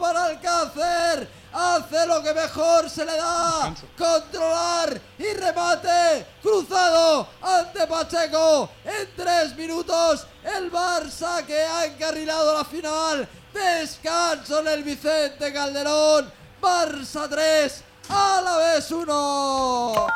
Para 0.08 0.26
Alcácer. 0.26 1.28
Hace 1.52 2.06
lo 2.08 2.22
que 2.22 2.34
mejor 2.34 2.90
se 2.90 3.06
le 3.06 3.18
da. 3.18 3.74
Controlar 3.98 5.02
y 5.18 5.34
remate. 5.34 6.26
Cruzado 6.42 7.28
ante 7.42 7.88
Pacheco. 7.88 8.70
En 8.86 9.10
tres 9.16 9.56
minutos 9.56 10.26
el 10.44 10.72
Barça 10.72 11.46
que 11.46 11.62
ha 11.62 11.86
encarrilado 11.86 12.54
la 12.54 12.64
final. 12.64 13.28
Descanso 13.54 14.60
en 14.60 14.68
el 14.68 14.84
Vicente 14.84 15.52
Calderón. 15.52 16.32
Barça 16.62 17.28
3. 17.30 17.84
A 18.10 18.42
la 18.42 18.58
vez 18.58 18.92
1. 18.92 20.08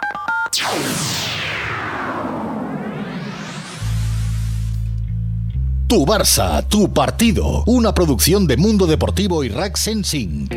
Tu 5.91 6.05
Barça, 6.05 6.65
tu 6.69 6.93
partido. 6.93 7.65
Una 7.65 7.93
producción 7.93 8.47
de 8.47 8.55
Mundo 8.55 8.87
Deportivo 8.87 9.43
y 9.43 9.49
Rack 9.49 9.75
Sensing. 9.75 10.47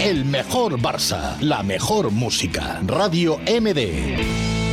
El 0.00 0.24
mejor 0.24 0.80
Barça, 0.80 1.38
la 1.40 1.62
mejor 1.62 2.10
música. 2.10 2.80
Radio 2.86 3.38
MD. 3.40 4.63